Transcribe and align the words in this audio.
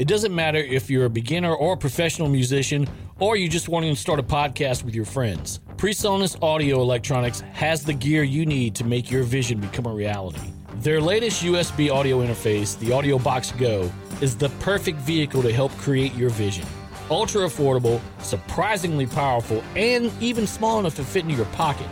It 0.00 0.08
doesn't 0.08 0.34
matter 0.34 0.56
if 0.56 0.88
you're 0.88 1.04
a 1.04 1.10
beginner 1.10 1.54
or 1.54 1.74
a 1.74 1.76
professional 1.76 2.30
musician, 2.30 2.88
or 3.18 3.36
you 3.36 3.50
just 3.50 3.68
wanting 3.68 3.94
to 3.94 4.00
start 4.00 4.18
a 4.18 4.22
podcast 4.22 4.82
with 4.82 4.94
your 4.94 5.04
friends. 5.04 5.60
PreSonus 5.76 6.42
Audio 6.42 6.80
Electronics 6.80 7.40
has 7.52 7.84
the 7.84 7.92
gear 7.92 8.22
you 8.22 8.46
need 8.46 8.74
to 8.76 8.84
make 8.84 9.10
your 9.10 9.24
vision 9.24 9.60
become 9.60 9.84
a 9.84 9.92
reality. 9.92 10.54
Their 10.76 11.02
latest 11.02 11.42
USB 11.42 11.92
audio 11.92 12.24
interface, 12.24 12.78
the 12.78 12.94
Audio 12.94 13.18
Box 13.18 13.52
Go, 13.52 13.92
is 14.22 14.38
the 14.38 14.48
perfect 14.60 14.96
vehicle 15.00 15.42
to 15.42 15.52
help 15.52 15.70
create 15.72 16.14
your 16.14 16.30
vision. 16.30 16.64
Ultra 17.10 17.42
affordable, 17.42 18.00
surprisingly 18.20 19.06
powerful, 19.06 19.62
and 19.76 20.10
even 20.22 20.46
small 20.46 20.80
enough 20.80 20.94
to 20.94 21.04
fit 21.04 21.24
into 21.24 21.34
your 21.34 21.44
pocket. 21.52 21.88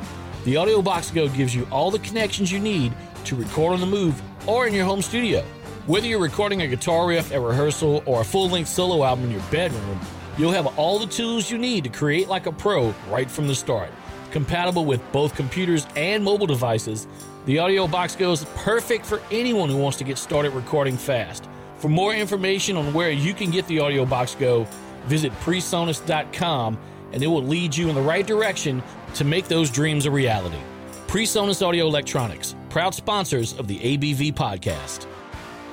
The 0.46 0.56
Audio 0.56 0.80
Box 0.80 1.10
Go 1.10 1.28
gives 1.28 1.54
you 1.54 1.68
all 1.70 1.90
the 1.90 1.98
connections 1.98 2.50
you 2.50 2.58
need 2.58 2.94
to 3.26 3.36
record 3.36 3.74
on 3.74 3.80
the 3.80 3.86
move 3.86 4.18
or 4.48 4.66
in 4.66 4.72
your 4.72 4.86
home 4.86 5.02
studio. 5.02 5.44
Whether 5.88 6.06
you're 6.06 6.18
recording 6.18 6.60
a 6.60 6.66
guitar 6.66 7.08
riff 7.08 7.32
at 7.32 7.40
rehearsal 7.40 8.02
or 8.04 8.20
a 8.20 8.24
full 8.24 8.50
length 8.50 8.68
solo 8.68 9.02
album 9.04 9.24
in 9.24 9.30
your 9.30 9.40
bedroom, 9.50 9.98
you'll 10.36 10.52
have 10.52 10.78
all 10.78 10.98
the 10.98 11.06
tools 11.06 11.50
you 11.50 11.56
need 11.56 11.82
to 11.84 11.88
create 11.88 12.28
like 12.28 12.44
a 12.44 12.52
pro 12.52 12.94
right 13.08 13.30
from 13.30 13.48
the 13.48 13.54
start. 13.54 13.88
Compatible 14.30 14.84
with 14.84 15.00
both 15.12 15.34
computers 15.34 15.86
and 15.96 16.22
mobile 16.22 16.46
devices, 16.46 17.06
the 17.46 17.58
Audio 17.58 17.86
Box 17.86 18.14
Go 18.14 18.32
is 18.32 18.44
perfect 18.54 19.06
for 19.06 19.22
anyone 19.30 19.70
who 19.70 19.78
wants 19.78 19.96
to 19.96 20.04
get 20.04 20.18
started 20.18 20.52
recording 20.52 20.98
fast. 20.98 21.48
For 21.78 21.88
more 21.88 22.12
information 22.12 22.76
on 22.76 22.92
where 22.92 23.10
you 23.10 23.32
can 23.32 23.50
get 23.50 23.66
the 23.66 23.80
Audio 23.80 24.04
Box 24.04 24.34
Go, 24.34 24.66
visit 25.06 25.32
presonus.com 25.40 26.78
and 27.12 27.22
it 27.22 27.28
will 27.28 27.42
lead 27.42 27.74
you 27.74 27.88
in 27.88 27.94
the 27.94 28.02
right 28.02 28.26
direction 28.26 28.82
to 29.14 29.24
make 29.24 29.48
those 29.48 29.70
dreams 29.70 30.04
a 30.04 30.10
reality. 30.10 30.60
PreSonus 31.06 31.66
Audio 31.66 31.86
Electronics, 31.86 32.54
proud 32.68 32.94
sponsors 32.94 33.58
of 33.58 33.66
the 33.66 33.78
ABV 33.78 34.34
podcast. 34.34 35.06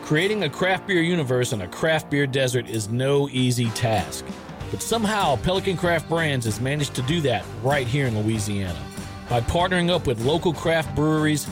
Creating 0.05 0.43
a 0.43 0.49
craft 0.51 0.85
beer 0.85 1.01
universe 1.01 1.51
in 1.51 1.61
a 1.61 1.67
craft 1.67 2.11
beer 2.11 2.27
desert 2.27 2.69
is 2.69 2.89
no 2.89 3.27
easy 3.29 3.71
task. 3.71 4.23
But 4.69 4.79
somehow, 4.79 5.35
Pelican 5.37 5.77
Craft 5.77 6.07
Brands 6.07 6.45
has 6.45 6.61
managed 6.61 6.93
to 6.93 7.01
do 7.01 7.21
that 7.21 7.43
right 7.63 7.87
here 7.87 8.05
in 8.05 8.21
Louisiana. 8.21 8.79
By 9.31 9.41
partnering 9.41 9.89
up 9.89 10.05
with 10.05 10.23
local 10.23 10.53
craft 10.53 10.95
breweries 10.95 11.47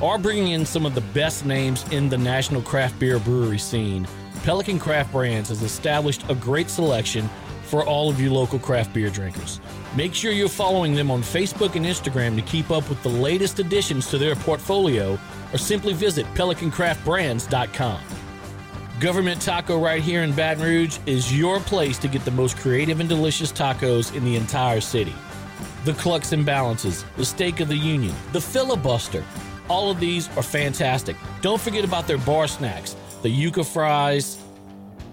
or 0.00 0.18
bringing 0.18 0.48
in 0.48 0.66
some 0.66 0.84
of 0.84 0.96
the 0.96 1.02
best 1.02 1.46
names 1.46 1.88
in 1.92 2.08
the 2.08 2.18
national 2.18 2.62
craft 2.62 2.98
beer 2.98 3.20
brewery 3.20 3.58
scene, 3.58 4.08
Pelican 4.42 4.80
Craft 4.80 5.12
Brands 5.12 5.50
has 5.50 5.62
established 5.62 6.28
a 6.28 6.34
great 6.34 6.70
selection 6.70 7.30
for 7.62 7.86
all 7.86 8.10
of 8.10 8.20
you 8.20 8.32
local 8.32 8.58
craft 8.58 8.92
beer 8.92 9.08
drinkers. 9.08 9.60
Make 9.96 10.14
sure 10.14 10.32
you're 10.32 10.48
following 10.48 10.96
them 10.96 11.12
on 11.12 11.22
Facebook 11.22 11.76
and 11.76 11.86
Instagram 11.86 12.34
to 12.34 12.42
keep 12.42 12.72
up 12.72 12.88
with 12.88 13.00
the 13.04 13.08
latest 13.08 13.60
additions 13.60 14.10
to 14.10 14.18
their 14.18 14.34
portfolio 14.34 15.16
or 15.54 15.58
simply 15.58 15.92
visit 15.92 16.26
pelicancraftbrands.com. 16.34 18.00
Government 19.00 19.40
Taco 19.40 19.80
right 19.80 20.02
here 20.02 20.22
in 20.22 20.32
Baton 20.32 20.62
Rouge 20.62 20.98
is 21.06 21.36
your 21.36 21.60
place 21.60 21.98
to 21.98 22.08
get 22.08 22.24
the 22.24 22.30
most 22.30 22.56
creative 22.58 23.00
and 23.00 23.08
delicious 23.08 23.52
tacos 23.52 24.14
in 24.14 24.24
the 24.24 24.36
entire 24.36 24.80
city. 24.80 25.14
The 25.84 25.94
Clucks 25.94 26.32
and 26.32 26.44
Balances, 26.44 27.04
the 27.16 27.24
Steak 27.24 27.60
of 27.60 27.68
the 27.68 27.76
Union, 27.76 28.14
the 28.32 28.40
Filibuster, 28.40 29.24
all 29.68 29.90
of 29.90 30.00
these 30.00 30.28
are 30.36 30.42
fantastic. 30.42 31.16
Don't 31.40 31.60
forget 31.60 31.84
about 31.84 32.06
their 32.06 32.18
bar 32.18 32.46
snacks, 32.46 32.96
the 33.22 33.28
Yuca 33.28 33.64
fries, 33.64 34.38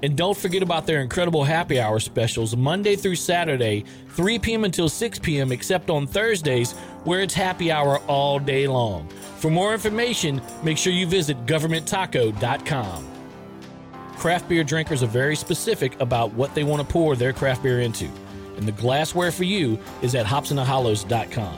and 0.03 0.17
don't 0.17 0.37
forget 0.37 0.63
about 0.63 0.85
their 0.85 1.01
incredible 1.01 1.43
happy 1.43 1.79
hour 1.79 1.99
specials 1.99 2.55
Monday 2.55 2.95
through 2.95 3.15
Saturday, 3.15 3.85
3 4.09 4.39
p.m. 4.39 4.63
until 4.63 4.89
6 4.89 5.19
p.m., 5.19 5.51
except 5.51 5.89
on 5.89 6.07
Thursdays, 6.07 6.73
where 7.03 7.21
it's 7.21 7.33
happy 7.33 7.71
hour 7.71 7.99
all 8.07 8.39
day 8.39 8.67
long. 8.67 9.07
For 9.37 9.51
more 9.51 9.73
information, 9.73 10.41
make 10.63 10.77
sure 10.77 10.93
you 10.93 11.07
visit 11.07 11.45
governmenttaco.com. 11.45 13.07
Craft 14.17 14.49
beer 14.49 14.63
drinkers 14.63 15.01
are 15.03 15.07
very 15.07 15.35
specific 15.35 15.99
about 15.99 16.33
what 16.33 16.53
they 16.53 16.63
want 16.63 16.81
to 16.81 16.87
pour 16.87 17.15
their 17.15 17.33
craft 17.33 17.63
beer 17.63 17.81
into, 17.81 18.05
and 18.57 18.67
the 18.67 18.71
glassware 18.71 19.31
for 19.31 19.43
you 19.43 19.79
is 20.01 20.15
at 20.15 20.25
hopsandhollows.com. 20.25 21.57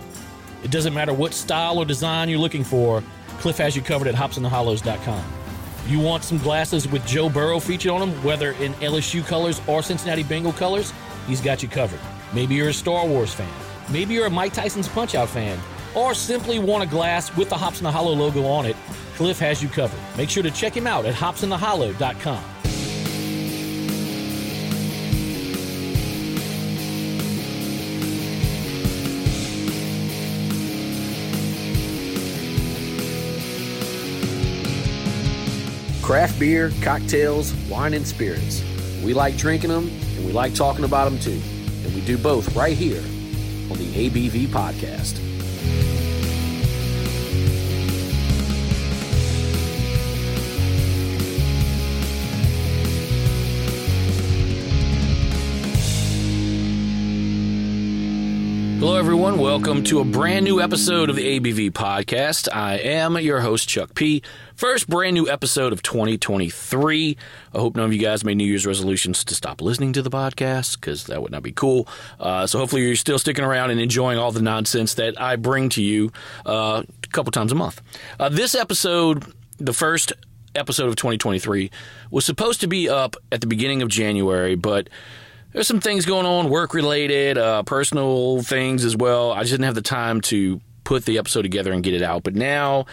It 0.64 0.72
doesn't 0.72 0.94
matter 0.94 1.14
what 1.14 1.34
style 1.34 1.78
or 1.78 1.86
design 1.86 2.30
you're 2.30 2.40
looking 2.40 2.64
for, 2.64 3.04
Cliff 3.40 3.58
has 3.58 3.76
you 3.76 3.82
covered 3.82 4.08
at 4.08 4.16
hopsandhollows.com. 4.16 5.43
You 5.88 6.00
want 6.00 6.24
some 6.24 6.38
glasses 6.38 6.88
with 6.88 7.06
Joe 7.06 7.30
Burrow 7.30 7.60
featured 7.60 7.92
on 7.92 8.00
them, 8.00 8.24
whether 8.24 8.52
in 8.54 8.74
LSU 8.76 9.26
colors 9.26 9.60
or 9.68 9.84
Cincinnati 9.84 10.24
Bengal 10.24 10.54
colors? 10.54 10.94
He's 11.28 11.42
got 11.42 11.62
you 11.62 11.68
covered. 11.68 12.00
Maybe 12.34 12.56
you're 12.56 12.70
a 12.70 12.74
Star 12.74 13.06
Wars 13.06 13.34
fan. 13.34 13.52
Maybe 13.92 14.14
you're 14.14 14.28
a 14.28 14.30
Mike 14.30 14.54
Tyson's 14.54 14.88
Punch 14.88 15.14
Out 15.14 15.30
fan. 15.30 15.60
Or 15.94 16.14
simply 16.14 16.58
want 16.58 16.84
a 16.84 16.88
glass 16.88 17.36
with 17.36 17.50
the 17.50 17.58
Hops 17.58 17.80
in 17.80 17.84
the 17.84 17.92
Hollow 17.92 18.14
logo 18.14 18.46
on 18.46 18.66
it. 18.66 18.78
Cliff 19.16 19.38
has 19.40 19.62
you 19.62 19.68
covered. 19.68 20.00
Make 20.18 20.30
sure 20.30 20.42
to 20.42 20.52
check 20.52 20.76
him 20.76 20.88
out 20.88 21.06
at 21.06 21.14
hopsandthehollow.com. 21.14 22.53
Craft 36.14 36.40
beer, 36.40 36.72
cocktails, 36.84 37.56
wine, 37.68 37.96
and 37.96 38.06
spirits. 38.06 38.64
We 39.04 39.16
like 39.16 39.36
drinking 39.36 39.72
them 39.72 39.88
and 39.88 40.24
we 40.28 40.32
like 40.32 40.54
talking 40.54 40.86
about 40.86 41.06
them 41.06 41.18
too. 41.18 41.42
And 41.84 41.96
we 41.96 42.02
do 42.02 42.20
both 42.20 42.56
right 42.56 42.78
here 42.78 43.02
on 43.02 43.80
the 43.80 44.10
ABV 44.10 44.50
podcast. 44.50 45.33
Everyone. 59.24 59.42
Welcome 59.42 59.86
to 59.86 60.02
a 60.02 60.04
brand 60.04 60.44
new 60.44 60.60
episode 60.60 61.10
of 61.10 61.16
the 61.16 61.40
ABV 61.40 61.72
podcast. 61.72 62.50
I 62.52 62.76
am 62.80 63.18
your 63.18 63.40
host, 63.40 63.70
Chuck 63.70 63.96
P. 63.96 64.22
First 64.54 64.90
brand 64.90 65.14
new 65.14 65.30
episode 65.30 65.72
of 65.72 65.82
2023. 65.82 67.18
I 67.54 67.58
hope 67.58 67.78
none 67.78 67.86
of 67.86 67.94
you 67.94 68.02
guys 68.02 68.26
made 68.26 68.36
New 68.36 68.44
Year's 68.44 68.66
resolutions 68.66 69.24
to 69.24 69.34
stop 69.34 69.62
listening 69.62 69.94
to 69.94 70.02
the 70.02 70.10
podcast 70.10 70.76
because 70.76 71.06
that 71.06 71.22
would 71.22 71.32
not 71.32 71.42
be 71.42 71.54
cool. 71.54 71.88
Uh, 72.20 72.46
so 72.46 72.60
hopefully 72.60 72.82
you're 72.82 72.98
still 72.98 73.18
sticking 73.18 73.46
around 73.46 73.72
and 73.72 73.80
enjoying 73.80 74.18
all 74.18 74.34
the 74.34 74.42
nonsense 74.42 74.96
that 74.96 75.20
I 75.22 75.38
bring 75.38 75.70
to 75.70 75.82
you 75.82 76.12
uh, 76.46 76.84
a 77.02 77.08
couple 77.08 77.32
times 77.32 77.54
a 77.54 77.56
month. 77.56 77.82
Uh, 78.20 78.28
this 78.28 78.54
episode, 78.54 79.24
the 79.58 79.74
first 79.74 80.12
episode 80.54 80.90
of 80.90 80.98
2023, 80.98 81.72
was 82.12 82.26
supposed 82.26 82.60
to 82.60 82.68
be 82.68 82.90
up 82.90 83.16
at 83.32 83.40
the 83.40 83.48
beginning 83.48 83.82
of 83.82 83.88
January, 83.88 84.56
but 84.56 84.90
there's 85.54 85.68
some 85.68 85.80
things 85.80 86.06
going 86.06 86.26
on, 86.26 86.50
work 86.50 86.74
related, 86.74 87.38
uh, 87.38 87.64
personal 87.64 88.42
things 88.42 88.84
as 88.84 88.98
well. 88.98 89.32
I 89.32 89.42
just 89.42 89.52
didn't 89.52 89.66
have 89.66 89.76
the 89.76 89.82
time 89.82 90.22
to 90.22 90.60
put 90.84 91.06
the 91.06 91.18
episode 91.18 91.44
together 91.44 91.72
and 91.72 91.84
get 91.84 91.94
it 91.94 92.02
out. 92.02 92.24
But 92.24 92.36
now, 92.36 92.86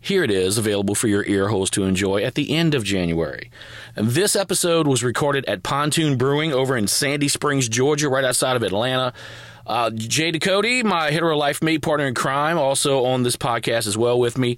here 0.00 0.24
it 0.24 0.30
is, 0.30 0.58
available 0.58 0.94
for 0.94 1.08
your 1.08 1.24
ear 1.24 1.48
holes 1.48 1.70
to 1.70 1.84
enjoy 1.84 2.22
at 2.22 2.34
the 2.34 2.54
end 2.54 2.74
of 2.74 2.84
January. 2.84 3.50
This 3.94 4.36
episode 4.36 4.86
was 4.86 5.04
recorded 5.04 5.44
at 5.46 5.62
Pontoon 5.62 6.16
Brewing 6.16 6.52
over 6.52 6.76
in 6.76 6.86
Sandy 6.86 7.28
Springs, 7.28 7.68
Georgia, 7.68 8.08
right 8.08 8.24
outside 8.24 8.56
of 8.56 8.62
Atlanta. 8.62 9.12
Uh, 9.66 9.90
Jay 9.90 10.32
Ducote, 10.32 10.84
my 10.84 11.10
hetero 11.10 11.36
life 11.36 11.62
mate, 11.62 11.82
partner 11.82 12.06
in 12.06 12.14
crime, 12.14 12.56
also 12.56 13.04
on 13.04 13.22
this 13.22 13.36
podcast 13.36 13.86
as 13.86 13.98
well 13.98 14.18
with 14.18 14.38
me. 14.38 14.56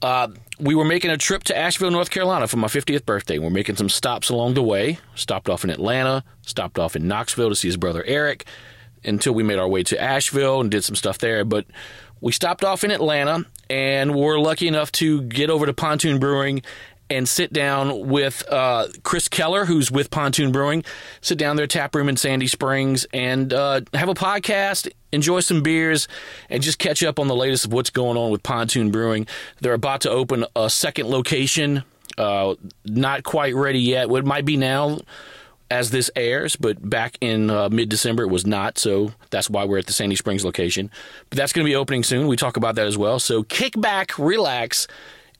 Uh, 0.00 0.28
we 0.58 0.74
were 0.74 0.84
making 0.84 1.10
a 1.10 1.16
trip 1.16 1.44
to 1.44 1.56
Asheville, 1.56 1.90
North 1.90 2.10
Carolina 2.10 2.46
for 2.46 2.56
my 2.56 2.68
50th 2.68 3.04
birthday. 3.04 3.38
We're 3.38 3.50
making 3.50 3.76
some 3.76 3.88
stops 3.88 4.30
along 4.30 4.54
the 4.54 4.62
way. 4.62 4.98
Stopped 5.14 5.48
off 5.48 5.64
in 5.64 5.70
Atlanta, 5.70 6.24
stopped 6.42 6.78
off 6.78 6.94
in 6.94 7.08
Knoxville 7.08 7.48
to 7.48 7.56
see 7.56 7.68
his 7.68 7.76
brother 7.76 8.04
Eric 8.06 8.44
until 9.04 9.32
we 9.32 9.42
made 9.42 9.58
our 9.58 9.68
way 9.68 9.82
to 9.82 10.00
Asheville 10.00 10.60
and 10.60 10.70
did 10.70 10.84
some 10.84 10.94
stuff 10.94 11.18
there. 11.18 11.44
But 11.44 11.66
we 12.20 12.32
stopped 12.32 12.64
off 12.64 12.84
in 12.84 12.90
Atlanta 12.90 13.44
and 13.68 14.14
were 14.14 14.38
lucky 14.38 14.68
enough 14.68 14.92
to 14.92 15.22
get 15.22 15.50
over 15.50 15.66
to 15.66 15.72
Pontoon 15.72 16.18
Brewing 16.18 16.62
and 17.12 17.28
sit 17.28 17.52
down 17.52 18.08
with 18.08 18.42
uh, 18.50 18.88
Kris 19.02 19.28
Kelleher, 19.28 19.66
who's 19.66 19.90
with 19.90 20.10
Pontoon 20.10 20.50
Brewing. 20.50 20.82
Sit 21.20 21.38
down 21.38 21.56
their 21.56 21.66
tap 21.66 21.94
room 21.94 22.08
in 22.08 22.16
Sandy 22.16 22.46
Springs 22.46 23.06
and 23.12 23.52
uh, 23.52 23.82
have 23.92 24.08
a 24.08 24.14
podcast, 24.14 24.90
enjoy 25.12 25.40
some 25.40 25.62
beers, 25.62 26.08
and 26.48 26.62
just 26.62 26.78
catch 26.78 27.02
up 27.02 27.18
on 27.18 27.28
the 27.28 27.36
latest 27.36 27.66
of 27.66 27.72
what's 27.72 27.90
going 27.90 28.16
on 28.16 28.30
with 28.30 28.42
Pontoon 28.42 28.90
Brewing. 28.90 29.26
They're 29.60 29.74
about 29.74 30.00
to 30.02 30.10
open 30.10 30.46
a 30.56 30.70
second 30.70 31.08
location. 31.08 31.84
Uh, 32.16 32.54
not 32.84 33.22
quite 33.24 33.54
ready 33.54 33.80
yet. 33.80 34.10
It 34.10 34.24
might 34.24 34.44
be 34.44 34.56
now 34.56 34.98
as 35.70 35.90
this 35.90 36.10
airs, 36.16 36.56
but 36.56 36.88
back 36.88 37.16
in 37.20 37.48
uh, 37.48 37.68
mid 37.70 37.88
December 37.88 38.24
it 38.24 38.28
was 38.28 38.46
not. 38.46 38.78
So 38.78 39.12
that's 39.30 39.48
why 39.48 39.64
we're 39.64 39.78
at 39.78 39.86
the 39.86 39.92
Sandy 39.92 40.16
Springs 40.16 40.44
location. 40.44 40.90
But 41.30 41.38
that's 41.38 41.52
going 41.52 41.64
to 41.64 41.70
be 41.70 41.76
opening 41.76 42.04
soon. 42.04 42.26
We 42.26 42.36
talk 42.36 42.56
about 42.56 42.74
that 42.74 42.86
as 42.86 42.98
well. 42.98 43.18
So 43.18 43.42
kick 43.42 43.80
back, 43.80 44.18
relax, 44.18 44.86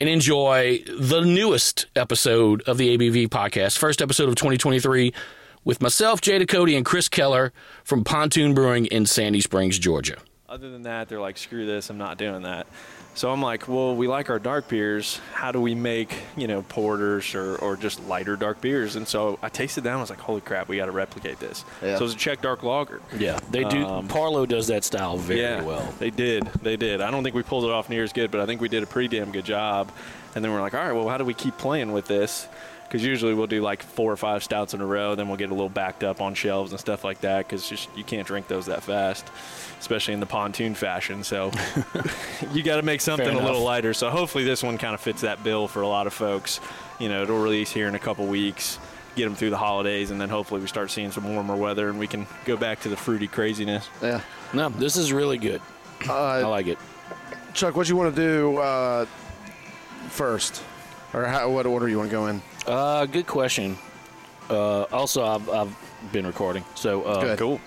and 0.03 0.09
enjoy 0.09 0.83
the 0.99 1.21
newest 1.21 1.87
episode 1.95 2.61
of 2.63 2.77
the 2.77 2.99
ABV 2.99 3.29
podcast, 3.29 3.79
first 3.79 4.03
episode 4.03 4.29
of 4.29 4.35
2023, 4.35 5.15
with 5.63 5.81
myself, 5.81 6.21
Jay 6.21 6.41
Ducote, 6.41 6.77
and 6.77 6.85
Kris 6.85 7.09
Kelleher 7.09 7.53
from 7.85 8.03
Pontoon 8.03 8.53
Brewing 8.53 8.87
in 8.87 9.07
Sandy 9.07 9.41
Springs, 9.41 9.79
Georgia. 9.79 10.17
Other 10.53 10.69
than 10.69 10.83
that, 10.83 11.09
they're 11.09 11.19
like, 11.19 11.39
screw 11.39 11.65
this, 11.65 11.89
I'm 11.89 11.97
not 11.97 12.19
doing 12.19 12.43
that. 12.43 12.67
So 13.15 13.31
I'm 13.33 13.41
like, 13.41 13.69
well, 13.69 13.97
we 13.97 14.07
like 14.07 14.29
our 14.29 14.39
dark 14.39 14.69
beers. 14.69 15.19
How 15.33 15.51
do 15.51 15.59
we 15.59 15.75
make, 15.75 16.15
you 16.37 16.47
know, 16.47 16.61
porters 16.61 17.35
or, 17.35 17.57
or 17.57 17.75
just 17.75 18.07
lighter 18.07 18.37
dark 18.37 18.61
beers? 18.61 18.97
And 18.97 19.09
so 19.09 19.39
I 19.41 19.49
tasted 19.49 19.81
them. 19.81 19.97
I 19.97 20.01
was 20.03 20.11
like, 20.11 20.19
holy 20.19 20.43
crap, 20.43 20.69
we 20.69 20.77
got 20.77 20.87
to 20.87 20.93
replicate 20.93 21.41
this. 21.41 21.65
Yeah. 21.81 21.97
So 21.97 22.01
it 22.01 22.03
was 22.03 22.15
a 22.15 22.19
Czech 22.19 22.43
dark 22.43 22.63
lager. 22.63 23.01
Yeah, 23.17 23.41
they 23.51 23.65
do. 23.65 23.87
Um, 23.87 24.09
Parleaux 24.09 24.45
does 24.45 24.67
that 24.67 24.85
style 24.85 25.17
very 25.17 25.41
yeah, 25.41 25.63
well. 25.63 25.91
They 25.99 26.11
did. 26.11 26.45
They 26.63 26.77
did. 26.77 27.01
I 27.01 27.11
don't 27.11 27.23
think 27.23 27.35
we 27.35 27.43
pulled 27.43 27.65
it 27.65 27.71
off 27.71 27.89
near 27.89 28.03
as 28.03 28.13
good, 28.13 28.31
but 28.31 28.43
I 28.43 28.45
think 28.45 28.61
we 28.61 28.69
did 28.69 28.83
a 28.83 28.87
pretty 28.87 29.17
damn 29.17 29.33
good 29.33 29.47
job. 29.47 29.91
And 30.35 30.45
then 30.45 30.53
we're 30.53 30.61
like, 30.61 30.75
all 30.75 30.85
right, 30.85 30.93
well, 30.93 31.09
how 31.09 31.17
do 31.17 31.25
we 31.25 31.33
keep 31.33 31.57
playing 31.57 31.93
with 31.93 32.09
this? 32.09 32.47
Because 32.93 33.07
usually 33.07 33.33
we'll 33.33 33.47
do 33.47 33.63
like 33.63 33.83
four 33.83 34.13
or 34.13 34.19
five 34.19 34.45
stouts 34.45 34.75
in 34.75 34.83
a 34.83 34.85
row, 34.85 35.15
then 35.15 35.27
we'll 35.27 35.39
get 35.39 35.49
a 35.49 35.55
little 35.55 35.71
backed 35.71 36.05
up 36.05 36.21
on 36.21 36.35
shelves 36.35 36.73
and 36.73 36.79
stuff 36.79 37.05
like 37.05 37.23
that. 37.23 37.49
Because 37.49 37.67
just 37.67 37.89
you 37.97 38.05
can't 38.05 38.27
drink 38.27 38.49
those 38.49 38.67
that 38.67 38.83
fast, 38.83 39.27
especially 39.81 40.13
in 40.13 40.21
the 40.21 40.27
pontoon 40.27 40.75
fashion. 40.75 41.25
So 41.25 41.51
you 42.53 42.63
got 42.63 42.77
to 42.77 42.83
make 42.83 43.01
something 43.01 43.35
a 43.35 43.43
little 43.43 43.63
lighter. 43.63 43.95
So 43.95 44.11
hopefully 44.11 44.45
this 44.45 44.63
one 44.63 44.77
kind 44.77 44.93
of 44.93 45.01
fits 45.01 45.23
that 45.23 45.43
bill 45.43 45.69
for 45.69 45.81
a 45.81 45.89
lot 45.89 46.07
of 46.07 46.13
folks. 46.13 46.61
You 46.99 47.09
know, 47.09 47.23
it'll 47.23 47.43
release 47.43 47.73
here 47.73 47.89
in 47.89 47.95
a 47.95 47.99
couple 47.99 48.27
weeks. 48.27 48.79
Get 49.17 49.25
them 49.25 49.37
through 49.37 49.51
the 49.51 49.59
holidays, 49.59 50.11
and 50.11 50.21
then 50.21 50.29
hopefully 50.29 50.61
we 50.61 50.67
start 50.67 50.91
seeing 50.91 51.13
some 51.13 51.33
warmer 51.33 51.57
weather, 51.57 51.89
and 51.89 51.99
we 51.99 52.07
can 52.07 52.27
go 52.45 52.59
back 52.59 52.81
to 52.81 52.91
the 52.91 52.97
fruity 52.97 53.27
craziness. 53.27 53.89
Yeah. 54.03 54.21
No, 54.53 54.69
this 54.69 54.99
is 54.99 55.15
really 55.15 55.39
good. 55.39 55.63
I 56.11 56.43
like 56.43 56.67
it. 56.67 56.79
Chuck, 57.55 57.75
what 57.75 57.89
you 57.89 57.97
want 57.97 58.15
to 58.15 58.23
do 58.23 58.59
uh, 58.59 59.07
first, 60.09 60.63
or 61.15 61.25
how, 61.25 61.51
what 61.51 61.65
order 61.65 61.89
you 61.89 61.97
want 61.97 62.11
to 62.11 62.15
go 62.15 62.27
in? 62.27 62.43
Uh, 62.67 63.07
good 63.07 63.27
question. 63.27 63.77
Uh, 64.51 64.83
also, 64.85 65.25
I've, 65.25 65.49
I've 65.49 65.77
been 66.13 66.27
recording, 66.27 66.65
so 66.75 67.03
uh, 67.05 67.21
Good. 67.21 67.39
Cool. 67.39 67.61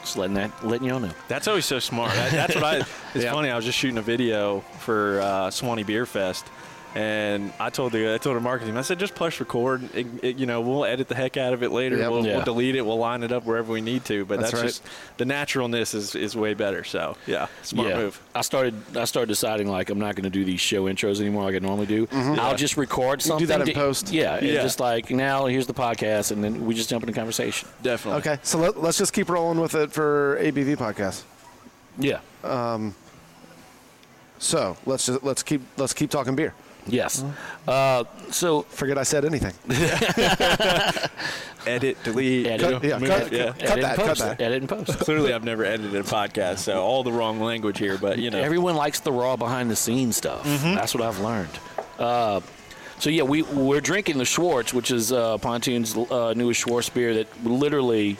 just 0.00 0.16
letting 0.16 0.34
that 0.34 0.50
letting 0.66 0.88
y'all 0.88 1.00
know. 1.00 1.10
That's 1.28 1.46
always 1.48 1.66
so 1.66 1.78
smart. 1.78 2.12
That, 2.12 2.32
that's 2.32 2.54
what 2.54 2.64
I. 2.64 2.76
It's 3.14 3.24
Yeah. 3.24 3.32
funny. 3.32 3.48
I 3.50 3.56
was 3.56 3.64
just 3.64 3.78
shooting 3.78 3.96
a 3.98 4.02
video 4.02 4.60
for 4.80 5.20
uh, 5.20 5.48
Suwanee 5.48 5.86
Beer 5.86 6.04
Fest, 6.04 6.46
and 6.96 7.52
I 7.60 7.68
told 7.70 7.92
the 7.92 8.14
I 8.14 8.18
told 8.18 8.36
the 8.36 8.40
marketing. 8.40 8.72
team, 8.72 8.78
I 8.78 8.82
said 8.82 8.98
just 8.98 9.14
push 9.14 9.38
record. 9.40 9.82
It, 9.94 10.06
it- 10.22 10.36
you 10.38 10.46
know, 10.46 10.60
we'll 10.60 10.84
edit 10.84 11.08
the 11.08 11.14
heck 11.14 11.36
out 11.36 11.52
of 11.52 11.62
it 11.62 11.70
later. 11.70 11.96
Yep. 11.98 12.10
We'll, 12.10 12.26
Yeah. 12.26 12.36
we'll 12.36 12.44
delete 12.44 12.74
it. 12.76 12.84
We'll 12.86 12.98
line 12.98 13.22
it 13.22 13.32
up 13.32 13.44
wherever 13.44 13.70
we 13.72 13.80
need 13.80 14.04
to. 14.06 14.24
But 14.24 14.40
That's 14.40 14.52
that's, 14.52 14.62
right. 14.62 14.68
just 14.68 14.82
the 15.18 15.24
naturalness 15.26 15.92
is, 15.94 16.14
is 16.14 16.34
way 16.34 16.54
better. 16.54 16.84
So 16.84 17.16
yeah, 17.26 17.46
smart 17.62 17.88
yeah, 17.90 17.96
move. 17.96 18.20
I 18.34 18.40
started. 18.40 18.74
I 18.96 19.04
started 19.04 19.28
deciding 19.28 19.68
like 19.68 19.90
I'm 19.90 19.98
not 19.98 20.14
going 20.14 20.24
to 20.24 20.30
do 20.30 20.44
these 20.44 20.60
show 20.60 20.84
intros 20.84 21.20
anymore 21.20 21.44
like 21.44 21.54
I 21.54 21.58
normally 21.58 21.86
do. 21.86 22.08
I'll 22.12 22.56
just 22.56 22.76
record 22.76 23.20
Mm-hmm. 23.20 23.26
You 23.26 23.28
something. 23.28 23.38
do 23.38 23.46
that 23.46 23.60
in 23.60 23.66
to- 23.66 23.72
post. 23.74 24.10
Yeah, 24.12 24.40
Yeah. 24.42 24.62
just 24.62 24.80
like 24.80 25.10
now 25.10 25.46
here's 25.46 25.66
the 25.66 25.74
podcast, 25.74 26.32
and 26.32 26.42
then 26.42 26.64
we 26.66 26.74
just 26.74 26.88
jump 26.90 27.02
into 27.04 27.12
conversation. 27.12 27.68
Definitely. 27.82 28.20
Okay, 28.20 28.38
so 28.42 28.58
let, 28.58 28.82
let's 28.82 28.96
just 28.98 29.12
keep 29.12 29.28
rolling 29.28 29.60
with 29.60 29.74
it 29.74 29.92
for 29.92 30.38
ABV 30.40 30.76
podcast. 30.76 31.22
Yeah. 31.98 32.20
So 34.38 34.76
let's 34.86 35.06
just 35.06 35.22
let's 35.22 35.42
keep 35.42 35.62
let's 35.76 35.92
keep 35.94 36.10
talking 36.10 36.36
beer. 36.36 36.52
Yes. 36.86 37.24
Uh, 37.66 38.04
so 38.30 38.62
Forget 38.62 38.98
I 38.98 39.02
said 39.02 39.24
anything. 39.24 39.52
Edit, 41.66 41.96
delete. 42.04 42.46
Edit. 42.46 42.60
Cut, 42.80 42.84
yeah, 42.84 42.98
cut, 43.00 43.32
yeah. 43.32 43.46
cut 43.46 43.62
edit 43.62 43.62
that, 43.62 43.74
and 43.76 43.96
cut 43.96 44.06
post. 44.06 44.20
that. 44.20 44.40
Edit 44.40 44.60
and 44.62 44.68
post. 44.68 44.98
Clearly, 45.00 45.32
I've 45.34 45.42
never 45.42 45.64
edited 45.64 45.96
a 45.96 46.02
podcast, 46.04 46.58
so 46.58 46.80
all 46.80 47.02
the 47.02 47.10
wrong 47.12 47.40
language 47.40 47.78
here. 47.78 47.98
But 47.98 48.18
you 48.18 48.30
know, 48.30 48.38
Everyone 48.38 48.76
likes 48.76 49.00
the 49.00 49.10
raw 49.10 49.34
behind 49.36 49.68
the 49.70 49.76
scenes 49.76 50.16
stuff. 50.16 50.44
Mm-hmm. 50.44 50.74
That's 50.76 50.94
what 50.94 51.02
I've 51.02 51.18
learned. 51.18 51.50
Uh, 51.98 52.40
so 53.00 53.10
yeah, 53.10 53.24
we 53.24 53.42
we're 53.42 53.80
drinking 53.80 54.18
the 54.18 54.24
Schwartz, 54.24 54.72
which 54.72 54.92
is 54.92 55.10
uh, 55.12 55.38
Pontoon's 55.38 55.96
uh, 55.96 56.34
newest 56.36 56.60
Schwartz 56.60 56.88
beer 56.88 57.14
that 57.14 57.44
literally 57.44 58.16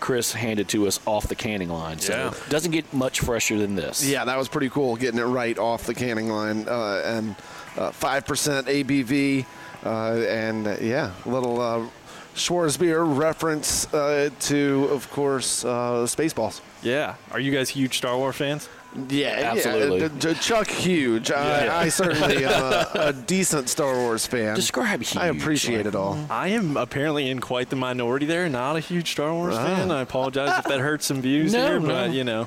Kris 0.00 0.32
handed 0.34 0.68
to 0.68 0.86
us 0.86 1.00
off 1.06 1.26
the 1.26 1.34
canning 1.34 1.70
line. 1.70 1.98
So 2.00 2.12
Yeah. 2.12 2.28
it 2.28 2.50
doesn't 2.50 2.70
get 2.72 2.92
much 2.92 3.20
fresher 3.20 3.58
than 3.58 3.76
this. 3.76 4.06
Yeah, 4.06 4.26
that 4.26 4.36
was 4.36 4.48
pretty 4.48 4.68
cool 4.68 4.96
getting 4.96 5.18
it 5.20 5.24
right 5.24 5.58
off 5.58 5.84
the 5.84 5.94
canning 5.94 6.28
line 6.28 6.68
uh, 6.68 7.02
and 7.04 7.34
five 7.90 8.26
percent 8.26 8.66
ABV 8.66 9.46
uh, 9.84 10.12
and 10.28 10.66
uh, 10.66 10.76
yeah, 10.80 11.12
a 11.24 11.28
little 11.28 11.60
uh, 11.60 11.86
Schwarzbier 12.34 13.04
reference 13.18 13.92
uh, 13.92 14.30
to, 14.40 14.88
of 14.92 15.10
course, 15.10 15.64
uh, 15.64 16.06
Spaceballs. 16.06 16.60
yeah. 16.82 17.14
Are 17.32 17.40
you 17.40 17.50
guys 17.52 17.70
huge 17.70 17.96
Star 17.96 18.16
Wars 18.16 18.36
fans? 18.36 18.68
Yeah, 19.08 19.52
Absolutely. 19.54 20.00
Yeah, 20.00 20.08
D- 20.08 20.32
D- 20.32 20.34
Chuck 20.40 20.66
huge. 20.68 21.30
I, 21.30 21.82
I 21.82 21.88
certainly 21.90 22.44
am 22.44 22.50
a, 22.72 22.90
a 22.94 23.12
decent 23.26 23.68
Star 23.68 23.94
Wars 23.94 24.26
fan. 24.26 24.56
Describe 24.56 25.00
huge. 25.02 25.16
I 25.22 25.26
appreciate 25.28 25.86
it 25.86 25.94
all. 25.94 26.18
I 26.28 26.48
am 26.48 26.76
apparently 26.76 27.30
in 27.30 27.40
quite 27.40 27.70
the 27.70 27.76
minority 27.76 28.26
there. 28.26 28.48
Not 28.48 28.74
a 28.76 28.80
huge 28.80 29.12
Star 29.12 29.32
Wars 29.32 29.54
fan. 29.54 29.92
I 29.92 30.00
apologize 30.00 30.58
if 30.58 30.64
that 30.64 30.80
hurts 30.80 31.06
some 31.06 31.22
views 31.22 31.52
No, 31.54 31.66
here, 31.68 31.78
no. 31.80 31.86
but 31.86 32.10
you 32.12 32.24
know, 32.24 32.44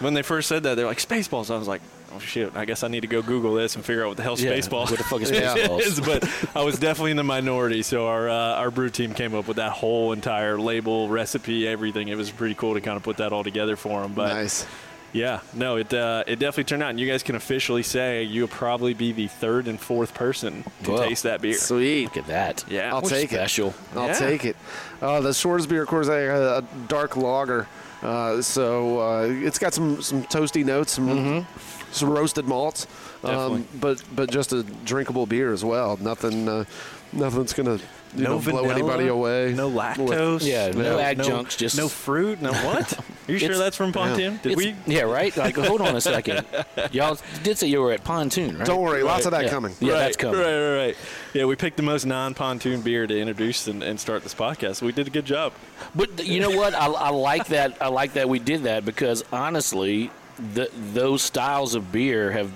when 0.00 0.12
they 0.12 0.22
first 0.22 0.48
said 0.48 0.64
that, 0.64 0.74
they're 0.74 0.84
like 0.86 0.98
Spaceballs. 0.98 1.50
I 1.50 1.56
was 1.56 1.68
like, 1.68 1.80
oh 2.14 2.18
shit. 2.18 2.54
I 2.54 2.66
guess 2.66 2.82
I 2.82 2.88
need 2.88 3.00
to 3.00 3.06
go 3.06 3.22
Google 3.22 3.54
this 3.54 3.74
and 3.74 3.82
figure 3.82 4.02
out 4.04 4.08
what 4.08 4.16
the 4.18 4.22
hell 4.22 4.38
Yeah, 4.38 4.52
Spaceballs 4.52 4.90
what 4.90 4.98
the 4.98 5.04
fuck 5.04 5.22
is 5.22 5.30
Spaceballs? 5.32 5.80
is. 5.80 6.00
But 6.00 6.28
I 6.54 6.64
was 6.64 6.78
definitely 6.78 7.12
in 7.12 7.16
the 7.16 7.24
minority. 7.24 7.80
So 7.82 8.08
our 8.08 8.28
uh, 8.28 8.34
our 8.56 8.70
brew 8.70 8.90
team 8.90 9.14
came 9.14 9.34
up 9.34 9.48
with 9.48 9.56
that 9.56 9.72
whole 9.72 10.12
entire 10.12 10.58
label, 10.60 11.08
recipe, 11.08 11.66
everything. 11.66 12.08
It 12.08 12.16
was 12.18 12.30
pretty 12.30 12.54
cool 12.56 12.74
to 12.74 12.82
kind 12.82 12.98
of 12.98 13.02
put 13.02 13.16
that 13.16 13.32
all 13.32 13.42
together 13.42 13.74
for 13.76 14.02
them. 14.02 14.12
But 14.12 14.34
nice. 14.34 14.66
Yeah, 15.12 15.40
no, 15.54 15.76
it 15.76 15.92
uh, 15.94 16.24
it 16.26 16.38
definitely 16.38 16.64
turned 16.64 16.82
out. 16.82 16.90
And 16.90 17.00
you 17.00 17.06
guys 17.08 17.22
can 17.22 17.34
officially 17.34 17.82
say 17.82 18.22
you'll 18.22 18.48
probably 18.48 18.94
be 18.94 19.12
the 19.12 19.26
third 19.26 19.66
and 19.68 19.80
fourth 19.80 20.14
person 20.14 20.64
to 20.84 20.90
Whoa. 20.90 21.08
taste 21.08 21.22
that 21.22 21.40
beer. 21.40 21.54
Sweet. 21.54 22.04
Look 22.04 22.16
at 22.18 22.26
that. 22.26 22.64
Yeah. 22.68 22.94
I'll 22.94 23.02
We're 23.02 23.08
take 23.10 23.30
special. 23.30 23.68
it. 23.68 23.74
I'll 23.96 24.06
Yeah. 24.08 24.18
take 24.18 24.44
it. 24.44 24.56
Uh, 25.00 25.20
the 25.20 25.30
Schwarzbier, 25.30 25.82
of 25.82 25.88
course, 25.88 26.08
a, 26.08 26.58
a 26.58 26.62
dark 26.88 27.16
lager. 27.16 27.66
Uh, 28.02 28.40
so 28.40 29.00
uh, 29.00 29.26
it's 29.28 29.58
got 29.58 29.74
some, 29.74 30.00
some 30.00 30.22
toasty 30.24 30.64
notes, 30.64 30.92
some, 30.92 31.44
some 31.90 32.10
roasted 32.10 32.46
malts, 32.46 32.86
um, 33.24 33.66
but 33.80 34.00
but 34.14 34.30
just 34.30 34.52
a 34.52 34.62
drinkable 34.84 35.26
beer 35.26 35.52
as 35.52 35.64
well. 35.64 35.96
Nothing, 35.96 36.48
uh, 36.48 36.64
nothing's 37.12 37.52
gonna 37.52 37.80
you 38.16 38.24
know, 38.24 38.38
blow 38.38 38.62
vanilla, 38.62 38.74
anybody 38.74 39.06
away. 39.08 39.52
No 39.54 39.70
lactose. 39.70 40.44
Yeah, 40.46 40.70
no 40.70 40.98
adjuncts, 40.98 41.56
just- 41.56 41.76
no 41.76 41.88
fruit. 41.88 42.40
No 42.42 42.52
what? 42.52 42.98
Are 43.28 43.32
you 43.32 43.38
sure 43.38 43.56
that's 43.58 43.76
from 43.76 43.92
Pontoon? 43.92 44.40
Did 44.42 44.52
It's- 44.52 44.56
we? 44.86 44.94
Yeah, 44.94 45.02
right. 45.02 45.36
Like, 45.36 45.56
hold 45.56 45.80
on 45.82 45.94
a 45.94 46.00
second. 46.00 46.46
Y'all 46.92 47.18
did 47.42 47.58
say 47.58 47.66
you 47.66 47.80
were 47.82 47.92
at 47.92 48.02
Pontoon, 48.04 48.56
right? 48.58 48.66
Don't 48.66 48.80
worry, 48.80 49.02
lots 49.02 49.26
of 49.26 49.32
that 49.32 49.44
Yeah. 49.44 49.50
coming. 49.50 49.74
Yeah, 49.80 49.92
right, 49.92 49.98
that's 49.98 50.16
coming. 50.16 50.40
Right, 50.40 50.46
right, 50.70 50.76
right. 50.86 50.96
Yeah, 51.34 51.44
we 51.44 51.54
picked 51.56 51.76
the 51.76 51.82
most 51.82 52.06
non-pontoon 52.06 52.80
beer 52.80 53.06
to 53.06 53.18
introduce 53.18 53.66
and, 53.68 53.82
and 53.82 54.00
start 54.00 54.22
this 54.22 54.34
podcast. 54.34 54.80
We 54.80 54.92
did 54.92 55.06
a 55.06 55.10
good 55.10 55.26
job. 55.26 55.52
But 55.94 56.26
you 56.26 56.40
know 56.40 56.50
what? 56.50 56.74
I, 56.74 56.86
I 56.86 57.10
like 57.10 57.46
that. 57.48 57.76
I 57.82 57.88
like 57.88 58.14
that 58.14 58.28
we 58.28 58.38
did 58.38 58.62
that 58.62 58.84
because 58.84 59.22
honestly, 59.30 60.10
the, 60.54 60.70
those 60.94 61.20
styles 61.22 61.74
of 61.74 61.92
beer 61.92 62.32
have 62.32 62.50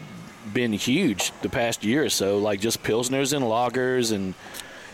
been 0.52 0.72
huge 0.72 1.32
the 1.42 1.48
past 1.48 1.84
year 1.84 2.04
or 2.04 2.08
so. 2.08 2.38
Like 2.38 2.60
just 2.60 2.82
pilsners 2.82 3.32
and 3.32 3.44
lagers 3.44 4.12
and 4.12 4.34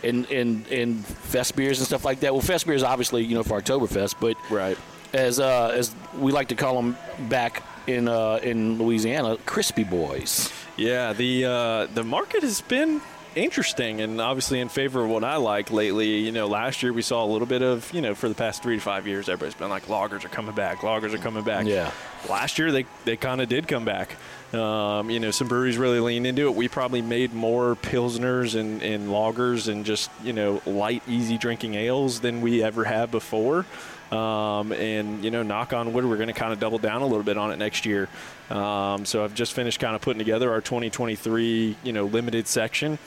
and 0.04 0.26
and 0.30 0.66
and 0.68 1.04
fest 1.04 1.56
beers 1.56 1.78
and 1.78 1.86
stuff 1.86 2.04
like 2.04 2.20
that. 2.20 2.32
Well, 2.32 2.42
fest 2.42 2.66
beers 2.66 2.82
obviously 2.82 3.24
you 3.24 3.34
know 3.34 3.42
for 3.42 3.60
Oktoberfest, 3.60 4.16
but 4.20 4.36
Right. 4.50 4.76
as 5.12 5.38
uh, 5.40 5.68
as 5.74 5.94
we 6.18 6.32
like 6.32 6.48
to 6.48 6.54
call 6.54 6.76
them 6.76 6.96
back 7.28 7.62
in 7.86 8.08
uh, 8.08 8.38
in 8.42 8.78
Louisiana, 8.78 9.36
crispy 9.46 9.84
boys. 9.84 10.52
Yeah, 10.76 11.12
the 11.12 11.44
uh, 11.44 11.86
the 11.94 12.04
market 12.04 12.42
has 12.42 12.60
been 12.60 13.00
interesting 13.36 14.00
and 14.00 14.20
obviously 14.20 14.58
in 14.58 14.68
favor 14.68 15.04
of 15.04 15.10
what 15.10 15.22
I 15.22 15.36
like 15.36 15.70
lately. 15.70 16.18
You 16.20 16.32
know, 16.32 16.46
last 16.48 16.82
year 16.82 16.92
we 16.92 17.02
saw 17.02 17.24
a 17.24 17.28
little 17.30 17.46
bit 17.46 17.62
of, 17.62 17.92
you 17.92 18.00
know, 18.00 18.14
for 18.14 18.28
the 18.28 18.34
past 18.34 18.62
three 18.62 18.76
to 18.76 18.80
five 18.82 19.06
years, 19.06 19.28
everybody's 19.28 19.54
been 19.54 19.68
like, 19.68 19.86
lagers 19.86 20.24
are 20.24 20.28
coming 20.28 20.54
back, 20.54 20.78
lagers 20.78 21.14
are 21.14 21.18
coming 21.18 21.44
back. 21.44 21.66
Yeah. 21.66 21.92
Last 22.28 22.58
year 22.58 22.72
they, 22.72 22.86
they 23.04 23.16
kind 23.16 23.40
of 23.40 23.48
did 23.48 23.68
come 23.68 23.84
back. 23.84 24.16
Um, 24.52 25.10
you 25.10 25.20
know, 25.20 25.30
some 25.30 25.46
breweries 25.46 25.76
really 25.76 26.00
lean 26.00 26.24
into 26.24 26.46
it. 26.46 26.54
We 26.54 26.68
probably 26.68 27.02
made 27.02 27.34
more 27.34 27.76
pilsners 27.76 28.58
and, 28.58 28.82
and 28.82 29.08
lagers 29.08 29.68
and 29.68 29.84
just, 29.84 30.10
you 30.24 30.32
know, 30.32 30.62
light, 30.64 31.02
easy 31.06 31.36
drinking 31.36 31.74
ales 31.74 32.20
than 32.20 32.40
we 32.40 32.62
ever 32.62 32.84
have 32.84 33.10
before. 33.10 33.66
Um, 34.10 34.72
and, 34.72 35.22
you 35.22 35.30
know, 35.30 35.42
knock 35.42 35.74
on 35.74 35.92
wood, 35.92 36.06
we're 36.06 36.16
going 36.16 36.28
to 36.28 36.34
kind 36.34 36.54
of 36.54 36.58
double 36.58 36.78
down 36.78 37.02
a 37.02 37.06
little 37.06 37.22
bit 37.22 37.36
on 37.36 37.50
it 37.50 37.58
next 37.58 37.84
year. 37.84 38.08
Um, 38.48 39.04
so 39.04 39.22
I've 39.22 39.34
just 39.34 39.52
finished 39.52 39.80
kind 39.80 39.94
of 39.94 40.00
putting 40.00 40.18
together 40.18 40.50
our 40.50 40.62
2023, 40.62 41.76
you 41.82 41.92
know, 41.92 42.06
limited 42.06 42.46
section. 42.46 42.98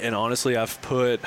And 0.00 0.14
honestly, 0.14 0.56
I've 0.56 0.80
put 0.80 1.20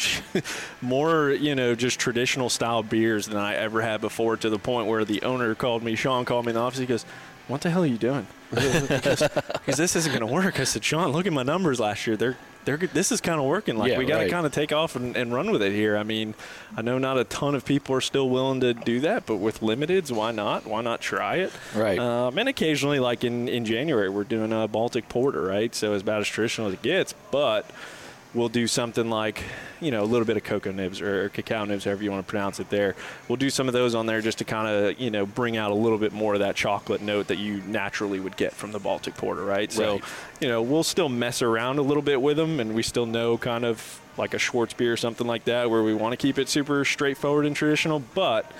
more, 0.80 1.30
you 1.30 1.54
know, 1.54 1.74
just 1.74 1.98
traditional 1.98 2.48
style 2.48 2.82
beers 2.82 3.26
than 3.26 3.36
I 3.36 3.56
ever 3.56 3.82
had 3.82 4.00
before 4.00 4.38
to 4.38 4.48
the 4.48 4.58
point 4.58 4.86
where 4.88 5.04
the 5.04 5.20
owner 5.22 5.54
called 5.54 5.82
me, 5.82 5.94
Sean 5.94 6.24
called 6.24 6.46
me 6.46 6.50
in 6.50 6.54
the 6.54 6.62
office. 6.62 6.78
He 6.78 6.86
goes, 6.86 7.04
What 7.52 7.60
the 7.60 7.68
hell 7.70 7.82
are 7.82 7.86
you 7.86 7.98
doing? 7.98 8.26
Because 8.52 9.76
this 9.76 9.94
isn't 9.96 10.10
going 10.12 10.26
to 10.26 10.32
work. 10.32 10.58
I 10.58 10.64
said, 10.64 10.82
Sean, 10.84 11.12
look 11.12 11.26
at 11.26 11.32
my 11.32 11.42
numbers 11.42 11.78
last 11.80 12.06
year. 12.06 12.16
They're 12.16 12.36
they're 12.64 12.76
good- 12.76 12.90
this 12.94 13.10
is 13.12 13.20
kind 13.20 13.38
of 13.40 13.46
working. 13.46 13.76
Like 13.76 13.90
Yeah, 13.92 13.98
we 13.98 14.04
got 14.06 14.18
to 14.18 14.22
right. 14.24 14.30
kind 14.30 14.46
of 14.46 14.52
take 14.52 14.72
off 14.72 14.94
and, 14.96 15.16
and 15.16 15.32
run 15.34 15.50
with 15.50 15.62
it 15.62 15.72
here. 15.72 15.96
I 15.96 16.02
mean, 16.02 16.34
I 16.76 16.82
know 16.82 16.96
not 16.98 17.18
a 17.18 17.24
ton 17.24 17.54
of 17.54 17.64
people 17.64 17.94
are 17.96 18.00
still 18.00 18.28
willing 18.30 18.60
to 18.60 18.72
do 18.72 19.00
that, 19.00 19.26
but 19.26 19.36
with 19.36 19.60
limiteds, 19.60 20.10
why 20.12 20.30
not? 20.32 20.66
Why 20.66 20.80
not 20.80 21.00
try 21.00 21.36
it? 21.36 21.52
Right. 21.74 21.98
Um, 21.98 22.38
and 22.38 22.48
occasionally, 22.48 23.00
like 23.00 23.22
in 23.24 23.48
in 23.48 23.64
January, 23.64 24.08
we're 24.08 24.24
doing 24.24 24.52
a 24.52 24.66
Baltic 24.68 25.08
Porter, 25.08 25.42
right? 25.42 25.74
So 25.74 25.92
as 25.92 26.02
about 26.02 26.20
as 26.20 26.28
traditional 26.28 26.68
as 26.68 26.74
it 26.74 26.82
gets, 26.82 27.14
but 27.30 27.66
we'll 28.34 28.48
do 28.48 28.66
something 28.66 29.10
like, 29.10 29.42
you 29.80 29.90
know, 29.90 30.02
a 30.02 30.06
little 30.06 30.24
bit 30.24 30.36
of 30.36 30.44
cocoa 30.44 30.72
nibs 30.72 31.00
or, 31.00 31.28
cacao 31.30 31.64
nibs, 31.64 31.84
however 31.84 32.02
you 32.02 32.10
want 32.10 32.26
to 32.26 32.30
pronounce 32.30 32.60
it 32.60 32.70
there. 32.70 32.94
We'll 33.28 33.36
do 33.36 33.50
some 33.50 33.68
of 33.68 33.74
those 33.74 33.94
on 33.94 34.06
there 34.06 34.20
just 34.20 34.38
to 34.38 34.44
kind 34.44 34.68
of, 34.68 35.00
you 35.00 35.10
know, 35.10 35.26
bring 35.26 35.56
out 35.56 35.70
a 35.70 35.74
little 35.74 35.98
bit 35.98 36.12
more 36.12 36.34
of 36.34 36.40
that 36.40 36.56
chocolate 36.56 37.02
note 37.02 37.26
that 37.28 37.38
you 37.38 37.60
naturally 37.66 38.20
would 38.20 38.36
get 38.36 38.52
from 38.52 38.72
the 38.72 38.78
Baltic 38.78 39.14
Porter, 39.14 39.44
right? 39.44 39.70
So, 39.70 40.00
you 40.40 40.48
know, 40.48 40.62
we'll 40.62 40.82
still 40.82 41.08
mess 41.08 41.42
around 41.42 41.78
a 41.78 41.82
little 41.82 42.02
bit 42.02 42.20
with 42.20 42.36
them 42.36 42.60
and 42.60 42.74
we 42.74 42.82
still 42.82 43.06
know 43.06 43.36
kind 43.36 43.64
of 43.64 44.00
like 44.16 44.34
a 44.34 44.38
Schwartz 44.38 44.74
beer 44.74 44.92
or 44.92 44.96
something 44.96 45.26
like 45.26 45.44
that 45.44 45.70
where 45.70 45.82
we 45.82 45.94
want 45.94 46.12
to 46.12 46.16
keep 46.16 46.38
it 46.38 46.48
super 46.48 46.84
straightforward 46.84 47.46
and 47.46 47.56
traditional, 47.56 48.02
but 48.14 48.50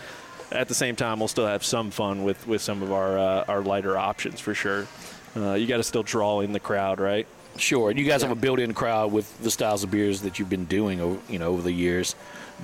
at 0.50 0.68
the 0.68 0.74
same 0.74 0.96
time, 0.96 1.18
we'll 1.18 1.28
still 1.28 1.46
have 1.46 1.64
some 1.64 1.90
fun 1.90 2.24
with, 2.24 2.46
with 2.46 2.60
some 2.60 2.82
of 2.82 2.92
our, 2.92 3.18
uh, 3.18 3.44
our 3.48 3.62
lighter 3.62 3.96
options 3.96 4.38
for 4.38 4.54
sure. 4.54 4.86
Uh, 5.34 5.54
you 5.54 5.66
got 5.66 5.78
to 5.78 5.82
still 5.82 6.02
draw 6.02 6.40
in 6.40 6.52
the 6.52 6.60
crowd, 6.60 7.00
right? 7.00 7.26
Sure, 7.58 7.90
and 7.90 7.98
you 7.98 8.06
guys 8.06 8.22
have 8.22 8.30
a 8.30 8.34
built-in 8.36 8.72
crowd 8.72 9.12
with 9.12 9.38
the 9.42 9.50
styles 9.50 9.84
of 9.84 9.90
beers 9.90 10.22
that 10.22 10.38
you've 10.38 10.48
been 10.48 10.64
doing, 10.64 11.00
o- 11.00 11.20
you 11.28 11.38
know, 11.38 11.48
over 11.50 11.62
the 11.62 11.72
years. 11.72 12.14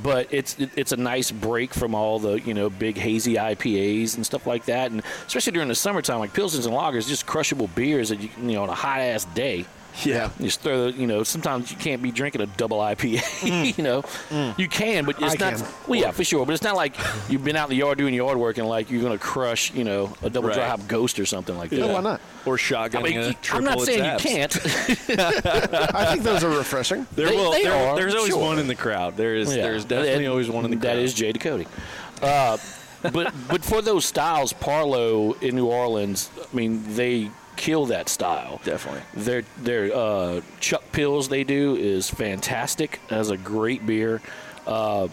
But 0.02 0.28
it's 0.30 0.56
it's 0.76 0.92
a 0.92 0.96
nice 0.96 1.30
break 1.30 1.74
from 1.74 1.94
all 1.94 2.18
the 2.20 2.40
you 2.40 2.54
know 2.54 2.70
big 2.70 2.96
hazy 2.96 3.34
IPAs 3.34 4.14
and 4.16 4.24
stuff 4.24 4.46
like 4.46 4.64
that, 4.66 4.90
and 4.92 5.02
especially 5.26 5.52
during 5.52 5.68
the 5.68 5.74
summertime, 5.74 6.20
like 6.20 6.32
pilsners 6.32 6.66
and 6.66 6.74
lagers, 6.74 7.08
just 7.08 7.26
crushable 7.26 7.66
beers 7.74 8.08
that 8.10 8.20
you, 8.20 8.28
you 8.38 8.52
know 8.52 8.62
on 8.62 8.68
a 8.68 8.74
hot 8.74 9.00
ass 9.00 9.24
day. 9.34 9.64
Yeah. 10.04 10.30
You 10.38 10.44
just 10.46 10.60
throw, 10.60 10.90
the- 10.90 10.98
you 10.98 11.06
know, 11.08 11.22
sometimes 11.24 11.70
you 11.72 11.76
can't 11.76 12.00
be 12.00 12.10
drinking 12.12 12.40
a 12.40 12.46
double 12.46 12.78
IPA. 12.78 13.76
you 13.78 13.82
know, 13.82 14.04
you 14.56 14.68
can, 14.68 15.04
but 15.04 15.20
it's 15.20 15.34
I 15.42 15.50
not. 15.50 15.58
can. 15.58 15.66
Well, 15.88 15.98
yeah, 15.98 16.10
for 16.12 16.22
sure, 16.22 16.46
but 16.46 16.52
it's 16.54 16.62
not 16.62 16.76
like 16.76 16.94
you've 17.28 17.42
been 17.42 17.56
out 17.56 17.64
in 17.64 17.70
the 17.70 17.76
yard 17.76 17.98
doing 17.98 18.14
yard 18.14 18.38
work 18.38 18.58
and 18.58 18.68
like 18.68 18.90
you're 18.90 19.02
gonna 19.02 19.18
crush, 19.18 19.72
you 19.74 19.82
know, 19.84 20.12
a 20.22 20.30
double 20.30 20.48
dry 20.50 20.58
Right. 20.58 20.68
hop 20.70 20.86
ghost 20.86 21.18
or 21.18 21.26
something 21.26 21.56
like 21.58 21.70
that. 21.70 21.78
Yeah, 21.80 21.92
why 21.92 22.00
not? 22.00 22.20
Or 22.46 22.56
shotgun. 22.56 23.04
I 23.04 23.08
shotgunning 23.10 23.16
mean, 23.26 23.36
a 23.52 23.56
I'm 23.56 23.64
not 23.64 23.78
at 23.80 23.86
saying 23.86 24.04
you 24.12 24.18
can't. 24.18 24.56
I 25.94 26.06
think 26.12 26.22
those 26.22 26.44
are 26.44 26.50
refreshing. 26.56 27.06
There 27.12 27.26
They- 27.28 27.36
will. 27.36 27.50
they 27.52 27.64
there- 27.64 27.72
are, 27.74 27.96
there's 27.96 28.14
always 28.14 28.32
sure. 28.32 28.40
one 28.42 28.58
in 28.58 28.68
the 28.68 28.74
crowd. 28.74 29.16
There 29.16 29.34
is. 29.34 29.54
Yeah. 29.54 29.62
There's 29.62 29.84
definitely 29.84 30.24
And 30.24 30.30
always 30.30 30.48
one 30.48 30.64
in 30.64 30.70
the 30.70 30.76
crowd. 30.76 30.96
That 30.96 30.98
is 30.98 31.14
Jay 31.14 31.32
Ducote. 31.32 31.66
Uh, 32.22 32.56
but 33.02 33.32
but 33.48 33.64
for 33.64 33.80
those 33.82 34.04
styles, 34.04 34.52
Parleaux 34.52 35.32
in 35.40 35.54
New 35.56 35.66
Orleans, 35.66 36.30
I 36.52 36.56
mean, 36.56 36.82
they 36.94 37.30
kill 37.58 37.86
that 37.86 38.08
style. 38.08 38.60
Definitely. 38.64 39.02
Their 39.14 39.42
their 39.58 39.94
uh, 39.94 40.40
Chuck 40.60 40.84
Pills 40.92 41.28
they 41.28 41.44
do 41.44 41.76
is 41.76 42.08
fantastic. 42.08 43.00
Has 43.10 43.30
a 43.30 43.36
great 43.36 43.84
beer. 43.86 44.22
Uh, 44.66 45.08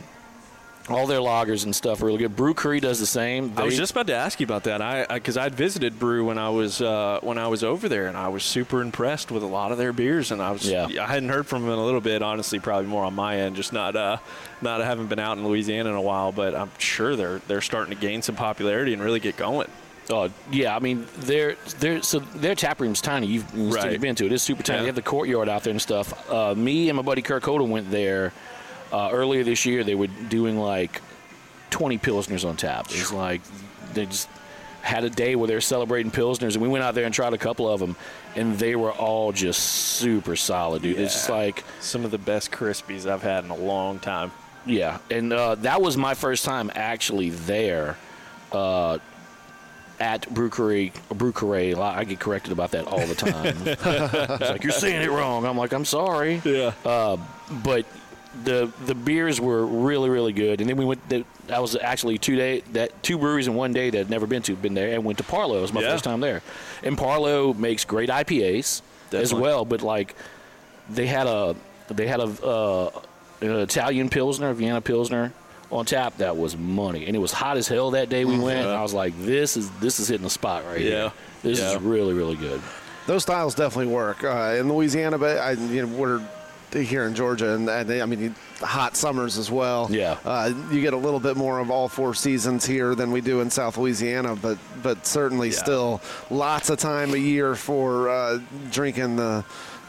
all 0.87 1.07
their 1.07 1.19
lagers 1.19 1.65
and 1.65 1.75
stuff 1.75 2.03
are 2.03 2.05
really 2.05 2.19
good. 2.19 2.35
Brieux 2.35 2.53
Carré 2.53 2.79
does 2.79 2.99
the 2.99 3.07
same. 3.07 3.51
I 3.57 3.63
was 3.63 3.75
just 3.75 3.91
about 3.91 4.05
to 4.07 4.13
ask 4.13 4.39
you 4.39 4.43
about 4.43 4.65
that. 4.65 4.83
I 4.83 5.05
because 5.11 5.35
I'd 5.35 5.55
visited 5.55 5.97
Brew 5.97 6.25
when 6.25 6.37
I 6.37 6.49
was 6.49 6.79
uh, 6.79 7.19
when 7.23 7.39
I 7.39 7.47
was 7.47 7.63
over 7.63 7.89
there, 7.89 8.05
and 8.05 8.15
I 8.15 8.27
was 8.27 8.43
super 8.43 8.81
impressed 8.81 9.31
with 9.31 9.41
a 9.41 9.47
lot 9.47 9.71
of 9.71 9.79
their 9.79 9.91
beers. 9.93 10.31
And 10.31 10.41
I 10.41 10.51
was 10.51 10.69
Yeah. 10.69 10.85
I 11.01 11.07
hadn't 11.07 11.29
heard 11.29 11.47
from 11.47 11.63
them 11.63 11.71
in 11.71 11.79
a 11.79 11.83
little 11.83 12.01
bit, 12.01 12.21
honestly, 12.21 12.59
probably 12.59 12.87
more 12.87 13.03
on 13.03 13.15
my 13.15 13.37
end, 13.37 13.55
just 13.55 13.73
not 13.73 13.95
uh, 13.95 14.17
not 14.61 14.79
I 14.81 14.85
haven't 14.85 15.07
been 15.07 15.19
out 15.19 15.37
in 15.39 15.47
Louisiana 15.47 15.89
in 15.89 15.95
a 15.95 16.01
while, 16.01 16.31
but 16.31 16.53
I'm 16.53 16.69
sure 16.77 17.15
they're 17.15 17.39
they're 17.47 17.61
starting 17.61 17.95
to 17.95 17.99
gain 17.99 18.21
some 18.21 18.35
popularity 18.35 18.93
and 18.93 19.01
really 19.01 19.19
get 19.19 19.37
going. 19.37 19.67
Oh 20.09 20.29
yeah, 20.51 20.75
I 20.75 20.79
mean 20.79 21.07
they're 21.17 21.55
they're 21.79 22.01
so 22.03 22.19
their 22.19 22.55
tap 22.55 22.79
room's 22.79 23.01
tiny. 23.01 23.27
You've, 23.27 23.45
you've 23.55 24.01
been 24.01 24.15
to 24.15 24.25
it. 24.25 24.31
It's 24.31 24.43
super 24.43 24.61
tiny. 24.63 24.77
Yeah. 24.77 24.81
They 24.83 24.87
have 24.87 24.95
the 24.95 25.01
courtyard 25.01 25.49
out 25.49 25.63
there 25.63 25.71
and 25.71 25.81
stuff. 25.81 26.29
Uh, 26.29 26.53
me 26.55 26.89
and 26.89 26.95
my 26.97 27.01
buddy 27.01 27.21
Kirk 27.21 27.43
Holden 27.43 27.69
went 27.71 27.89
there 27.89 28.31
uh, 28.93 29.09
earlier 29.11 29.43
this 29.43 29.65
year. 29.65 29.83
They 29.83 29.95
were 29.95 30.07
doing 30.07 30.57
like 30.57 31.01
20 31.71 31.97
pilsners 31.97 32.47
on 32.47 32.55
tap. 32.55 32.85
It's 32.89 33.11
like 33.11 33.41
they 33.93 34.05
just 34.05 34.29
had 34.81 35.03
a 35.03 35.09
day 35.09 35.35
where 35.35 35.47
they 35.47 35.55
were 35.55 35.61
celebrating 35.61 36.11
pilsners, 36.11 36.53
and 36.53 36.61
we 36.61 36.67
went 36.67 36.83
out 36.83 36.93
there 36.93 37.05
and 37.05 37.13
tried 37.13 37.33
a 37.33 37.37
couple 37.39 37.67
of 37.67 37.79
them, 37.79 37.95
and 38.35 38.59
they 38.59 38.75
were 38.75 38.91
all 38.91 39.31
just 39.31 39.59
super 39.63 40.35
solid, 40.35 40.83
dude. 40.83 40.99
It's 40.99 41.13
just 41.13 41.29
like 41.31 41.63
Some 41.79 42.05
of 42.05 42.11
the 42.11 42.19
best 42.19 42.51
crispies 42.51 43.09
I've 43.09 43.23
had 43.23 43.43
in 43.45 43.49
a 43.49 43.55
long 43.55 43.97
time. 43.97 44.31
yeah, 44.67 44.99
and 45.09 45.33
uh, 45.33 45.55
that 45.55 45.81
was 45.81 45.97
my 45.97 46.13
first 46.13 46.45
time 46.45 46.71
actually 46.75 47.31
there 47.31 47.97
uh, 48.51 48.99
at 49.99 50.31
Brewery. 50.33 50.91
Brewery, 51.09 51.73
I 51.75 52.03
get 52.03 52.19
corrected 52.19 52.51
about 52.51 52.71
that 52.71 52.85
all 52.87 53.05
the 53.05 53.15
time. 53.15 53.55
it's 53.65 54.49
like 54.49 54.63
you're 54.63 54.71
saying 54.71 55.01
it 55.01 55.09
wrong. 55.11 55.45
I'm 55.45 55.57
like, 55.57 55.73
I'm 55.73 55.85
sorry. 55.85 56.41
Yeah. 56.43 56.73
Uh, 56.83 57.17
but 57.63 57.85
the 58.43 58.71
the 58.85 58.95
beers 58.95 59.39
were 59.39 59.65
really 59.65 60.09
really 60.09 60.33
good, 60.33 60.59
and 60.61 60.69
then 60.69 60.75
we 60.77 60.83
went. 60.85 61.07
The, 61.07 61.23
that 61.47 61.61
was 61.61 61.75
actually 61.75 62.17
two 62.17 62.35
day 62.35 62.61
that 62.73 63.01
two 63.03 63.17
breweries 63.17 63.47
in 63.47 63.55
one 63.55 63.71
day 63.71 63.89
that 63.89 63.99
I'd 64.01 64.09
never 64.09 64.27
been 64.27 64.41
to. 64.43 64.55
Been 64.55 64.73
there 64.73 64.93
and 64.93 65.05
went 65.05 65.19
to 65.19 65.23
Parleaux. 65.23 65.59
It 65.59 65.61
was 65.61 65.73
my 65.73 65.81
Yeah. 65.81 65.91
first 65.91 66.03
time 66.03 66.19
there, 66.19 66.41
and 66.83 66.97
Parleaux 66.97 67.53
makes 67.53 67.85
great 67.85 68.09
IPAs 68.09 68.81
as 69.13 69.33
well. 69.33 69.63
But 69.63 69.81
like 69.81 70.15
they 70.89 71.07
had 71.07 71.27
a 71.27 71.55
they 71.89 72.07
had 72.07 72.19
a 72.19 72.23
uh, 72.45 72.89
an 73.41 73.51
Italian 73.51 74.09
pilsner, 74.09 74.53
Vienna 74.53 74.81
pilsner 74.81 75.31
on 75.75 75.85
tap 75.85 76.17
that 76.17 76.35
was 76.37 76.55
money, 76.57 77.05
and 77.05 77.15
it 77.15 77.19
was 77.19 77.31
hot 77.31 77.57
as 77.57 77.67
hell 77.67 77.91
that 77.91 78.09
day 78.09 78.25
we 78.25 78.37
went. 78.39 78.59
And 78.59 78.69
I 78.69 78.81
was 78.81 78.93
like, 78.93 79.13
this 79.21 79.57
is 79.57 79.69
this 79.79 79.99
is 79.99 80.07
hitting 80.07 80.23
the 80.23 80.29
spot 80.29 80.63
right 80.65 80.79
Yeah. 80.81 80.89
here. 80.89 81.11
This 81.43 81.59
Yeah. 81.59 81.75
is 81.75 81.81
really 81.81 82.13
really 82.13 82.35
good. 82.35 82.61
Those 83.07 83.21
styles 83.23 83.53
definitely 83.53 83.93
work 83.93 84.23
uh, 84.23 84.55
in 84.59 84.67
Louisiana, 84.71 85.17
but 85.19 85.37
I, 85.37 85.51
you 85.51 85.85
know, 85.85 85.95
we're 85.95 86.21
here 86.73 87.05
in 87.05 87.13
Georgia, 87.15 87.53
and, 87.53 87.69
and 87.69 87.87
they, 87.87 88.01
I 88.01 88.05
mean, 88.05 88.35
hot 88.59 88.97
summers 88.97 89.37
as 89.37 89.49
well. 89.49 89.87
Yeah. 89.89 90.17
uh, 90.25 90.51
you 90.71 90.81
get 90.81 90.93
a 90.93 90.97
little 90.97 91.21
bit 91.21 91.37
more 91.37 91.59
of 91.59 91.69
all 91.71 91.87
four 91.87 92.13
seasons 92.13 92.65
here 92.65 92.95
than 92.95 93.11
we 93.11 93.21
do 93.21 93.39
in 93.41 93.49
South 93.49 93.77
Louisiana, 93.77 94.35
but 94.35 94.57
but 94.83 95.05
certainly 95.05 95.49
Yeah. 95.49 95.57
still 95.57 96.01
lots 96.29 96.69
of 96.69 96.79
time 96.79 97.13
a 97.13 97.17
year 97.17 97.55
for 97.55 98.09
uh, 98.09 98.39
drinking 98.71 99.15
the 99.17 99.45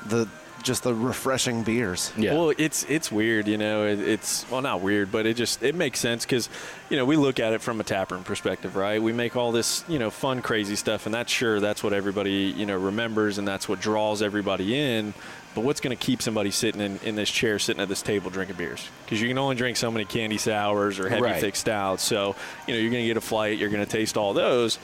the 0.08 0.28
just 0.66 0.82
the 0.82 0.94
refreshing 0.94 1.62
beers. 1.62 2.12
Yeah. 2.18 2.34
Well, 2.34 2.52
it's 2.58 2.84
it's 2.84 3.10
weird, 3.10 3.48
you 3.48 3.56
know. 3.56 3.86
It, 3.86 4.00
it's 4.00 4.44
well, 4.50 4.60
not 4.60 4.82
weird, 4.82 5.10
but 5.10 5.24
it 5.24 5.34
just 5.34 5.62
it 5.62 5.74
makes 5.74 6.00
sense 6.00 6.24
because, 6.26 6.50
you 6.90 6.96
know, 6.96 7.04
we 7.06 7.16
look 7.16 7.40
at 7.40 7.52
it 7.54 7.62
from 7.62 7.80
a 7.80 7.84
taproom 7.84 8.24
perspective, 8.24 8.76
right? 8.76 9.00
We 9.00 9.12
make 9.12 9.36
all 9.36 9.52
this, 9.52 9.84
you 9.88 9.98
know, 9.98 10.10
fun, 10.10 10.42
crazy 10.42 10.76
stuff, 10.76 11.06
and 11.06 11.14
that's 11.14 11.32
sure 11.32 11.60
that's 11.60 11.82
what 11.82 11.92
everybody, 11.92 12.52
you 12.56 12.66
know, 12.66 12.76
remembers, 12.76 13.38
and 13.38 13.48
that's 13.48 13.68
what 13.68 13.80
draws 13.80 14.20
everybody 14.20 14.78
in. 14.78 15.14
But 15.54 15.64
what's 15.64 15.80
going 15.80 15.96
to 15.96 16.04
keep 16.04 16.20
somebody 16.20 16.50
sitting 16.50 16.82
in, 16.82 16.98
in 17.02 17.14
this 17.14 17.30
chair, 17.30 17.58
sitting 17.58 17.80
at 17.80 17.88
this 17.88 18.02
table, 18.02 18.28
drinking 18.28 18.56
beers? 18.56 18.86
Because 19.06 19.22
you 19.22 19.28
can 19.28 19.38
only 19.38 19.56
drink 19.56 19.78
so 19.78 19.90
many 19.90 20.04
candy 20.04 20.36
sours 20.36 20.98
or 20.98 21.08
heavy 21.08 21.22
Right. 21.22 21.40
thick 21.40 21.56
stouts. 21.56 22.02
So, 22.02 22.36
you 22.66 22.74
know, 22.74 22.80
you're 22.80 22.90
going 22.90 23.04
to 23.04 23.08
get 23.08 23.16
a 23.16 23.22
flight, 23.22 23.56
you're 23.56 23.70
going 23.70 23.82
to 23.84 23.90
taste 23.90 24.18
all 24.18 24.34
those 24.34 24.78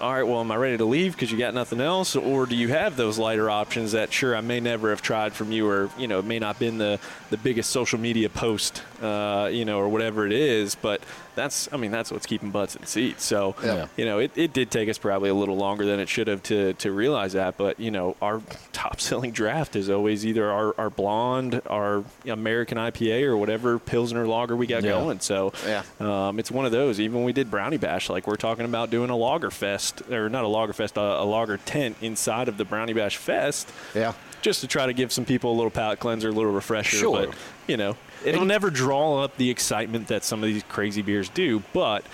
all 0.00 0.12
right, 0.12 0.22
well, 0.22 0.40
am 0.40 0.50
I 0.50 0.56
ready 0.56 0.76
to 0.76 0.84
leave 0.84 1.12
because 1.12 1.32
you 1.32 1.38
got 1.38 1.54
nothing 1.54 1.80
else, 1.80 2.16
or 2.16 2.46
do 2.46 2.54
you 2.54 2.68
have 2.68 2.96
those 2.96 3.18
lighter 3.18 3.48
options 3.48 3.92
that 3.92 4.12
sure 4.12 4.36
I 4.36 4.40
may 4.42 4.60
never 4.60 4.90
have 4.90 5.00
tried 5.00 5.32
from 5.32 5.52
you, 5.52 5.68
or 5.68 5.88
you 5.96 6.06
know, 6.06 6.18
it 6.18 6.24
may 6.24 6.38
not 6.38 6.48
have 6.48 6.58
been 6.58 6.78
the 6.78 6.98
the 7.30 7.36
biggest 7.38 7.70
social 7.70 7.98
media 7.98 8.28
post, 8.28 8.82
uh, 9.02 9.48
you 9.52 9.64
know, 9.64 9.78
or 9.78 9.88
whatever 9.88 10.26
it 10.26 10.32
is, 10.32 10.74
but 10.74 11.02
that's 11.34 11.68
I 11.70 11.76
mean 11.76 11.90
that's 11.90 12.10
what's 12.10 12.24
keeping 12.24 12.50
butts 12.50 12.76
in 12.76 12.86
seats. 12.86 13.22
So 13.24 13.54
Yeah. 13.62 13.88
you 13.96 14.04
know, 14.06 14.18
it, 14.20 14.30
it 14.36 14.52
did 14.54 14.70
take 14.70 14.88
us 14.88 14.96
probably 14.96 15.28
a 15.28 15.34
little 15.34 15.56
longer 15.56 15.84
than 15.84 16.00
it 16.00 16.08
should 16.08 16.28
have 16.28 16.42
to 16.44 16.72
to 16.74 16.90
realize 16.92 17.34
that, 17.34 17.56
but 17.58 17.78
you 17.78 17.90
know, 17.90 18.16
our 18.22 18.40
top 18.72 19.00
selling 19.00 19.32
draft 19.32 19.76
is 19.76 19.90
always 19.90 20.24
either 20.24 20.50
our, 20.50 20.74
our 20.78 20.88
blonde, 20.90 21.60
our 21.66 22.04
American 22.26 22.78
IPA, 22.78 23.24
or 23.24 23.36
whatever 23.36 23.78
Pilsner 23.78 24.26
lager 24.26 24.56
we 24.56 24.66
got 24.66 24.82
Yeah. 24.82 24.90
going. 24.92 25.20
So 25.20 25.52
Yeah. 25.66 25.82
um, 26.00 26.38
it's 26.38 26.50
one 26.50 26.64
of 26.64 26.72
those. 26.72 27.00
Even 27.00 27.16
when 27.16 27.24
we 27.24 27.32
did 27.32 27.50
Brownie 27.50 27.76
Bash, 27.76 28.08
like 28.08 28.26
we're 28.26 28.36
talking 28.36 28.64
about 28.64 28.90
doing 28.90 29.10
a 29.10 29.16
Lager 29.16 29.50
Fest, 29.50 30.02
or 30.10 30.28
not 30.30 30.44
a 30.44 30.48
Lager 30.48 30.72
Fest, 30.72 30.96
a, 30.96 31.00
a 31.00 31.24
Lager 31.24 31.58
tent 31.58 31.96
inside 32.00 32.48
of 32.48 32.56
the 32.56 32.64
Brownie 32.64 32.92
Bash 32.94 33.16
Fest, 33.18 33.68
Yeah. 33.94 34.14
just 34.40 34.60
to 34.62 34.66
try 34.66 34.86
to 34.86 34.92
give 34.94 35.12
some 35.12 35.24
people 35.26 35.52
a 35.52 35.56
little 35.56 35.70
palate 35.70 35.98
cleanser, 36.00 36.28
a 36.28 36.32
little 36.32 36.52
refresher. 36.52 36.96
Sure. 36.96 37.26
But, 37.26 37.34
you 37.66 37.76
know, 37.76 37.96
it'll 38.26 38.44
never 38.44 38.70
draw 38.70 39.22
up 39.22 39.36
the 39.36 39.50
excitement 39.50 40.08
that 40.08 40.24
some 40.24 40.42
of 40.42 40.48
these 40.48 40.62
crazy 40.64 41.02
beers 41.02 41.28
do, 41.28 41.62
but 41.72 42.04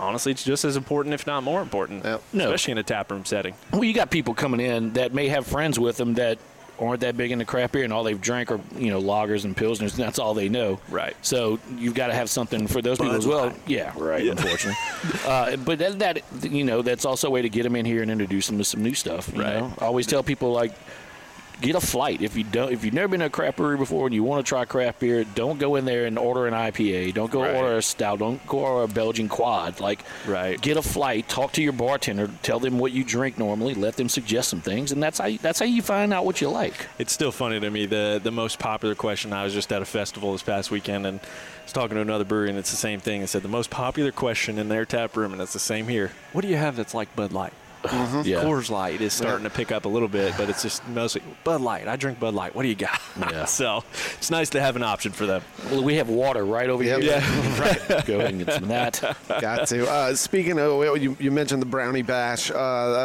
honestly, 0.00 0.32
it's 0.32 0.44
just 0.44 0.64
as 0.64 0.76
important, 0.76 1.14
if 1.14 1.26
not 1.26 1.42
more 1.42 1.62
important, 1.62 2.04
Yep. 2.04 2.22
No. 2.32 2.44
especially 2.46 2.72
in 2.72 2.78
a 2.78 2.82
taproom 2.82 3.24
setting. 3.24 3.54
Well, 3.72 3.84
you 3.84 3.94
got 3.94 4.10
people 4.10 4.34
coming 4.34 4.60
in 4.60 4.92
that 4.94 5.12
may 5.14 5.28
have 5.28 5.46
friends 5.46 5.78
with 5.78 5.96
them 5.96 6.14
that 6.14 6.38
aren't 6.80 7.02
that 7.02 7.16
big 7.16 7.30
into 7.30 7.44
craft 7.44 7.74
beer, 7.74 7.84
and 7.84 7.92
all 7.92 8.02
they've 8.02 8.20
drank 8.20 8.50
are 8.50 8.58
you 8.76 8.90
know 8.90 9.00
lagers 9.00 9.44
and 9.44 9.56
pilsners, 9.56 9.90
and 9.94 10.02
that's 10.02 10.18
all 10.18 10.34
they 10.34 10.48
know. 10.48 10.80
Right. 10.88 11.14
So 11.22 11.60
you've 11.76 11.94
got 11.94 12.08
to 12.08 12.14
have 12.14 12.28
something 12.28 12.66
for 12.66 12.82
those 12.82 12.98
people 12.98 13.14
as 13.14 13.26
well. 13.26 13.52
Yeah. 13.66 13.92
Right. 13.96 14.26
Unfortunately, 14.26 14.74
uh, 15.26 15.56
but 15.58 15.78
that, 15.78 15.98
that 16.00 16.22
you 16.50 16.64
know 16.64 16.82
that's 16.82 17.04
also 17.04 17.28
a 17.28 17.30
way 17.30 17.42
to 17.42 17.48
get 17.48 17.62
them 17.62 17.76
in 17.76 17.84
here 17.84 18.02
and 18.02 18.10
introduce 18.10 18.48
them 18.48 18.58
to 18.58 18.64
some 18.64 18.82
new 18.82 18.94
stuff. 18.94 19.30
You 19.32 19.42
Right. 19.42 19.58
know? 19.60 19.72
I 19.78 19.84
always 19.84 20.06
tell 20.06 20.22
people 20.24 20.50
like. 20.52 20.72
Get 21.62 21.76
a 21.76 21.80
flight. 21.80 22.20
If 22.20 22.36
you 22.36 22.44
don't, 22.44 22.72
if 22.72 22.84
you've 22.84 22.92
never 22.94 23.08
been 23.08 23.20
to 23.20 23.26
a 23.26 23.30
craft 23.30 23.56
brewery 23.56 23.76
before 23.78 24.06
and 24.06 24.14
you 24.14 24.22
want 24.22 24.44
to 24.44 24.48
try 24.48 24.64
craft 24.64 25.00
beer, 25.00 25.24
don't 25.24 25.58
go 25.58 25.76
in 25.76 25.84
there 25.84 26.04
and 26.06 26.18
order 26.18 26.46
an 26.46 26.54
IPA. 26.54 27.14
Don't 27.14 27.30
go 27.30 27.42
Right. 27.42 27.54
order 27.54 27.76
a 27.78 27.82
stout. 27.82 28.18
Don't 28.18 28.44
go 28.46 28.58
order 28.58 28.84
a 28.84 28.88
Belgian 28.88 29.28
quad. 29.28 29.80
Like, 29.80 30.00
Right. 30.26 30.60
get 30.60 30.76
a 30.76 30.82
flight. 30.82 31.28
Talk 31.28 31.52
to 31.52 31.62
your 31.62 31.72
bartender. 31.72 32.28
Tell 32.42 32.58
them 32.60 32.78
what 32.78 32.92
you 32.92 33.04
drink 33.04 33.38
normally. 33.38 33.74
Let 33.74 33.96
them 33.96 34.08
suggest 34.08 34.48
some 34.50 34.60
things, 34.60 34.92
and 34.92 35.02
that's 35.02 35.18
how 35.18 35.26
you, 35.26 35.38
that's 35.38 35.58
how 35.60 35.66
you 35.66 35.80
find 35.82 36.12
out 36.12 36.24
what 36.24 36.40
you 36.40 36.48
like. 36.50 36.86
It's 36.98 37.12
still 37.12 37.32
funny 37.32 37.60
to 37.60 37.70
me. 37.70 37.86
The 37.86 38.20
the 38.22 38.30
most 38.32 38.58
popular 38.58 38.94
question. 38.94 39.32
I 39.32 39.44
was 39.44 39.54
just 39.54 39.72
at 39.72 39.80
a 39.82 39.86
festival 39.86 40.32
this 40.32 40.42
past 40.42 40.70
weekend 40.70 41.06
and 41.06 41.20
I 41.20 41.64
was 41.64 41.72
talking 41.72 41.94
to 41.94 42.00
another 42.00 42.24
brewery, 42.24 42.48
and 42.50 42.58
it's 42.58 42.70
the 42.72 42.76
same 42.76 42.98
thing. 42.98 43.22
I 43.22 43.26
said 43.26 43.42
the 43.42 43.48
most 43.48 43.70
popular 43.70 44.10
question 44.10 44.58
in 44.58 44.68
their 44.68 44.84
tap 44.84 45.16
room, 45.16 45.32
and 45.32 45.40
it's 45.40 45.52
the 45.52 45.60
same 45.60 45.86
here. 45.86 46.10
What 46.32 46.42
do 46.42 46.48
you 46.48 46.56
have 46.56 46.74
that's 46.74 46.92
like 46.92 47.14
Bud 47.14 47.32
Light? 47.32 47.52
Yeah. 47.84 48.42
Coors 48.44 48.70
Light 48.70 49.00
is 49.00 49.12
starting 49.12 49.44
to 49.44 49.50
pick 49.50 49.72
up 49.72 49.84
a 49.84 49.88
little 49.88 50.08
bit, 50.08 50.34
but 50.36 50.48
it's 50.48 50.62
just 50.62 50.86
mostly 50.88 51.22
Bud 51.44 51.60
Light. 51.60 51.88
I 51.88 51.96
drink 51.96 52.20
Bud 52.20 52.34
Light. 52.34 52.54
What 52.54 52.62
do 52.62 52.68
you 52.68 52.74
got? 52.74 53.00
Yeah. 53.32 53.44
so 53.44 53.84
it's 54.18 54.30
nice 54.30 54.50
to 54.50 54.60
have 54.60 54.74
an 54.76 54.82
option 54.82 55.12
for 55.12 55.26
them. 55.26 55.42
Well, 55.70 55.82
we 55.84 55.96
have 55.96 56.08
water 56.08 56.44
right 56.44 56.68
over 56.68 56.82
Yep. 56.82 57.00
here. 57.02 57.18
right. 57.60 58.06
Go 58.06 58.18
ahead 58.20 58.30
and 58.34 58.44
get 58.44 58.54
some 58.54 58.62
of 58.64 58.68
that. 58.70 59.16
Got 59.40 59.68
to. 59.68 59.88
Uh, 59.88 60.14
speaking 60.14 60.58
of, 60.58 60.96
you, 61.02 61.16
you 61.20 61.30
mentioned 61.30 61.60
the 61.62 61.66
Brownie 61.66 62.02
Bash, 62.02 62.50
uh, 62.50 62.54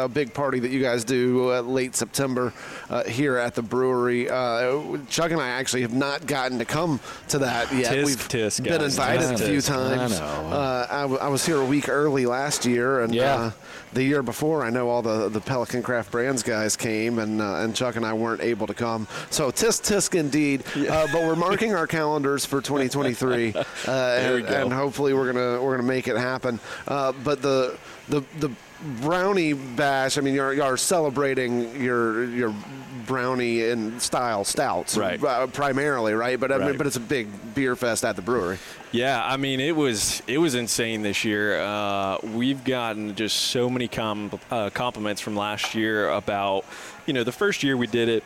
a 0.04 0.08
big 0.08 0.32
party 0.34 0.58
that 0.60 0.70
you 0.70 0.80
guys 0.82 1.04
do 1.04 1.52
uh, 1.52 1.60
late 1.60 1.94
September 1.94 2.52
uh, 2.90 3.04
here 3.04 3.36
at 3.36 3.54
the 3.54 3.62
brewery. 3.62 4.28
Uh, 4.30 4.98
Chuck 5.08 5.30
and 5.30 5.40
I 5.40 5.48
actually 5.50 5.82
have 5.82 5.94
not 5.94 6.26
gotten 6.26 6.58
to 6.58 6.64
come 6.64 6.98
to 7.28 7.38
that 7.40 7.72
yet. 7.72 7.92
Tisk, 7.92 8.04
We've 8.06 8.28
tisk, 8.28 8.64
been 8.64 8.80
invited 8.82 9.30
a 9.32 9.38
few 9.38 9.60
times. 9.60 10.18
I 10.20 10.42
know. 10.42 10.48
Uh, 10.56 10.86
I, 10.90 11.00
w- 11.02 11.20
I 11.20 11.28
was 11.28 11.44
here 11.46 11.58
a 11.60 11.64
week 11.66 11.88
early 11.88 12.26
last 12.26 12.64
year, 12.66 13.00
and 13.02 13.14
Yeah. 13.14 13.52
The 13.92 14.02
year 14.02 14.22
before, 14.22 14.64
I 14.64 14.70
know 14.70 14.88
all 14.88 15.02
the, 15.02 15.28
the 15.28 15.40
Pelican 15.40 15.82
Craft 15.82 16.10
Brands 16.10 16.42
guys 16.42 16.76
came, 16.76 17.18
and 17.18 17.40
uh, 17.40 17.56
and 17.56 17.74
Chuck 17.74 17.96
and 17.96 18.04
I 18.04 18.12
weren't 18.12 18.42
able 18.42 18.66
to 18.66 18.74
come. 18.74 19.06
So 19.30 19.50
tisk 19.50 19.82
tisk 19.82 20.18
indeed. 20.18 20.64
Uh, 20.76 21.06
but 21.12 21.22
we're 21.22 21.36
marking 21.36 21.74
our 21.74 21.86
calendars 21.86 22.44
for 22.44 22.60
2023, 22.60 23.54
uh, 23.54 23.62
and, 23.90 24.46
and 24.46 24.72
hopefully 24.72 25.14
we're 25.14 25.32
gonna 25.32 25.62
we're 25.62 25.76
gonna 25.76 25.88
make 25.88 26.08
it 26.08 26.16
happen. 26.16 26.60
Uh, 26.86 27.12
but 27.24 27.42
the 27.42 27.76
the 28.08 28.22
the 28.38 28.50
brownie 29.00 29.52
bash. 29.52 30.18
I 30.18 30.20
mean, 30.20 30.34
you're, 30.34 30.52
you're 30.52 30.76
celebrating 30.76 31.80
your 31.82 32.24
your 32.24 32.54
brownie 33.06 33.64
and 33.64 34.00
style 34.02 34.44
stouts, 34.44 34.94
Right. 34.96 35.22
uh, 35.24 35.46
primarily, 35.46 36.12
right? 36.12 36.38
But 36.38 36.52
I 36.52 36.58
mean, 36.58 36.76
but 36.76 36.86
it's 36.86 36.96
a 36.96 37.00
big 37.00 37.26
beer 37.54 37.74
fest 37.74 38.04
at 38.04 38.16
the 38.16 38.22
brewery. 38.22 38.58
Yeah, 38.92 39.22
I 39.24 39.36
mean 39.38 39.60
it 39.60 39.74
was 39.74 40.22
it 40.26 40.38
was 40.38 40.54
insane 40.54 41.02
this 41.02 41.24
year. 41.24 41.60
Uh, 41.60 42.18
we've 42.22 42.62
gotten 42.64 43.14
just 43.14 43.36
so 43.36 43.68
many 43.70 43.88
com- 43.88 44.38
uh, 44.50 44.70
compliments 44.70 45.20
from 45.20 45.36
last 45.36 45.74
year 45.74 46.10
about 46.10 46.64
you 47.06 47.12
know 47.14 47.24
the 47.24 47.32
first 47.32 47.62
year 47.62 47.76
we 47.76 47.86
did 47.86 48.08
it. 48.08 48.24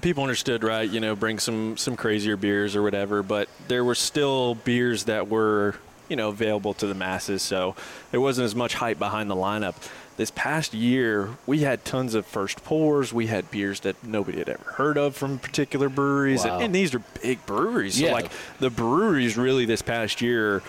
People 0.00 0.22
understood, 0.22 0.64
right? 0.64 0.88
You 0.88 1.00
know, 1.00 1.14
bring 1.14 1.38
some 1.38 1.76
some 1.76 1.96
crazier 1.96 2.36
beers 2.36 2.74
or 2.76 2.82
whatever, 2.82 3.22
but 3.22 3.48
there 3.68 3.84
were 3.84 3.94
still 3.94 4.54
beers 4.54 5.04
that 5.04 5.28
were 5.28 5.74
you 6.12 6.16
know 6.16 6.28
available 6.28 6.74
to 6.74 6.86
the 6.86 6.94
masses, 6.94 7.40
so 7.40 7.74
there 8.10 8.20
wasn't 8.20 8.44
as 8.44 8.54
much 8.54 8.74
hype 8.74 8.98
behind 8.98 9.30
the 9.30 9.34
lineup. 9.34 9.74
This 10.18 10.30
past 10.30 10.74
year, 10.74 11.30
we 11.46 11.60
had 11.60 11.86
tons 11.86 12.14
of 12.14 12.26
first 12.26 12.62
pours. 12.64 13.14
We 13.14 13.28
had 13.28 13.50
beers 13.50 13.80
that 13.80 13.96
nobody 14.04 14.38
had 14.40 14.50
ever 14.50 14.72
heard 14.72 14.98
of 14.98 15.16
from 15.16 15.38
particular 15.38 15.88
breweries, 15.88 16.44
Wow. 16.44 16.56
and, 16.56 16.64
and 16.64 16.74
these 16.74 16.94
are 16.94 16.98
big 17.22 17.44
breweries. 17.46 17.94
So 17.98 18.04
Yeah. 18.04 18.12
like 18.12 18.30
the 18.60 18.68
breweries 18.68 19.38
really 19.38 19.64
this 19.64 19.80
past 19.80 20.20
year 20.20 20.62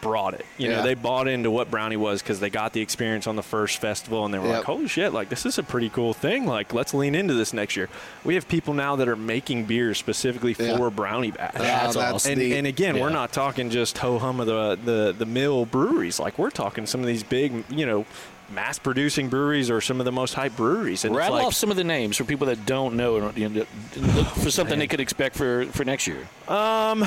brought 0.00 0.34
it. 0.34 0.46
You 0.58 0.68
Yeah. 0.70 0.76
know, 0.76 0.82
they 0.82 0.94
bought 0.94 1.28
into 1.28 1.50
what 1.50 1.70
Brownie 1.70 1.96
was 1.96 2.22
because 2.22 2.40
they 2.40 2.50
got 2.50 2.72
the 2.72 2.80
experience 2.80 3.26
on 3.26 3.36
the 3.36 3.42
first 3.42 3.78
festival 3.78 4.24
and 4.24 4.32
they 4.32 4.38
were 4.38 4.46
Yep. 4.46 4.56
like, 4.56 4.64
holy 4.64 4.88
shit, 4.88 5.12
like 5.12 5.28
this 5.28 5.44
is 5.46 5.58
a 5.58 5.62
pretty 5.62 5.88
cool 5.88 6.14
thing. 6.14 6.46
Like, 6.46 6.72
let's 6.72 6.92
lean 6.94 7.14
into 7.14 7.34
this 7.34 7.52
next 7.52 7.76
year. 7.76 7.88
We 8.24 8.34
have 8.34 8.48
people 8.48 8.74
now 8.74 8.96
that 8.96 9.08
are 9.08 9.16
making 9.16 9.64
beers 9.64 9.98
specifically 9.98 10.54
for 10.54 10.90
Brownie 10.90 11.30
Bash. 11.30 11.52
That's 11.54 11.94
that's 11.94 11.96
awesome. 11.96 12.32
and, 12.40 12.42
and 12.52 12.66
again, 12.66 12.98
we're 12.98 13.10
not 13.10 13.32
talking 13.32 13.70
just 13.70 13.98
ho 13.98 14.18
hum 14.18 14.40
of 14.40 14.46
the, 14.46 14.78
the 14.84 15.14
the 15.16 15.26
mill 15.26 15.66
breweries. 15.66 16.18
Like 16.20 16.38
we're 16.38 16.50
talking 16.50 16.86
some 16.86 17.00
of 17.00 17.06
these 17.06 17.22
big, 17.22 17.64
you 17.70 17.86
know, 17.86 18.06
mass 18.50 18.78
producing 18.78 19.28
breweries 19.28 19.70
or 19.70 19.80
some 19.80 20.00
of 20.00 20.04
the 20.04 20.12
most 20.12 20.34
hype 20.34 20.56
breweries. 20.56 21.04
And 21.04 21.14
Rattle 21.14 21.36
like, 21.36 21.46
off 21.46 21.54
some 21.54 21.70
of 21.70 21.76
the 21.76 21.84
names 21.84 22.16
for 22.16 22.24
people 22.24 22.46
that 22.48 22.66
don't 22.66 22.96
know, 22.96 23.16
and, 23.16 23.36
you 23.38 23.48
know, 23.48 23.66
look 23.96 24.26
for 24.28 24.50
something 24.50 24.78
they 24.78 24.86
could 24.86 25.00
expect 25.00 25.36
for, 25.36 25.66
for 25.66 25.84
next 25.84 26.06
year. 26.06 26.28
Um, 26.48 27.04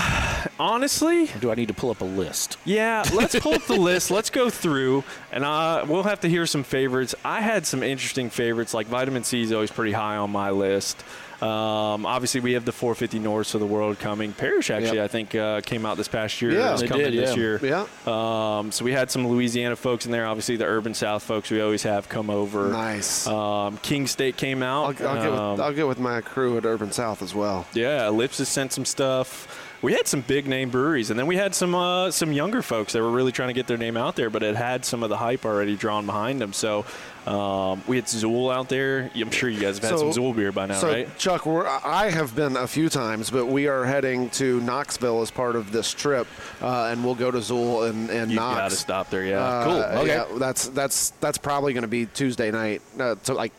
honestly, 0.59 1.27
Do 1.39 1.51
I 1.51 1.55
need 1.55 1.67
to 1.67 1.73
pull 1.73 1.89
up 1.89 2.01
a 2.01 2.05
list? 2.05 2.57
Yeah, 2.65 3.03
let's 3.13 3.38
pull 3.39 3.53
up 3.53 3.65
the 3.65 3.75
list. 3.75 4.11
Let's 4.11 4.29
go 4.29 4.50
through, 4.50 5.03
and 5.31 5.44
uh, 5.44 5.85
we'll 5.87 6.03
have 6.03 6.22
to 6.22 6.29
hear 6.29 6.46
some 6.46 6.63
favorites. 6.63 7.15
I 7.25 7.41
had 7.41 7.65
some 7.65 7.83
interesting 7.83 8.29
favorites, 8.29 8.74
like 8.74 8.87
Vitamin 8.87 9.24
Sea 9.24 9.41
is 9.41 9.51
always 9.51 9.72
pretty 9.72 9.91
high 9.91 10.18
on 10.18 10.31
my 10.31 10.51
list. 10.51 11.03
Um, 11.44 12.06
obviously, 12.06 12.40
we 12.42 12.53
have 12.53 12.66
the 12.66 12.72
450 12.72 13.20
Norths 13.20 13.53
of 13.53 13.60
the 13.60 13.66
world 13.68 14.00
coming. 14.00 14.32
Parish 14.34 14.72
actually, 14.72 14.98
Yep. 14.98 15.03
I 15.06 15.08
think, 15.08 15.36
uh, 15.36 15.62
came 15.62 15.86
out 15.86 15.98
this 15.98 16.08
past 16.08 16.42
year. 16.42 16.51
Yeah. 16.51 16.74
is 16.74 16.82
They 16.82 16.88
coming 16.88 17.12
did, 17.12 17.20
this 17.27 17.36
year. 17.36 17.60
Yeah. 17.62 17.86
Um, 18.08 18.72
so 18.72 18.86
we 18.86 18.94
had 18.94 19.12
some 19.12 19.27
Louisiana 19.27 19.75
folks 19.75 20.06
in 20.06 20.12
there. 20.12 20.25
Obviously, 20.25 20.56
the 20.56 20.66
Urban 20.66 20.94
South 20.94 21.24
folks 21.24 21.50
we 21.51 21.62
always 21.62 21.84
have 21.84 22.08
come 22.10 22.29
over. 22.29 22.70
Nice. 22.70 23.27
Um, 23.27 23.77
King 23.77 24.08
State 24.08 24.38
came 24.38 24.64
I'll, 24.64 24.86
out. 24.86 25.01
I'll, 25.01 25.16
get 25.16 25.32
with, 25.32 25.40
Um, 25.40 25.62
I'll 25.62 25.74
get 25.74 25.88
with 25.88 26.00
my 26.00 26.22
crew 26.22 26.58
at 26.58 26.66
Urban 26.66 26.92
South 26.92 27.22
as 27.22 27.36
well. 27.36 27.66
yeah, 27.74 28.10
Lips 28.10 28.38
has 28.38 28.50
sent 28.50 28.72
some 28.74 28.86
stuff. 28.86 29.70
We 29.82 29.92
had 29.92 30.08
some 30.08 30.22
big 30.22 30.48
name 30.48 30.70
breweries, 30.70 31.10
and 31.10 31.20
then 31.20 31.27
we 31.27 31.36
had 31.36 31.53
some 31.53 31.75
uh, 31.75 32.10
some 32.10 32.32
younger 32.32 32.62
folks 32.62 32.94
that 32.94 33.01
were 33.01 33.12
really 33.12 33.34
trying 33.34 33.50
to 33.50 33.53
get 33.53 33.68
their 33.68 33.77
name 33.77 33.98
out 33.98 34.16
there, 34.16 34.29
but 34.29 34.42
it 34.42 34.56
had 34.56 34.86
some 34.86 35.03
of 35.03 35.10
the 35.10 35.18
hype 35.18 35.44
already 35.44 35.75
drawn 35.75 36.06
behind 36.06 36.40
them. 36.40 36.53
So 36.53 36.86
um, 37.25 37.81
we 37.88 37.96
had 37.98 38.05
Xul 38.05 38.53
out 38.53 38.70
there. 38.70 39.09
I'm 39.16 39.31
sure 39.31 39.50
you 39.50 39.59
guys 39.59 39.77
have 39.79 39.90
had 39.92 40.00
some 40.00 40.09
Xul 40.12 40.36
beer 40.36 40.51
by 40.51 40.66
now, 40.66 40.75
so 40.79 40.88
right? 40.88 41.18
Chuck, 41.18 41.46
we're, 41.46 41.66
I 41.68 42.09
have 42.09 42.36
been 42.36 42.57
a 42.57 42.68
few 42.68 42.90
times, 42.90 43.29
but 43.29 43.46
we 43.46 43.68
are 43.68 43.86
heading 43.86 44.29
to 44.31 44.59
Knoxville 44.62 45.22
as 45.22 45.31
part 45.31 45.55
of 45.55 45.72
this 45.72 45.94
trip, 45.94 46.27
uh, 46.62 46.90
and 46.92 47.03
we'll 47.03 47.16
go 47.16 47.31
to 47.31 47.38
Xul 47.40 47.90
and, 47.90 48.09
and 48.09 48.29
You 48.31 48.38
Knox. 48.38 48.57
got 48.59 48.70
to 48.72 48.75
stop 48.75 49.09
there, 49.09 49.24
yeah. 49.25 49.40
Uh, 49.42 49.64
Cool. 49.64 50.00
Okay. 50.01 50.07
Yeah, 50.07 50.25
that's 50.38 50.68
that's 50.70 51.12
that's 51.22 51.38
probably 51.38 51.74
going 51.74 51.83
to 51.83 51.88
be 51.88 52.05
Tuesday 52.07 52.51
night. 52.51 52.81
Uh, 53.00 53.16
so 53.24 53.33
like, 53.33 53.53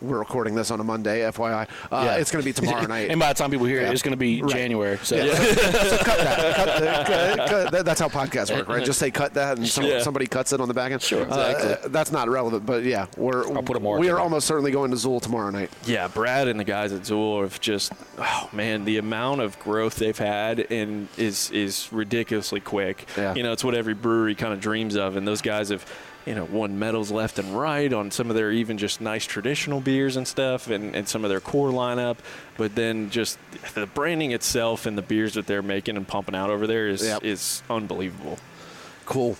we're 0.00 0.18
recording 0.18 0.54
this 0.54 0.70
on 0.70 0.80
a 0.80 0.84
Monday, 0.84 1.20
FYI. 1.20 1.68
Uh, 1.90 2.02
Yeah. 2.04 2.14
It's 2.16 2.30
going 2.30 2.42
to 2.42 2.44
be 2.46 2.52
tomorrow 2.52 2.86
night. 2.86 3.10
and 3.10 3.18
by 3.18 3.28
the 3.28 3.34
time 3.34 3.50
people 3.50 3.66
hear 3.66 3.80
Yeah. 3.80 3.88
it, 3.88 3.92
it's 3.92 4.02
going 4.02 4.12
to 4.12 4.16
be 4.18 4.42
Right. 4.42 4.52
January. 4.52 4.98
So 5.04 5.16
cut 5.16 6.18
that. 6.18 6.56
Cut, 6.56 6.66
cut, 6.66 7.48
cut, 7.48 7.72
that- 7.72 7.84
that's 7.84 8.00
how 8.00 8.08
podcasts 8.08 8.54
work, 8.54 8.68
right? 8.68 8.84
Just 8.84 8.98
say 8.98 9.10
cut 9.10 9.34
that, 9.34 9.58
and 9.58 9.66
some, 9.66 9.84
Yeah. 9.84 10.00
somebody 10.02 10.26
cuts 10.26 10.52
it 10.52 10.60
on 10.60 10.68
the 10.68 10.74
back 10.74 10.92
end. 10.92 11.00
Sure, 11.02 11.22
Uh, 11.22 11.50
exactly. 11.50 11.90
that's 11.90 12.12
not 12.12 12.28
relevant, 12.28 12.66
but 12.66 12.82
yeah, 12.84 13.06
we're 13.16 13.44
I'll 13.54 13.62
put 13.62 13.76
a 13.76 13.80
mark 13.80 14.00
we 14.00 14.10
are 14.10 14.18
almost 14.18 14.46
certainly 14.46 14.70
going 14.70 14.90
to 14.90 14.96
Xul 14.96 15.20
tomorrow 15.20 15.50
night. 15.50 15.70
Yeah, 15.86 16.08
Brad 16.08 16.48
and 16.48 16.58
the 16.60 16.64
guys 16.64 16.92
at 16.92 17.02
Xul 17.02 17.42
have 17.42 17.60
just, 17.60 17.92
oh 18.18 18.48
man, 18.52 18.84
the 18.84 18.98
amount 18.98 19.40
of 19.40 19.58
growth 19.58 19.96
they've 19.96 20.16
had 20.18 20.60
and 20.70 21.08
is 21.16 21.50
is 21.50 21.88
ridiculously 21.92 22.60
quick. 22.60 23.06
Yeah. 23.16 23.34
You 23.34 23.42
know, 23.42 23.52
it's 23.52 23.64
what 23.64 23.74
every 23.74 23.94
brewery 23.94 24.34
kind 24.34 24.52
of 24.52 24.60
dreams 24.60 24.96
of, 24.96 25.16
and 25.16 25.26
those 25.26 25.42
guys 25.42 25.68
have, 25.70 25.84
you 26.26 26.34
know, 26.34 26.44
won 26.44 26.78
medals 26.78 27.10
left 27.10 27.38
and 27.38 27.56
right 27.56 27.92
on 27.92 28.10
some 28.10 28.28
of 28.30 28.36
their 28.36 28.50
even 28.50 28.76
just 28.78 29.00
nice 29.00 29.24
traditional 29.24 29.80
beers 29.80 30.16
and 30.16 30.26
stuff, 30.26 30.68
and, 30.68 30.94
and 30.96 31.08
some 31.08 31.24
of 31.24 31.30
their 31.30 31.40
core 31.40 31.70
lineup. 31.70 32.16
But 32.56 32.74
then 32.74 33.10
just 33.10 33.38
the 33.74 33.86
branding 33.86 34.32
itself 34.32 34.86
and 34.86 34.98
the 34.98 35.02
beers 35.02 35.34
that 35.34 35.46
they're 35.46 35.62
making 35.62 35.96
and 35.96 36.06
pumping 36.06 36.34
out 36.34 36.50
over 36.50 36.66
there 36.66 36.88
is 36.88 37.02
Yep. 37.04 37.24
is 37.24 37.62
unbelievable. 37.70 38.38
Cool. 39.04 39.36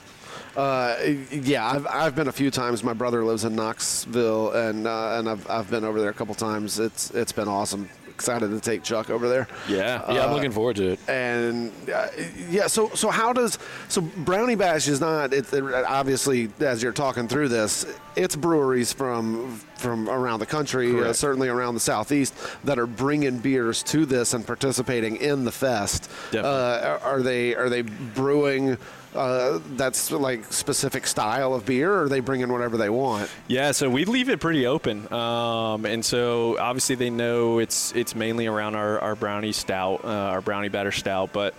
Uh, 0.57 0.97
yeah, 1.31 1.67
I've, 1.71 1.87
I've 1.87 2.15
been 2.15 2.29
a 2.29 2.33
few 2.33 2.51
times. 2.51 2.83
My 2.83 2.95
brother 2.95 3.23
lives 3.25 3.45
in 3.45 3.55
Knoxville, 3.57 4.53
and 4.53 4.87
uh, 4.87 5.19
and 5.19 5.29
I've, 5.29 5.51
I've 5.51 5.71
been 5.71 5.85
over 5.85 6.01
there 6.01 6.09
a 6.11 6.15
couple 6.15 6.35
times. 6.35 6.79
It's 6.79 7.11
it's 7.11 7.33
been 7.33 7.49
awesome. 7.49 7.91
Excited 8.17 8.49
to 8.49 8.61
take 8.61 8.83
Chuck 8.83 9.11
over 9.11 9.29
there. 9.29 9.47
Yeah. 9.69 10.03
yeah, 10.11 10.25
I'm 10.25 10.33
looking 10.33 10.51
forward 10.51 10.77
to 10.77 10.93
it. 10.93 11.01
And 11.07 11.71
uh, 11.95 12.09
yeah, 12.49 12.67
so 12.67 12.89
so 12.95 13.11
how 13.11 13.35
does 13.35 13.59
so 13.89 14.01
Brownie 14.01 14.55
Bash 14.55 14.89
is 14.89 15.03
not 15.03 15.35
it, 15.35 15.53
it- 15.53 15.63
obviously 15.85 16.49
as 16.61 16.83
you're 16.83 16.93
talking 16.93 17.29
through 17.29 17.49
this, 17.51 17.85
it's 18.17 18.35
breweries 18.35 18.91
from 18.91 19.59
from 19.77 20.09
around 20.09 20.41
the 20.41 20.47
country, 20.47 20.99
uh, 20.99 21.13
certainly 21.13 21.49
around 21.49 21.75
the 21.75 21.81
southeast, 21.81 22.33
that 22.65 22.79
are 22.79 22.87
bringing 22.87 23.37
beers 23.39 23.83
to 23.83 24.07
this 24.07 24.33
and 24.33 24.47
participating 24.47 25.17
in 25.17 25.45
the 25.45 25.53
fest. 25.53 26.09
Definitely. 26.33 26.51
Uh, 26.51 26.99
are 27.01 27.21
they 27.21 27.55
are 27.55 27.69
they 27.69 27.83
brewing? 27.83 28.79
Uh, 29.17 29.61
that's 29.77 30.11
like 30.11 30.45
specific 30.53 31.07
style 31.07 31.55
of 31.55 31.65
beer, 31.65 32.03
or 32.03 32.09
they 32.09 32.21
bring 32.21 32.43
in 32.43 32.53
whatever 32.53 32.77
they 32.77 32.91
want? 32.91 33.31
Yeah, 33.49 33.73
so 33.73 33.89
we 33.89 34.05
leave 34.05 34.29
it 34.29 34.41
pretty 34.41 34.67
open, 34.67 35.13
um, 35.13 35.87
and 35.87 36.05
so 36.05 36.59
obviously 36.59 36.97
they 36.97 37.11
know 37.11 37.59
it's 37.59 37.93
it's 37.95 38.15
mainly 38.15 38.47
around 38.47 38.75
our, 38.77 39.01
our 39.01 39.15
brownie 39.15 39.53
stout, 39.53 40.05
uh, 40.05 40.09
our 40.09 40.41
brownie 40.41 40.69
batter 40.69 40.93
stout, 40.93 41.33
but 41.33 41.55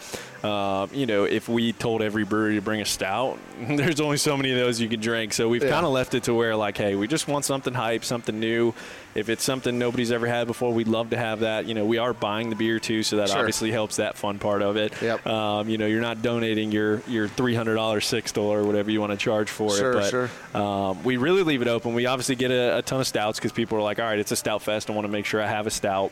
uh, 0.47 0.87
you 0.93 1.05
know, 1.05 1.25
if 1.25 1.49
we 1.49 1.73
told 1.73 2.01
every 2.01 2.23
brewery 2.23 2.55
to 2.55 2.61
bring 2.61 2.81
a 2.81 2.85
stout, 2.85 3.37
there's 3.67 3.99
only 3.99 4.17
so 4.17 4.37
many 4.37 4.51
of 4.51 4.57
those 4.57 4.79
you 4.79 4.87
can 4.87 4.99
drink. 5.01 5.33
So 5.33 5.49
we've 5.49 5.63
Yeah. 5.63 5.69
kind 5.69 5.85
of 5.85 5.91
left 5.91 6.13
it 6.13 6.23
to 6.23 6.33
where, 6.33 6.55
like, 6.55 6.77
hey, 6.77 6.95
we 6.95 7.07
just 7.07 7.27
want 7.27 7.45
something 7.45 7.73
hype, 7.73 8.03
something 8.05 8.39
new. 8.39 8.73
If 9.15 9.29
it's 9.29 9.43
something 9.43 9.79
nobody's 9.79 10.11
ever 10.11 10.27
had 10.27 10.45
before, 10.45 10.71
we'd 10.71 10.87
love 10.87 11.09
to 11.09 11.17
have 11.17 11.39
that. 11.39 11.65
You 11.65 11.73
know, 11.73 11.85
we 11.85 11.97
are 11.97 12.13
buying 12.13 12.49
the 12.51 12.55
beer 12.55 12.79
too, 12.79 13.01
so 13.03 13.17
that 13.17 13.29
Sure. 13.29 13.39
obviously 13.39 13.71
helps 13.71 13.95
that 13.95 14.15
fun 14.15 14.37
part 14.37 14.61
of 14.61 14.77
it. 14.77 14.93
Yep. 15.01 15.25
Um, 15.25 15.69
you 15.69 15.77
know, 15.79 15.87
you're 15.87 16.01
not 16.01 16.21
donating 16.21 16.71
your 16.71 17.01
your 17.07 17.27
$300 17.27 18.03
six 18.05 18.31
dollar 18.31 18.59
or 18.61 18.63
whatever 18.63 18.91
you 18.91 18.99
want 19.01 19.11
to 19.11 19.17
charge 19.17 19.49
for 19.49 19.71
Sure, 19.75 19.91
it. 19.93 19.95
But 19.95 20.09
sure. 20.11 20.29
um, 20.61 21.03
we 21.03 21.17
really 21.17 21.41
leave 21.43 21.61
it 21.63 21.67
open. 21.67 21.93
We 21.95 22.05
obviously 22.05 22.35
get 22.35 22.51
a, 22.51 22.77
a 22.77 22.81
ton 22.83 22.99
of 23.01 23.07
stouts 23.07 23.39
because 23.39 23.51
people 23.51 23.77
are 23.77 23.81
like, 23.81 23.97
all 23.99 24.05
right, 24.05 24.19
it's 24.19 24.31
a 24.31 24.35
stout 24.35 24.61
fest. 24.61 24.89
I 24.89 24.93
want 24.93 25.05
to 25.05 25.11
make 25.11 25.25
sure 25.25 25.41
I 25.41 25.47
have 25.47 25.65
a 25.65 25.71
stout. 25.71 26.11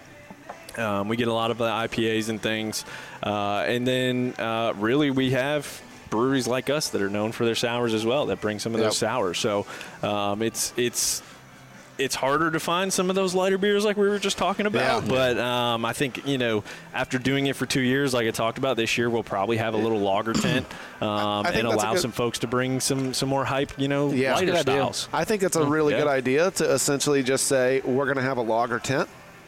Um, 0.78 1.08
we 1.08 1.16
get 1.18 1.28
a 1.28 1.34
lot 1.34 1.52
of 1.52 1.58
the 1.58 1.66
IPAs 1.70 2.30
and 2.30 2.42
things. 2.42 2.86
Uh, 3.24 3.64
and 3.68 3.88
then 3.88 4.34
uh, 4.38 4.74
really 4.78 5.10
we 5.12 5.32
have 5.32 5.82
breweries 6.10 6.48
like 6.48 6.70
us 6.70 6.90
that 6.90 7.02
are 7.02 7.10
known 7.10 7.32
for 7.32 7.46
their 7.46 7.56
sours 7.56 7.94
as 7.94 8.06
well 8.06 8.28
that 8.28 8.40
bring 8.42 8.60
some 8.60 8.74
of 8.76 8.80
Yep. 8.80 8.90
those 8.90 8.98
sours. 8.98 9.40
So 9.40 9.66
um, 10.04 10.42
it's 10.42 10.74
it's 10.78 11.22
it's 11.98 12.14
harder 12.14 12.52
to 12.52 12.60
find 12.60 12.92
some 12.92 13.10
of 13.10 13.16
those 13.16 13.34
lighter 13.34 13.58
beers 13.58 13.86
like 13.86 13.96
we 13.96 14.10
were 14.10 14.20
just 14.20 14.38
talking 14.38 14.66
about. 14.66 15.04
Yeah. 15.04 15.10
But 15.10 15.38
um, 15.38 15.86
I 15.86 15.94
think, 15.94 16.28
you 16.28 16.38
know, 16.38 16.66
after 16.94 17.18
doing 17.18 17.48
it 17.48 17.56
for 17.56 17.66
two 17.66 17.80
years, 17.80 18.14
like 18.14 18.28
I 18.28 18.32
talked 18.32 18.58
about 18.58 18.76
this 18.76 18.98
year, 18.98 19.10
we'll 19.10 19.24
probably 19.24 19.56
have 19.56 19.76
a 19.76 19.78
little 19.78 20.00
lager 20.02 20.34
tent 20.34 20.66
um, 21.00 21.46
and 21.46 21.66
allow 21.66 21.94
good- 21.94 22.02
some 22.02 22.12
folks 22.12 22.40
to 22.40 22.48
bring 22.48 22.82
some, 22.82 23.14
some 23.14 23.30
more 23.30 23.46
hype, 23.46 23.72
you 23.80 23.88
know, 23.88 24.12
Yeah. 24.12 24.36
lighter 24.36 24.58
styles. 24.58 25.08
I 25.14 25.24
think 25.24 25.42
it's 25.42 25.56
a 25.56 25.64
really 25.66 25.94
Yeah. 25.94 26.00
good 26.02 26.10
idea 26.10 26.52
to 26.52 26.70
essentially 26.70 27.24
just 27.24 27.46
say 27.48 27.80
we're 27.86 28.04
going 28.06 28.18
to 28.18 28.24
have 28.24 28.36
a 28.40 28.42
lager 28.42 28.80
tent. 28.80 29.08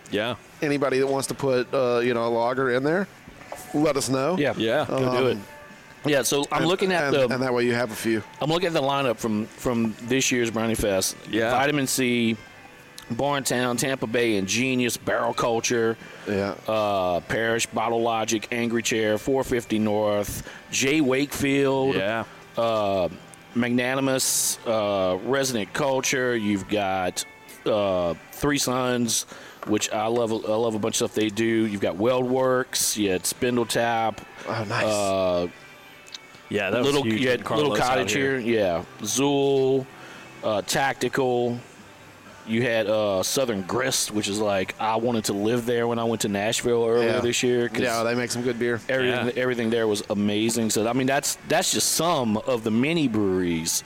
Yeah. 0.09 0.35
Anybody 0.61 0.99
that 0.99 1.07
wants 1.07 1.27
to 1.27 1.33
put 1.33 1.71
uh, 1.73 1.99
you 1.99 2.13
know 2.13 2.25
a 2.27 2.29
lager 2.29 2.71
in 2.71 2.83
there, 2.83 3.07
let 3.73 3.95
us 3.97 4.09
know. 4.09 4.37
Yeah, 4.37 4.53
Yeah. 4.57 4.85
go 4.87 5.17
do 5.17 5.27
it. 5.27 5.31
Um, 5.33 5.43
Yeah, 6.05 6.21
so 6.21 6.45
I'm 6.51 6.59
And- 6.61 6.67
looking 6.67 6.91
at 6.93 7.05
and, 7.05 7.13
the 7.15 7.33
and 7.35 7.43
that 7.43 7.53
way 7.53 7.65
you 7.65 7.73
have 7.73 7.91
a 7.91 7.95
few. 7.95 8.23
I'm 8.41 8.49
looking 8.49 8.67
at 8.67 8.73
the 8.73 8.81
lineup 8.81 9.17
from 9.17 9.45
from 9.47 9.93
this 10.03 10.31
year's 10.31 10.49
Brownie 10.51 10.75
Fest. 10.75 11.15
Yeah. 11.29 11.51
Vitamin 11.51 11.85
Sea, 11.87 12.37
Barntown, 13.13 13.77
Tampa 13.77 14.07
Bay, 14.07 14.37
and 14.37 14.47
Genius, 14.47 14.95
Barrel 14.97 15.33
Culture, 15.33 15.97
Yeah. 16.27 16.53
uh, 16.67 17.19
Parish, 17.21 17.65
Bottle 17.67 18.01
Logic, 18.01 18.47
Angry 18.51 18.81
Chair, 18.83 19.17
450 19.17 19.79
North, 19.79 20.47
J. 20.71 21.01
Wakefield, 21.01 21.95
Yeah. 21.95 22.23
uh, 22.57 23.09
Magnanimous, 23.55 24.59
uh, 24.67 25.17
Resident 25.25 25.73
Culture. 25.73 26.35
You've 26.35 26.67
got 26.69 27.25
uh, 27.65 28.13
Three 28.31 28.57
Sons, 28.59 29.25
which 29.67 29.91
I 29.91 30.07
love. 30.07 30.31
I 30.31 30.35
love 30.55 30.75
a 30.75 30.79
bunch 30.79 30.95
of 31.01 31.09
stuff 31.09 31.13
they 31.15 31.29
do. 31.29 31.45
You've 31.45 31.81
got 31.81 31.95
WeldWerks. 31.95 32.97
You 32.97 33.11
had 33.11 33.23
Spindletap. 33.23 34.17
oh, 34.47 34.65
nice. 34.67 34.85
Uh, 34.85 35.47
Yeah, 36.49 36.69
that 36.69 36.77
was 36.79 36.85
little, 36.87 37.03
huge 37.03 37.21
you 37.21 37.29
had 37.29 37.39
little 37.41 37.57
Carlos 37.57 37.79
out 37.79 37.87
cottage 37.87 38.13
here. 38.13 38.37
yeah. 38.39 38.83
Xul, 39.01 39.85
uh, 40.43 40.61
Tactical. 40.61 41.59
You 42.47 42.61
had 42.61 42.87
uh, 42.87 43.23
Southern 43.23 43.63
Grist, 43.63 44.11
which 44.11 44.29
is 44.29 44.39
like 44.39 44.73
I 44.79 44.95
wanted 44.95 45.25
to 45.25 45.33
live 45.33 45.65
there 45.65 45.85
when 45.85 45.99
I 45.99 46.05
went 46.05 46.21
to 46.21 46.29
Nashville 46.29 46.85
earlier 46.87 47.09
Yeah. 47.15 47.19
this 47.19 47.43
year. 47.43 47.67
'cause 47.67 47.81
yeah, 47.81 48.03
they 48.03 48.15
make 48.15 48.31
some 48.31 48.41
good 48.41 48.57
beer. 48.57 48.79
everything, 48.87 49.25
Yeah. 49.27 49.41
everything 49.41 49.69
there 49.69 49.85
was 49.85 50.01
amazing. 50.09 50.69
So 50.69 50.87
I 50.87 50.93
mean, 50.93 51.07
that's 51.07 51.37
that's 51.49 51.73
just 51.73 51.91
some 51.91 52.37
of 52.37 52.63
the 52.63 52.71
many 52.71 53.09
breweries 53.09 53.83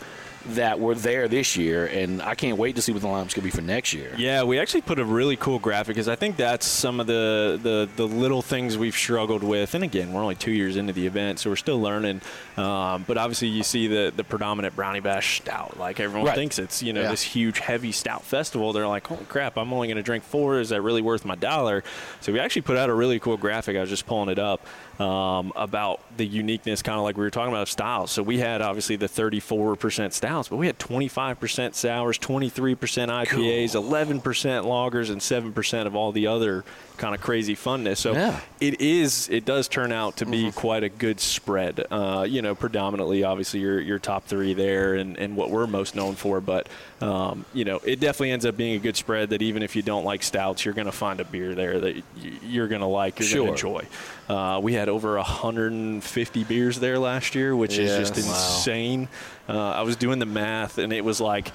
that 0.49 0.79
were 0.79 0.95
there 0.95 1.27
this 1.27 1.55
year, 1.55 1.85
and 1.85 2.21
I 2.21 2.35
can't 2.35 2.57
wait 2.57 2.75
to 2.75 2.81
see 2.81 2.91
what 2.91 3.01
the 3.01 3.07
lineup's 3.07 3.33
gonna 3.33 3.43
be 3.45 3.51
for 3.51 3.61
next 3.61 3.93
year. 3.93 4.13
Yeah, 4.17 4.43
we 4.43 4.59
actually 4.59 4.81
put 4.81 4.99
a 4.99 5.05
really 5.05 5.35
cool 5.35 5.59
graphic 5.59 5.95
because 5.95 6.07
I 6.07 6.15
think 6.15 6.35
that's 6.37 6.65
some 6.65 6.99
of 6.99 7.07
the, 7.07 7.59
the 7.61 7.87
the 7.95 8.07
little 8.07 8.41
things 8.41 8.77
we've 8.77 8.95
struggled 8.95 9.43
with. 9.43 9.75
And 9.75 9.83
again, 9.83 10.11
we're 10.13 10.21
only 10.21 10.35
two 10.35 10.51
years 10.51 10.75
into 10.77 10.93
the 10.93 11.05
event, 11.07 11.39
so 11.39 11.49
we're 11.49 11.55
still 11.55 11.79
learning. 11.79 12.21
Um, 12.57 13.05
but 13.07 13.17
obviously, 13.17 13.47
you 13.49 13.63
see 13.63 13.87
the 13.87 14.11
the 14.15 14.23
predominant 14.23 14.75
brownie 14.75 14.99
bash 14.99 15.37
stout. 15.41 15.77
Like 15.77 15.99
everyone 15.99 16.27
Right. 16.27 16.35
thinks 16.35 16.59
it's 16.59 16.81
you 16.83 16.93
know 16.93 17.01
Yeah. 17.01 17.09
this 17.11 17.21
huge 17.21 17.59
heavy 17.59 17.91
stout 17.91 18.23
festival. 18.23 18.73
They're 18.73 18.87
like, 18.87 19.07
holy 19.07 19.25
crap, 19.25 19.57
I'm 19.57 19.71
only 19.73 19.87
going 19.87 19.97
to 19.97 20.03
drink 20.03 20.23
four. 20.23 20.59
Is 20.59 20.69
that 20.69 20.81
really 20.81 21.01
worth 21.01 21.23
my 21.25 21.35
dollar? 21.35 21.83
So 22.21 22.33
we 22.33 22.39
actually 22.39 22.63
put 22.63 22.77
out 22.77 22.89
a 22.89 22.93
really 22.93 23.19
cool 23.19 23.37
graphic. 23.37 23.77
I 23.77 23.81
was 23.81 23.89
just 23.89 24.05
pulling 24.05 24.29
it 24.29 24.39
up 24.39 24.65
um, 24.99 25.51
about 25.55 26.01
the 26.17 26.25
uniqueness, 26.25 26.81
kind 26.81 26.97
of 26.97 27.03
like 27.03 27.17
we 27.17 27.23
were 27.23 27.29
talking 27.29 27.51
about 27.51 27.63
of 27.63 27.69
styles. 27.69 28.11
So 28.11 28.23
we 28.23 28.39
had 28.39 28.61
obviously 28.61 28.95
the 28.95 29.07
34% 29.07 30.13
stouts, 30.13 30.49
but 30.49 30.57
we 30.57 30.67
had 30.67 30.77
25% 30.79 31.73
sours, 31.73 32.19
23% 32.19 32.77
IPAs, 32.77 33.71
11% 33.71 34.21
lagers, 34.21 35.09
and 35.09 35.21
7% 35.21 35.87
of 35.87 35.95
all 35.95 36.11
the 36.11 36.27
other 36.27 36.63
kind 37.01 37.15
of 37.15 37.19
crazy 37.21 37.55
funness. 37.55 37.97
So 37.97 38.13
Yeah. 38.13 38.39
it 38.59 38.79
is, 38.79 39.27
it 39.29 39.43
does 39.43 39.67
turn 39.67 39.91
out 39.91 40.17
to 40.17 40.25
be 40.27 40.51
quite 40.51 40.83
a 40.83 40.89
good 40.89 41.19
spread. 41.19 41.83
Uh, 41.89 42.25
you 42.29 42.43
know, 42.43 42.53
predominantly, 42.53 43.23
obviously, 43.23 43.59
your 43.59 43.79
your 43.81 43.97
top 43.99 44.25
three 44.27 44.53
there, 44.53 44.93
and, 44.95 45.17
and 45.17 45.35
what 45.35 45.49
we're 45.49 45.65
most 45.67 45.95
known 45.95 46.13
for. 46.15 46.39
But 46.39 46.69
um, 47.01 47.43
you 47.53 47.65
know, 47.65 47.81
it 47.83 47.99
definitely 47.99 48.31
ends 48.31 48.45
up 48.45 48.55
being 48.55 48.75
a 48.75 48.79
good 48.79 48.95
spread. 48.95 49.31
That 49.31 49.41
even 49.41 49.63
if 49.63 49.75
you 49.75 49.81
don't 49.81 50.03
like 50.05 50.21
stouts, 50.21 50.63
you're 50.63 50.75
going 50.75 50.85
to 50.85 50.91
find 50.91 51.19
a 51.19 51.25
beer 51.25 51.55
there 51.55 51.79
that 51.79 52.03
you're 52.43 52.67
going 52.67 52.81
to 52.81 52.87
like, 52.87 53.19
you're 53.19 53.29
going 53.29 53.47
to 53.47 53.51
enjoy. 53.53 53.85
Uh, 54.29 54.59
we 54.61 54.73
had 54.73 54.87
over 54.87 55.17
150 55.17 56.43
beers 56.45 56.79
there 56.79 56.99
last 56.99 57.33
year, 57.35 57.55
which 57.55 57.77
is 57.77 57.97
just 57.97 58.15
Yes. 58.15 58.27
Wow. 58.27 58.33
insane. 58.57 59.07
Uh, 59.49 59.57
I 59.71 59.81
was 59.81 59.95
doing 59.95 60.19
the 60.19 60.25
math, 60.27 60.77
and 60.77 60.93
it 60.93 61.03
was 61.03 61.19
like 61.19 61.51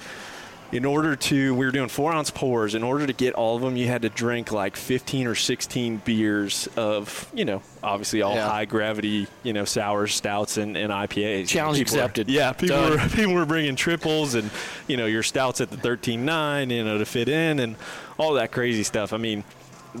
in 0.71 0.83
order 0.83 1.15
to 1.15 1.55
we 1.55 1.65
were 1.65 1.71
doing 1.71 1.87
four 1.87 2.11
ounce 2.11 2.29
pours 2.29 2.75
in 2.75 2.83
order 2.83 3.07
to 3.07 3.13
get 3.13 3.33
all 3.35 3.55
of 3.55 3.61
them 3.61 3.77
you 3.77 3.87
had 3.87 4.01
to 4.01 4.09
drink 4.09 4.51
like 4.51 4.75
15 4.75 5.25
or 5.27 5.33
16 5.35 5.97
beers 6.03 6.67
of 6.75 7.29
you 7.33 7.45
know 7.45 7.61
obviously 7.81 8.21
all 8.21 8.35
Yeah. 8.35 8.49
high 8.49 8.65
gravity 8.65 9.27
you 9.43 9.53
know 9.53 9.63
sours 9.63 10.13
stouts 10.13 10.57
and, 10.57 10.75
and 10.75 10.91
ipas 10.91 11.47
Challenge 11.47 11.77
People 11.77 11.95
were- 11.95 12.01
accepted. 12.03 12.29
yeah 12.29 12.51
people 12.51 12.75
Done. 12.75 12.91
were, 13.01 13.09
people 13.15 13.33
were 13.33 13.45
bringing 13.45 13.77
triples 13.77 14.35
and 14.35 14.51
you 14.87 14.97
know 14.97 15.05
your 15.05 15.23
stouts 15.23 15.61
at 15.61 15.69
the 15.71 15.77
13.9 15.77 16.69
you 16.75 16.83
know 16.83 16.97
to 16.97 17.05
fit 17.05 17.29
in 17.29 17.59
and 17.59 17.75
all 18.17 18.33
that 18.33 18.51
crazy 18.51 18.83
stuff 18.83 19.13
i 19.13 19.17
mean 19.17 19.45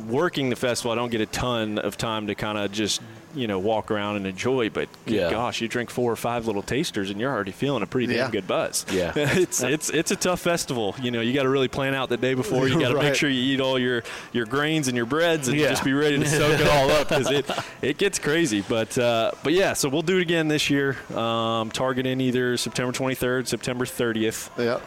working 0.07 0.49
the 0.49 0.55
festival 0.57 0.91
i 0.91 0.95
don't 0.95 1.11
get 1.11 1.21
a 1.21 1.25
ton 1.27 1.79
of 1.79 1.97
time 1.97 2.27
to 2.27 2.35
kind 2.35 2.57
of 2.57 2.71
just 2.71 3.01
you 3.35 3.47
know 3.47 3.59
walk 3.59 3.91
around 3.91 4.15
and 4.15 4.25
enjoy 4.25 4.69
but 4.69 4.87
Yeah. 5.05 5.29
gosh 5.29 5.61
you 5.61 5.67
drink 5.67 5.89
four 5.89 6.11
or 6.11 6.15
five 6.15 6.45
little 6.47 6.61
tasters 6.61 7.09
and 7.09 7.19
you're 7.19 7.31
already 7.31 7.51
feeling 7.51 7.83
a 7.83 7.85
pretty 7.87 8.07
damn 8.07 8.17
Yeah. 8.25 8.31
good 8.31 8.47
buzz 8.47 8.85
Yeah. 8.91 9.11
it's 9.15 9.61
it's 9.61 9.89
it's 9.89 10.11
a 10.11 10.15
tough 10.15 10.39
festival. 10.39 10.95
You 11.01 11.11
know, 11.11 11.21
you 11.21 11.33
got 11.33 11.43
to 11.43 11.49
really 11.49 11.67
plan 11.67 11.93
out 11.93 12.09
the 12.09 12.17
day 12.17 12.33
before. 12.33 12.67
You 12.67 12.79
got 12.85 12.89
to 12.93 12.97
make 12.99 13.15
sure 13.15 13.29
you 13.29 13.53
eat 13.53 13.59
all 13.61 13.77
your 13.77 14.03
your 14.31 14.45
grains 14.45 14.87
and 14.87 14.95
your 14.97 15.05
breads 15.05 15.47
and 15.47 15.57
Yeah. 15.57 15.69
just 15.69 15.83
be 15.83 15.93
ready 15.93 16.17
to 16.17 16.25
soak 16.27 16.59
it 16.59 16.67
all 16.67 16.89
up 16.91 17.09
because 17.09 17.29
it 17.31 17.49
it 17.81 17.97
gets 17.97 18.19
crazy. 18.19 18.63
But 18.67 18.97
uh, 18.97 19.31
but 19.43 19.53
yeah, 19.53 19.73
so 19.73 19.89
we'll 19.89 20.01
do 20.01 20.17
it 20.17 20.21
again 20.21 20.47
this 20.47 20.69
year. 20.69 20.97
Um, 21.15 21.69
targeting 21.71 22.21
either 22.21 22.57
September 22.57 22.91
23rd, 22.93 23.47
September 23.47 23.85
30th. 23.85 24.49
Yeah. 24.57 24.79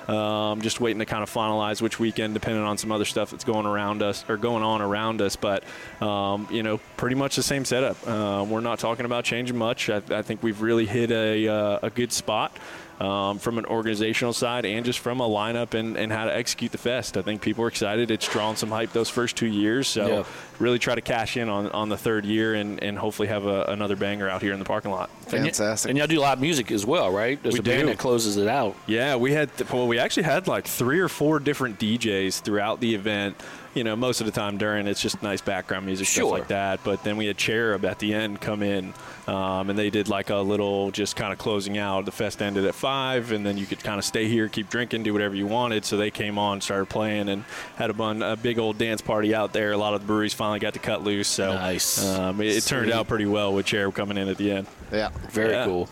Um, 0.51 0.61
just 0.63 0.81
waiting 0.81 0.99
to 1.01 1.07
kind 1.07 1.23
of 1.23 1.31
finalize 1.31 1.81
which 1.83 1.99
weekend, 2.01 2.35
depending 2.35 2.65
on 2.65 2.79
some 2.79 2.91
other 2.93 3.05
stuff 3.05 3.31
that's 3.31 3.45
going 3.45 3.67
around 3.67 4.03
us 4.03 4.25
or 4.29 4.37
going 4.37 4.63
on 4.63 4.81
around 4.81 5.21
us. 5.23 5.37
But 5.37 5.65
um, 6.01 6.49
you 6.51 6.63
know, 6.63 6.79
pretty 6.97 7.17
much 7.17 7.37
the 7.37 7.43
same 7.43 7.65
setup. 7.65 7.97
Uh, 8.07 8.30
we're 8.49 8.61
not 8.61 8.79
talking 8.79 9.07
about 9.07 9.25
changing 9.25 9.57
much. 9.57 9.89
I, 9.91 10.03
I 10.11 10.23
think 10.23 10.43
we've 10.43 10.61
really 10.61 10.87
hit 10.87 11.11
a 11.11 11.49
uh, 11.49 11.79
a 11.83 11.91
good 11.91 12.13
spot. 12.13 12.57
Um, 13.01 13.39
from 13.39 13.57
an 13.57 13.65
organizational 13.65 14.35
side 14.35 14.67
and 14.67 14.85
just 14.85 14.99
from 14.99 15.21
a 15.21 15.27
lineup 15.27 15.73
and, 15.73 15.97
and 15.97 16.13
how 16.13 16.27
to 16.27 16.37
execute 16.37 16.71
the 16.71 16.77
fest. 16.77 17.17
I 17.17 17.23
think 17.23 17.41
people 17.41 17.65
are 17.65 17.69
excited. 17.69 18.11
It's 18.11 18.29
drawn 18.29 18.57
some 18.57 18.69
hype 18.69 18.93
those 18.93 19.09
first 19.09 19.37
two 19.37 19.47
years. 19.47 19.89
So 19.89 20.07
Yeah. 20.07 20.25
really 20.59 20.79
try 20.79 20.95
to 20.95 21.01
cash 21.01 21.39
in 21.39 21.49
on, 21.49 21.69
on 21.71 21.89
the 21.89 21.97
third 21.97 22.27
year 22.27 22.53
and, 22.53 22.79
and 22.83 22.99
hopefully 22.99 23.29
have 23.29 23.47
a, 23.47 23.63
another 23.69 23.97
banger 23.97 24.29
out 24.29 24.43
here 24.43 24.53
in 24.53 24.59
the 24.59 24.67
parking 24.67 24.91
lot. 24.91 25.09
And 25.29 25.33
y- 25.33 25.39
Fantastic. 25.45 25.89
And 25.89 25.97
y'all 25.97 26.09
do 26.09 26.21
live 26.21 26.43
music 26.43 26.71
as 26.71 26.85
well, 26.85 27.11
right? 27.11 27.43
There's 27.43 27.55
We 27.55 27.61
a 27.61 27.63
band 27.63 27.81
do. 27.85 27.87
that 27.87 27.97
closes 27.97 28.37
it 28.37 28.49
out. 28.49 28.77
Yeah, 28.87 29.17
we 29.17 29.33
had 29.33 29.49
well, 29.73 29.89
we 29.89 29.99
actually 29.99 30.25
had 30.25 30.47
like 30.47 30.67
three 30.67 31.01
or 31.01 31.09
four 31.09 31.39
different 31.39 31.79
DJs 31.79 32.43
throughout 32.43 32.81
the 32.81 32.95
event. 32.95 33.35
You 33.73 33.85
know, 33.85 33.95
most 33.95 34.21
of 34.21 34.27
the 34.27 34.33
time 34.33 34.59
during 34.59 34.89
it's 34.89 35.01
just 35.01 35.23
nice 35.23 35.41
background 35.41 35.87
music 35.87 36.09
Sure. 36.09 36.25
stuff 36.27 36.39
like 36.41 36.49
that. 36.49 36.81
But 36.83 37.05
then 37.05 37.17
we 37.17 37.27
had 37.27 37.37
Cherub 37.37 37.85
at 37.85 38.01
the 38.01 38.13
end 38.13 38.41
come 38.41 38.65
in, 38.65 38.93
um, 39.29 39.71
and 39.71 39.79
they 39.79 39.91
did 39.91 40.09
like 40.09 40.29
a 40.31 40.39
little 40.39 40.91
just 40.91 41.15
kind 41.15 41.33
of 41.33 41.39
closing 41.39 41.79
out. 41.79 42.05
The 42.05 42.11
fest 42.11 42.43
ended 42.43 42.65
at 42.65 42.75
five, 42.75 43.31
and 43.31 43.47
then 43.47 43.57
you 43.57 43.67
could 43.67 43.79
kind 43.85 44.01
of 44.01 44.05
stay 44.05 44.27
here, 44.27 44.49
keep 44.49 44.69
drinking, 44.71 45.05
do 45.05 45.13
whatever 45.13 45.37
you 45.37 45.47
wanted. 45.47 45.85
So 45.85 45.97
they 45.97 46.11
came 46.11 46.37
on, 46.37 46.61
started 46.61 46.89
playing, 46.89 47.29
and 47.29 47.45
had 47.77 47.91
a 47.91 47.93
bun 47.95 48.23
a 48.23 48.37
big 48.37 48.59
old 48.59 48.77
dance 48.77 49.03
party 49.03 49.37
out 49.37 49.53
there. 49.53 49.71
A 49.71 49.77
lot 49.77 49.95
of 49.95 50.01
the 50.01 50.07
breweries 50.09 50.35
finally 50.35 50.59
got 50.59 50.73
to 50.73 50.81
cut 50.81 51.05
loose. 51.05 51.29
So 51.29 51.53
Nice. 51.55 52.05
um, 52.05 52.41
it, 52.41 52.57
it 52.57 52.65
turned 52.65 52.91
out 52.91 53.07
pretty 53.07 53.27
well 53.27 53.55
with 53.55 53.67
Cherub 53.67 53.95
coming 53.95 54.19
in 54.19 54.29
at 54.29 54.37
the 54.37 54.51
end. 54.51 54.67
yeah. 54.93 55.11
Very 55.31 55.53
Yeah. 55.53 55.65
cool. 55.67 55.89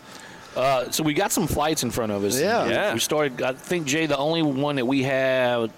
Uh, 0.56 0.90
so 0.90 1.04
we 1.04 1.14
got 1.14 1.30
some 1.30 1.46
flights 1.46 1.84
in 1.84 1.92
front 1.92 2.10
of 2.10 2.24
us. 2.24 2.40
Yeah. 2.40 2.66
Yeah. 2.68 2.92
We 2.94 2.98
started. 2.98 3.40
I 3.40 3.52
think 3.52 3.86
Jay, 3.86 4.06
the 4.06 4.18
only 4.18 4.42
one 4.42 4.74
that 4.76 4.86
we 4.86 5.04
had 5.04 5.70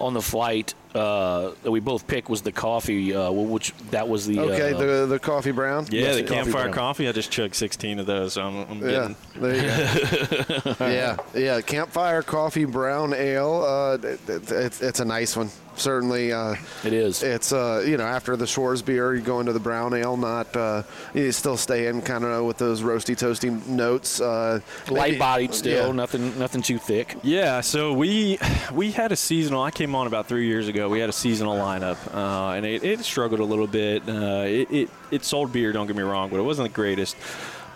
on 0.00 0.14
the 0.14 0.22
flight 0.22 0.74
uh, 0.94 1.50
that 1.62 1.70
we 1.70 1.80
both 1.80 2.06
picked 2.06 2.28
was 2.28 2.42
the 2.42 2.52
coffee, 2.52 3.14
uh, 3.14 3.30
which 3.30 3.72
that 3.90 4.08
was 4.08 4.26
the 4.26 4.38
Okay, 4.40 4.72
uh, 4.72 4.78
the 4.78 5.06
the 5.06 5.18
coffee 5.18 5.50
brown. 5.52 5.86
Yeah, 5.90 6.00
Yes, 6.02 6.16
the 6.16 6.22
the 6.22 6.28
coffee 6.28 6.34
campfire 6.44 6.62
brown. 6.64 6.74
coffee. 6.74 7.08
I 7.08 7.12
just 7.12 7.30
chugged 7.30 7.54
16 7.54 7.98
of 7.98 8.06
those. 8.06 8.32
So 8.34 8.42
I'm, 8.42 8.56
I'm 8.70 8.80
Yeah, 8.88 8.88
getting 8.88 9.16
there 9.42 9.54
you 9.56 10.62
go. 10.62 10.74
yeah, 10.86 11.16
yeah. 11.34 11.60
Campfire 11.60 12.22
Coffee 12.22 12.64
Brown 12.64 13.12
Ale. 13.14 13.64
Uh, 13.64 13.94
it, 13.94 14.20
it, 14.28 14.50
it's, 14.52 14.80
it's 14.82 15.00
a 15.00 15.04
nice 15.04 15.36
one. 15.36 15.50
Certainly. 15.78 16.32
Uh, 16.32 16.54
It 16.84 16.92
is. 16.92 17.22
It's 17.22 17.52
uh, 17.52 17.82
you 17.86 17.96
know 17.96 18.04
after 18.04 18.36
the 18.36 18.44
Schwarzbier, 18.44 19.16
you 19.16 19.22
go 19.22 19.40
into 19.40 19.52
the 19.52 19.60
brown 19.60 19.94
ale. 19.94 20.16
Not 20.16 20.54
uh, 20.56 20.82
you 21.14 21.32
still 21.32 21.56
stay 21.56 21.86
in 21.86 22.02
kind 22.02 22.24
of 22.24 22.44
with 22.44 22.58
those 22.58 22.82
roasty, 22.82 23.16
toasty 23.16 23.64
notes. 23.66 24.20
Uh, 24.20 24.60
Light 24.90 25.18
bodied 25.18 25.54
still, 25.54 25.86
yeah. 25.88 25.92
nothing 25.92 26.38
nothing 26.38 26.62
too 26.62 26.78
thick. 26.78 27.16
Yeah, 27.22 27.60
so 27.60 27.92
we 27.92 28.38
we 28.72 28.90
had 28.90 29.12
a 29.12 29.16
seasonal. 29.16 29.62
I 29.62 29.70
came 29.70 29.94
on 29.94 30.06
about 30.06 30.26
three 30.26 30.46
years 30.46 30.68
ago. 30.68 30.88
We 30.88 31.00
had 31.00 31.08
a 31.08 31.12
seasonal 31.12 31.56
lineup, 31.56 31.96
uh, 32.14 32.52
and 32.56 32.66
it, 32.66 32.82
it 32.84 33.00
struggled 33.00 33.40
a 33.40 33.44
little 33.44 33.66
bit. 33.66 34.02
Uh, 34.08 34.44
it, 34.46 34.70
it 34.70 34.90
it 35.10 35.24
sold 35.24 35.52
beer. 35.52 35.72
Don't 35.72 35.86
get 35.86 35.96
me 35.96 36.02
wrong, 36.02 36.28
but 36.30 36.38
it 36.38 36.42
wasn't 36.42 36.68
the 36.68 36.74
greatest. 36.74 37.16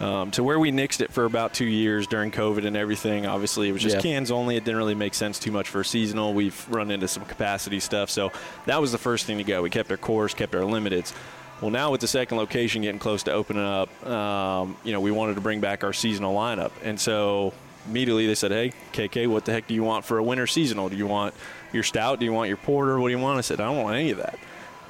Um, 0.00 0.30
to 0.32 0.42
where 0.42 0.58
we 0.58 0.72
nixed 0.72 1.00
it 1.00 1.12
for 1.12 1.24
about 1.26 1.54
two 1.54 1.64
years 1.64 2.06
during 2.08 2.32
COVID 2.32 2.66
and 2.66 2.76
everything. 2.76 3.24
Obviously, 3.26 3.68
it 3.68 3.72
was 3.72 3.82
just 3.82 3.96
Yeah. 3.96 4.02
cans 4.02 4.30
only. 4.32 4.56
It 4.56 4.64
didn't 4.64 4.78
really 4.78 4.96
make 4.96 5.14
sense 5.14 5.38
too 5.38 5.52
much 5.52 5.68
for 5.68 5.84
seasonal. 5.84 6.34
We've 6.34 6.66
run 6.68 6.90
into 6.90 7.06
some 7.06 7.24
capacity 7.24 7.78
stuff, 7.78 8.10
so 8.10 8.32
that 8.66 8.80
was 8.80 8.90
the 8.90 8.98
first 8.98 9.26
thing 9.26 9.38
to 9.38 9.44
go. 9.44 9.62
We 9.62 9.70
kept 9.70 9.90
our 9.92 9.96
cores, 9.96 10.34
kept 10.34 10.54
our 10.56 10.62
limiteds. 10.62 11.12
Well, 11.60 11.70
now 11.70 11.92
with 11.92 12.00
the 12.00 12.08
second 12.08 12.38
location 12.38 12.82
getting 12.82 12.98
close 12.98 13.22
to 13.24 13.32
opening 13.32 13.62
up, 13.64 13.88
um, 14.08 14.76
you 14.82 14.92
know, 14.92 15.00
we 15.00 15.12
wanted 15.12 15.36
to 15.36 15.40
bring 15.40 15.60
back 15.60 15.84
our 15.84 15.92
seasonal 15.92 16.34
lineup, 16.34 16.72
and 16.82 16.98
so 16.98 17.52
immediately 17.88 18.26
they 18.26 18.34
said, 18.34 18.50
"Hey, 18.50 18.72
KK, 18.92 19.28
what 19.28 19.44
the 19.44 19.52
heck 19.52 19.68
do 19.68 19.74
you 19.74 19.84
want 19.84 20.04
for 20.04 20.18
a 20.18 20.22
winter 20.24 20.48
seasonal? 20.48 20.88
Do 20.88 20.96
you 20.96 21.06
want 21.06 21.34
your 21.72 21.84
stout? 21.84 22.18
Do 22.18 22.24
you 22.24 22.32
want 22.32 22.48
your 22.48 22.56
porter? 22.56 22.98
What 22.98 23.08
do 23.08 23.12
you 23.14 23.20
want?" 23.20 23.38
I 23.38 23.42
said, 23.42 23.60
"I 23.60 23.66
don't 23.66 23.80
want 23.80 23.94
any 23.94 24.10
of 24.10 24.18
that." 24.18 24.36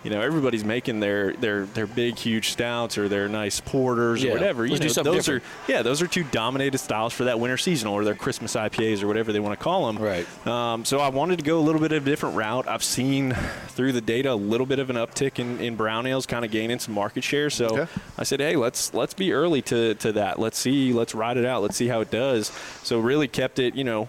You 0.04 0.10
know, 0.10 0.20
everybody's 0.20 0.64
making 0.64 0.98
their 1.00 1.32
their 1.34 1.64
their 1.66 1.86
big, 1.86 2.16
huge 2.18 2.48
stouts 2.50 2.98
or 2.98 3.08
their 3.08 3.28
nice 3.28 3.60
porters 3.60 4.22
Yeah, 4.22 4.30
or 4.30 4.34
whatever. 4.34 4.66
You 4.66 4.72
let's 4.76 4.96
know, 4.96 5.02
those 5.04 5.26
different. 5.26 5.44
are 5.44 5.70
yeah, 5.72 5.82
those 5.82 6.02
are 6.02 6.06
two 6.08 6.24
dominated 6.24 6.78
styles 6.78 7.12
for 7.12 7.24
that 7.24 7.38
winter 7.38 7.56
seasonal 7.56 7.94
or 7.94 8.04
their 8.04 8.14
Christmas 8.16 8.54
IPAs 8.56 9.02
or 9.02 9.06
whatever 9.06 9.32
they 9.32 9.38
want 9.40 9.56
to 9.58 9.62
call 9.62 9.86
them. 9.92 10.02
Right. 10.02 10.46
Um, 10.46 10.84
so 10.84 10.98
I 10.98 11.08
wanted 11.08 11.38
to 11.38 11.44
go 11.44 11.58
a 11.58 11.62
little 11.62 11.80
bit 11.80 11.92
of 11.92 12.04
a 12.06 12.10
different 12.10 12.34
route. 12.36 12.66
I've 12.66 12.82
seen 12.82 13.32
through 13.68 13.92
the 13.92 14.00
data 14.00 14.32
a 14.32 14.34
little 14.34 14.66
bit 14.66 14.78
of 14.80 14.90
an 14.90 14.96
uptick 14.96 15.38
in, 15.38 15.60
in 15.60 15.76
brown 15.76 16.06
ales, 16.06 16.26
kind 16.26 16.44
of 16.44 16.50
gaining 16.50 16.78
some 16.80 16.94
market 16.94 17.22
share. 17.22 17.48
So 17.50 17.66
Okay. 17.78 17.86
I 18.18 18.24
said, 18.24 18.40
hey, 18.40 18.56
let's 18.56 18.92
let's 18.94 19.14
be 19.14 19.32
early 19.32 19.62
to, 19.62 19.94
to 19.94 20.12
that. 20.12 20.38
Let's 20.40 20.58
see, 20.58 20.92
let's 20.92 21.14
ride 21.14 21.36
it 21.36 21.44
out. 21.44 21.62
Let's 21.62 21.76
see 21.76 21.86
how 21.86 22.00
it 22.00 22.10
does. 22.10 22.50
So 22.82 22.98
really 22.98 23.28
kept 23.28 23.58
it, 23.60 23.74
you 23.76 23.84
know, 23.84 24.08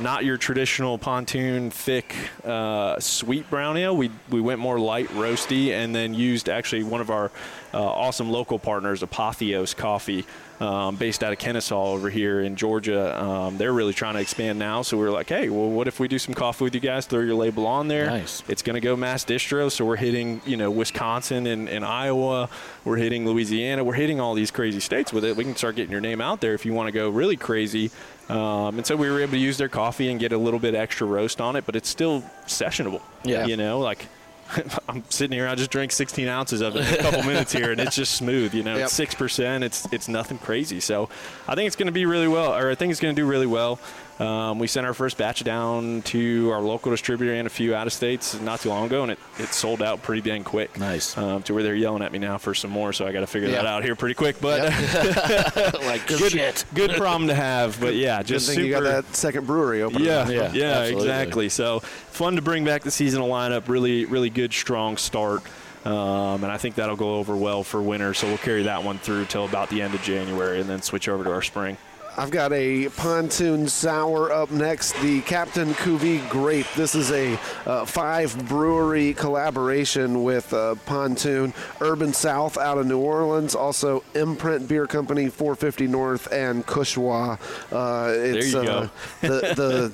not 0.00 0.24
your 0.24 0.36
traditional 0.36 0.98
pontoon 0.98 1.70
thick 1.70 2.14
uh, 2.44 2.98
sweet 3.00 3.48
brown 3.50 3.76
ale. 3.76 3.96
We 3.96 4.10
we 4.30 4.40
went 4.40 4.60
more 4.60 4.78
light 4.78 5.08
roasty, 5.08 5.70
and 5.70 5.94
then 5.94 6.14
used 6.14 6.48
actually 6.48 6.82
one 6.82 7.00
of 7.00 7.10
our 7.10 7.30
uh, 7.72 7.82
awesome 7.82 8.30
local 8.30 8.58
partners, 8.58 9.02
Apotheos 9.02 9.76
Coffee, 9.76 10.24
um, 10.60 10.96
based 10.96 11.22
out 11.22 11.32
of 11.32 11.38
Kennesaw 11.38 11.92
over 11.92 12.08
here 12.08 12.40
in 12.40 12.56
Georgia. 12.56 13.22
Um, 13.22 13.58
they're 13.58 13.72
really 13.72 13.92
trying 13.92 14.14
to 14.14 14.20
expand 14.20 14.58
now, 14.58 14.82
so 14.82 14.96
we 14.96 15.04
were 15.04 15.10
like, 15.10 15.28
hey, 15.28 15.48
well, 15.48 15.68
what 15.68 15.88
if 15.88 16.00
we 16.00 16.08
do 16.08 16.18
some 16.18 16.34
coffee 16.34 16.64
with 16.64 16.74
you 16.74 16.80
guys? 16.80 17.06
Throw 17.06 17.20
your 17.20 17.34
label 17.34 17.66
on 17.66 17.88
there. 17.88 18.06
Nice. 18.06 18.42
It's 18.48 18.62
going 18.62 18.74
to 18.74 18.80
go 18.80 18.96
mass 18.96 19.24
distro, 19.24 19.70
so 19.70 19.84
we're 19.84 19.96
hitting 19.96 20.40
you 20.46 20.56
know 20.56 20.70
Wisconsin 20.70 21.46
and, 21.46 21.68
and 21.68 21.84
Iowa. 21.84 22.48
We're 22.84 22.96
hitting 22.96 23.26
Louisiana. 23.26 23.84
We're 23.84 23.94
hitting 23.94 24.20
all 24.20 24.34
these 24.34 24.50
crazy 24.50 24.80
states 24.80 25.12
with 25.12 25.24
it. 25.24 25.36
We 25.36 25.44
can 25.44 25.56
start 25.56 25.76
getting 25.76 25.92
your 25.92 26.00
name 26.00 26.20
out 26.20 26.40
there 26.40 26.54
if 26.54 26.64
you 26.64 26.72
want 26.72 26.88
to 26.88 26.92
go 26.92 27.10
really 27.10 27.36
crazy. 27.36 27.90
Um, 28.28 28.78
and 28.78 28.86
so 28.86 28.96
we 28.96 29.08
were 29.10 29.20
able 29.20 29.32
to 29.32 29.38
use 29.38 29.56
their 29.58 29.68
coffee 29.68 30.10
and 30.10 30.18
get 30.18 30.32
a 30.32 30.38
little 30.38 30.58
bit 30.60 30.74
extra 30.74 31.06
roast 31.06 31.40
on 31.40 31.54
it, 31.56 31.64
but 31.66 31.76
it's 31.76 31.88
still 31.88 32.22
sessionable. 32.46 33.00
Yeah. 33.24 33.46
You 33.46 33.56
know, 33.56 33.78
like 33.78 34.06
I'm 34.88 35.04
sitting 35.10 35.36
here, 35.36 35.46
I 35.48 35.54
just 35.54 35.70
drank 35.70 35.92
16 35.92 36.26
ounces 36.28 36.60
of 36.60 36.76
it 36.76 36.86
in 36.88 36.94
a 36.94 37.02
couple 37.02 37.22
minutes 37.32 37.52
here, 37.52 37.70
and 37.72 37.80
it's 37.80 37.94
just 37.96 38.14
smooth. 38.14 38.54
You 38.54 38.62
know, 38.64 38.74
Yep. 38.76 38.84
it's 38.86 38.92
six 38.94 39.14
percent. 39.14 39.62
It's 39.64 39.86
it's 39.92 40.08
nothing 40.08 40.38
crazy. 40.38 40.80
So 40.80 41.08
I 41.48 41.54
think 41.54 41.66
it's 41.68 41.76
going 41.76 41.86
to 41.86 41.92
be 41.92 42.06
really 42.06 42.28
well, 42.28 42.54
or 42.54 42.70
I 42.70 42.74
think 42.74 42.90
it's 42.90 43.00
going 43.00 43.14
to 43.14 43.20
do 43.20 43.26
really 43.26 43.46
well. 43.46 43.78
Um, 44.18 44.58
we 44.58 44.66
sent 44.66 44.86
our 44.86 44.94
first 44.94 45.18
batch 45.18 45.44
down 45.44 46.00
to 46.02 46.50
our 46.50 46.62
local 46.62 46.90
distributor 46.90 47.34
and 47.34 47.46
a 47.46 47.50
few 47.50 47.74
out 47.74 47.86
of 47.86 47.92
states 47.92 48.38
not 48.40 48.60
too 48.60 48.70
long 48.70 48.86
ago, 48.86 49.02
and 49.02 49.12
it, 49.12 49.18
it 49.38 49.48
sold 49.48 49.82
out 49.82 50.02
pretty 50.02 50.22
dang 50.22 50.42
quick. 50.42 50.78
Nice. 50.78 51.16
Um, 51.18 51.42
to 51.42 51.52
where 51.54 51.62
they're 51.62 51.74
yelling 51.74 52.02
at 52.02 52.12
me 52.12 52.18
now 52.18 52.38
for 52.38 52.54
some 52.54 52.70
more, 52.70 52.94
so 52.94 53.06
I 53.06 53.12
got 53.12 53.20
to 53.20 53.26
figure 53.26 53.50
that 53.50 53.66
out 53.66 53.84
here 53.84 53.94
pretty 53.94 54.14
quick. 54.14 54.40
But 54.40 54.62
like 55.84 56.06
good, 56.06 56.32
shit. 56.32 56.64
good 56.72 56.92
problem 56.92 57.28
to 57.28 57.34
have. 57.34 57.78
But 57.78 57.94
yeah, 57.94 58.22
just 58.22 58.46
super. 58.46 58.62
you 58.62 58.70
got 58.70 58.84
that 58.84 59.14
second 59.14 59.46
brewery 59.46 59.82
open. 59.82 60.02
Yeah, 60.02 60.28
Yeah, 60.28 60.52
yeah, 60.52 60.64
absolutely. 60.78 61.08
exactly. 61.08 61.48
So 61.50 61.80
fun 61.80 62.36
to 62.36 62.42
bring 62.42 62.64
back 62.64 62.82
the 62.84 62.90
seasonal 62.90 63.28
lineup. 63.28 63.68
Really, 63.68 64.06
really 64.06 64.30
good, 64.30 64.52
strong 64.52 64.96
start. 64.96 65.42
Um, 65.84 66.42
and 66.42 66.46
I 66.46 66.56
think 66.56 66.74
that'll 66.76 66.96
go 66.96 67.16
over 67.16 67.36
well 67.36 67.62
for 67.62 67.80
winter. 67.80 68.12
So 68.14 68.26
we'll 68.26 68.38
carry 68.38 68.64
that 68.64 68.82
one 68.82 68.98
through 68.98 69.26
till 69.26 69.44
about 69.44 69.68
the 69.70 69.82
end 69.82 69.94
of 69.94 70.02
January, 70.02 70.60
and 70.60 70.68
then 70.68 70.82
switch 70.82 71.08
over 71.08 71.22
to 71.22 71.30
our 71.32 71.42
spring. 71.42 71.76
I've 72.18 72.30
got 72.30 72.52
a 72.54 72.88
pontoon 72.88 73.68
sour 73.68 74.32
up 74.32 74.50
next, 74.50 74.92
the 75.02 75.20
Captain 75.22 75.74
Cuvée 75.74 76.26
Grape. 76.30 76.66
This 76.74 76.94
is 76.94 77.10
a 77.10 77.38
uh, 77.66 77.84
five 77.84 78.48
brewery 78.48 79.12
collaboration 79.12 80.22
with 80.22 80.50
uh, 80.54 80.76
Pontoon, 80.86 81.52
Urban 81.82 82.14
South 82.14 82.56
out 82.56 82.78
of 82.78 82.86
New 82.86 82.98
Orleans, 82.98 83.54
also 83.54 84.02
Imprint 84.14 84.66
Beer 84.66 84.86
Company, 84.86 85.28
450 85.28 85.88
North, 85.88 86.32
and 86.32 86.64
Cushwa. 86.66 87.38
Uh, 87.70 88.12
it's, 88.14 88.52
you 88.52 88.60
uh, 88.60 88.64
go. 88.64 88.90
the, 89.20 89.28
the 89.54 89.90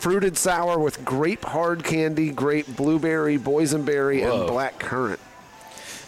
fruited 0.00 0.36
sour 0.36 0.80
with 0.80 1.04
grape 1.04 1.44
hard 1.44 1.84
candy, 1.84 2.30
grape 2.30 2.66
blueberry, 2.74 3.38
boysenberry, 3.38 4.22
Whoa. 4.22 4.40
and 4.40 4.50
black 4.50 4.80
currant. 4.80 5.20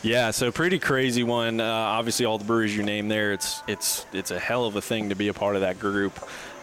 Yeah, 0.05 0.33
so 0.33 0.53
pretty 0.53 0.79
crazy 0.79 1.23
one. 1.23 1.61
Uh, 1.61 1.65
obviously, 1.65 2.27
all 2.27 2.37
the 2.37 2.45
breweries 2.45 2.77
you 2.77 2.83
name 2.83 3.09
there, 3.09 3.33
it's 3.33 3.63
it's 3.67 4.05
it's 4.13 4.31
a 4.31 4.39
hell 4.39 4.67
of 4.67 4.77
a 4.77 4.83
thing 4.83 5.09
to 5.09 5.15
be 5.15 5.29
a 5.29 5.35
part 5.35 5.55
of 5.55 5.63
that 5.63 5.81
group. 5.81 6.13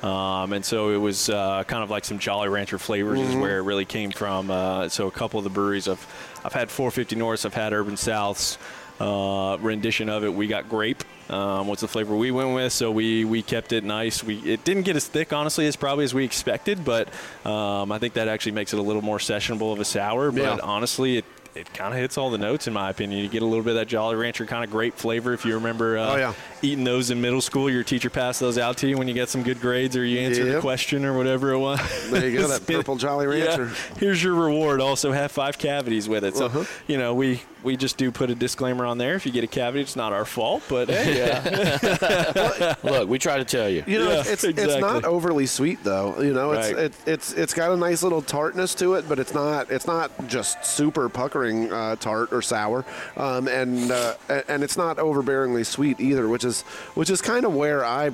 Um, 0.03 0.53
and 0.53 0.63
so 0.63 0.89
it 0.91 0.97
was 0.97 1.27
uh, 1.29 1.63
kind 1.65 1.83
of 1.83 1.89
like 1.89 2.05
some 2.05 2.19
Jolly 2.19 2.49
Rancher 2.49 2.77
flavors 2.77 3.19
is 3.19 3.35
where 3.35 3.57
it 3.57 3.63
really 3.63 3.85
came 3.85 4.11
from. 4.11 4.49
Uh, 4.51 4.89
so 4.89 5.07
a 5.07 5.11
couple 5.11 5.39
of 5.39 5.43
the 5.43 5.49
breweries 5.49 5.87
I've 5.87 6.05
I've 6.45 6.53
had 6.53 6.69
450 6.69 7.15
Norths, 7.15 7.45
I've 7.45 7.53
had 7.55 7.73
Urban 7.73 7.95
Souths. 7.95 8.57
Uh, 8.99 9.57
rendition 9.59 10.09
of 10.09 10.23
it, 10.23 10.31
we 10.31 10.45
got 10.45 10.69
grape. 10.69 11.03
Um, 11.27 11.65
what's 11.65 11.81
the 11.81 11.87
flavor 11.87 12.15
we 12.15 12.29
went 12.29 12.53
with? 12.53 12.71
So 12.73 12.91
we 12.91 13.25
we 13.25 13.41
kept 13.41 13.73
it 13.73 13.83
nice. 13.83 14.23
We 14.23 14.37
it 14.37 14.63
didn't 14.63 14.83
get 14.83 14.95
as 14.95 15.07
thick, 15.07 15.33
honestly, 15.33 15.65
as 15.65 15.75
probably 15.75 16.03
as 16.03 16.13
we 16.13 16.23
expected, 16.25 16.85
but 16.85 17.07
um, 17.43 17.91
I 17.91 17.97
think 17.97 18.13
that 18.13 18.27
actually 18.27 18.51
makes 18.51 18.73
it 18.73 18.77
a 18.79 18.83
little 18.83 19.01
more 19.01 19.17
sessionable 19.17 19.73
of 19.73 19.79
a 19.79 19.85
sour. 19.85 20.31
But 20.31 20.41
Yeah. 20.41 20.57
honestly, 20.61 21.17
it 21.17 21.25
it 21.55 21.73
kind 21.73 21.93
of 21.93 21.99
hits 21.99 22.17
all 22.17 22.29
the 22.29 22.37
notes 22.37 22.67
in 22.67 22.73
my 22.73 22.89
opinion. 22.89 23.21
You 23.21 23.27
get 23.29 23.41
a 23.41 23.45
little 23.45 23.63
bit 23.63 23.71
of 23.71 23.75
that 23.77 23.87
Jolly 23.87 24.15
Rancher 24.15 24.45
kind 24.45 24.63
of 24.63 24.71
grape 24.71 24.95
flavor 24.95 25.33
if 25.33 25.45
you 25.45 25.55
remember 25.55 25.97
uh, 25.97 26.13
Oh, 26.13 26.15
yeah. 26.15 26.33
Eating 26.61 26.83
those 26.83 27.09
in 27.11 27.19
middle 27.21 27.41
school. 27.41 27.69
Your 27.69 27.83
teacher 27.83 28.09
passed 28.09 28.39
those 28.39 28.57
out 28.57 28.77
to 28.77 28.87
you 28.87 28.97
when 28.97 29.07
you 29.07 29.13
get 29.13 29.29
some 29.29 29.43
good 29.43 29.59
grades 29.61 29.95
or 29.95 30.05
you 30.05 30.19
answered 30.19 30.47
a 30.47 30.51
Yep. 30.51 30.61
question 30.61 31.05
or 31.05 31.15
whatever 31.17 31.51
it 31.51 31.59
was. 31.59 31.79
There 32.11 32.27
you 32.29 32.37
go, 32.39 32.47
that 32.47 32.65
purple 32.67 32.95
Jolly 32.97 33.27
Rancher. 33.27 33.65
Yeah, 33.65 33.97
here's 33.99 34.23
your 34.23 34.33
reward. 34.35 34.81
Also 34.81 35.11
have 35.11 35.31
five 35.31 35.57
cavities 35.57 36.07
with 36.09 36.23
it. 36.23 36.35
So 36.35 36.45
Uh-huh. 36.45 36.63
you 36.87 36.97
know 36.97 37.13
we 37.13 37.41
we 37.63 37.77
just 37.77 37.95
do 37.97 38.09
put 38.11 38.31
a 38.31 38.35
disclaimer 38.35 38.85
on 38.85 38.97
there. 38.97 39.13
If 39.13 39.25
you 39.27 39.31
get 39.31 39.43
a 39.43 39.47
cavity, 39.47 39.81
it's 39.83 39.95
not 39.95 40.13
our 40.13 40.25
fault. 40.25 40.63
But 40.67 40.89
hey, 40.89 42.75
Look, 42.83 43.07
we 43.07 43.19
try 43.19 43.37
to 43.37 43.45
tell 43.45 43.69
you. 43.69 43.83
You 43.85 43.99
know, 43.99 44.11
Yeah, 44.11 44.23
it's 44.25 44.43
it's 44.43 44.77
not 44.77 45.05
overly 45.05 45.45
sweet 45.45 45.83
though. 45.83 46.19
You 46.21 46.33
know, 46.33 46.51
it's 46.53 46.71
Right. 46.73 46.85
it, 46.85 46.93
it's 47.05 47.33
it's 47.33 47.53
got 47.53 47.71
a 47.71 47.77
nice 47.77 48.01
little 48.03 48.21
tartness 48.21 48.73
to 48.75 48.95
it, 48.95 49.07
but 49.07 49.19
it's 49.19 49.33
not 49.33 49.69
it's 49.71 49.87
not 49.87 50.11
just 50.27 50.65
super 50.65 51.07
puckering 51.09 51.71
uh, 51.71 51.95
tart 51.97 52.33
or 52.33 52.41
sour, 52.41 52.83
um, 53.17 53.47
and 53.47 53.91
uh, 53.91 54.13
and 54.47 54.63
it's 54.63 54.77
not 54.77 54.97
overbearingly 54.97 55.65
sweet 55.65 55.99
either, 55.99 56.27
which 56.27 56.43
is 56.43 56.50
which 56.95 57.09
is 57.09 57.21
kind 57.21 57.45
of 57.45 57.53
where 57.55 57.85
I 57.85 58.11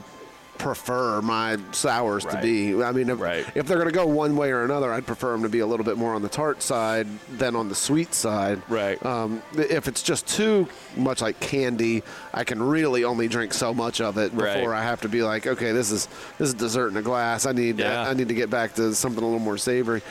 prefer 0.57 1.21
my 1.21 1.55
sours 1.71 2.25
to 2.25 2.39
be. 2.41 2.81
I 2.83 2.91
mean, 2.91 3.09
if, 3.11 3.19
Right. 3.19 3.45
if 3.53 3.67
they're 3.67 3.77
going 3.77 3.89
to 3.89 3.93
go 3.93 4.07
one 4.07 4.35
way 4.35 4.49
or 4.51 4.63
another, 4.63 4.91
I'd 4.91 5.05
prefer 5.05 5.31
them 5.31 5.43
to 5.43 5.49
be 5.49 5.59
a 5.59 5.67
little 5.67 5.85
bit 5.85 5.97
more 5.97 6.15
on 6.15 6.23
the 6.23 6.29
tart 6.29 6.63
side 6.63 7.05
than 7.37 7.55
on 7.55 7.69
the 7.69 7.75
sweet 7.75 8.15
side. 8.15 8.63
Right. 8.67 8.97
Um, 9.05 9.43
if 9.55 9.87
it's 9.87 10.01
just 10.01 10.25
too 10.25 10.67
much 10.95 11.21
like 11.21 11.39
candy, 11.39 12.01
I 12.33 12.43
can 12.43 12.61
really 12.61 13.03
only 13.03 13.27
drink 13.27 13.53
so 13.53 13.71
much 13.71 14.01
of 14.01 14.17
it 14.17 14.33
Right. 14.33 14.55
before 14.55 14.73
I 14.73 14.81
have 14.81 15.01
to 15.01 15.09
be 15.09 15.21
like, 15.21 15.45
okay, 15.45 15.73
this 15.73 15.91
is 15.91 16.07
this 16.39 16.47
is 16.49 16.53
dessert 16.55 16.87
in 16.87 16.97
a 16.97 17.03
glass. 17.03 17.45
I 17.45 17.51
need 17.51 17.77
Yeah. 17.77 18.09
I 18.09 18.15
need 18.15 18.29
to 18.29 18.33
get 18.33 18.49
back 18.49 18.73
to 18.75 18.95
something 18.95 19.21
a 19.21 19.27
little 19.27 19.37
more 19.39 19.59
savory. 19.59 20.01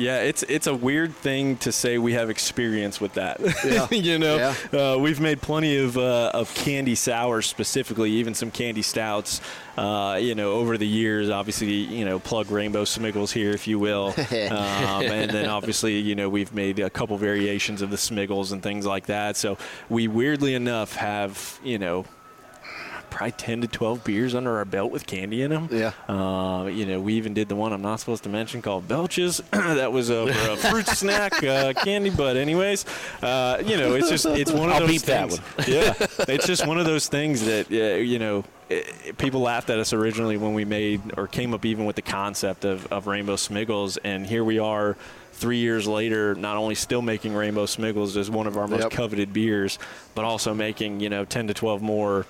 Yeah, 0.00 0.20
it's 0.22 0.42
it's 0.44 0.66
a 0.66 0.74
weird 0.74 1.14
thing 1.14 1.56
to 1.58 1.70
say 1.72 1.98
we 1.98 2.14
have 2.14 2.30
experience 2.30 3.00
with 3.00 3.12
that. 3.14 3.38
Yeah. 3.64 3.86
you 3.90 4.18
know, 4.18 4.54
Yeah. 4.72 4.94
uh, 4.94 4.98
we've 4.98 5.20
made 5.20 5.42
plenty 5.42 5.76
of 5.76 5.98
uh, 5.98 6.30
of 6.32 6.52
candy 6.54 6.94
sours 6.94 7.46
specifically, 7.46 8.10
even 8.12 8.34
some 8.34 8.50
candy 8.50 8.82
stouts. 8.82 9.40
Uh, 9.76 10.16
you 10.20 10.34
know, 10.34 10.52
over 10.52 10.76
the 10.76 10.86
years, 10.86 11.30
obviously, 11.30 11.72
you 11.72 12.04
know, 12.04 12.18
plug 12.18 12.50
Rainbow 12.50 12.84
Smiggles 12.84 13.30
here, 13.32 13.50
if 13.50 13.66
you 13.68 13.78
will, 13.78 14.08
um, 14.18 15.04
and 15.04 15.30
then 15.30 15.48
obviously, 15.48 15.98
you 16.00 16.14
know, 16.14 16.28
we've 16.28 16.52
made 16.52 16.78
a 16.80 16.90
couple 16.90 17.16
variations 17.16 17.80
of 17.80 17.90
the 17.90 17.96
Smiggles 17.96 18.52
and 18.52 18.62
things 18.62 18.84
like 18.84 19.06
that. 19.06 19.36
So 19.36 19.56
we 19.88 20.08
weirdly 20.08 20.54
enough 20.54 20.96
have, 20.96 21.60
you 21.62 21.78
know, 21.78 22.04
probably 23.10 23.32
10 23.32 23.60
to 23.62 23.66
12 23.68 24.04
beers 24.04 24.34
under 24.34 24.56
our 24.56 24.64
belt 24.64 24.90
with 24.92 25.06
candy 25.06 25.42
in 25.42 25.50
them. 25.50 25.68
Yeah. 25.70 25.92
Uh, 26.08 26.66
you 26.66 26.86
know, 26.86 27.00
we 27.00 27.14
even 27.14 27.34
did 27.34 27.48
the 27.48 27.56
one 27.56 27.72
I'm 27.72 27.82
not 27.82 28.00
supposed 28.00 28.22
to 28.24 28.28
mention 28.28 28.62
called 28.62 28.86
Belches. 28.88 29.38
that 29.50 29.92
was 29.92 30.10
over 30.10 30.30
a 30.30 30.56
fruit 30.70 30.86
snack 30.86 31.42
uh, 31.42 31.72
candy. 31.74 32.10
But 32.10 32.36
anyways, 32.36 32.84
uh, 33.22 33.62
you 33.64 33.76
know, 33.76 33.94
it's 33.94 34.08
just 34.08 34.26
it's 34.26 34.52
one 34.52 34.68
of 34.70 34.74
I'll 34.76 34.80
those 34.80 34.88
beep 34.90 35.02
that 35.02 35.30
things. 35.32 35.68
yeah, 35.68 35.94
it's 36.28 36.46
just 36.46 36.66
one 36.66 36.78
of 36.78 36.86
those 36.86 37.08
things 37.08 37.44
that 37.44 37.70
uh, 37.70 37.96
you 37.98 38.18
know. 38.18 38.44
people 39.18 39.40
laughed 39.40 39.68
at 39.68 39.80
us 39.80 39.92
originally 39.92 40.36
when 40.36 40.54
we 40.54 40.64
made 40.64 41.00
or 41.16 41.26
came 41.26 41.52
up 41.54 41.64
even 41.64 41.86
with 41.86 41.96
the 41.96 42.02
concept 42.02 42.64
of, 42.64 42.86
of 42.92 43.08
Rainbow 43.08 43.34
Smiggles, 43.34 43.98
and 44.04 44.24
here 44.24 44.44
we 44.44 44.60
are 44.60 44.96
three 45.32 45.56
years 45.58 45.88
later, 45.88 46.34
not 46.36 46.56
only 46.56 46.74
still 46.76 47.02
making 47.02 47.34
Rainbow 47.34 47.64
Smiggles 47.66 48.16
as 48.16 48.30
one 48.30 48.46
of 48.46 48.56
our 48.56 48.68
most 48.68 48.82
Yep. 48.82 48.90
coveted 48.92 49.32
beers, 49.32 49.78
but 50.14 50.24
also 50.24 50.54
making 50.54 51.00
you 51.00 51.08
know 51.08 51.24
10 51.24 51.48
to 51.48 51.54
12 51.54 51.82
more 51.82 52.26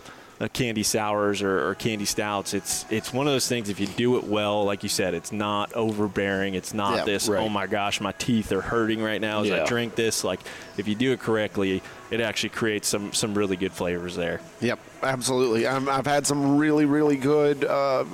candy 0.48 0.82
sours 0.82 1.42
or, 1.42 1.68
or 1.68 1.74
candy 1.74 2.04
stouts. 2.06 2.54
It's 2.54 2.86
it's 2.90 3.12
one 3.12 3.26
of 3.26 3.32
those 3.32 3.46
things. 3.48 3.68
If 3.68 3.78
you 3.78 3.86
do 3.86 4.16
it 4.16 4.24
well, 4.24 4.64
like 4.64 4.82
you 4.82 4.88
said, 4.88 5.14
it's 5.14 5.32
not 5.32 5.72
overbearing. 5.74 6.54
It's 6.54 6.72
not 6.72 6.98
Yeah, 6.98 7.04
this. 7.04 7.28
right. 7.28 7.40
Oh 7.42 7.48
my 7.48 7.66
gosh, 7.66 8.00
my 8.00 8.12
teeth 8.12 8.50
are 8.52 8.62
hurting 8.62 9.02
right 9.02 9.20
now 9.20 9.42
as 9.42 9.50
I 9.50 9.64
drink 9.66 9.94
this. 9.94 10.24
Like 10.24 10.40
if 10.78 10.88
you 10.88 10.94
do 10.94 11.12
it 11.12 11.20
correctly, 11.20 11.82
it 12.10 12.20
actually 12.20 12.50
creates 12.50 12.88
some 12.88 13.12
some 13.12 13.34
really 13.34 13.56
good 13.56 13.72
flavors 13.72 14.16
there. 14.16 14.40
Yep, 14.60 14.78
absolutely. 15.02 15.66
i 15.66 15.76
I've 15.76 16.06
had 16.06 16.26
some 16.26 16.56
really, 16.56 16.86
really 16.86 17.16
good 17.16 17.64
uh, 17.64 18.04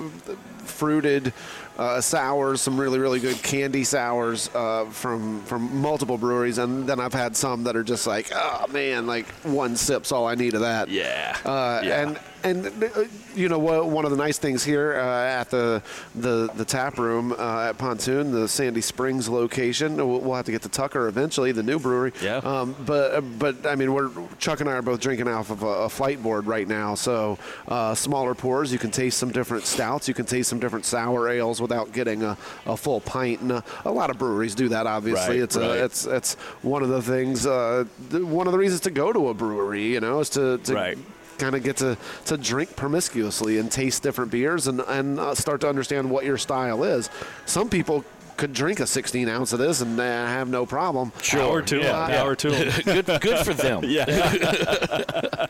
fruited 0.65 1.33
uh, 1.79 2.01
sours, 2.01 2.61
some 2.61 2.79
really, 2.81 2.99
really 2.99 3.21
good 3.21 3.43
candy 3.43 3.85
sours 3.85 4.49
uh, 4.55 4.87
from 4.87 5.43
from 5.43 5.77
multiple 5.81 6.17
breweries, 6.19 6.59
and 6.59 6.87
then 6.89 6.99
I've 7.01 7.13
had 7.13 7.37
some 7.37 7.65
that 7.65 7.77
are 7.77 7.85
just 7.85 8.07
like, 8.07 8.31
oh 8.35 8.67
man, 8.71 9.07
like 9.07 9.27
one 9.43 9.77
sip's 9.77 10.13
all 10.13 10.27
I 10.27 10.35
need 10.35 10.55
of 10.55 10.61
that. 10.63 10.89
Yeah. 10.89 11.37
Uh, 11.45 11.81
Yeah. 11.85 12.01
And 12.03 12.19
and 12.47 12.85
uh, 12.85 13.05
you 13.35 13.49
know? 13.49 13.59
One 13.59 14.05
of 14.05 14.11
the 14.11 14.17
nice 14.17 14.39
things 14.39 14.65
here 14.65 14.95
uh, 14.95 15.25
at 15.41 15.51
the 15.51 15.83
the 16.15 16.49
the 16.55 16.65
tap 16.65 16.99
room 16.99 17.33
uh, 17.33 17.69
at 17.69 17.79
Pontoon, 17.79 18.33
the 18.33 18.49
Sandy 18.49 18.81
Springs 18.81 19.29
location. 19.29 19.97
We'll, 19.97 20.35
have 20.35 20.47
to 20.47 20.53
get 20.53 20.63
to 20.63 20.69
Tucker 20.69 21.09
eventually, 21.09 21.53
the 21.53 21.63
new 21.63 21.79
brewery. 21.79 22.13
Yeah. 22.23 22.37
Um, 22.39 22.77
but 22.85 23.21
but 23.39 23.67
I 23.67 23.75
mean, 23.75 23.93
we're 23.93 24.11
Chuck 24.39 24.61
and 24.61 24.69
I 24.69 24.75
are 24.75 24.83
both 24.83 25.01
drinking 25.01 25.29
off 25.29 25.51
of 25.51 25.63
a, 25.63 25.67
a 25.67 25.89
flight 25.89 26.23
board 26.23 26.47
right 26.47 26.69
now. 26.69 26.95
So 26.95 27.39
uh, 27.69 27.95
smaller 27.95 28.35
pours, 28.35 28.73
you 28.73 28.79
can 28.79 28.91
taste 28.91 29.19
some 29.19 29.31
different 29.33 29.65
stouts, 29.65 30.09
you 30.09 30.15
can 30.15 30.27
taste 30.27 30.49
some 30.49 30.61
different 30.61 30.85
sour 30.85 31.29
ales 31.29 31.61
without 31.61 31.93
getting 31.93 32.23
a, 32.23 32.37
a 32.67 32.77
full 32.77 33.01
pint. 33.01 33.41
And 33.41 33.53
uh, 33.53 33.63
a 33.85 33.91
lot 33.91 34.11
of 34.11 34.19
breweries 34.19 34.55
do 34.55 34.69
that. 34.69 34.87
Obviously, 34.87 35.37
Right, 35.37 35.43
it's 35.43 35.57
right. 35.57 35.65
A, 35.65 35.85
it's 35.85 36.07
it's 36.07 36.35
one 36.63 36.83
of 36.83 36.89
the 36.89 37.03
things. 37.03 37.47
Uh, 37.47 37.85
one 38.13 38.47
of 38.47 38.53
the 38.53 38.59
reasons 38.59 38.83
to 38.83 38.91
go 38.91 39.13
to 39.13 39.29
a 39.29 39.35
brewery, 39.35 39.85
you 39.93 40.01
know, 40.01 40.21
is 40.21 40.31
to, 40.31 40.59
to 40.59 40.75
Right. 40.75 40.99
Kind 41.39 41.55
of 41.55 41.63
get 41.63 41.77
to, 41.79 41.97
to 42.27 42.37
drink 42.37 42.77
promiscuously 42.77 43.59
and 43.59 43.71
taste 43.71 44.03
different 44.03 44.31
beers 44.31 44.67
and, 44.67 44.81
and 44.81 45.19
uh, 45.21 45.35
start 45.35 45.61
to 45.63 45.69
understand 45.69 46.11
what 46.11 46.25
your 46.25 46.39
style 46.39 46.85
is. 46.85 47.11
Some 47.45 47.69
people 47.69 48.05
could 48.37 48.53
drink 48.53 48.81
a 48.81 48.87
16 48.87 49.31
ounce 49.31 49.55
of 49.55 49.59
this 49.59 49.81
and 49.81 49.99
uh, 49.99 50.03
have 50.03 50.47
no 50.49 50.67
problem. 50.67 51.11
Power 51.27 51.63
to 51.63 51.77
Yeah, 51.79 51.83
them. 51.85 52.11
yeah. 52.11 52.19
Power 52.21 52.35
to 52.37 52.51
them. 52.51 52.83
good, 52.85 53.21
good 53.23 53.47
for 53.47 53.55
them. 53.55 53.83
yeah. 53.87 54.05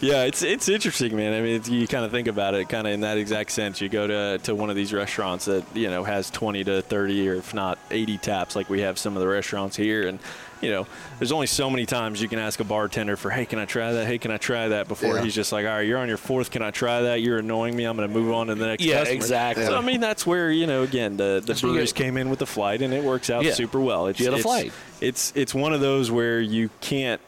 yeah, 0.00 0.24
it's 0.24 0.42
it's 0.42 0.68
interesting, 0.68 1.16
man. 1.16 1.32
I 1.32 1.40
mean, 1.40 1.56
it's, 1.56 1.68
you 1.68 1.86
kind 1.86 2.04
of 2.04 2.10
think 2.10 2.28
about 2.28 2.54
it, 2.54 2.68
kind 2.68 2.86
of 2.86 2.92
in 2.92 3.00
that 3.02 3.18
exact 3.18 3.52
sense. 3.52 3.80
You 3.80 3.88
go 3.88 4.06
to 4.06 4.38
to 4.44 4.54
one 4.54 4.70
of 4.70 4.76
these 4.76 4.92
restaurants 4.92 5.44
that 5.44 5.64
you 5.74 5.88
know 5.88 6.04
has 6.04 6.30
20 6.30 6.64
to 6.64 6.82
30, 6.82 7.28
or 7.28 7.34
if 7.36 7.54
not 7.54 7.78
80 7.90 8.18
taps, 8.18 8.56
like 8.56 8.68
we 8.68 8.80
have 8.80 8.98
some 8.98 9.16
of 9.16 9.20
the 9.20 9.28
restaurants 9.28 9.76
here, 9.76 10.06
and 10.08 10.18
you 10.66 10.70
know, 10.70 10.86
there's 11.18 11.32
only 11.32 11.46
so 11.46 11.70
many 11.70 11.86
times 11.86 12.20
you 12.20 12.28
can 12.28 12.38
ask 12.38 12.60
a 12.60 12.64
bartender 12.64 13.16
for, 13.16 13.30
hey, 13.30 13.46
can 13.46 13.58
I 13.58 13.64
try 13.64 13.92
that? 13.92 14.06
Hey, 14.06 14.18
can 14.18 14.30
I 14.30 14.36
try 14.36 14.68
that? 14.68 14.88
Before 14.88 15.16
Yeah. 15.16 15.22
he's 15.22 15.34
just 15.34 15.52
like, 15.52 15.64
all 15.66 15.72
right, 15.72 15.86
you're 15.86 15.98
on 15.98 16.08
your 16.08 16.16
fourth. 16.16 16.50
Can 16.50 16.62
I 16.62 16.70
try 16.70 17.00
that? 17.02 17.22
You're 17.22 17.38
annoying 17.38 17.74
me. 17.76 17.84
I'm 17.84 17.96
going 17.96 18.08
to 18.08 18.14
move 18.14 18.32
on 18.32 18.48
to 18.48 18.54
the 18.54 18.66
next. 18.66 18.84
Yeah, 18.84 18.98
customer." 19.00 19.14
exactly. 19.16 19.64
So 19.66 19.76
I 19.76 19.80
mean, 19.80 20.00
that's 20.00 20.26
where 20.26 20.50
you 20.50 20.66
know, 20.66 20.82
again, 20.82 21.16
the 21.16 21.40
the 21.40 21.46
That's 21.46 21.60
breweries 21.62 21.92
came 21.92 22.16
in 22.16 22.30
with 22.30 22.38
the 22.40 22.46
flight, 22.46 22.82
and 22.82 22.92
it 22.92 23.02
works 23.04 23.30
out 23.30 23.44
Yeah. 23.44 23.52
super 23.54 23.80
well. 23.80 24.06
It's, 24.08 24.20
You 24.20 24.26
had 24.26 24.34
a 24.34 24.38
it's- 24.38 24.44
flight. 24.44 24.72
it's 25.00 25.32
it's 25.34 25.54
one 25.54 25.72
of 25.72 25.80
those 25.80 26.10
where 26.10 26.40
you 26.40 26.70
can't 26.80 27.20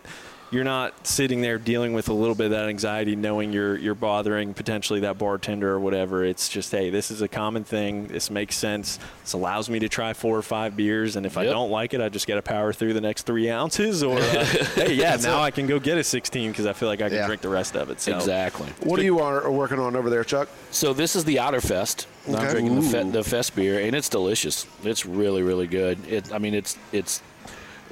you're 0.53 0.65
not 0.65 1.07
sitting 1.07 1.41
there 1.41 1.59
dealing 1.59 1.93
with 1.95 2.09
a 2.09 2.13
little 2.13 2.35
bit 2.35 2.45
of 2.47 2.51
that 2.53 2.69
anxiety 2.69 3.17
knowing 3.17 3.53
you're 3.53 3.77
you're 3.77 3.95
bothering 3.95 4.53
potentially 4.55 5.01
that 5.01 5.17
bartender 5.19 5.71
or 5.73 5.81
whatever 5.81 6.25
it's 6.25 6.49
just 6.49 6.71
hey 6.71 6.91
this 6.91 7.11
is 7.11 7.23
a 7.23 7.29
common 7.29 7.65
thing 7.65 8.07
this 8.09 8.31
makes 8.31 8.55
sense 8.57 8.99
this 9.23 9.33
allows 9.33 9.71
me 9.71 9.79
to 9.79 9.89
try 9.89 10.13
four 10.13 10.37
or 10.37 10.43
five 10.43 10.77
beers 10.77 11.17
and 11.17 11.25
if 11.25 11.37
i 11.39 11.45
don't 11.45 11.71
like 11.71 11.95
it 11.95 12.01
i 12.01 12.09
just 12.09 12.27
got 12.27 12.35
to 12.35 12.43
power 12.43 12.73
through 12.73 12.93
the 12.93 13.01
next 13.01 13.23
three 13.23 13.49
ounces 13.51 14.03
or 14.03 14.19
uh, 14.19 14.45
hey 14.75 14.93
yeah 14.95 15.17
now 15.17 15.41
i 15.41 15.51
can 15.51 15.67
go 15.67 15.79
get 15.81 15.97
a 15.99 16.05
16 16.05 16.51
because 16.51 16.67
i 16.67 16.73
feel 16.73 16.89
like 16.89 17.01
i 17.01 17.09
can 17.09 17.17
Yeah. 17.19 17.27
drink 17.27 17.41
the 17.43 17.49
rest 17.49 17.75
of 17.77 17.91
it 17.91 18.01
so 18.01 18.15
Exactly. 18.15 18.69
What 18.83 19.01
are 19.01 19.05
you 19.05 19.19
are 19.21 19.51
working 19.51 19.79
on 19.79 19.97
over 19.97 20.11
there, 20.11 20.23
Chuck? 20.23 20.49
So 20.71 20.93
this 20.93 21.17
is 21.17 21.25
the 21.25 21.37
Outerfest. 21.37 22.07
I'm 22.29 22.35
drinking 22.51 22.77
the, 22.77 22.83
fe- 22.83 23.11
the 23.11 23.25
Fest 23.25 23.57
beer, 23.57 23.81
and 23.81 23.97
it's 23.97 24.09
delicious. 24.09 24.67
It's 24.85 25.05
really, 25.07 25.43
really 25.43 25.67
good. 25.67 25.99
It, 26.07 26.33
I 26.33 26.39
mean, 26.39 26.55
it's 26.55 26.77
it's 26.93 27.23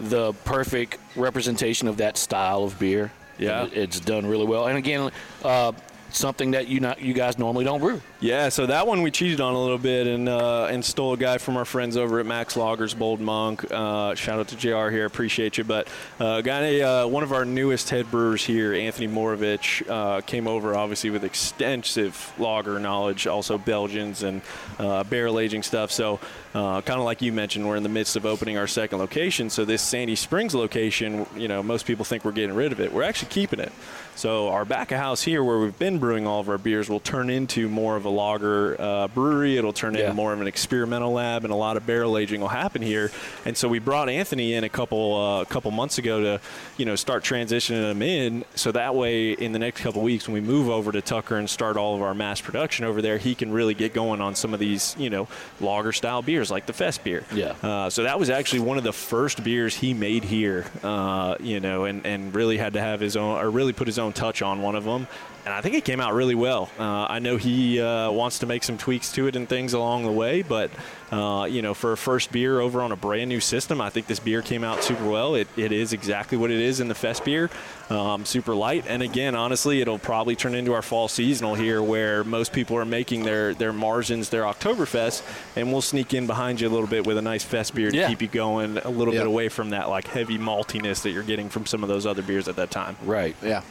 the 0.01 0.33
perfect 0.45 0.99
representation 1.15 1.89
of 1.89 1.99
that 1.99 2.17
style 2.17 2.65
of 2.65 2.79
beer. 2.79 3.13
Yeah. 3.39 3.69
It's 3.73 4.01
done 4.01 4.27
really 4.27 4.47
well. 4.47 4.67
And 4.67 4.77
again, 4.77 5.11
uh, 5.45 5.73
something 6.11 6.51
that 6.53 6.69
you 6.69 6.81
not 6.81 7.01
you 7.01 7.15
guys 7.15 7.39
normally 7.39 7.65
don't 7.65 7.81
brew. 7.81 8.01
Yeah, 8.23 8.51
so 8.51 8.67
that 8.67 8.87
one 8.87 9.01
we 9.01 9.11
cheated 9.11 9.41
on 9.41 9.55
a 9.55 9.59
little 9.59 9.79
bit 9.79 10.07
and 10.07 10.29
uh, 10.29 10.67
and 10.67 10.85
stole 10.85 11.15
a 11.15 11.17
guy 11.17 11.39
from 11.39 11.57
our 11.57 11.65
friends 11.65 11.97
over 11.97 12.21
at 12.21 12.27
Max 12.27 12.53
Lagers, 12.53 12.97
Bold 12.97 13.19
Monk. 13.19 13.65
Uh, 13.73 14.15
shout 14.15 14.39
out 14.39 14.49
to 14.49 14.57
JR 14.57 14.91
here, 14.91 15.07
appreciate 15.07 15.57
you. 15.57 15.65
But 15.65 15.89
uh, 16.21 16.43
a 16.45 16.83
uh, 16.83 17.07
one 17.07 17.23
of 17.23 17.33
our 17.33 17.47
newest 17.47 17.89
head 17.89 18.11
brewers 18.11 18.45
here, 18.45 18.75
Anthony 18.75 19.09
Morovich, 19.09 19.89
uh, 19.89 20.21
came 20.21 20.47
over 20.47 20.77
obviously 20.77 21.09
with 21.09 21.25
extensive 21.25 22.35
lager 22.39 22.79
knowledge, 22.79 23.27
also 23.27 23.57
Belgians 23.57 24.23
and 24.23 24.43
uh, 24.79 25.03
barrel 25.05 25.39
aging 25.39 25.63
stuff. 25.63 25.91
So 25.91 26.21
uh, 26.53 26.83
kind 26.83 26.99
of 26.99 27.07
like 27.07 27.23
you 27.23 27.33
mentioned, 27.33 27.67
we're 27.67 27.77
in 27.77 27.85
the 27.85 27.89
midst 27.89 28.17
of 28.17 28.27
opening 28.27 28.59
our 28.59 28.67
second 28.67 28.99
location. 28.99 29.49
So 29.49 29.65
this 29.65 29.81
Sandy 29.81 30.17
Springs 30.17 30.55
location, 30.55 31.25
you 31.37 31.49
know, 31.49 31.63
most 31.63 31.87
people 31.87 32.05
think 32.05 32.27
we're 32.27 32.33
getting 32.33 32.55
rid 32.55 32.73
of 32.73 32.81
it. 32.81 32.93
We're 32.93 33.05
actually 33.05 33.31
keeping 33.31 33.61
it. 33.61 33.73
So 34.17 34.49
our 34.49 34.65
back 34.65 34.91
of 34.91 34.99
house 34.99 35.23
here, 35.23 35.43
where 35.45 35.59
we've 35.59 35.79
been 35.79 35.99
brewing 35.99 36.27
all 36.27 36.41
of 36.41 36.49
our 36.49 36.59
beers, 36.59 36.91
will 36.91 37.01
turn 37.01 37.31
into 37.31 37.69
more 37.69 37.97
of 37.97 38.05
a 38.05 38.10
lager 38.11 38.81
uh, 38.81 39.09
brewery. 39.09 39.57
It'll 39.57 39.73
turn 39.73 39.95
Yeah. 39.95 40.03
into 40.03 40.15
more 40.15 40.33
of 40.33 40.41
an 40.41 40.47
experimental 40.47 41.13
lab, 41.13 41.45
and 41.45 41.53
a 41.53 41.57
lot 41.57 41.77
of 41.77 41.87
barrel 41.87 42.19
aging 42.19 42.41
will 42.41 42.49
happen 42.49 42.83
here. 42.83 43.11
And 43.45 43.57
so 43.57 43.69
we 43.69 43.79
brought 43.79 44.09
Anthony 44.09 44.55
in 44.55 44.65
a 44.65 44.69
couple 44.69 45.17
uh, 45.17 45.45
couple 45.47 45.71
months 45.71 45.99
ago 45.99 46.21
to, 46.21 46.41
you 46.77 46.85
know, 46.85 46.97
start 46.97 47.25
transitioning 47.25 47.91
him 47.91 48.03
in. 48.03 48.45
So 48.55 48.73
that 48.73 48.95
way, 48.95 49.33
in 49.33 49.53
the 49.53 49.59
next 49.59 49.81
couple 49.81 50.03
weeks, 50.03 50.27
when 50.29 50.35
we 50.35 50.41
move 50.41 50.69
over 50.69 50.93
to 50.93 51.01
Tucker 51.01 51.37
and 51.37 51.49
start 51.49 51.77
all 51.77 51.95
of 51.95 52.03
our 52.03 52.15
mass 52.15 52.41
production 52.41 52.85
over 52.85 53.01
there, 53.03 53.19
he 53.19 53.35
can 53.35 53.53
really 53.53 53.75
get 53.75 53.95
going 53.95 54.21
on 54.21 54.35
some 54.35 54.55
of 54.55 54.61
these, 54.61 54.95
you 54.99 55.11
know, 55.11 55.29
lager 55.61 55.93
style 55.93 56.23
beers 56.23 56.51
like 56.51 56.67
the 56.67 56.73
Fest 56.73 57.05
beer. 57.05 57.25
Yeah. 57.33 57.55
Uh, 57.63 57.91
so 57.91 58.03
that 58.05 58.19
was 58.19 58.31
actually 58.31 58.61
one 58.61 58.79
of 58.79 58.85
the 58.85 58.93
first 58.93 59.43
beers 59.45 59.75
he 59.77 59.95
made 59.95 60.25
here, 60.25 60.67
uh, 60.83 61.37
you 61.41 61.61
know, 61.61 61.85
and, 61.85 62.05
and 62.07 62.35
really 62.35 62.57
had 62.59 62.73
to 62.75 62.81
have 62.81 63.01
his 63.01 63.17
own, 63.17 63.39
or 63.39 63.51
really 63.51 63.73
put 63.73 63.87
his 63.87 63.99
own 63.99 64.13
touch 64.13 64.43
on 64.43 64.63
one 64.63 64.75
of 64.77 64.85
them. 64.85 65.07
And 65.47 65.55
I 65.55 65.63
think 65.63 65.75
it 65.75 65.87
came 65.87 66.01
out 66.01 66.13
really 66.13 66.35
well. 66.35 66.69
Uh, 66.79 67.07
I 67.09 67.19
know 67.19 67.39
he 67.39 67.81
uh, 67.81 68.11
wants 68.11 68.41
to 68.41 68.47
make 68.47 68.63
some 68.63 68.77
tweaks 68.77 69.11
to 69.13 69.27
it 69.27 69.37
and 69.37 69.49
things 69.49 69.73
along 69.73 70.05
the 70.05 70.13
way, 70.13 70.43
but, 70.43 70.71
uh, 71.11 71.47
you 71.51 71.63
know, 71.63 71.73
for 71.73 71.93
a 71.93 71.97
first 71.97 72.31
beer 72.31 72.61
over 72.61 72.83
on 72.83 72.93
a 72.93 72.97
brand 72.97 73.31
new 73.31 73.41
system, 73.41 73.81
I 73.81 73.89
think 73.89 74.07
this 74.07 74.21
beer 74.21 74.43
came 74.43 74.65
out 74.65 74.85
super 74.85 75.09
well. 75.09 75.35
It, 75.35 75.49
it 75.57 75.73
is 75.73 75.95
exactly 75.95 76.37
what 76.37 76.51
it 76.51 76.61
is 76.61 76.79
in 76.81 76.89
the 76.89 76.95
Fest 76.95 77.25
beer, 77.25 77.49
um, 77.89 78.27
super 78.27 78.55
light. 78.55 78.85
And 78.87 79.03
again, 79.03 79.35
honestly, 79.35 79.81
it'll 79.81 79.99
probably 79.99 80.37
turn 80.37 80.55
into 80.55 80.75
our 80.75 80.83
fall 80.83 81.09
seasonal 81.09 81.55
here 81.55 81.83
where 81.83 82.23
most 82.23 82.53
people 82.53 82.77
are 82.77 82.85
making 82.85 83.23
their, 83.25 83.55
their 83.55 83.73
Marzens, 83.73 84.29
their 84.29 84.43
Oktoberfest, 84.43 85.23
and 85.57 85.73
we'll 85.73 85.81
sneak 85.81 86.13
in 86.13 86.27
behind 86.27 86.61
you 86.61 86.69
a 86.69 86.71
little 86.71 86.87
bit 86.87 87.07
with 87.07 87.17
a 87.17 87.23
nice 87.23 87.45
Fest 87.45 87.75
beer 87.75 87.91
to 87.91 87.97
Yeah. 87.97 88.09
keep 88.09 88.21
you 88.21 88.29
going 88.29 88.77
a 88.77 88.91
little 88.91 89.15
Yeah. 89.15 89.21
bit 89.21 89.27
away 89.29 89.49
from 89.49 89.71
that 89.71 89.89
like 89.89 90.07
heavy 90.07 90.37
maltiness 90.37 91.01
that 91.03 91.13
you're 91.13 91.23
getting 91.23 91.49
from 91.49 91.65
some 91.65 91.83
of 91.83 91.89
those 91.89 92.05
other 92.05 92.21
beers 92.23 92.47
at 92.47 92.57
that 92.57 92.71
time. 92.71 92.97
Right. 93.05 93.35
Yeah. 93.43 93.63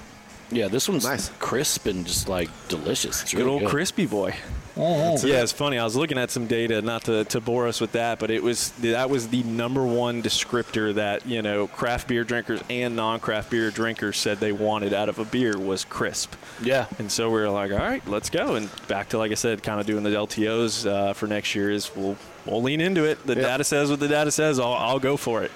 Yeah. 0.52 0.68
This 0.68 0.90
one's 0.90 1.06
Nice. 1.06 1.30
crisp 1.40 1.86
and 1.86 2.06
just 2.06 2.28
like 2.30 2.50
delicious. 2.68 3.22
It's 3.22 3.34
Good 3.34 3.46
really 3.46 3.62
old 3.64 3.70
crispy 3.72 4.06
boy. 4.06 4.36
Yeah, 4.78 5.44
it's 5.44 5.52
funny. 5.52 5.78
I 5.78 5.84
was 5.84 5.98
looking 5.98 6.18
at 6.18 6.32
some 6.32 6.48
data, 6.48 6.82
not 6.82 7.04
to, 7.04 7.26
to 7.26 7.42
bore 7.42 7.68
us 7.68 7.82
with 7.82 7.92
that, 7.94 8.18
but 8.18 8.32
it 8.32 8.42
was 8.42 8.70
that 8.80 9.10
was 9.10 9.28
the 9.28 9.44
number 9.44 9.86
one 9.86 10.24
descriptor 10.24 10.94
that 10.96 11.26
you 11.28 11.42
know 11.42 11.68
craft 11.68 12.08
beer 12.08 12.24
drinkers 12.24 12.62
and 12.70 12.96
non-craft 12.96 13.50
beer 13.52 13.72
drinkers 13.72 14.16
said 14.16 14.38
they 14.38 14.54
wanted 14.54 14.94
out 14.94 15.10
of 15.10 15.20
a 15.20 15.26
beer 15.26 15.58
was 15.58 15.84
crisp. 15.84 16.34
Yeah. 16.64 16.86
And 16.98 17.12
so 17.12 17.28
we 17.30 17.42
were 17.42 17.50
like, 17.50 17.72
all 17.74 17.78
right, 17.78 18.06
let's 18.08 18.30
go. 18.30 18.56
And 18.56 18.70
back 18.88 19.10
to 19.10 19.18
like 19.18 19.32
I 19.32 19.36
said, 19.36 19.64
kind 19.64 19.82
of 19.82 19.86
doing 19.86 20.04
the 20.04 20.12
LTOs 20.12 20.90
uh, 20.90 21.12
for 21.12 21.28
next 21.28 21.56
year 21.56 21.70
is 21.70 21.94
we'll 21.94 22.16
we'll 22.46 22.62
lean 22.62 22.80
into 22.80 23.04
it. 23.04 23.26
The 23.28 23.36
Yep. 23.36 23.44
data 23.44 23.64
says 23.66 23.90
what 23.90 24.00
the 24.00 24.08
data 24.08 24.32
says. 24.32 24.60
I'll, 24.60 24.74
I'll 24.74 25.00
go 25.00 25.18
for 25.18 25.44
it. 25.44 25.52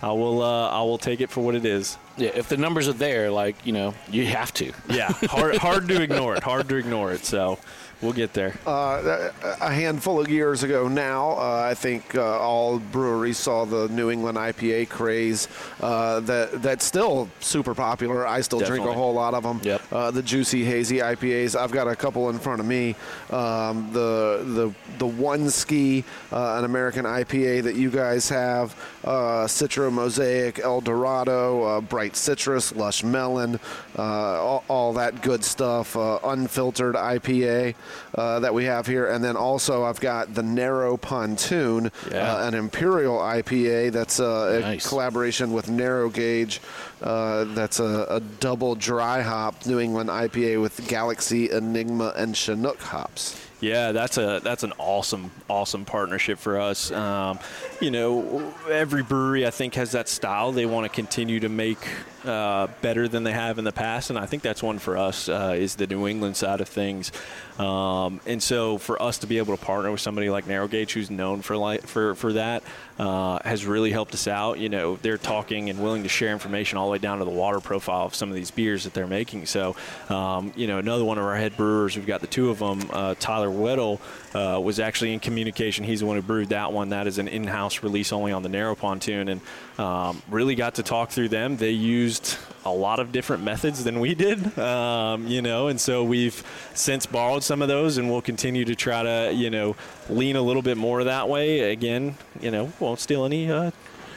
I 0.00 0.12
will. 0.12 0.42
Uh, 0.42 0.68
I 0.68 0.80
will 0.82 0.96
take 0.98 1.20
it 1.20 1.28
for 1.30 1.40
what 1.40 1.54
it 1.56 1.64
is. 1.66 1.98
Yeah. 2.20 2.30
If 2.34 2.48
the 2.48 2.56
numbers 2.56 2.88
are 2.88 2.92
there, 2.92 3.30
like 3.30 3.66
you 3.66 3.72
know, 3.72 3.94
you 4.10 4.26
have 4.26 4.52
to. 4.54 4.72
Yeah, 4.88 5.12
hard 5.12 5.56
hard 5.56 5.88
to 5.88 6.02
ignore 6.02 6.36
it. 6.36 6.42
Hard 6.42 6.68
to 6.68 6.76
ignore 6.76 7.12
it. 7.12 7.24
So, 7.24 7.58
We'll 8.02 8.12
get 8.14 8.32
there. 8.32 8.54
Uh, 8.66 9.30
a 9.60 9.70
handful 9.70 10.20
of 10.20 10.28
years 10.28 10.62
ago 10.62 10.88
now, 10.88 11.32
uh, 11.32 11.66
I 11.70 11.74
think 11.74 12.14
uh, 12.14 12.38
all 12.38 12.78
breweries 12.78 13.36
saw 13.36 13.66
the 13.66 13.88
New 13.88 14.10
England 14.10 14.38
IPA 14.38 14.88
craze. 14.88 15.48
Uh, 15.80 16.20
that 16.20 16.62
that's 16.62 16.84
still 16.84 17.28
super 17.40 17.74
popular. 17.74 18.26
I 18.26 18.40
still 18.40 18.60
drink 18.60 18.86
a 18.86 18.92
whole 18.92 19.12
lot 19.12 19.34
of 19.34 19.42
them. 19.42 19.60
Yep. 19.62 19.82
Uh, 19.92 20.10
the 20.10 20.22
juicy 20.22 20.64
hazy 20.64 20.98
IPAs. 20.98 21.54
I've 21.54 21.72
got 21.72 21.88
a 21.88 21.96
couple 21.96 22.30
in 22.30 22.38
front 22.38 22.60
of 22.60 22.66
me. 22.66 22.96
Um, 23.28 23.90
the 23.92 24.44
the 24.46 24.74
the 24.98 25.06
one 25.06 25.50
ski, 25.50 26.04
uh, 26.32 26.56
an 26.58 26.64
American 26.64 27.04
IPA 27.04 27.64
that 27.64 27.74
you 27.74 27.90
guys 27.90 28.30
have. 28.30 28.74
Uh, 29.04 29.46
Citra 29.46 29.90
Mosaic, 29.92 30.58
El 30.58 30.80
Dorado, 30.80 31.62
uh, 31.64 31.80
Bright 31.80 32.16
Citrus, 32.16 32.74
Lush 32.74 33.02
Melon, 33.02 33.58
uh, 33.98 34.02
all, 34.02 34.64
all 34.68 34.92
that 34.94 35.22
good 35.22 35.42
stuff. 35.42 35.96
Uh, 35.96 36.18
unfiltered 36.24 36.94
IPA 36.94 37.74
uh, 38.14 38.40
that 38.40 38.52
we 38.54 38.64
have 38.64 38.86
here, 38.86 39.06
and 39.10 39.22
then 39.24 39.36
also 39.36 39.84
I've 39.84 40.00
got 40.00 40.34
the 40.34 40.42
Narrow 40.42 40.96
Pontoon, 40.96 41.90
Yeah. 42.10 42.34
uh, 42.36 42.46
an 42.48 42.54
Imperial 42.54 43.18
IPA 43.18 43.92
that's 43.92 44.20
uh, 44.20 44.58
a 44.58 44.60
Nice. 44.60 44.86
collaboration 44.88 45.52
with 45.52 45.68
Narrow 45.68 46.08
Gauge. 46.10 46.60
Uh, 47.02 47.44
that's 47.54 47.80
a, 47.80 48.06
a 48.10 48.20
double 48.20 48.74
dry 48.74 49.22
hop 49.22 49.64
New 49.66 49.78
England 49.80 50.10
IPA 50.10 50.60
with 50.60 50.86
Galaxy, 50.88 51.50
Enigma, 51.50 52.12
and 52.16 52.36
Chinook 52.36 52.80
hops. 52.80 53.40
Yeah, 53.62 53.92
that's 53.92 54.16
a 54.16 54.40
that's 54.42 54.62
an 54.62 54.72
awesome 54.78 55.30
awesome 55.50 55.84
partnership 55.84 56.38
for 56.38 56.58
us. 56.58 56.90
Um, 56.90 57.38
you 57.78 57.90
know, 57.90 58.54
every 58.70 59.02
brewery 59.02 59.46
I 59.46 59.50
think 59.50 59.74
has 59.74 59.92
that 59.92 60.08
style 60.08 60.50
they 60.52 60.64
want 60.64 60.84
to 60.86 60.88
continue 60.88 61.40
to 61.40 61.50
make 61.50 61.76
uh, 62.24 62.68
better 62.82 63.08
than 63.08 63.24
they 63.24 63.32
have 63.32 63.58
in 63.58 63.64
the 63.64 63.72
past, 63.72 64.10
and 64.10 64.18
I 64.18 64.26
think 64.26 64.42
that's 64.42 64.62
one 64.62 64.78
for 64.78 64.96
us 64.96 65.28
uh, 65.28 65.54
is 65.56 65.76
the 65.76 65.86
New 65.86 66.06
England 66.06 66.36
side 66.36 66.60
of 66.60 66.68
things. 66.68 67.12
Um, 67.58 68.20
and 68.26 68.42
so 68.42 68.78
for 68.78 69.00
us 69.02 69.18
to 69.18 69.26
be 69.26 69.38
able 69.38 69.56
to 69.56 69.62
partner 69.62 69.90
with 69.90 70.00
somebody 70.00 70.30
like 70.30 70.46
Narrow 70.46 70.66
Gauge, 70.66 70.92
who's 70.94 71.10
known 71.10 71.42
for 71.42 71.56
like 71.56 71.86
for 71.86 72.14
for 72.14 72.32
that, 72.32 72.62
uh, 72.98 73.38
has 73.44 73.66
really 73.66 73.90
helped 73.90 74.14
us 74.14 74.26
out. 74.26 74.58
You 74.58 74.68
know, 74.68 74.96
they're 74.96 75.18
talking 75.18 75.68
and 75.68 75.82
willing 75.82 76.02
to 76.04 76.08
share 76.08 76.32
information 76.32 76.78
all 76.78 76.86
the 76.86 76.92
way 76.92 76.98
down 76.98 77.18
to 77.18 77.24
the 77.24 77.30
water 77.30 77.60
profile 77.60 78.06
of 78.06 78.14
some 78.14 78.28
of 78.28 78.34
these 78.34 78.50
beers 78.50 78.84
that 78.84 78.94
they're 78.94 79.06
making. 79.06 79.46
So, 79.46 79.76
um, 80.08 80.52
you 80.56 80.66
know, 80.66 80.78
another 80.78 81.04
one 81.04 81.18
of 81.18 81.24
our 81.24 81.36
head 81.36 81.56
brewers, 81.56 81.96
we've 81.96 82.06
got 82.06 82.20
the 82.20 82.26
two 82.26 82.50
of 82.50 82.58
them, 82.58 82.88
uh, 82.92 83.14
Tyler 83.18 83.48
Weddle, 83.48 84.00
uh, 84.34 84.60
was 84.60 84.80
actually 84.80 85.12
in 85.12 85.20
communication. 85.20 85.84
He's 85.84 86.00
the 86.00 86.06
one 86.06 86.16
who 86.16 86.22
brewed 86.22 86.50
that 86.50 86.72
one. 86.72 86.90
That 86.90 87.06
is 87.06 87.18
an 87.18 87.28
in-house 87.28 87.82
release 87.82 88.12
only 88.12 88.32
on 88.32 88.42
the 88.42 88.48
Narrow 88.48 88.74
Pontoon, 88.74 89.28
and 89.28 89.40
um, 89.78 90.22
really 90.30 90.54
got 90.54 90.76
to 90.76 90.82
talk 90.82 91.10
through 91.10 91.28
them. 91.28 91.56
They 91.56 91.70
used 92.10 92.36
a 92.64 92.70
lot 92.70 92.98
of 92.98 93.12
different 93.12 93.44
methods 93.44 93.84
than 93.84 94.00
we 94.00 94.14
did, 94.16 94.58
um, 94.58 95.28
you 95.28 95.40
know, 95.40 95.68
and 95.68 95.80
so 95.80 96.02
we've 96.02 96.42
since 96.74 97.06
borrowed 97.06 97.44
some 97.44 97.62
of 97.62 97.68
those, 97.68 97.98
and 97.98 98.10
we'll 98.10 98.20
continue 98.20 98.64
to 98.64 98.74
try 98.74 99.02
to, 99.02 99.32
you 99.32 99.48
know, 99.48 99.76
lean 100.08 100.34
a 100.34 100.42
little 100.42 100.60
bit 100.60 100.76
more 100.76 101.04
that 101.04 101.28
way. 101.28 101.72
Again, 101.72 102.16
you 102.40 102.50
know, 102.50 102.72
won't 102.80 102.98
steal 102.98 103.24
any. 103.24 103.48
Uh, 103.50 103.70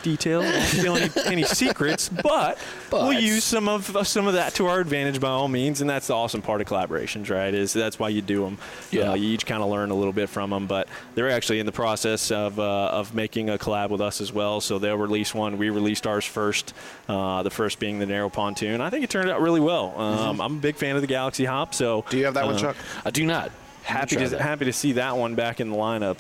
Details, 0.04 0.44
won't 0.44 0.64
steal 0.66 0.96
any, 0.98 1.10
any 1.26 1.44
secrets, 1.44 2.10
but, 2.10 2.58
we'll 2.92 3.14
use 3.14 3.44
some 3.44 3.70
of 3.70 3.96
uh, 3.96 4.04
some 4.04 4.28
of 4.28 4.34
that 4.34 4.54
to 4.56 4.68
our 4.68 4.82
advantage 4.82 5.20
by 5.20 5.30
all 5.30 5.48
means, 5.48 5.80
and 5.82 5.90
that's 5.90 6.08
the 6.08 6.14
awesome 6.14 6.42
part 6.42 6.60
of 6.60 6.68
collaborations, 6.68 7.30
right? 7.30 7.54
Is 7.54 7.72
that's 7.72 7.98
why 7.98 8.10
you 8.10 8.22
do 8.22 8.44
them. 8.44 8.58
Yeah. 8.92 9.12
Uh, 9.12 9.14
you 9.16 9.30
each 9.30 9.46
kind 9.46 9.64
of 9.64 9.70
learn 9.70 9.92
a 9.92 9.96
little 9.96 10.12
bit 10.14 10.28
from 10.28 10.50
them, 10.50 10.68
but 10.68 10.90
they're 11.16 11.32
actually 11.32 11.60
in 11.60 11.66
the 11.66 11.72
process 11.72 12.32
of 12.32 12.60
uh, 12.60 12.90
of 12.90 13.16
making 13.16 13.50
a 13.50 13.58
collab 13.58 13.90
with 13.90 14.02
us 14.02 14.20
as 14.20 14.34
well. 14.34 14.60
So 14.60 14.78
they'll 14.78 14.98
release 14.98 15.34
one. 15.34 15.58
We 15.58 15.70
released 15.70 16.06
ours 16.06 16.26
first. 16.26 16.74
Uh, 17.08 17.44
the 17.44 17.50
first 17.50 17.80
being 17.80 18.00
the 18.00 18.06
narrow 18.06 18.30
pontoon. 18.30 18.82
I 18.82 18.90
think 18.90 19.04
it 19.04 19.10
turned 19.10 19.30
out 19.30 19.42
really 19.42 19.62
well. 19.62 19.98
Um, 19.98 20.42
I'm 20.42 20.58
a 20.58 20.60
big 20.60 20.76
fan 20.76 20.96
of 20.96 21.02
the 21.02 21.08
Galaxy 21.08 21.46
Hop, 21.46 21.74
so 21.74 21.94
Mm-hmm. 22.02 22.10
Do 22.10 22.18
you 22.18 22.26
have 22.26 22.34
that 22.34 22.46
one, 22.46 22.56
uh, 22.56 22.60
Chuck? 22.60 22.76
I 23.06 23.10
do 23.12 23.26
not. 23.26 23.52
happy 23.84 24.16
to 24.16 24.30
that. 24.30 24.42
happy 24.42 24.66
to 24.66 24.74
see 24.74 24.94
that 24.94 25.16
one 25.18 25.36
back 25.36 25.60
in 25.60 25.70
the 25.70 25.76
lineup, 25.76 26.18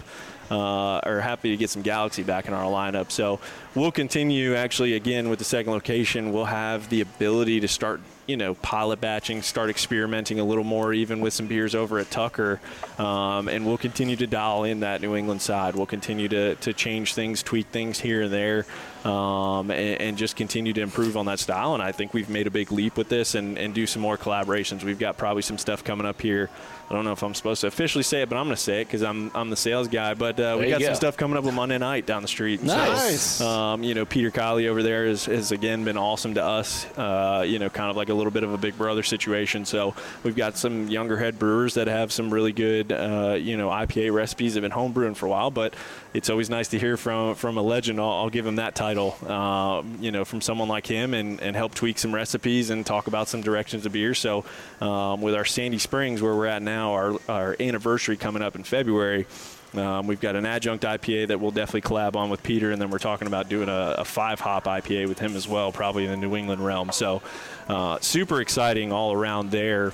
uh, 0.51 0.99
or 1.05 1.21
happy 1.21 1.51
to 1.51 1.57
get 1.57 1.69
some 1.69 1.81
Galaxy 1.81 2.23
back 2.23 2.47
in 2.47 2.53
our 2.53 2.65
lineup. 2.65 3.11
So 3.11 3.39
we'll 3.75 3.91
continue. 3.91 4.55
Actually, 4.55 4.93
again 4.93 5.29
with 5.29 5.39
the 5.39 5.45
second 5.45 5.71
location, 5.71 6.31
we'll 6.31 6.45
have 6.45 6.89
the 6.89 7.01
ability 7.01 7.59
to 7.61 7.67
start, 7.67 8.01
you 8.27 8.37
know, 8.37 8.53
pilot 8.55 9.01
batching, 9.01 9.41
start 9.41 9.69
experimenting 9.69 10.39
a 10.39 10.43
little 10.43 10.63
more, 10.63 10.93
even 10.93 11.21
with 11.21 11.33
some 11.33 11.47
beers 11.47 11.75
over 11.75 11.99
at 11.99 12.09
Tucker, 12.11 12.59
um, 12.97 13.47
and 13.47 13.65
we'll 13.65 13.77
continue 13.77 14.15
to 14.15 14.27
dial 14.27 14.63
in 14.63 14.81
that 14.81 15.01
New 15.01 15.15
England 15.15 15.41
side. 15.41 15.75
We'll 15.75 15.85
continue 15.85 16.27
to 16.29 16.55
to 16.55 16.73
change 16.73 17.13
things, 17.13 17.43
tweak 17.43 17.67
things 17.67 17.99
here 17.99 18.23
and 18.23 18.33
there. 18.33 18.65
Um, 19.03 19.69
and, 19.69 20.01
and 20.01 20.17
just 20.17 20.37
continue 20.37 20.71
to 20.71 20.79
improve 20.81 21.17
on 21.17 21.25
that 21.25 21.37
style. 21.39 21.73
And 21.73 21.83
I 21.83 21.91
think 21.91 22.13
we've 22.13 22.29
made 22.29 22.47
a 22.47 22.49
big 22.49 22.71
leap 22.71 22.95
with 22.95 23.09
this 23.09 23.35
and, 23.35 23.57
and 23.57 23.73
do 23.73 23.85
some 23.85 24.01
more 24.01 24.17
collaborations. 24.17 24.85
We've 24.85 24.97
got 24.97 25.17
probably 25.17 25.41
some 25.41 25.57
stuff 25.57 25.83
coming 25.83 26.07
up 26.07 26.21
here. 26.21 26.49
I 26.89 26.93
don't 26.93 27.05
know 27.05 27.13
if 27.13 27.23
I'm 27.23 27.33
supposed 27.33 27.61
to 27.61 27.67
officially 27.67 28.03
say 28.03 28.21
it, 28.21 28.29
but 28.29 28.35
I'm 28.37 28.45
going 28.45 28.55
to 28.55 28.61
say 28.61 28.81
it 28.81 28.85
because 28.85 29.03
I'm, 29.03 29.31
I'm 29.33 29.49
the 29.49 29.55
sales 29.55 29.87
guy. 29.87 30.13
But 30.13 30.39
uh, 30.39 30.57
we 30.59 30.69
got 30.69 30.79
go. 30.79 30.85
some 30.87 30.95
stuff 30.95 31.17
coming 31.17 31.37
up 31.37 31.45
on 31.45 31.55
Monday 31.55 31.77
night 31.77 32.05
down 32.05 32.21
the 32.21 32.27
street. 32.27 32.59
And 32.59 32.69
so, 32.69 32.75
Nice. 32.75 33.41
um, 33.41 33.83
you 33.83 33.93
know, 33.93 34.05
Peter 34.05 34.29
Kiley 34.29 34.67
over 34.67 34.83
there 34.83 35.07
has, 35.07 35.25
has 35.25 35.51
again 35.51 35.83
been 35.85 35.97
awesome 35.97 36.33
to 36.35 36.43
us. 36.43 36.85
Uh, 36.97 37.43
you 37.47 37.57
know, 37.57 37.69
kind 37.69 37.89
of 37.89 37.95
like 37.95 38.09
a 38.09 38.13
little 38.13 38.31
bit 38.31 38.43
of 38.43 38.53
a 38.53 38.57
big 38.57 38.77
brother 38.77 39.01
situation. 39.03 39.65
So 39.65 39.95
we've 40.23 40.35
got 40.35 40.57
some 40.57 40.87
younger 40.87 41.17
head 41.17 41.39
brewers 41.39 41.73
that 41.75 41.87
have 41.87 42.11
some 42.11 42.31
really 42.33 42.51
good, 42.51 42.91
uh, 42.91 43.37
you 43.39 43.57
know, 43.57 43.69
IPA 43.69 44.13
recipes. 44.13 44.53
Have 44.55 44.61
been 44.61 44.71
homebrewing 44.71 45.15
for 45.15 45.25
a 45.25 45.29
while, 45.29 45.51
but 45.51 45.73
it's 46.13 46.29
always 46.29 46.49
nice 46.49 46.67
to 46.69 46.79
hear 46.79 46.95
from 46.95 47.35
from 47.35 47.57
a 47.57 47.61
legend. 47.61 47.99
I'll, 47.99 48.11
I'll 48.11 48.29
give 48.29 48.45
him 48.45 48.57
that 48.57 48.75
title. 48.75 49.17
Uh, 49.25 49.83
you 49.99 50.11
know, 50.11 50.25
from 50.25 50.41
someone 50.41 50.67
like 50.67 50.85
him, 50.85 51.13
and, 51.13 51.41
and 51.41 51.55
help 51.55 51.73
tweak 51.73 51.97
some 51.97 52.13
recipes 52.13 52.69
and 52.69 52.85
talk 52.85 53.07
about 53.07 53.27
some 53.27 53.41
directions 53.41 53.85
of 53.85 53.91
beer. 53.93 54.13
So 54.13 54.45
um, 54.79 55.21
with 55.21 55.35
our 55.35 55.45
Sandy 55.45 55.79
Springs, 55.79 56.21
where 56.21 56.35
we're 56.35 56.47
at 56.47 56.61
now, 56.61 56.93
our 56.93 57.15
our 57.27 57.55
anniversary 57.59 58.17
coming 58.17 58.41
up 58.41 58.55
in 58.55 58.63
February. 58.63 59.25
Um, 59.73 60.05
we've 60.05 60.21
got 60.21 60.35
an 60.35 60.45
adjunct 60.45 60.83
IPA 60.83 61.29
that 61.29 61.39
we'll 61.39 61.49
definitely 61.49 61.81
collab 61.81 62.15
on 62.15 62.29
with 62.29 62.43
Peter, 62.43 62.71
and 62.71 62.79
then 62.79 62.91
we're 62.91 62.99
talking 62.99 63.27
about 63.27 63.49
doing 63.49 63.69
a, 63.69 63.95
a 63.97 64.05
five 64.05 64.39
hop 64.39 64.65
IPA 64.65 65.07
with 65.07 65.17
him 65.17 65.35
as 65.35 65.47
well, 65.47 65.71
probably 65.71 66.05
in 66.05 66.11
the 66.11 66.17
New 66.17 66.35
England 66.35 66.63
realm. 66.63 66.91
So, 66.91 67.23
uh, 67.67 67.97
super 67.99 68.39
exciting 68.39 68.91
all 68.91 69.13
around 69.13 69.49
there 69.49 69.93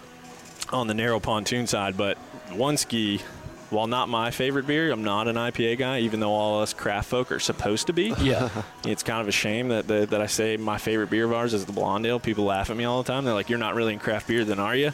on 0.71 0.87
the 0.87 0.93
narrow 0.93 1.21
pontoon 1.21 1.65
side. 1.65 1.95
But 1.95 2.17
one 2.51 2.75
ski, 2.75 3.21
while 3.69 3.87
not 3.87 4.09
my 4.09 4.31
favorite 4.31 4.65
beer, 4.67 4.91
I'm 4.91 5.03
not 5.03 5.27
an 5.27 5.35
IPA 5.35 5.77
guy, 5.77 5.99
even 5.99 6.19
though 6.19 6.31
all 6.31 6.61
us 6.61 6.73
craft 6.73 7.09
folk 7.09 7.31
are 7.31 7.39
supposed 7.39 7.87
to 7.87 7.93
be. 7.93 8.13
Yeah. 8.29 8.49
It's 8.83 9.01
kind 9.03 9.21
of 9.21 9.27
a 9.27 9.31
shame 9.31 9.69
that 9.69 9.87
the, 9.87 10.05
that 10.07 10.21
I 10.21 10.25
say 10.27 10.55
my 10.57 10.77
favorite 10.77 11.09
beer 11.09 11.25
of 11.25 11.33
ours 11.33 11.53
is 11.53 11.65
the 11.65 11.71
Blondale. 11.73 12.21
People 12.21 12.45
laugh 12.45 12.69
at 12.69 12.77
me 12.77 12.83
all 12.83 13.01
the 13.01 13.07
time. 13.11 13.25
They're 13.25 13.33
like, 13.33 13.49
"You're 13.49 13.59
not 13.59 13.75
really 13.75 13.93
in 13.93 13.99
craft 13.99 14.27
beer, 14.27 14.43
then 14.45 14.59
are 14.59 14.75
you?" 14.75 14.91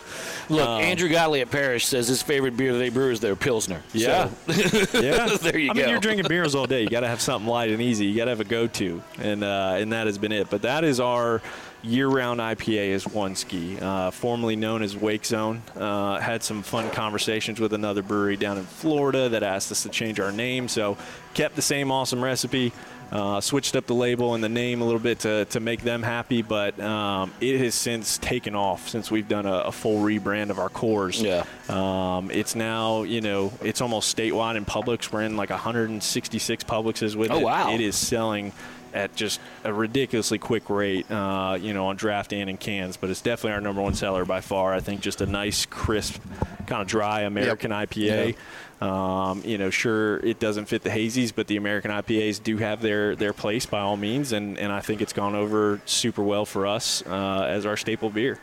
Look, 0.49 0.67
Um, 0.67 0.81
Andrew 0.81 1.09
Godley 1.09 1.41
at 1.41 1.51
Parish 1.51 1.85
says 1.85 2.07
his 2.07 2.21
favorite 2.21 2.55
beer 2.57 2.77
they 2.77 2.89
brew 2.89 3.11
is 3.11 3.19
their 3.19 3.35
Pilsner. 3.35 3.81
Yeah. 3.93 4.29
So, 4.47 4.51
yeah. 5.01 5.37
There 5.37 5.57
you 5.57 5.71
I 5.71 5.73
mean, 5.73 5.89
you're 5.89 5.99
drinking 5.99 6.27
beers 6.27 6.55
all 6.55 6.65
day. 6.67 6.81
You 6.83 6.89
got 6.89 7.01
to 7.01 7.07
have 7.07 7.21
something 7.21 7.49
light 7.49 7.69
and 7.71 7.81
easy. 7.81 8.05
You 8.05 8.15
got 8.15 8.25
to 8.25 8.31
have 8.31 8.39
a 8.41 8.45
go-to, 8.45 9.01
and 9.19 9.43
uh, 9.43 9.75
and 9.77 9.91
that 9.93 10.05
has 10.07 10.17
been 10.17 10.31
it. 10.31 10.49
But 10.49 10.61
that 10.63 10.83
is 10.83 10.99
our 10.99 11.41
year-round 11.85 12.39
IPA 12.39 12.89
is 12.89 13.07
one 13.07 13.35
ski, 13.35 13.77
uh, 13.79 14.11
formerly 14.11 14.55
known 14.55 14.81
as 14.81 14.95
Wake 14.95 15.25
Zone. 15.25 15.61
Uh, 15.75 16.19
had 16.19 16.43
some 16.43 16.63
fun 16.63 16.89
conversations 16.91 17.59
with 17.59 17.73
another 17.73 18.01
brewery 18.01 18.37
down 18.37 18.57
in 18.57 18.63
Florida 18.65 19.29
that 19.29 19.43
asked 19.43 19.71
us 19.71 19.83
to 19.83 19.89
change 19.89 20.19
our 20.19 20.31
name, 20.31 20.67
so 20.67 20.97
kept 21.33 21.55
the 21.55 21.61
same 21.61 21.91
awesome 21.91 22.23
recipe. 22.23 22.71
Uh, 23.11 23.39
switched 23.39 23.75
up 23.75 23.85
the 23.85 23.93
label 23.93 24.33
and 24.33 24.43
the 24.43 24.49
name 24.49 24.81
a 24.81 24.83
little 24.83 24.99
bit 24.99 25.19
to, 25.19 25.45
to 25.45 25.59
make 25.59 25.81
them 25.83 26.01
happy, 26.01 26.41
but 26.41 26.77
um, 26.79 27.31
it 27.39 27.59
has 27.59 27.75
since 27.75 28.17
taken 28.17 28.55
off 28.55 28.89
since 28.89 29.11
we've 29.11 29.27
done 29.27 29.45
a, 29.45 29.53
a 29.59 29.71
full 29.71 30.03
rebrand 30.03 30.49
of 30.49 30.57
our 30.57 30.69
cores. 30.69 31.21
Yeah. 31.21 31.45
Um, 31.69 32.31
it's 32.31 32.55
now, 32.55 33.03
you 33.03 33.21
know, 33.21 33.53
it's 33.61 33.79
almost 33.79 34.17
statewide 34.17 34.55
in 34.57 34.65
Publix. 34.65 35.11
We're 35.11 35.21
in 35.21 35.37
like 35.37 35.51
166 35.51 36.63
Publixes 36.63 37.15
with 37.15 37.29
Oh, 37.29 37.37
it. 37.37 37.43
wow. 37.43 37.71
It 37.73 37.79
is 37.79 37.95
selling 37.95 38.51
at 38.95 39.15
just 39.15 39.39
a 39.63 39.71
ridiculously 39.73 40.39
quick 40.39 40.69
rate, 40.69 41.09
uh, 41.11 41.57
you 41.59 41.73
know, 41.73 41.87
on 41.87 41.97
draft 41.97 42.33
and 42.33 42.49
in 42.49 42.57
cans. 42.57 42.97
But 42.97 43.09
it's 43.11 43.21
definitely 43.21 43.51
our 43.53 43.61
number 43.61 43.81
one 43.81 43.93
seller 43.93 44.25
by 44.25 44.41
far. 44.41 44.73
I 44.73 44.79
think 44.79 45.01
just 45.01 45.21
a 45.21 45.25
nice, 45.25 45.65
crisp, 45.65 46.21
kind 46.65 46.81
of 46.81 46.87
dry 46.87 47.21
American 47.21 47.71
IPA. 47.71 48.35
Um, 48.81 49.41
you 49.45 49.57
know, 49.57 49.69
sure, 49.69 50.17
it 50.17 50.39
doesn't 50.39 50.65
fit 50.65 50.81
the 50.83 50.89
hazies, 50.89 51.33
but 51.33 51.47
the 51.47 51.57
American 51.57 51.91
IPAs 51.91 52.41
do 52.43 52.57
have 52.57 52.81
their, 52.81 53.15
their 53.15 53.33
place 53.33 53.65
by 53.65 53.79
all 53.81 53.97
means. 53.97 54.31
And, 54.31 54.57
and 54.57 54.71
I 54.71 54.81
think 54.81 55.01
it's 55.01 55.13
gone 55.13 55.35
over 55.35 55.79
super 55.85 56.23
well 56.23 56.45
for 56.45 56.65
us 56.67 57.03
uh, 57.05 57.45
as 57.47 57.65
our 57.65 57.77
staple 57.77 58.09
beer. 58.09 58.39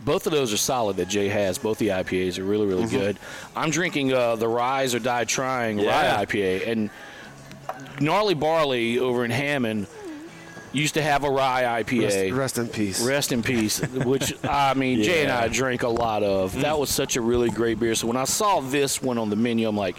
Both 0.00 0.26
of 0.26 0.32
those 0.32 0.52
are 0.52 0.58
solid 0.58 0.96
that 0.98 1.08
Jay 1.08 1.28
has. 1.28 1.56
Both 1.56 1.78
the 1.78 1.88
IPAs 1.88 2.38
are 2.38 2.44
really, 2.44 2.66
really 2.66 2.86
good. 2.86 3.18
I'm 3.54 3.70
drinking 3.70 4.12
uh, 4.12 4.36
the 4.36 4.46
Rise 4.48 4.94
or 4.94 4.98
Die 4.98 5.24
Trying 5.24 5.78
Yeah. 5.78 6.16
Rye 6.16 6.24
IPA. 6.26 6.68
And 6.68 6.90
Gnarly 8.00 8.34
Barley 8.34 8.98
over 8.98 9.24
in 9.24 9.30
Hammond 9.30 9.86
used 10.72 10.94
to 10.94 11.02
have 11.02 11.24
a 11.24 11.30
rye 11.30 11.62
Rest, 11.62 11.88
IPA. 11.88 12.36
rest 12.36 12.58
in 12.58 12.68
peace. 12.68 13.00
Rest 13.06 13.32
in 13.32 13.42
peace. 13.42 13.80
Which 13.80 14.34
I 14.44 14.74
mean, 14.74 15.02
Jay 15.02 15.22
and 15.22 15.32
I 15.32 15.48
drank 15.48 15.82
a 15.82 15.88
lot 15.88 16.22
of. 16.22 16.52
Mm. 16.54 16.62
That 16.62 16.78
was 16.78 16.90
such 16.90 17.16
a 17.16 17.20
really 17.20 17.48
great 17.50 17.78
beer. 17.80 17.94
So 17.94 18.06
when 18.06 18.16
I 18.16 18.24
saw 18.24 18.60
this 18.60 19.00
one 19.00 19.16
on 19.18 19.30
the 19.30 19.36
menu, 19.36 19.66
I'm 19.68 19.76
like, 19.76 19.96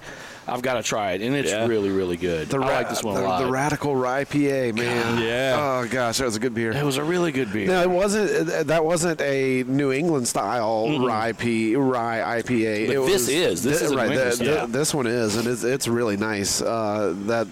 I've 0.50 0.62
got 0.62 0.76
to 0.76 0.84
try 0.84 1.12
it, 1.14 1.22
and 1.22 1.36
it's 1.36 1.50
Yeah. 1.52 1.66
really, 1.66 1.90
really 1.90 2.16
good. 2.16 2.48
The 2.48 2.58
I 2.58 2.60
ra- 2.60 2.66
like 2.68 2.90
this 2.90 3.04
one 3.04 3.16
the, 3.16 3.22
a 3.22 3.28
lot. 3.28 3.42
The 3.44 3.52
Radical 3.52 3.96
Rye 3.98 4.24
PA, 4.24 4.38
man. 4.38 5.22
Yeah. 5.22 5.56
Oh 5.58 5.88
gosh, 5.90 6.20
that 6.20 6.26
was 6.26 6.38
a 6.38 6.40
good 6.40 6.54
beer. 6.54 6.72
it 6.72 6.84
was 6.86 6.96
a 6.98 7.04
really 7.04 7.32
good 7.34 7.52
beer. 7.52 7.68
No, 7.68 7.82
it 7.82 7.90
wasn't. 7.90 8.50
uh, 8.50 8.64
That 8.64 8.86
wasn't 8.86 9.20
a 9.20 9.64
New 9.68 9.92
England 9.92 10.26
style 10.28 11.00
rye 11.06 11.34
P 11.34 11.76
rye 11.76 12.42
IPA. 12.42 12.88
But 12.88 12.96
it 12.96 13.00
this 13.08 13.12
was, 13.14 13.30
is. 13.30 13.64
This 13.64 13.82
is 13.82 13.94
right. 13.96 14.12
England 14.12 14.32
the- 14.32 14.36
style. 14.36 14.68
the- 14.68 14.78
this 14.78 14.94
one 14.94 15.08
is, 15.08 15.36
and 15.38 15.48
it's, 15.48 15.64
it's 15.64 15.88
really 15.88 16.16
nice. 16.18 16.62
Uh, 16.62 17.14
that 17.26 17.48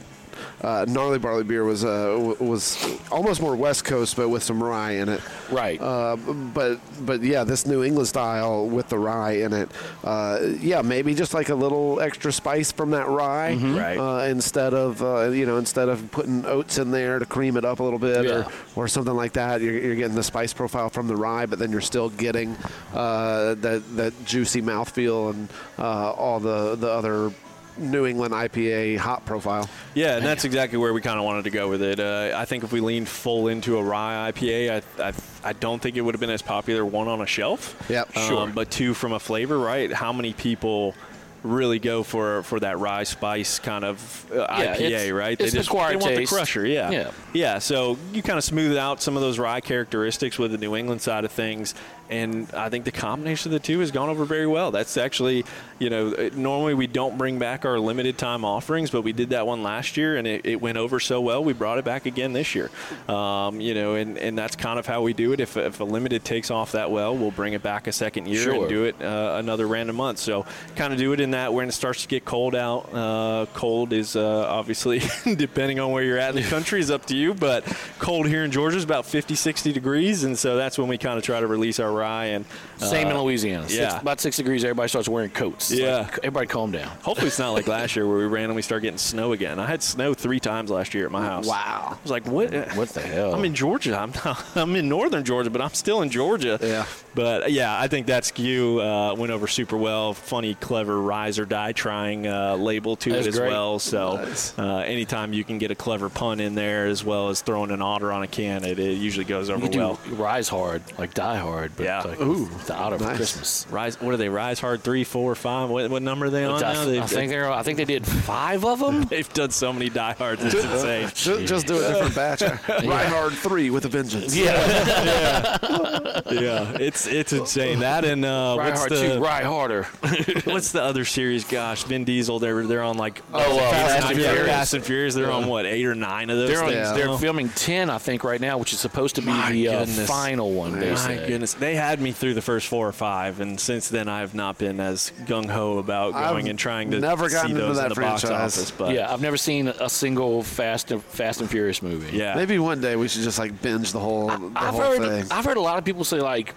uh, 0.62 0.86
gnarly 0.88 1.20
barley 1.20 1.44
beer 1.44 1.64
was 1.64 1.84
uh, 1.84 2.16
w- 2.18 2.36
was 2.40 2.78
almost 3.12 3.42
more 3.42 3.56
West 3.56 3.86
Coast, 3.86 4.16
but 4.16 4.30
with 4.30 4.44
some 4.44 4.62
rye 4.64 4.92
in 4.94 5.10
it. 5.10 5.22
Right. 5.52 5.80
Uh, 5.82 6.16
but 6.16 6.80
but 7.06 7.22
yeah, 7.22 7.44
this 7.44 7.66
New 7.66 7.84
England 7.84 8.08
style 8.08 8.68
with 8.68 8.90
the 8.90 8.98
rye 8.98 9.34
in 9.34 9.54
it. 9.54 9.70
Uh, 10.04 10.40
yeah, 10.60 10.82
maybe 10.82 11.14
just 11.14 11.34
like 11.34 11.50
a 11.50 11.56
little 11.56 12.00
extra 12.02 12.32
spice 12.32 12.72
from 12.72 12.92
that 12.92 13.08
rye, 13.08 13.56
Mm-hmm. 13.56 13.76
Right. 13.78 13.98
Uh, 13.98 14.26
instead 14.28 14.74
of 14.74 15.02
uh, 15.02 15.30
you 15.30 15.46
know 15.46 15.58
instead 15.58 15.90
of 15.90 16.10
putting 16.12 16.46
oats 16.46 16.78
in 16.78 16.92
there 16.92 17.20
to 17.20 17.26
cream 17.26 17.58
it 17.58 17.66
up 17.66 17.80
a 17.80 17.84
little 17.84 18.00
bit 18.00 18.26
Yeah. 18.26 18.46
or, 18.76 18.84
or 18.84 18.88
something 18.88 19.14
like 19.16 19.34
that. 19.34 19.62
You're, 19.62 19.78
you're 19.78 19.96
getting 19.96 20.16
the 20.16 20.24
spice 20.24 20.54
profile 20.54 20.90
from 20.90 21.08
the 21.08 21.16
rye, 21.16 21.46
but 21.46 21.60
then 21.60 21.72
you're 21.72 21.82
still 21.82 22.10
getting 22.10 22.56
uh, 22.94 23.56
that 23.56 23.84
that 23.96 24.26
juicy 24.26 24.62
mouthfeel 24.62 25.32
and 25.34 25.50
uh, 25.78 26.12
all 26.12 26.40
the 26.40 26.76
the 26.76 26.90
other 26.90 27.32
New 27.78 28.06
England 28.06 28.34
IPA 28.34 28.98
hop 28.98 29.26
profile. 29.26 29.70
Yeah, 29.94 30.18
and 30.18 30.26
that's 30.26 30.46
exactly 30.46 30.78
where 30.78 30.94
we 30.94 31.02
kind 31.02 31.20
of 31.20 31.26
wanted 31.26 31.44
to 31.46 31.50
go 31.50 31.68
with 31.70 31.82
it. 31.82 32.00
Uh, 32.00 32.32
I 32.36 32.46
think 32.46 32.64
if 32.64 32.72
we 32.72 32.80
leaned 32.80 33.08
full 33.10 33.48
into 33.48 33.78
a 33.78 33.84
rye 33.84 34.32
IPA, 34.32 34.84
I, 35.00 35.08
I, 35.10 35.14
I 35.44 35.54
don't 35.54 35.82
think 35.82 35.98
it 35.98 36.02
would 36.02 36.14
have 36.16 36.22
been 36.22 36.30
as 36.30 36.42
popular. 36.42 36.86
One 36.86 37.08
on 37.08 37.22
a 37.22 37.26
shelf, 37.26 37.76
Yep. 37.90 38.16
um, 38.18 38.28
Sure. 38.28 38.48
But 38.48 38.72
two 38.72 38.94
from 38.94 39.14
a 39.14 39.20
flavor, 39.20 39.58
right? 39.60 39.92
How 39.92 40.14
many 40.14 40.34
people 40.34 40.96
really 41.44 41.78
go 41.78 42.02
for 42.02 42.42
for 42.42 42.60
that 42.60 42.80
rye 42.80 43.04
spice 43.04 43.60
kind 43.60 43.86
of 43.86 44.26
uh, 44.32 44.48
Yeah, 44.58 44.76
IPA, 44.76 44.80
it's- 44.82 45.12
right? 45.12 45.32
it's 45.34 45.40
they 45.44 45.50
the 45.52 45.58
just 45.58 45.70
acquired 45.70 45.92
they 46.00 46.04
want 46.04 46.16
taste. 46.16 46.32
the 46.32 46.36
crusher, 46.38 46.66
yeah, 46.66 46.90
Yeah. 46.90 47.12
yeah. 47.34 47.60
So 47.60 48.00
you 48.14 48.24
kind 48.24 48.40
of 48.40 48.44
smooth 48.44 48.76
out 48.78 49.00
some 49.02 49.16
of 49.16 49.22
those 49.22 49.38
rye 49.38 49.62
characteristics 49.62 50.40
with 50.40 50.52
the 50.54 50.58
New 50.58 50.76
England 50.76 51.04
side 51.04 51.24
of 51.24 51.32
things, 51.32 51.76
and 52.10 52.50
I 52.54 52.70
think 52.70 52.86
the 52.86 52.92
combination 52.92 53.50
of 53.50 53.54
the 53.62 53.66
two 53.66 53.80
has 53.80 53.92
gone 53.92 54.10
over 54.10 54.26
very 54.26 54.48
well. 54.48 54.72
That's 54.72 54.98
actually, 54.98 55.46
you 55.80 55.90
know, 55.90 56.30
normally 56.34 56.74
we 56.74 56.88
don't 56.88 57.18
bring 57.18 57.40
back 57.40 57.66
our 57.66 57.80
limited 57.80 58.18
time 58.18 58.46
offerings, 58.46 58.90
but 58.92 59.02
we 59.02 59.14
did 59.14 59.30
that 59.32 59.48
one 59.48 59.64
last 59.64 59.98
year, 59.98 60.18
and 60.18 60.28
it, 60.28 60.46
it 60.46 60.62
went 60.62 60.78
over 60.78 61.00
so 61.00 61.22
well. 61.22 61.44
We 61.44 61.54
brought 61.54 61.78
it 61.78 61.86
back 61.86 62.06
again 62.06 62.34
this 62.34 62.56
year, 62.56 62.70
um, 63.08 63.60
you 63.60 63.74
know, 63.74 63.96
and, 63.96 64.18
and 64.18 64.38
that's 64.38 64.56
kind 64.56 64.78
of 64.80 64.86
how 64.86 65.02
we 65.02 65.14
do 65.14 65.34
it. 65.34 65.40
If, 65.40 65.58
if 65.58 65.80
a 65.80 65.84
limited 65.84 66.24
takes 66.24 66.52
off 66.52 66.74
that 66.74 66.92
well, 66.92 67.16
we'll 67.16 67.32
bring 67.32 67.54
it 67.54 67.64
back 67.64 67.88
a 67.88 67.92
second 67.92 68.28
year 68.28 68.44
Sure. 68.44 68.54
and 68.56 68.70
do 68.70 68.84
it 68.86 69.02
uh, 69.02 69.36
another 69.40 69.68
random 69.68 69.96
month. 69.96 70.20
So 70.20 70.46
kind 70.76 70.94
of 70.94 71.00
do 71.00 71.14
it 71.14 71.20
in 71.20 71.32
that 71.32 71.54
when 71.54 71.68
it 71.70 71.72
starts 71.74 72.02
to 72.04 72.08
get 72.08 72.26
cold 72.26 72.56
out. 72.56 72.94
Uh, 72.94 73.46
cold 73.54 73.94
is 73.94 74.16
uh, 74.16 74.46
obviously 74.50 75.02
depending 75.36 75.80
on 75.80 75.92
where 75.92 76.04
you're 76.04 76.18
at 76.18 76.36
in 76.36 76.42
the 76.44 76.48
country 76.50 76.80
is 76.80 76.92
up 76.92 77.06
to 77.08 77.16
you, 77.16 77.34
but 77.34 77.64
cold 78.00 78.28
here 78.28 78.44
in 78.44 78.52
Georgia 78.52 78.78
is 78.78 78.84
about 78.84 79.06
50, 79.06 79.36
60 79.36 79.72
degrees, 79.74 80.24
and 80.24 80.38
so 80.38 80.56
that's 80.58 80.78
when 80.78 80.88
we 80.88 80.98
kind 80.98 81.18
of 81.18 81.24
try 81.24 81.40
to 81.40 81.48
release 81.48 81.80
our 81.80 81.92
rye 81.96 82.26
and 82.26 82.46
Same 82.78 83.08
in 83.08 83.16
uh, 83.16 83.22
Louisiana. 83.22 83.64
Six, 83.70 83.80
yeah. 83.80 84.00
about 84.00 84.20
six 84.20 84.38
degrees, 84.38 84.64
everybody 84.64 84.90
starts 84.90 85.08
wearing 85.10 85.30
coats. 85.32 85.72
It's 85.72 85.80
Yeah. 85.80 86.00
like, 86.00 86.18
everybody 86.20 86.48
calm 86.48 86.72
down. 86.72 86.96
Hopefully 87.04 87.28
it's 87.28 87.40
not 87.40 87.52
like 87.52 87.68
last 87.80 87.96
year 87.96 88.08
where 88.08 88.18
we 88.18 88.26
randomly 88.26 88.62
start 88.62 88.82
getting 88.82 88.98
snow 88.98 89.32
again. 89.34 89.60
I 89.60 89.66
had 89.66 89.82
snow 89.82 90.14
three 90.14 90.40
times 90.40 90.70
last 90.70 90.94
year 90.94 91.06
at 91.06 91.12
my 91.12 91.24
house. 91.26 91.48
Wow. 91.48 91.90
I 91.92 91.98
was 92.04 92.12
like, 92.12 92.28
what? 92.28 92.54
What 92.76 92.90
the 92.90 93.02
hell? 93.02 93.34
I'm 93.34 93.46
in 93.46 93.56
Georgia. 93.56 93.98
I'm 93.98 94.12
not, 94.24 94.46
I'm 94.56 94.76
in 94.76 94.90
northern 94.90 95.24
Georgia, 95.24 95.50
but 95.50 95.62
I'm 95.62 95.74
still 95.74 96.02
in 96.02 96.10
Georgia. 96.10 96.60
Yeah. 96.62 96.86
But 97.16 97.44
uh, 97.44 97.46
yeah, 97.48 97.80
I 97.80 97.88
think 97.88 98.08
that 98.08 98.26
skew 98.26 98.82
uh, 98.82 99.16
went 99.16 99.32
over 99.32 99.48
super 99.48 99.78
well. 99.78 100.14
Funny, 100.14 100.54
clever 100.56 101.02
rise 101.02 101.40
or 101.40 101.46
die 101.46 101.72
trying 101.72 102.28
uh, 102.28 102.56
label 102.56 102.98
to 102.98 103.10
That's 103.12 103.26
it 103.26 103.30
as 103.30 103.38
great. 103.40 103.50
well. 103.50 103.80
So 103.80 104.18
Nice. 104.18 104.58
uh, 104.60 104.78
anytime 104.86 105.32
you 105.34 105.44
can 105.44 105.58
get 105.58 105.72
a 105.72 105.76
clever 105.76 106.10
pun 106.10 106.40
in 106.40 106.56
there 106.56 106.88
as 106.88 107.04
well 107.04 107.30
as 107.30 107.42
throwing 107.42 107.72
an 107.72 107.82
otter 107.82 108.12
on 108.12 108.22
a 108.24 108.28
can, 108.28 108.66
it, 108.66 108.78
it 108.80 108.98
usually 108.98 109.26
goes 109.26 109.50
over 109.50 109.66
you 109.66 109.72
do 109.72 109.80
well. 109.80 110.00
rise 110.12 110.50
hard, 110.50 110.84
like 111.00 111.14
die 111.14 111.38
hard, 111.38 111.72
but 111.78 111.84
Yeah. 111.84 112.02
like 112.02 112.20
Ooh, 112.20 112.50
the 112.66 112.76
otter 112.76 113.00
for. 113.00 113.16
Christmas. 113.16 113.66
Rise, 113.72 114.00
what 114.02 114.14
are 114.14 114.18
they? 114.18 114.30
Rise 114.30 114.60
hard 114.60 114.84
three, 114.84 115.04
four, 115.06 115.34
five. 115.36 115.70
What, 115.70 115.90
what 115.90 116.02
number 116.02 116.26
are 116.26 116.30
they 116.30 116.44
on 116.44 116.62
I, 116.64 116.74
now? 116.74 116.82
I 116.82 116.86
They've, 116.86 117.06
think 117.10 117.32
they're. 117.32 117.50
I 117.52 117.64
think 117.64 117.78
they 117.78 117.86
did 117.86 118.06
five 118.06 118.66
of 118.66 118.80
them. 118.80 119.04
they've 119.10 119.32
done 119.34 119.52
so 119.52 119.72
many 119.72 119.90
diehards. 119.90 120.44
It's 120.44 120.54
insane. 120.56 121.10
Just, 121.16 121.46
just 121.46 121.68
do 121.68 121.78
a 121.78 121.88
different 121.88 122.16
batch. 122.16 122.42
Rye 122.86 123.06
Hard 123.06 123.34
three 123.34 123.70
with 123.70 123.86
a 123.86 123.90
vengeance. 123.90 124.36
Yeah, 124.36 124.56
yeah, 125.66 126.22
yeah, 126.32 126.78
it's 126.80 127.05
it's 127.08 127.34
insane. 127.34 127.80
That 127.80 128.06
and 128.06 128.24
uh, 128.26 128.56
ride 128.58 128.68
what's 128.70 128.80
hard 128.80 128.92
the 128.92 129.14
too. 129.16 129.20
Ride 129.20 129.44
harder. 129.46 129.84
what's 130.46 130.72
the 130.72 130.82
other 130.84 131.06
series? 131.06 131.44
Gosh, 131.44 131.84
Vin 131.84 132.04
Diesel. 132.04 132.40
They're 132.40 132.66
they're 132.66 132.82
on 132.84 132.98
like 132.98 133.22
Oh, 133.34 133.40
uh, 133.60 133.72
Fast 133.72 134.12
and 134.12 134.20
yeah, 134.20 134.32
Furious. 134.32 134.48
Fast 134.48 134.74
and 134.74 134.84
Furious. 134.86 135.16
They're 135.16 135.32
on 135.32 135.48
what 135.48 135.66
eight 135.66 135.86
or 135.86 135.96
nine 135.96 136.30
of 136.30 136.38
those. 136.38 136.50
They're 136.50 136.64
on, 136.64 136.72
things 136.72 136.94
they're 136.94 137.06
now? 137.08 137.18
filming 137.18 137.50
ten, 137.50 137.90
I 137.90 137.98
think, 137.98 138.24
right 138.24 138.40
now, 138.42 138.58
which 138.58 138.74
is 138.74 138.80
supposed 138.80 139.16
to 139.16 139.22
be 139.22 139.28
My 139.28 139.52
the 139.52 139.68
uh, 139.70 139.80
goodness. 139.86 140.08
final 140.08 140.52
one. 140.52 140.80
They 140.80 140.92
My 140.92 140.96
say. 140.96 141.28
goodness, 141.28 141.54
they 141.54 141.76
had 141.76 142.00
me 142.02 142.12
through 142.12 142.34
the 142.34 142.42
first 142.42 142.68
four 142.68 142.88
or 142.88 142.92
five, 142.94 143.40
and 143.40 143.60
since 143.60 143.90
then 143.90 144.08
I 144.08 144.20
have 144.22 144.34
not 144.36 144.58
been 144.58 144.80
as 144.80 145.12
gung 145.26 145.50
ho 145.50 145.78
about 145.78 146.14
going 146.14 146.46
I've 146.46 146.50
and 146.50 146.60
trying 146.60 146.92
to 146.92 147.00
never 147.00 147.30
gotten 147.30 147.48
see 147.48 147.52
into 147.54 147.66
those 147.66 147.78
that 147.78 147.86
in 147.88 147.90
the 147.96 148.02
box 148.02 148.22
franchise. 148.22 148.58
office. 148.58 148.72
But 148.72 148.94
Yeah, 148.96 149.12
I've 149.12 149.22
never 149.22 149.38
seen 149.38 149.68
a 149.68 149.90
single 149.90 150.44
Fast 150.44 150.92
and 150.92 151.04
Fast 151.04 151.42
and 151.42 151.50
Furious 151.50 151.82
movie. 151.82 152.16
yeah, 152.18 152.36
Maybe 152.36 152.60
one 152.60 152.82
day 152.82 152.96
we 152.96 153.08
should 153.08 153.22
just 153.24 153.40
like 153.40 153.62
binge 153.62 153.92
the 153.92 154.00
whole 154.00 154.28
the 154.28 154.52
I've 154.56 154.74
whole 154.74 154.82
heard 154.82 155.00
thing. 155.02 155.26
I've 155.32 155.46
heard 155.46 155.58
a 155.58 155.62
lot 155.62 155.78
of 155.78 155.86
people 155.86 156.04
say 156.04 156.20
like 156.20 156.50
it, 156.50 156.56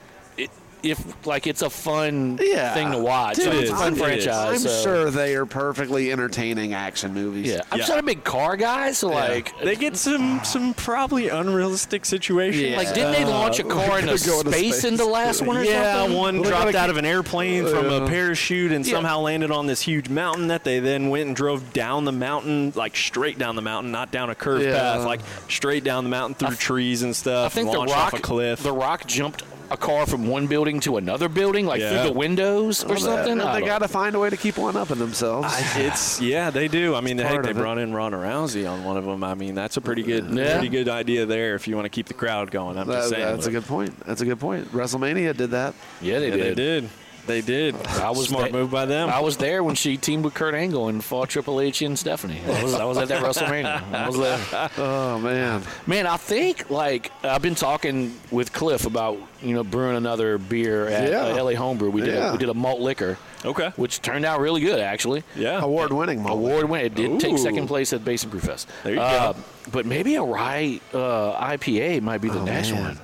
if 0.82 1.26
like 1.26 1.46
it's 1.46 1.62
a 1.62 1.70
fun 1.70 2.38
Yeah. 2.42 2.74
thing 2.74 2.90
to 2.92 2.98
watch. 2.98 3.36
Dude, 3.36 3.46
like, 3.48 3.56
it's 3.58 3.70
a 3.70 3.74
is. 3.74 3.78
fun 3.80 3.92
It 3.92 3.96
is. 3.96 4.02
franchise. 4.02 4.64
I'm 4.64 4.70
so- 4.70 4.82
sure 4.82 5.10
they 5.10 5.34
are 5.34 5.46
perfectly 5.46 6.12
entertaining 6.12 6.74
action 6.74 7.14
movies. 7.14 7.46
Yeah, 7.48 7.60
I'm 7.70 7.78
Yeah. 7.78 7.78
just 7.78 7.88
not 7.90 7.98
a 7.98 8.02
big 8.02 8.24
car 8.24 8.56
guy, 8.56 8.92
so 8.92 9.08
like, 9.08 9.52
they 9.62 9.76
get 9.76 9.96
some 9.96 10.40
some 10.44 10.74
probably 10.74 11.28
unrealistic 11.28 12.04
situations. 12.04 12.62
Yeah. 12.70 12.76
like 12.76 12.94
didn't 12.94 13.12
they 13.12 13.24
launch 13.24 13.58
a 13.58 13.64
car 13.64 13.98
into 13.98 14.12
We're 14.12 14.16
space, 14.18 14.78
space. 14.78 14.84
in 14.84 14.96
the 14.96 15.04
last 15.04 15.42
one 15.42 15.56
or 15.56 15.64
yeah, 15.64 15.94
something? 16.00 16.16
one 16.16 16.34
Well, 16.36 16.44
they 16.44 16.50
dropped 16.50 16.74
out 16.74 16.90
of 16.90 16.96
an 16.96 17.04
airplane 17.04 17.66
from 17.66 17.86
a 17.90 18.06
parachute 18.06 18.72
and 18.72 18.86
Yeah. 18.86 18.94
somehow 18.94 19.20
landed 19.20 19.50
on 19.50 19.66
this 19.66 19.80
huge 19.82 20.08
mountain 20.08 20.48
that 20.48 20.64
they 20.64 20.78
then 20.78 21.08
went 21.10 21.26
and 21.26 21.36
drove 21.36 21.72
down 21.72 22.04
the 22.04 22.12
mountain, 22.12 22.72
like 22.76 22.96
straight 22.96 23.38
down 23.38 23.56
the 23.56 23.62
mountain, 23.62 23.90
not 23.92 24.10
down 24.10 24.30
a 24.30 24.34
curved 24.34 24.64
Yeah. 24.64 24.78
path, 24.78 25.04
like 25.04 25.20
straight 25.48 25.84
down 25.84 26.04
the 26.04 26.10
mountain 26.10 26.34
through 26.34 26.56
trees 26.56 27.02
and 27.02 27.14
stuff. 27.14 27.52
I 27.52 27.54
think 27.54 27.72
the 27.72 27.78
Rock, 27.78 27.90
off 27.90 28.12
a 28.14 28.18
cliff. 28.20 28.62
the 28.62 28.72
Rock 28.72 29.06
jumped 29.06 29.42
a 29.70 29.76
car 29.76 30.06
from 30.06 30.26
one 30.26 30.46
building 30.46 30.80
to 30.80 30.96
another 30.96 31.28
building, 31.28 31.66
like 31.66 31.80
Yeah. 31.80 31.90
through 32.02 32.10
the 32.12 32.18
windows 32.18 32.82
or 32.84 32.96
something. 32.96 33.40
I 33.40 33.60
They 33.60 33.66
got 33.66 33.80
to 33.80 33.88
find 33.88 34.14
a 34.16 34.18
way 34.18 34.30
to 34.30 34.36
keep 34.36 34.56
one 34.56 34.76
up 34.76 34.90
in 34.90 34.98
themselves. 34.98 35.46
I- 35.48 35.80
it's 35.80 36.20
yeah, 36.20 36.50
they 36.50 36.68
do. 36.68 36.94
I 36.94 37.00
mean, 37.00 37.18
It's 37.20 37.28
heck, 37.28 37.42
they 37.42 37.50
of 37.50 37.56
it. 37.56 37.60
brought 37.60 37.78
in 37.78 37.92
Ronda 37.92 38.16
Rousey 38.18 38.70
on 38.70 38.84
one 38.84 38.96
of 38.96 39.04
them. 39.04 39.22
I 39.22 39.34
mean, 39.34 39.54
that's 39.54 39.76
a 39.76 39.80
pretty 39.80 40.02
good, 40.02 40.30
Yeah. 40.30 40.54
pretty 40.54 40.68
good 40.70 40.88
idea 40.88 41.26
there 41.26 41.54
if 41.54 41.68
you 41.68 41.74
want 41.76 41.84
to 41.86 41.90
keep 41.90 42.06
the 42.06 42.14
crowd 42.14 42.50
going. 42.50 42.78
I'm 42.78 42.86
just 42.86 43.10
saying. 43.10 43.22
that's 43.24 43.46
a 43.46 43.50
good 43.50 43.66
point. 43.66 43.92
That's 44.06 44.20
a 44.20 44.24
good 44.24 44.40
point. 44.40 44.72
WrestleMania 44.72 45.36
did 45.36 45.50
that. 45.50 45.74
yeah, 46.00 46.18
they 46.18 46.28
Yeah, 46.30 46.36
did. 46.36 46.56
they 46.56 46.62
did. 46.80 46.88
They 47.28 47.40
did. 47.42 47.74
I 47.86 48.10
was 48.10 48.26
smart 48.28 48.50
there- 48.50 48.60
move 48.60 48.70
by 48.70 48.86
them. 48.86 49.08
I 49.08 49.20
was 49.20 49.36
there 49.36 49.62
when 49.62 49.74
she 49.76 49.96
teamed 49.96 50.24
with 50.24 50.34
Kurt 50.34 50.54
Angle 50.54 50.88
and 50.88 51.04
fought 51.04 51.28
Triple 51.28 51.60
H 51.60 51.82
and 51.82 51.96
Stephanie. 51.98 52.40
I 52.46 52.62
was, 52.64 52.74
I 52.74 52.84
was 52.84 52.98
at 52.98 53.08
that 53.08 53.22
WrestleMania. 53.22 53.92
I 53.92 54.08
was 54.08 54.18
there. 54.18 54.70
Oh 54.78 55.18
man. 55.18 55.62
Man, 55.86 56.06
I 56.06 56.16
think 56.16 56.70
like 56.70 57.12
I've 57.22 57.42
been 57.42 57.54
talking 57.54 58.18
with 58.30 58.52
Cliff 58.52 58.86
about 58.86 59.18
you 59.42 59.54
know 59.54 59.62
brewing 59.62 59.96
another 59.96 60.38
beer 60.38 60.86
at 60.88 61.10
Yeah. 61.10 61.26
uh, 61.40 61.44
LA 61.44 61.52
Homebrew. 61.54 61.90
We 61.90 62.00
did 62.00 62.14
Yeah. 62.14 62.30
a, 62.30 62.32
we 62.32 62.38
did 62.38 62.48
a 62.48 62.54
malt 62.54 62.80
liquor, 62.80 63.18
okay. 63.44 63.72
which 63.76 64.00
turned 64.02 64.24
out 64.24 64.40
really 64.40 64.60
good 64.60 64.80
actually. 64.80 65.22
Yeah. 65.36 65.62
Award-winning 65.62 66.22
malt. 66.22 66.34
Award 66.38 66.68
winning. 66.68 66.86
It 66.86 66.94
did 66.94 67.20
take 67.20 67.38
second 67.38 67.66
place 67.68 67.92
at 67.92 68.04
Basin 68.04 68.30
Brew 68.30 68.40
Fest. 68.40 68.68
There 68.84 68.94
you 68.94 69.00
Uh, 69.00 69.32
go. 69.34 69.38
But 69.70 69.84
maybe 69.86 70.14
a 70.16 70.22
rye 70.22 70.80
uh, 70.94 70.98
IPA 71.44 72.00
might 72.02 72.22
be 72.22 72.28
the 72.30 72.42
next 72.42 72.70
Oh, 72.72 72.74
man. 72.76 72.84
one. 72.84 72.98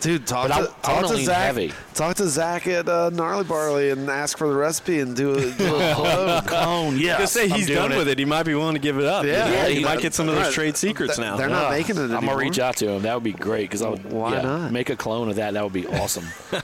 Dude, 0.00 0.26
talk 0.28 0.48
But 0.48 0.56
to, 0.56 0.62
I 0.88 0.92
talk 0.94 1.04
wanna 1.06 1.24
Zach. 1.24 1.36
heavy. 1.46 1.72
Talk 1.94 2.14
to 2.16 2.28
Zach 2.28 2.66
at 2.68 2.88
uh, 2.88 3.10
Gnarly 3.10 3.42
Barley 3.44 3.90
and 3.90 4.08
ask 4.08 4.38
for 4.38 4.46
the 4.48 4.54
recipe 4.54 5.00
and 5.00 5.16
do 5.16 5.32
a, 5.34 5.40
do 5.52 5.74
a 5.76 5.92
clone. 5.94 6.42
Clone, 6.44 6.98
yeah. 6.98 7.18
Just 7.18 7.32
say 7.32 7.48
he's 7.48 7.66
done 7.66 7.90
with 7.96 8.06
it. 8.08 8.16
He 8.18 8.24
might 8.24 8.44
be 8.44 8.54
willing 8.54 8.74
to 8.74 8.80
give 8.80 8.98
it 8.98 9.04
up. 9.06 9.24
Yeah. 9.24 9.50
Yeah, 9.50 9.66
he 9.68 9.74
he- 9.76 9.84
might 9.84 10.00
get 10.00 10.14
some 10.14 10.28
of 10.28 10.36
those 10.36 10.54
trade 10.54 10.76
secrets 10.76 11.18
now. 11.18 11.36
They're 11.36 11.48
not 11.48 11.70
making 11.72 11.96
it 11.96 12.00
Anymore. 12.00 12.18
I'm 12.18 12.26
gonna 12.26 12.36
reach 12.38 12.58
out 12.60 12.76
to 12.76 12.88
him. 12.90 13.02
That 13.02 13.14
would 13.14 13.24
be 13.24 13.32
great 13.32 13.62
because 13.62 13.82
I 13.82 13.88
would. 13.88 14.04
Why 14.12 14.34
yeah, 14.36 14.42
not? 14.42 14.72
make 14.72 14.88
a 14.90 14.96
clone 14.96 15.28
of 15.30 15.36
that? 15.36 15.54
That 15.54 15.64
would 15.64 15.72
be 15.72 15.86
awesome. 15.88 16.26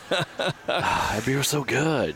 Ah, 0.68 1.12
that 1.14 1.24
beer 1.26 1.39
was 1.39 1.49
so 1.49 1.64
good. 1.64 2.14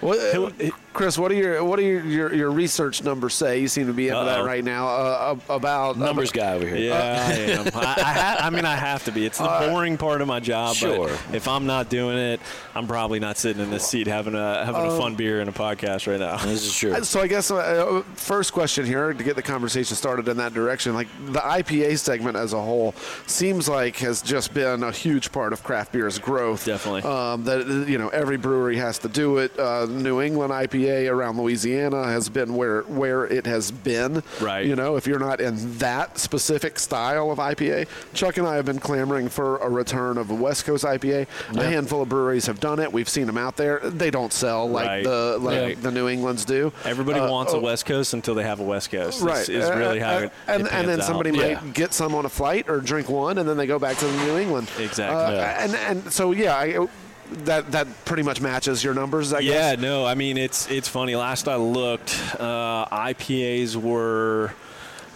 What, 0.00 0.18
He'll- 0.32 0.52
Kris, 0.92 1.16
what 1.18 1.28
do 1.28 1.36
your 1.36 1.62
what 1.64 1.76
do 1.76 1.84
your, 1.84 2.04
your, 2.04 2.34
your 2.34 2.50
research 2.50 3.04
numbers 3.04 3.34
say? 3.34 3.60
You 3.60 3.68
seem 3.68 3.86
to 3.86 3.92
be 3.92 4.08
into 4.08 4.24
that 4.24 4.40
Uh-oh. 4.40 4.44
right 4.46 4.64
now 4.64 4.88
uh, 4.88 5.36
about 5.48 5.96
Numbers 5.96 6.32
guy 6.32 6.54
over 6.54 6.66
here. 6.66 6.76
Yeah, 6.76 7.26
I 7.28 7.32
am. 7.34 7.66
I, 7.74 7.80
I, 7.80 8.12
ha- 8.12 8.36
I 8.40 8.50
mean, 8.50 8.64
I 8.64 8.74
have 8.74 9.04
to 9.04 9.12
be. 9.12 9.24
It's 9.24 9.38
the 9.38 9.68
boring 9.70 9.96
part 9.96 10.22
of 10.22 10.26
my 10.26 10.40
job. 10.40 10.74
Sure. 10.74 11.06
But 11.08 11.34
if 11.34 11.46
I'm 11.46 11.66
not 11.66 11.88
doing 11.88 12.18
it, 12.18 12.40
I'm 12.74 12.88
probably 12.88 13.20
not 13.20 13.36
sitting 13.36 13.62
in 13.62 13.70
this 13.70 13.86
seat 13.86 14.06
having 14.08 14.34
a 14.34 14.64
having 14.64 14.80
a 14.86 14.96
fun 14.98 15.14
beer 15.14 15.40
and 15.40 15.48
a 15.48 15.52
podcast 15.52 16.06
right 16.10 16.18
now. 16.18 16.36
This 16.38 16.64
is 16.64 16.76
true. 16.76 17.04
So 17.04 17.20
I 17.20 17.28
guess 17.28 17.50
uh, 17.50 18.02
first 18.14 18.52
question 18.52 18.84
here 18.84 19.12
to 19.12 19.24
get 19.24 19.36
the 19.36 19.42
conversation 19.42 19.94
started 19.94 20.26
in 20.26 20.38
that 20.38 20.52
direction, 20.52 20.94
like 20.94 21.08
the 21.26 21.40
IPA 21.40 21.98
segment 21.98 22.36
as 22.36 22.52
a 22.54 22.60
whole 22.60 22.92
seems 23.26 23.68
like 23.68 23.96
has 23.98 24.20
just 24.20 24.52
been 24.52 24.82
a 24.82 24.90
huge 24.90 25.30
part 25.30 25.52
of 25.52 25.62
craft 25.62 25.92
beer's 25.92 26.18
growth. 26.18 26.64
Definitely. 26.64 27.02
um, 27.02 27.44
that 27.44 27.60
uh, 27.60 27.86
you 27.86 27.98
know 27.98 28.08
every 28.08 28.36
brewery 28.36 28.76
has 28.78 28.98
to 29.00 29.08
do 29.08 29.38
it. 29.38 29.56
Uh, 29.58 29.86
New 29.86 30.20
England 30.20 30.52
IPA 30.52 30.87
around 31.08 31.38
Louisiana 31.38 32.04
has 32.04 32.28
been 32.28 32.54
where 32.54 32.82
where 32.82 33.24
it 33.26 33.46
has 33.46 33.70
been. 33.70 34.22
Right. 34.40 34.66
You 34.66 34.76
know, 34.76 34.96
if 34.96 35.06
you're 35.06 35.18
not 35.18 35.40
in 35.40 35.78
that 35.78 36.18
specific 36.18 36.78
style 36.78 37.30
of 37.30 37.38
IPA, 37.38 37.86
Chuck 38.14 38.36
and 38.38 38.46
I 38.46 38.56
have 38.56 38.64
been 38.64 38.78
clamoring 38.78 39.28
for 39.28 39.58
a 39.58 39.68
return 39.68 40.18
of 40.18 40.30
a 40.30 40.34
West 40.34 40.64
Coast 40.64 40.84
IPA. 40.84 41.26
A 41.56 41.62
handful 41.64 42.02
of 42.02 42.08
breweries 42.08 42.46
have 42.46 42.60
done 42.60 42.78
it. 42.78 42.92
We've 42.92 43.08
seen 43.08 43.26
them 43.26 43.38
out 43.38 43.56
there. 43.56 43.80
They 43.84 44.10
don't 44.10 44.32
sell 44.32 44.68
like 44.68 44.86
Right. 44.86 45.04
the 45.04 45.38
like 45.40 45.60
Right. 45.60 45.82
the 45.82 45.90
New 45.90 46.08
Englands 46.08 46.44
do. 46.44 46.72
Everybody 46.84 47.20
Uh, 47.20 47.30
wants 47.30 47.52
oh, 47.52 47.58
a 47.58 47.60
West 47.60 47.84
Coast 47.86 48.14
until 48.14 48.34
they 48.34 48.44
have 48.44 48.60
a 48.60 48.64
West 48.64 48.90
Coast. 48.90 49.20
Right, 49.22 49.40
Is, 49.40 49.48
is 49.50 49.70
really 49.70 50.00
Uh, 50.00 50.06
how 50.06 50.16
uh, 50.16 50.20
it, 50.20 50.32
and, 50.46 50.66
it 50.66 50.72
and 50.72 50.88
then 50.88 51.02
somebody 51.02 51.30
might 51.32 51.74
get 51.74 51.92
some 51.92 52.14
on 52.14 52.24
a 52.24 52.28
flight 52.28 52.68
or 52.68 52.80
drink 52.80 53.08
one, 53.08 53.38
and 53.38 53.48
then 53.48 53.56
they 53.56 53.66
go 53.66 53.78
back 53.78 53.96
to 53.98 54.04
the 54.06 54.16
New 54.24 54.38
England. 54.38 54.68
Exactly. 54.78 55.16
Uh, 55.18 55.30
Yeah. 55.32 55.64
And 55.64 55.74
and 55.74 56.12
so 56.12 56.32
yeah, 56.32 56.54
I, 56.56 56.86
that 57.44 57.70
that 57.72 57.86
pretty 58.04 58.22
much 58.22 58.40
matches 58.40 58.82
your 58.82 58.94
numbers. 58.94 59.32
I 59.32 59.40
Yeah, 59.40 59.74
guess. 59.74 59.82
no, 59.82 60.04
I 60.06 60.14
mean 60.14 60.38
it's 60.38 60.70
it's 60.70 60.88
funny. 60.88 61.14
Last 61.16 61.48
I 61.48 61.56
looked, 61.56 62.18
uh, 62.38 62.86
IPAs 62.86 63.76
were 63.76 64.52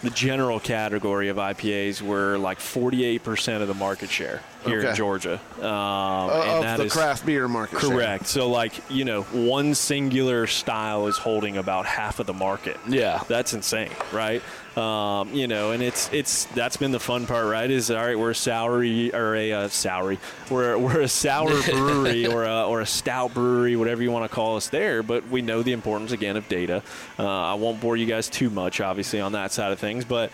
the 0.01 0.09
general 0.09 0.59
category 0.59 1.29
of 1.29 1.37
IPAs 1.37 2.01
were 2.01 2.37
like 2.37 2.59
48% 2.59 3.61
of 3.61 3.67
the 3.69 3.73
market 3.73 4.09
share 4.09 4.41
here 4.65 4.79
Okay. 4.79 4.89
in 4.89 4.95
Georgia. 4.95 5.39
Um, 5.59 5.65
Uh, 5.65 6.61
and 6.63 6.65
of 6.81 6.87
the 6.87 6.89
craft 6.89 7.25
beer 7.25 7.47
market. 7.47 7.79
share. 7.81 7.89
Correct. 7.89 8.27
So, 8.27 8.49
like, 8.49 8.73
you 8.89 9.05
know, 9.05 9.23
one 9.23 9.75
singular 9.75 10.47
style 10.47 11.07
is 11.07 11.17
holding 11.17 11.57
about 11.57 11.85
half 11.85 12.19
of 12.19 12.25
the 12.27 12.33
market. 12.33 12.77
Yeah. 12.87 13.21
That's 13.27 13.53
insane, 13.53 13.91
right? 14.11 14.41
Um, 14.75 15.31
you 15.31 15.45
know, 15.47 15.69
and 15.69 15.83
it's 15.83 16.09
it's 16.11 16.45
that's 16.45 16.77
been 16.77 16.91
the 16.91 16.99
fun 16.99 17.27
part, 17.27 17.45
right? 17.45 17.69
Is 17.69 17.91
all 17.91 17.97
right, 18.03 18.17
we're 18.17 18.31
a 18.31 18.33
soury 18.33 19.13
or 19.13 19.35
a 19.35 19.51
uh, 19.53 19.67
soury, 19.67 20.17
we're 20.49 20.75
we're 20.79 21.01
a 21.01 21.07
sour 21.07 21.61
brewery 21.71 22.25
or 22.25 22.45
a 22.45 22.63
or 22.67 22.81
a 22.81 22.85
stout 22.87 23.35
brewery, 23.35 23.75
whatever 23.75 24.01
you 24.01 24.09
want 24.11 24.27
to 24.27 24.33
call 24.35 24.55
us 24.57 24.69
there. 24.69 25.03
But 25.03 25.27
we 25.29 25.43
know 25.43 25.61
the 25.61 25.73
importance 25.73 26.11
again 26.11 26.37
of 26.37 26.49
data. 26.49 26.81
Uh, 27.19 27.27
I 27.27 27.53
won't 27.53 27.81
bore 27.81 27.95
you 27.97 28.07
guys 28.07 28.27
too 28.29 28.49
much, 28.49 28.81
obviously, 28.81 29.21
on 29.21 29.33
that 29.33 29.51
side 29.51 29.71
of 29.71 29.77
things, 29.77 30.05
but 30.05 30.31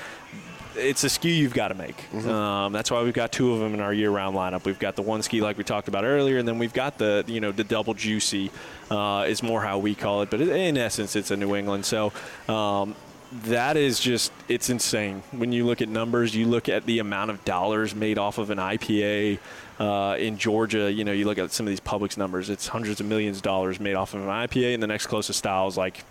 it's 0.76 1.04
a 1.04 1.10
ski 1.10 1.36
you've 1.38 1.54
got 1.54 1.70
to 1.70 1.76
make. 1.76 2.14
Um, 2.14 2.72
that's 2.74 2.92
why 2.92 3.02
we've 3.04 3.14
got 3.14 3.32
two 3.32 3.54
of 3.54 3.60
them 3.60 3.74
in 3.74 3.80
our 3.80 3.94
year-round 3.94 4.36
lineup. 4.36 4.66
We've 4.66 4.80
got 4.80 4.96
the 4.96 5.02
one 5.02 5.22
ski 5.22 5.42
like 5.42 5.58
we 5.58 5.64
talked 5.64 5.88
about 5.88 6.04
earlier, 6.04 6.38
and 6.38 6.48
then 6.48 6.58
we've 6.60 6.74
got 6.74 6.98
the 6.98 7.24
you 7.28 7.40
know 7.40 7.52
the 7.52 7.64
double 7.64 7.94
juicy 7.94 8.52
uh, 8.92 9.26
is 9.28 9.42
more 9.44 9.62
how 9.62 9.78
we 9.80 9.96
call 9.96 10.22
it, 10.22 10.30
but 10.30 10.42
in 10.42 10.78
essence, 10.78 11.16
it's 11.16 11.32
a 11.32 11.38
New 11.38 11.56
England. 11.56 11.86
So. 11.86 12.12
Um, 12.48 12.96
that 13.44 13.78
is 13.78 14.00
just 14.00 14.32
it's 14.48 14.72
insane 14.72 15.22
when 15.32 15.52
you 15.52 15.64
look 15.64 15.84
at 15.84 15.88
numbers 15.88 16.34
you 16.36 16.48
look 16.48 16.68
at 16.68 16.88
the 16.88 16.98
amount 16.98 17.30
of 17.30 17.46
dollars 17.46 17.94
made 17.94 18.18
off 18.18 18.40
of 18.40 18.50
an 18.50 18.58
ipa 18.58 19.38
uh, 19.80 20.16
in 20.18 20.36
georgia 20.36 20.92
you 20.92 21.04
know 21.04 21.12
you 21.12 21.26
look 21.26 21.38
at 21.38 21.52
some 21.52 21.68
of 21.68 21.70
these 21.70 21.80
publix 21.80 22.18
numbers 22.18 22.50
it's 22.50 22.66
hundreds 22.66 23.00
of 23.00 23.06
millions 23.06 23.38
of 23.38 23.44
dollars 23.44 23.80
made 23.80 23.94
off 23.94 24.16
of 24.16 24.22
an 24.22 24.28
ipa 24.28 24.74
and 24.74 24.82
the 24.82 24.88
next 24.88 25.06
closest 25.06 25.38
style 25.38 25.68
is 25.68 25.78
like 25.78 26.04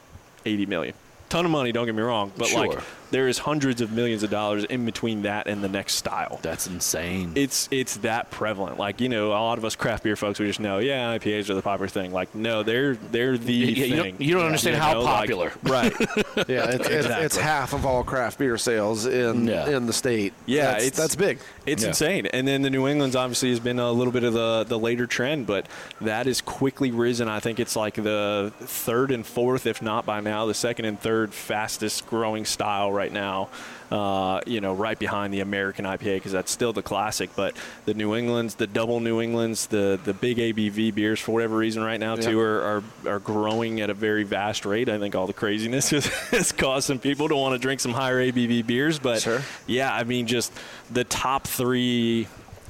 80 0.46 0.66
million 0.66 0.94
ton 1.28 1.44
of 1.44 1.50
money 1.50 1.72
don't 1.72 1.86
get 1.86 1.94
me 1.96 2.02
wrong 2.02 2.30
but 2.36 2.46
Sure. 2.46 2.68
like 2.68 2.78
there 3.10 3.28
is 3.28 3.38
hundreds 3.38 3.80
of 3.80 3.92
millions 3.92 4.22
of 4.22 4.30
dollars 4.30 4.64
in 4.64 4.84
between 4.84 5.22
that 5.22 5.46
and 5.46 5.62
the 5.62 5.68
next 5.68 5.94
style 5.94 6.38
That's 6.42 6.66
insane. 6.66 7.32
it's 7.34 7.68
it's 7.70 7.98
that 7.98 8.30
prevalent. 8.30 8.78
Like 8.78 9.00
you 9.00 9.08
know, 9.08 9.28
a 9.28 9.40
lot 9.40 9.58
of 9.58 9.64
us 9.64 9.76
craft 9.76 10.04
beer 10.04 10.16
folks, 10.16 10.38
we 10.38 10.46
just 10.46 10.60
know, 10.60 10.78
yeah, 10.78 11.16
IPAs 11.16 11.48
are 11.50 11.54
the 11.54 11.62
popular 11.62 11.88
thing. 11.88 12.12
Like 12.12 12.34
no, 12.34 12.62
they're 12.62 12.94
they're 12.96 13.38
the 13.38 13.52
Yeah, 13.52 13.84
you 13.86 13.96
don't- 13.96 14.20
you 14.20 14.34
don't 14.34 14.46
understand 14.46 14.76
how 14.76 14.92
know, 14.94 15.02
like- 15.02 15.14
popular. 15.20 15.52
right? 15.64 15.92
Yeah, 16.48 16.66
it's, 16.70 16.88
it's, 16.88 17.08
it's 17.08 17.36
half 17.36 17.72
of 17.72 17.84
all 17.84 18.04
craft 18.04 18.38
beer 18.38 18.56
sales 18.56 19.06
in 19.06 19.46
Yeah. 19.48 19.68
in 19.68 19.86
the 19.86 19.92
state. 19.92 20.32
Yeah, 20.46 20.72
that's, 20.72 20.84
it's 20.86 20.96
that's 20.96 21.16
big. 21.16 21.38
It's 21.66 21.82
Yeah. 21.82 21.88
insane. 21.88 22.26
And 22.26 22.46
then 22.46 22.62
the 22.62 22.70
New 22.70 22.86
England's 22.86 23.16
obviously 23.16 23.50
has 23.50 23.58
been 23.60 23.78
a 23.80 23.90
little 23.90 24.12
bit 24.12 24.22
of 24.24 24.32
the 24.34 24.64
the 24.64 24.78
later 24.78 25.06
trend, 25.06 25.46
but 25.46 25.66
that 26.00 26.26
has 26.26 26.40
quickly 26.40 26.90
risen. 26.92 27.28
I 27.28 27.40
think 27.40 27.58
it's 27.58 27.74
like 27.74 27.94
the 27.94 28.52
third 28.60 29.10
and 29.10 29.26
fourth, 29.26 29.66
if 29.66 29.82
not 29.82 30.06
by 30.06 30.20
now, 30.20 30.46
the 30.46 30.54
second 30.54 30.84
and 30.84 30.98
third 31.00 31.34
fastest 31.34 32.06
growing 32.06 32.44
style 32.44 32.92
right 32.98 33.12
now. 33.12 33.48
Uh, 33.90 34.42
you 34.46 34.60
know, 34.60 34.74
right 34.74 34.98
behind 34.98 35.32
the 35.32 35.40
American 35.40 35.86
IPA 35.86 36.16
because 36.16 36.32
that's 36.32 36.52
still 36.52 36.74
the 36.74 36.82
classic. 36.82 37.30
But 37.34 37.56
the 37.86 37.94
New 37.94 38.14
Englands, 38.14 38.54
the 38.56 38.66
double 38.66 39.00
New 39.00 39.22
Englands, 39.22 39.66
the 39.68 39.98
the 40.04 40.12
big 40.12 40.36
ABV 40.36 40.94
beers 40.94 41.18
for 41.18 41.32
whatever 41.32 41.56
reason 41.56 41.82
right 41.82 41.98
now 41.98 42.14
too 42.16 42.38
are, 42.38 42.62
are 42.62 42.82
are 43.06 43.18
growing 43.18 43.80
at 43.80 43.88
a 43.88 43.94
very 43.94 44.24
vast 44.24 44.66
rate. 44.66 44.90
I 44.90 44.98
think 44.98 45.14
all 45.14 45.26
the 45.26 45.32
craziness 45.32 45.88
has, 45.96 46.04
has 46.06 46.52
caused 46.52 46.86
some 46.86 46.98
people 46.98 47.28
to 47.28 47.34
want 47.36 47.54
to 47.54 47.58
drink 47.58 47.80
some 47.80 47.94
higher 47.94 48.20
ABV 48.20 48.66
beers. 48.66 48.98
But 48.98 49.22
Sure. 49.22 49.40
yeah, 49.66 49.90
I 49.94 50.04
mean, 50.04 50.26
just 50.26 50.52
the 50.90 51.04
top 51.04 51.46
three, 51.46 52.26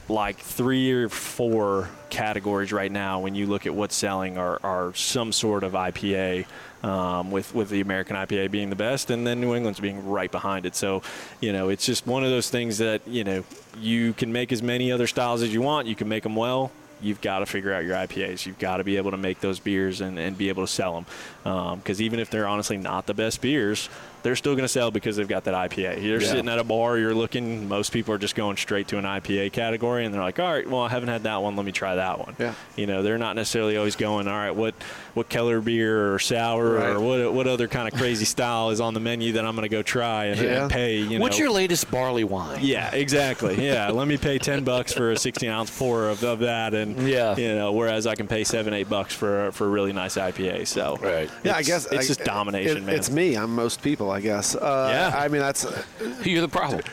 like 0.08 0.38
three 0.38 0.92
or 0.92 1.08
four 1.08 1.88
categories 2.10 2.72
right 2.72 2.92
now, 2.92 3.18
when 3.20 3.34
you 3.34 3.46
look 3.46 3.66
at 3.66 3.74
what's 3.74 3.96
selling, 3.96 4.38
are, 4.38 4.60
are 4.62 4.94
some 4.94 5.32
sort 5.32 5.64
of 5.64 5.72
IPA. 5.72 6.46
Um, 6.80 7.32
with 7.32 7.56
with 7.56 7.70
the 7.70 7.80
American 7.80 8.14
IPA 8.14 8.52
being 8.52 8.70
the 8.70 8.76
best, 8.76 9.10
and 9.10 9.26
then 9.26 9.40
New 9.40 9.56
England's 9.56 9.80
being 9.80 10.08
right 10.08 10.30
behind 10.30 10.64
it. 10.64 10.76
So, 10.76 11.02
you 11.40 11.52
know, 11.52 11.70
it's 11.70 11.84
just 11.84 12.06
one 12.06 12.22
of 12.22 12.30
those 12.30 12.50
things 12.50 12.78
that 12.78 13.02
you 13.04 13.24
know 13.24 13.42
you 13.80 14.12
can 14.12 14.32
make 14.32 14.52
as 14.52 14.62
many 14.62 14.92
other 14.92 15.08
styles 15.08 15.42
as 15.42 15.52
you 15.52 15.60
want. 15.60 15.88
You 15.88 15.96
can 15.96 16.08
make 16.08 16.22
them 16.22 16.36
well. 16.36 16.70
You've 17.00 17.20
got 17.20 17.40
to 17.40 17.46
figure 17.46 17.72
out 17.72 17.84
your 17.84 17.94
IPAs. 17.94 18.44
You've 18.44 18.58
got 18.58 18.78
to 18.78 18.84
be 18.84 18.96
able 18.96 19.12
to 19.12 19.16
make 19.16 19.40
those 19.40 19.60
beers 19.60 20.00
and, 20.00 20.18
and 20.18 20.36
be 20.36 20.48
able 20.48 20.64
to 20.64 20.72
sell 20.72 20.94
them. 20.94 21.76
Because 21.78 22.02
even 22.02 22.18
if 22.18 22.30
they're 22.30 22.48
honestly 22.48 22.76
not 22.76 23.06
the 23.06 23.14
best 23.14 23.40
beers, 23.40 23.88
they're 24.22 24.36
still 24.36 24.54
going 24.54 24.64
to 24.64 24.68
sell 24.68 24.90
because 24.90 25.16
they've 25.16 25.28
got 25.28 25.44
that 25.44 25.54
IPA. 25.54 26.02
You're 26.02 26.20
Yeah. 26.20 26.28
sitting 26.28 26.48
at 26.48 26.58
a 26.58 26.64
bar, 26.64 26.98
you're 26.98 27.14
looking, 27.14 27.68
most 27.68 27.92
people 27.92 28.12
are 28.14 28.18
just 28.18 28.34
going 28.34 28.56
straight 28.56 28.88
to 28.88 28.98
an 28.98 29.04
IPA 29.04 29.52
category 29.52 30.04
and 30.04 30.12
they're 30.14 30.20
like, 30.22 30.38
all 30.38 30.52
right, 30.52 30.68
well, 30.68 30.82
I 30.82 30.88
haven't 30.88 31.08
had 31.08 31.22
that 31.24 31.42
one. 31.42 31.56
Let 31.56 31.64
me 31.64 31.72
try 31.72 31.94
that 31.96 32.18
one. 32.18 32.34
Yeah. 32.38 32.54
You 32.76 32.86
know, 32.86 33.02
they're 33.02 33.18
not 33.18 33.36
necessarily 33.36 33.76
always 33.76 33.96
going, 33.96 34.26
all 34.28 34.34
right, 34.36 34.50
what, 34.54 34.74
what 35.14 35.28
Keller 35.28 35.60
beer 35.60 36.12
or 36.14 36.18
sour 36.18 36.74
Right. 36.74 36.88
or 36.90 37.00
what, 37.00 37.32
what 37.32 37.46
other 37.46 37.68
kind 37.68 37.86
of 37.92 37.98
crazy 37.98 38.24
style 38.36 38.70
is 38.70 38.80
on 38.80 38.94
the 38.94 39.00
menu 39.00 39.32
that 39.32 39.44
I'm 39.44 39.54
going 39.54 39.62
to 39.68 39.74
go 39.74 39.82
try 39.82 40.26
and, 40.26 40.40
Yeah. 40.40 40.62
and 40.62 40.70
pay, 40.70 40.96
you 40.98 41.18
know. 41.18 41.22
What's 41.22 41.38
your 41.38 41.50
latest 41.50 41.90
barley 41.90 42.24
wine? 42.24 42.58
Yeah, 42.62 42.90
exactly. 42.94 43.64
Yeah, 43.64 43.90
let 43.90 44.06
me 44.08 44.16
pay 44.16 44.38
ten 44.38 44.64
bucks 44.64 44.92
for 44.92 45.10
a 45.12 45.16
sixteen 45.16 45.50
ounce 45.50 45.76
pour 45.76 46.08
of, 46.08 46.22
of 46.24 46.40
that, 46.40 46.74
and 46.74 47.08
Yeah. 47.08 47.36
you 47.36 47.54
know, 47.54 47.72
whereas 47.72 48.06
I 48.06 48.14
can 48.14 48.26
pay 48.28 48.44
seven, 48.44 48.72
eight 48.74 48.88
bucks 48.88 49.14
for 49.14 49.50
for 49.52 49.66
a 49.66 49.68
really 49.68 49.92
nice 49.92 50.16
IPA. 50.16 50.66
So 50.66 50.98
Right. 51.00 51.30
Yeah, 51.44 51.56
I 51.56 51.62
guess 51.62 51.86
it's 51.86 52.04
I- 52.04 52.06
just 52.08 52.24
domination, 52.24 52.78
it- 52.78 52.82
man. 52.84 52.94
It's 52.94 53.10
me. 53.10 53.36
I'm 53.36 53.54
most 53.54 53.82
people, 53.82 54.10
I 54.10 54.17
guess. 54.20 54.54
Uh, 54.54 54.88
Yeah. 54.92 55.18
I 55.18 55.28
mean, 55.28 55.40
that's 55.40 55.64
You're 56.24 56.40
the 56.42 56.48
problem. 56.48 56.80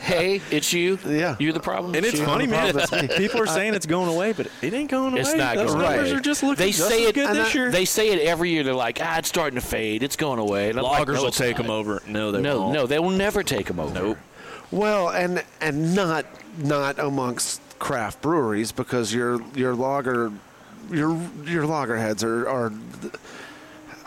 hey, 0.00 0.40
it's 0.50 0.72
you. 0.72 0.98
Yeah. 1.06 1.36
You're 1.38 1.52
the 1.52 1.60
problem. 1.60 1.94
and 1.94 2.04
it's 2.04 2.16
Sure, 2.16 2.26
funny, 2.26 2.46
man. 2.46 2.72
problem. 2.74 3.08
People 3.16 3.40
are 3.40 3.46
saying 3.46 3.74
it's 3.74 3.86
going 3.86 4.08
away, 4.08 4.32
but 4.32 4.48
it 4.62 4.72
ain't 4.74 4.90
going 4.90 5.12
away. 5.12 5.20
It's 5.20 5.34
not 5.34 5.56
Those 5.56 5.72
going 5.72 5.82
numbers 5.84 6.10
away. 6.10 6.18
are 6.18 6.22
just 6.22 6.42
looking 6.42 6.64
They 6.64 6.72
just 6.72 6.88
say 6.88 7.04
it. 7.04 7.14
good 7.14 7.28
this 7.30 7.36
that- 7.48 7.54
year. 7.54 7.70
They 7.70 7.84
say 7.84 8.08
it 8.10 8.20
every 8.26 8.50
year. 8.50 8.62
They're 8.62 8.74
like, 8.74 8.98
ah, 9.02 9.18
it's 9.18 9.28
starting 9.28 9.58
to 9.60 9.64
fade. 9.66 10.02
It's 10.02 10.16
going 10.16 10.38
away. 10.38 10.70
And 10.70 10.78
I'm 10.78 10.84
like, 10.84 11.06
Lagers 11.06 11.14
no, 11.14 11.24
will 11.24 11.30
take 11.30 11.56
not. 11.56 11.62
them 11.66 11.70
over. 11.70 12.02
No, 12.06 12.30
they 12.32 12.40
No, 12.40 12.60
won't. 12.62 12.74
no, 12.74 12.86
they 12.86 12.98
will 12.98 13.10
never 13.10 13.42
take 13.42 13.66
them 13.66 13.80
over. 13.80 13.94
Nope. 13.94 14.18
well, 14.70 15.08
and 15.10 15.42
and 15.60 15.94
not 15.94 16.26
not 16.58 16.98
amongst 16.98 17.60
craft 17.78 18.22
breweries 18.22 18.72
because 18.72 19.12
your 19.12 19.40
your 19.54 19.74
lager 19.74 20.32
your 20.90 21.18
your 21.44 21.66
loggerheads 21.66 22.22
are 22.24 22.48
are 22.48 22.72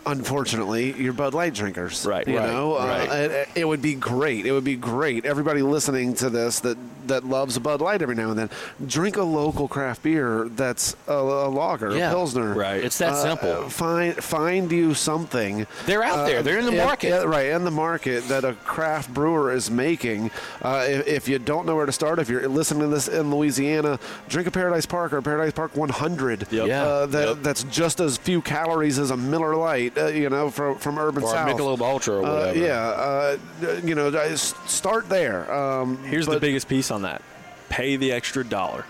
unfortunately 0.08 0.94
your 0.94 1.14
Bud 1.14 1.34
Light 1.34 1.54
drinkers. 1.54 2.06
Right, 2.06 2.28
You 2.28 2.38
right, 2.38 2.50
know, 2.50 2.78
right. 2.78 3.10
Uh, 3.10 3.14
it, 3.16 3.50
it 3.56 3.66
would 3.68 3.82
be 3.82 3.94
great. 3.96 4.46
It 4.46 4.52
would 4.52 4.64
be 4.64 4.76
great. 4.76 5.26
Everybody 5.26 5.62
listening 5.62 6.14
to 6.16 6.30
this 6.30 6.60
that 6.62 6.78
that 7.08 7.24
loves 7.24 7.58
Bud 7.58 7.80
Light 7.80 8.02
every 8.02 8.16
now 8.16 8.32
and 8.32 8.38
then, 8.38 8.50
drink 8.86 9.16
a 9.16 9.24
local 9.24 9.70
craft 9.70 10.04
beer 10.04 10.50
that's 10.50 10.94
a, 11.08 11.14
a 11.14 11.48
lager, 11.48 11.96
Yeah. 11.96 12.10
a 12.10 12.14
pilsner. 12.14 12.54
Right. 12.54 12.84
It's 12.84 12.98
that 12.98 13.14
Uh, 13.14 13.24
simple. 13.24 13.70
Find 13.70 14.14
find 14.16 14.70
you 14.72 14.94
something. 14.94 15.66
They're 15.86 16.04
out 16.04 16.26
there. 16.28 16.44
They're 16.44 16.60
in 16.60 16.66
the 16.66 16.72
market. 16.74 17.10
yeah, 17.10 17.24
right 17.24 17.46
in 17.48 17.64
the 17.64 17.72
market 17.72 18.28
that 18.28 18.44
a 18.44 18.54
craft 18.66 19.14
brewer 19.14 19.54
is 19.54 19.72
making. 19.72 20.32
Uh, 20.62 20.86
if, 20.88 21.08
if 21.08 21.28
you 21.30 21.40
don't 21.40 21.66
know 21.66 21.76
where 21.78 21.86
to 21.86 21.92
start, 21.94 22.20
if 22.20 22.28
you're 22.30 22.48
listening 22.50 22.82
to 22.82 22.88
this 22.90 23.08
in 23.08 23.32
Louisiana, 23.34 24.00
drink 24.28 24.48
a 24.48 24.52
Paradise 24.52 24.86
Park 24.86 25.14
or 25.14 25.22
Paradise 25.22 25.54
Park 25.54 25.76
100. 25.78 26.48
Yep. 26.52 26.68
Yeah. 26.68 26.84
Uh, 26.84 27.06
that, 27.06 27.28
Yep. 27.28 27.38
That's 27.42 27.64
just 27.64 28.00
as 28.02 28.18
few 28.18 28.42
calories 28.42 29.00
as 29.00 29.12
a 29.12 29.18
Miller 29.18 29.56
Lite. 29.56 29.97
Uh, 29.98 30.08
you 30.08 30.30
know, 30.30 30.50
from 30.50 30.78
from 30.78 30.98
Urban 31.00 31.24
Or 31.24 31.28
a 31.28 31.32
South. 31.32 31.50
Michelob 31.50 31.82
Ultra 31.82 32.16
or 32.18 32.26
Uh, 32.26 32.34
whatever. 32.34 32.60
yeah. 32.60 32.74
Uh, 32.88 33.38
you 33.84 33.96
know, 33.96 34.12
start 34.36 35.10
there. 35.10 35.52
Um, 35.54 35.98
Here's 36.04 36.26
the 36.28 36.40
biggest 36.40 36.68
piece 36.68 36.92
on 36.92 37.02
that: 37.04 37.22
pay 37.70 37.96
the 37.96 38.12
extra 38.12 38.44
dollar. 38.44 38.86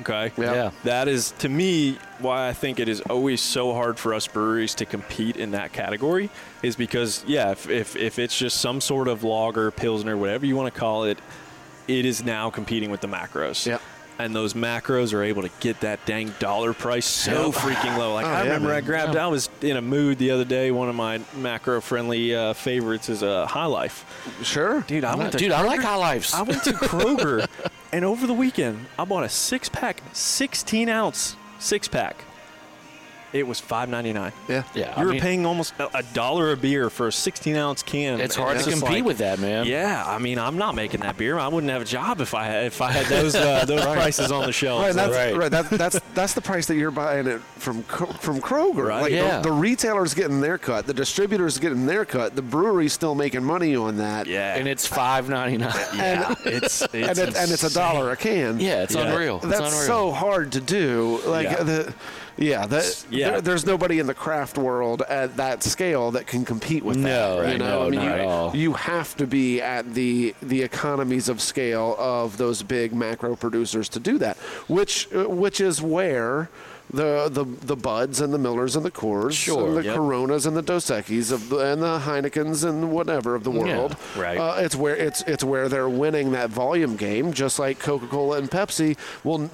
Okay. 0.00 0.30
Yeah. 0.36 0.54
Yeah. 0.54 0.70
That 0.84 1.08
is 1.08 1.32
to 1.40 1.48
me 1.48 1.98
why 2.20 2.48
I 2.48 2.52
think 2.52 2.78
it 2.78 2.88
is 2.88 3.00
always 3.00 3.40
so 3.40 3.72
hard 3.74 3.98
for 3.98 4.14
us 4.14 4.28
breweries 4.28 4.76
to 4.76 4.84
compete 4.86 5.36
in 5.36 5.50
that 5.52 5.72
category 5.72 6.30
is 6.62 6.76
because 6.76 7.24
yeah, 7.26 7.50
if 7.50 7.68
if, 7.68 7.96
if 7.96 8.20
it's 8.20 8.38
just 8.38 8.60
some 8.60 8.80
sort 8.80 9.08
of 9.08 9.24
lager, 9.24 9.72
pilsner, 9.72 10.16
whatever 10.16 10.46
you 10.46 10.54
want 10.54 10.72
to 10.72 10.78
call 10.78 11.02
it, 11.02 11.18
it 11.88 12.04
is 12.06 12.22
now 12.24 12.48
competing 12.48 12.92
with 12.92 13.00
the 13.00 13.08
macros. 13.08 13.66
Yeah. 13.66 13.78
And 14.20 14.34
those 14.34 14.52
macros 14.54 15.14
are 15.14 15.22
able 15.22 15.42
to 15.42 15.50
get 15.60 15.80
that 15.80 16.04
dang 16.04 16.34
dollar 16.40 16.74
price 16.74 17.06
so 17.06 17.52
freaking 17.52 17.96
low. 17.96 18.14
Like 18.14 18.26
Oh, 18.26 18.30
I 18.30 18.32
yeah, 18.38 18.42
remember 18.54 18.70
I 18.70 18.80
man. 18.80 18.84
grabbed. 18.84 19.16
I 19.16 19.28
was 19.28 19.48
in 19.62 19.76
a 19.76 19.80
mood 19.80 20.18
the 20.18 20.32
other 20.32 20.44
day. 20.44 20.72
One 20.72 20.88
of 20.88 20.96
my 20.96 21.20
macro-friendly 21.36 22.34
uh, 22.34 22.52
favorites 22.54 23.08
is 23.08 23.22
a 23.22 23.28
uh, 23.30 23.46
High 23.46 23.66
Life. 23.66 24.04
Sure. 24.42 24.80
Dude, 24.82 25.04
I 25.04 25.14
went 25.14 25.32
to 25.32 25.38
Dude, 25.38 25.52
I 25.52 25.62
like 25.62 25.80
High 25.82 25.94
Lifes. 25.96 26.34
I 26.34 26.42
went 26.42 26.64
to 26.64 26.72
Kroger, 26.72 27.46
and 27.92 28.04
over 28.04 28.26
the 28.26 28.34
weekend, 28.34 28.86
I 28.98 29.04
bought 29.04 29.22
a 29.24 29.28
six 29.28 29.68
pack, 29.68 30.02
16 30.12 30.88
ounce 30.88 31.36
six 31.60 31.86
pack. 31.88 32.16
It 33.32 33.46
was 33.46 33.60
five 33.60 33.88
ninety 33.90 34.12
nine. 34.12 34.32
Yeah. 34.48 34.62
Yeah, 34.74 34.94
I 34.96 35.00
you 35.00 35.06
were 35.06 35.12
mean- 35.12 35.20
paying 35.20 35.46
almost 35.46 35.74
a, 35.78 35.98
a 35.98 36.02
dollar 36.14 36.52
a 36.52 36.56
beer 36.56 36.88
for 36.88 37.08
a 37.08 37.12
16 37.12 37.56
ounce 37.56 37.82
can. 37.82 38.20
It's 38.20 38.36
And 38.36 38.44
hard 38.44 38.58
to 38.58 38.70
compete 38.70 38.88
like- 38.90 39.04
with 39.04 39.18
that, 39.18 39.38
man. 39.38 39.66
Yeah, 39.66 40.02
I 40.06 40.18
mean, 40.18 40.38
I'm 40.38 40.56
not 40.56 40.74
making 40.74 41.00
that 41.00 41.16
beer. 41.18 41.38
I 41.38 41.48
wouldn't 41.48 41.70
have 41.70 41.82
a 41.82 41.84
job 41.84 42.20
if 42.22 42.34
I 42.34 42.44
had 42.44 42.64
if 42.64 42.80
I 42.80 42.90
had 42.90 43.06
those 43.06 43.34
uh, 43.34 43.64
those 43.66 43.84
prices 43.84 44.32
on 44.32 44.46
the 44.46 44.52
shelf. 44.52 44.82
Right, 44.82 44.94
that's 44.94 45.14
Right. 45.14 45.36
right. 45.36 45.50
That, 45.50 45.68
that's 45.70 46.00
that's 46.14 46.32
the 46.34 46.40
price 46.40 46.66
that 46.66 46.76
you're 46.76 46.90
buying 46.90 47.26
it 47.26 47.40
from 47.56 47.82
from 47.82 48.40
Kroger. 48.40 48.86
Right. 48.88 49.02
Like 49.02 49.12
Yeah. 49.12 49.40
the, 49.40 49.50
the 49.50 49.52
retailer's 49.54 50.14
getting 50.14 50.40
their 50.40 50.56
cut, 50.58 50.86
the 50.86 50.94
distributor's 50.94 51.58
getting 51.58 51.84
their 51.86 52.04
cut, 52.06 52.34
the 52.34 52.42
brewery's 52.42 52.92
still 52.94 53.14
making 53.14 53.44
money 53.44 53.76
on 53.76 53.98
that. 53.98 54.26
yeah, 54.26 54.54
And 54.54 54.66
it's 54.66 54.86
five 54.86 55.28
ninety 55.28 55.58
nine. 55.58 55.74
yeah, 55.94 56.34
it's, 56.46 56.80
it's 56.82 56.94
and, 56.94 57.18
it, 57.18 57.36
and 57.36 57.50
it's 57.50 57.64
a 57.64 57.74
dollar 57.74 58.10
a 58.10 58.16
can. 58.16 58.58
Yeah, 58.58 58.82
it's 58.84 58.94
Yeah. 58.94 59.02
unreal. 59.12 59.36
It's 59.36 59.46
That's 59.46 59.60
unreal. 59.60 59.86
so 59.86 60.10
hard 60.12 60.52
to 60.52 60.60
do. 60.60 61.20
Like 61.26 61.44
Yeah. 61.44 61.62
the, 61.62 61.94
yeah, 62.38 62.66
that, 62.66 63.04
Yeah. 63.10 63.30
there- 63.32 63.40
there's 63.40 63.66
nobody 63.66 63.98
in 63.98 64.06
the 64.06 64.14
craft 64.14 64.56
world 64.56 65.02
at 65.08 65.36
that 65.36 65.62
scale 65.62 66.10
that 66.12 66.26
can 66.26 66.44
compete 66.44 66.84
with 66.84 66.96
No, 66.96 67.36
that. 67.36 67.42
right, 67.42 67.52
you 67.52 67.58
know, 67.58 67.80
no, 67.80 67.86
I 67.86 67.90
mean, 67.90 68.00
not 68.00 68.04
you, 68.06 68.10
at 68.12 68.20
all. 68.24 68.56
you 68.56 68.72
have 68.74 69.16
to 69.16 69.26
be 69.26 69.60
at 69.60 69.94
the 69.94 70.34
the 70.40 70.62
economies 70.62 71.28
of 71.28 71.40
scale 71.40 71.96
of 71.98 72.36
those 72.38 72.62
big 72.62 72.94
macro 72.94 73.36
producers 73.36 73.88
to 73.90 74.00
do 74.00 74.18
that, 74.18 74.36
which 74.68 75.08
uh, 75.14 75.24
which 75.28 75.60
is 75.60 75.82
where. 75.82 76.48
The, 76.90 77.28
the 77.28 77.44
the 77.44 77.76
buds 77.76 78.20
and 78.20 78.32
the 78.32 78.38
Millers 78.38 78.74
and 78.74 78.84
the 78.84 78.90
Coors 78.90 79.32
Sure, 79.32 79.68
and 79.68 79.76
the 79.76 79.84
yep. 79.84 79.96
Coronas 79.96 80.46
and 80.46 80.56
the 80.56 80.62
Dos 80.62 80.86
Equis 80.86 81.30
of 81.30 81.50
the, 81.50 81.58
and 81.58 81.82
the 81.82 81.98
Heinekens 81.98 82.66
and 82.66 82.90
whatever 82.90 83.34
of 83.34 83.44
the 83.44 83.50
world 83.50 83.94
right. 84.16 84.38
uh, 84.38 84.56
it's 84.58 84.74
where 84.74 84.96
it's 84.96 85.22
it's 85.22 85.44
where 85.44 85.68
they're 85.68 85.88
winning 85.88 86.32
that 86.32 86.48
volume 86.48 86.96
game, 86.96 87.32
just 87.32 87.58
like 87.58 87.78
Coca-Cola 87.78 88.38
and 88.38 88.50
Pepsi. 88.50 88.96
Will 89.22 89.50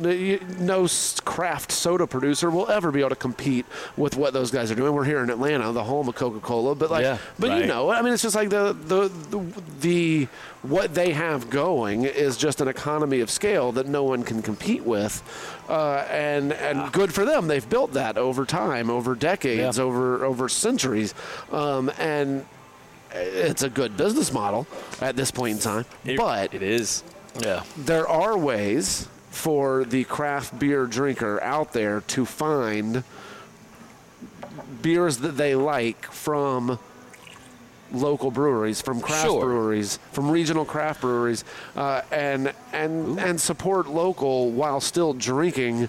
no 0.61 0.87
craft 1.25 1.73
soda 1.73 2.07
producer 2.07 2.51
will 2.51 2.71
ever 2.71 2.91
be 2.93 3.01
able 3.01 3.11
to 3.11 3.17
compete 3.17 3.67
with 3.97 4.17
what 4.17 4.33
those 4.33 4.51
guys 4.51 4.71
are 4.71 4.75
doing. 4.75 4.93
We're 4.93 5.05
here 5.05 5.23
in 5.23 5.31
Atlanta, 5.31 5.73
the 5.73 5.85
home 5.85 6.09
of 6.09 6.15
Coca-Cola, 6.15 6.75
but 6.75 6.91
like, 6.91 7.03
Yeah, 7.03 7.19
but 7.39 7.59
you 7.59 7.67
know, 7.67 7.91
I 7.91 8.03
mean, 8.03 8.13
it's 8.13 8.23
just 8.23 8.37
like 8.37 8.51
the, 8.51 8.73
the 8.87 9.09
the 9.31 9.63
the 9.81 10.29
what 10.65 10.95
they 10.95 11.13
have 11.13 11.51
going 11.51 12.05
is 12.05 12.37
just 12.37 12.61
an 12.61 12.69
economy 12.69 13.21
of 13.21 13.31
scale 13.31 13.71
that 13.73 13.87
no 13.87 14.03
one 14.03 14.23
can 14.25 14.41
compete 14.43 14.83
with, 14.83 15.23
uh, 15.69 16.07
and 16.11 16.53
and 16.55 16.91
good 16.93 17.13
for 17.13 17.25
them. 17.25 17.47
They've 17.49 17.69
built 17.69 17.93
that 17.93 18.17
over 18.19 18.45
time, 18.47 18.89
over 18.91 19.15
decades, 19.15 19.77
Yeah. 19.79 19.85
over 19.85 20.25
over 20.25 20.49
centuries, 20.49 21.15
um, 21.53 21.91
and 21.99 22.47
it's 23.13 23.63
a 23.63 23.69
good 23.71 23.97
business 23.97 24.33
model 24.33 24.67
at 25.01 25.17
this 25.17 25.31
point 25.31 25.53
in 25.57 25.59
time. 25.61 25.85
It- 26.05 26.17
but 26.17 26.53
it 26.55 26.63
is. 26.63 27.03
Yeah. 27.41 27.63
there 27.77 28.09
are 28.09 28.37
ways 28.39 29.09
for 29.31 29.85
the 29.85 30.05
craft 30.05 30.57
beer 30.59 30.87
drinker 30.87 31.43
out 31.43 31.73
there 31.73 32.01
to 32.09 32.25
find 32.25 33.03
beers 34.83 35.19
that 35.19 35.37
they 35.37 35.55
like 35.55 36.05
from 36.13 36.79
local 37.95 38.31
breweries, 38.31 38.81
from 38.83 39.01
craft 39.01 39.25
Sure. 39.25 39.45
breweries, 39.45 39.99
from 40.13 40.31
regional 40.31 40.65
craft 40.65 41.01
breweries, 41.01 41.45
uh, 41.77 42.03
and 42.11 42.53
and 42.73 43.19
and 43.21 43.41
support 43.41 43.89
local 43.89 44.51
while 44.51 44.81
still 44.81 45.13
drinking 45.15 45.89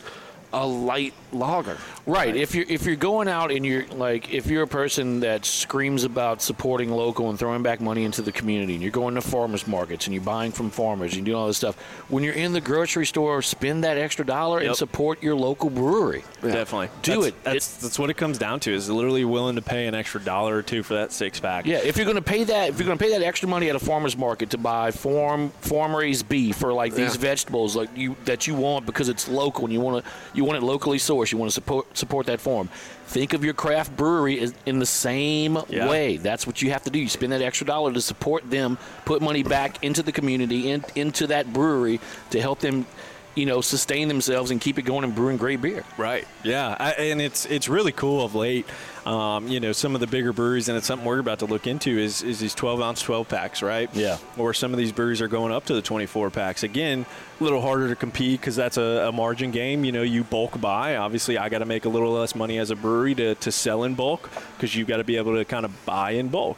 a 0.56 0.66
light 0.66 1.14
lager. 1.34 1.78
Right. 2.06 2.36
If 2.36 2.56
you're 2.56 2.66
if 2.70 2.86
you're 2.86 2.96
going 2.96 3.28
out 3.28 3.52
and 3.52 3.66
you're 3.66 3.86
like 3.88 4.32
if 4.34 4.48
you're 4.48 4.64
a 4.64 4.68
person 4.68 5.20
that 5.20 5.44
screams 5.46 6.04
about 6.06 6.42
supporting 6.42 6.92
local 6.92 7.30
and 7.30 7.38
throwing 7.38 7.62
back 7.62 7.82
money 7.82 8.04
into 8.06 8.22
the 8.22 8.32
community 8.32 8.74
and 8.76 8.82
you're 8.82 8.92
going 8.92 9.16
to 9.16 9.22
farmers 9.22 9.68
markets 9.68 10.06
and 10.08 10.14
you're 10.14 10.24
buying 10.24 10.52
from 10.52 10.70
farmers 10.70 11.12
and 11.16 11.20
you 11.28 11.34
doing 11.34 11.38
all 11.42 11.48
this 11.48 11.58
stuff, 11.58 11.76
when 12.10 12.24
you're 12.24 12.34
in 12.36 12.54
the 12.54 12.62
grocery 12.62 13.06
store, 13.06 13.42
spend 13.42 13.84
that 13.84 13.98
extra 13.98 14.26
dollar 14.26 14.60
and 14.60 14.76
support 14.76 15.22
your 15.22 15.36
local 15.36 15.70
brewery. 15.70 16.24
Definitely. 16.42 16.90
Do 17.02 17.12
That's- 17.12 17.28
it. 17.28 17.44
That's, 17.44 17.78
that's 17.78 18.00
what 18.00 18.10
it 18.10 18.16
comes 18.16 18.38
down 18.38 18.60
to 18.62 18.74
is 18.74 18.90
literally 18.90 19.26
willing 19.26 19.56
to 19.58 19.62
pay 19.62 19.88
an 19.88 19.96
extra 19.96 20.22
dollar 20.22 20.56
or 20.58 20.62
two 20.62 20.84
for 20.84 20.94
that 20.94 21.12
six 21.12 21.40
pack. 21.40 21.66
Yeah, 21.66 21.78
if 21.78 21.98
you're 21.98 22.06
going 22.06 22.16
to 22.16 22.22
pay 22.22 22.44
that, 22.46 22.70
if 22.70 22.80
you're 22.80 22.86
going 22.86 22.98
to 22.98 23.04
pay 23.04 23.12
that 23.12 23.24
extra 23.26 23.50
money 23.50 23.70
at 23.70 23.76
a 23.76 23.80
farmer's 23.80 24.16
market 24.16 24.52
to 24.52 24.58
buy 24.58 24.92
farm 24.92 25.50
farm 25.62 25.96
raised 25.96 26.30
beef 26.30 26.64
or 26.64 26.72
like 26.72 26.94
these 26.94 27.16
Yeah. 27.16 27.22
vegetables 27.22 27.76
like 27.76 27.90
you 27.96 28.16
that 28.26 28.48
you 28.48 28.56
want 28.56 28.86
because 28.86 29.10
it's 29.10 29.28
local 29.28 29.66
and 29.66 29.74
you 29.74 29.82
want 29.82 30.06
to 30.06 30.12
you 30.46 30.52
want 30.52 30.62
it 30.62 30.66
locally 30.66 31.00
sourced, 31.00 31.32
you 31.32 31.40
want 31.40 31.50
to 31.50 31.54
support 31.54 31.98
support 31.98 32.28
that 32.28 32.40
farm. 32.40 32.70
Think 33.08 33.34
of 33.34 33.44
your 33.44 33.56
craft 33.56 33.96
brewery 33.98 34.52
in 34.66 34.78
the 34.80 34.86
same 34.86 35.58
Yeah. 35.70 35.90
way. 35.90 36.18
That's 36.18 36.46
what 36.46 36.62
you 36.62 36.70
have 36.72 36.84
to 36.84 36.92
do. 36.92 37.00
You 37.00 37.10
spend 37.10 37.32
that 37.34 37.42
extra 37.42 37.66
dollar 37.66 37.92
to 37.94 38.02
support 38.02 38.50
them, 38.50 38.78
put 39.06 39.22
money 39.24 39.42
back 39.42 39.84
into 39.84 40.04
the 40.04 40.12
community, 40.12 40.70
in, 40.70 40.86
into 40.96 41.28
that 41.28 41.52
brewery 41.52 42.00
to 42.30 42.40
help 42.42 42.60
them, 42.60 42.86
you 43.34 43.46
know, 43.48 43.62
sustain 43.62 44.08
themselves 44.08 44.52
and 44.52 44.62
keep 44.62 44.78
it 44.78 44.84
going 44.84 45.04
and 45.04 45.16
brewing 45.16 45.38
great 45.38 45.62
beer. 45.62 45.84
Right. 45.98 46.28
Yeah, 46.44 46.76
I, 46.80 46.92
and 46.94 47.20
it's 47.22 47.46
it's 47.48 47.68
really 47.68 47.92
cool 47.92 48.24
of 48.24 48.36
late. 48.36 48.68
Um, 49.06 49.48
you 49.48 49.60
know, 49.60 49.72
some 49.72 49.94
of 49.94 50.02
the 50.02 50.08
bigger 50.08 50.34
breweries, 50.34 50.68
and 50.68 50.76
it's 50.78 50.88
something 50.88 51.06
we're 51.06 51.20
about 51.20 51.40
to 51.40 51.46
look 51.46 51.68
into 51.68 52.00
is 52.00 52.24
is 52.24 52.40
these 52.40 52.56
12 52.56 52.82
ounce 52.82 53.02
12 53.02 53.30
packs, 53.30 53.62
right? 53.62 53.88
Yeah. 53.94 54.18
Or 54.36 54.54
some 54.54 54.74
of 54.74 54.80
these 54.80 54.92
breweries 54.92 55.22
are 55.22 55.28
going 55.28 55.52
up 55.52 55.66
to 55.66 55.76
the 55.76 55.82
24 55.82 56.32
packs. 56.32 56.64
Again, 56.64 57.06
a 57.40 57.44
little 57.44 57.62
harder 57.62 57.88
to 57.90 57.96
compete 57.96 58.42
because 58.42 58.56
that's 58.56 58.78
a, 58.78 59.08
a 59.08 59.12
margin 59.12 59.52
game. 59.52 59.86
You 59.86 59.92
know, 59.92 60.02
you 60.02 60.24
bulk 60.24 60.60
buy. 60.60 60.96
Obviously, 60.96 61.38
I 61.38 61.50
got 61.50 61.60
to 61.60 61.66
make 61.66 61.86
a 61.86 61.90
little 61.90 62.14
less 62.14 62.34
money 62.34 62.58
as 62.58 62.72
a 62.72 62.76
brewery 62.76 63.14
to 63.16 63.36
to 63.36 63.52
sell 63.52 63.84
in 63.84 63.94
bulk 63.94 64.30
because 64.58 64.76
you've 64.76 64.88
got 64.88 64.98
to 64.98 65.04
be 65.04 65.18
able 65.18 65.36
to 65.36 65.46
kind 65.46 65.66
of 65.66 65.86
buy 65.86 66.12
in 66.12 66.30
bulk. 66.30 66.58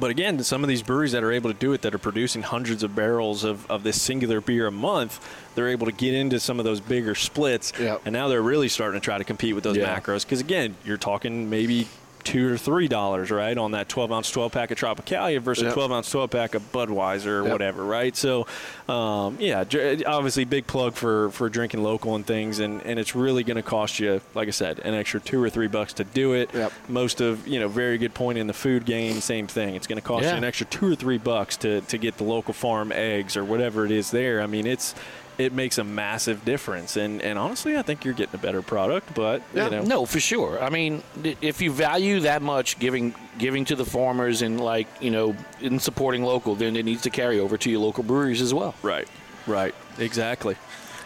But 0.00 0.10
again, 0.10 0.42
some 0.42 0.62
of 0.62 0.68
these 0.68 0.82
breweries 0.82 1.12
that 1.12 1.22
are 1.22 1.32
able 1.32 1.52
to 1.52 1.58
do 1.58 1.72
it, 1.74 1.82
that 1.82 1.94
are 1.94 1.98
producing 1.98 2.42
hundreds 2.42 2.82
of 2.82 2.94
barrels 2.94 3.44
of, 3.44 3.70
of 3.70 3.82
this 3.82 4.00
singular 4.00 4.40
beer 4.40 4.66
a 4.66 4.70
month, 4.70 5.20
they're 5.54 5.68
able 5.68 5.86
to 5.86 5.92
get 5.92 6.14
into 6.14 6.40
some 6.40 6.58
of 6.58 6.64
those 6.64 6.80
bigger 6.80 7.14
splits. 7.14 7.72
Yep. 7.78 8.02
And 8.06 8.12
now 8.12 8.28
they're 8.28 8.42
really 8.42 8.68
starting 8.68 9.00
to 9.00 9.04
try 9.04 9.18
to 9.18 9.24
compete 9.24 9.54
with 9.54 9.64
those 9.64 9.76
Yeah. 9.76 9.98
macros. 9.98 10.22
Because 10.22 10.40
again, 10.40 10.76
you're 10.84 10.96
talking 10.96 11.50
maybe 11.50 11.88
two 12.24 12.52
or 12.54 12.56
three 12.56 12.86
dollars, 12.86 13.32
right, 13.32 13.58
on 13.58 13.72
that 13.72 13.88
12 13.88 14.12
ounce 14.12 14.30
12 14.30 14.52
pack 14.52 14.70
of 14.70 14.78
Tropicalia 14.78 15.40
versus 15.40 15.64
Yep. 15.64 15.74
12 15.74 15.90
ounce 15.90 16.08
12 16.08 16.30
pack 16.30 16.54
of 16.54 16.62
Budweiser 16.70 17.26
or 17.26 17.42
Yep. 17.42 17.50
whatever, 17.52 17.84
right? 17.84 18.16
So, 18.16 18.46
um, 18.88 19.36
yeah, 19.40 19.64
obviously 20.06 20.44
big 20.44 20.68
plug 20.68 20.94
for 20.94 21.30
for 21.30 21.48
drinking 21.48 21.82
local 21.82 22.14
and 22.14 22.24
things, 22.24 22.60
and 22.60 22.80
and 22.86 23.00
it's 23.00 23.16
really 23.16 23.42
going 23.42 23.56
to 23.56 23.62
cost 23.64 23.98
you, 23.98 24.20
like 24.36 24.46
I 24.46 24.52
said, 24.52 24.78
an 24.84 24.94
extra 24.94 25.18
two 25.18 25.42
or 25.42 25.50
three 25.50 25.66
bucks 25.66 25.94
to 25.94 26.04
do 26.04 26.32
it. 26.34 26.50
Yep. 26.54 26.72
Most 26.88 27.20
of 27.20 27.48
you 27.48 27.58
know, 27.58 27.66
very 27.66 27.98
good 27.98 28.14
point 28.14 28.38
in 28.38 28.46
the 28.46 28.52
food 28.54 28.84
game, 28.84 29.20
same 29.20 29.48
thing. 29.48 29.74
It's 29.74 29.88
going 29.88 30.00
to 30.00 30.06
cost 30.06 30.22
Yeah. 30.22 30.30
you 30.30 30.36
an 30.36 30.44
extra 30.44 30.66
two 30.66 30.92
or 30.92 30.94
three 30.94 31.18
bucks 31.18 31.56
to 31.56 31.80
to 31.80 31.98
get 31.98 32.18
the 32.18 32.24
local 32.24 32.54
farm 32.54 32.92
eggs 32.92 33.36
or 33.36 33.42
whatever 33.44 33.84
it 33.84 33.90
is 33.90 34.12
there. 34.12 34.40
I 34.40 34.46
mean, 34.46 34.68
it's 34.68 34.94
it 35.38 35.52
makes 35.52 35.78
a 35.78 35.84
massive 35.84 36.44
difference, 36.44 36.96
and 36.96 37.22
and 37.22 37.38
honestly, 37.38 37.76
I 37.76 37.82
think 37.82 38.04
you're 38.04 38.14
getting 38.14 38.34
a 38.34 38.42
better 38.42 38.62
product, 38.62 39.14
but 39.14 39.42
Yeah. 39.54 39.64
you 39.64 39.70
know. 39.70 39.82
No, 39.82 40.06
for 40.06 40.20
sure. 40.20 40.62
I 40.62 40.68
mean, 40.70 41.02
if 41.40 41.60
you 41.60 41.72
value 41.72 42.20
that 42.20 42.42
much 42.42 42.78
giving 42.78 43.14
giving 43.38 43.64
to 43.66 43.76
the 43.76 43.84
farmers 43.86 44.42
and 44.42 44.60
like 44.60 44.86
you 45.00 45.10
know 45.10 45.34
in 45.60 45.78
supporting 45.78 46.22
local, 46.22 46.54
then 46.54 46.76
it 46.76 46.84
needs 46.84 47.02
to 47.02 47.10
carry 47.10 47.40
over 47.40 47.56
to 47.58 47.70
your 47.70 47.80
local 47.80 48.02
breweries 48.04 48.40
as 48.42 48.52
well. 48.52 48.74
Right, 48.82 49.08
right, 49.46 49.74
exactly. 49.98 50.56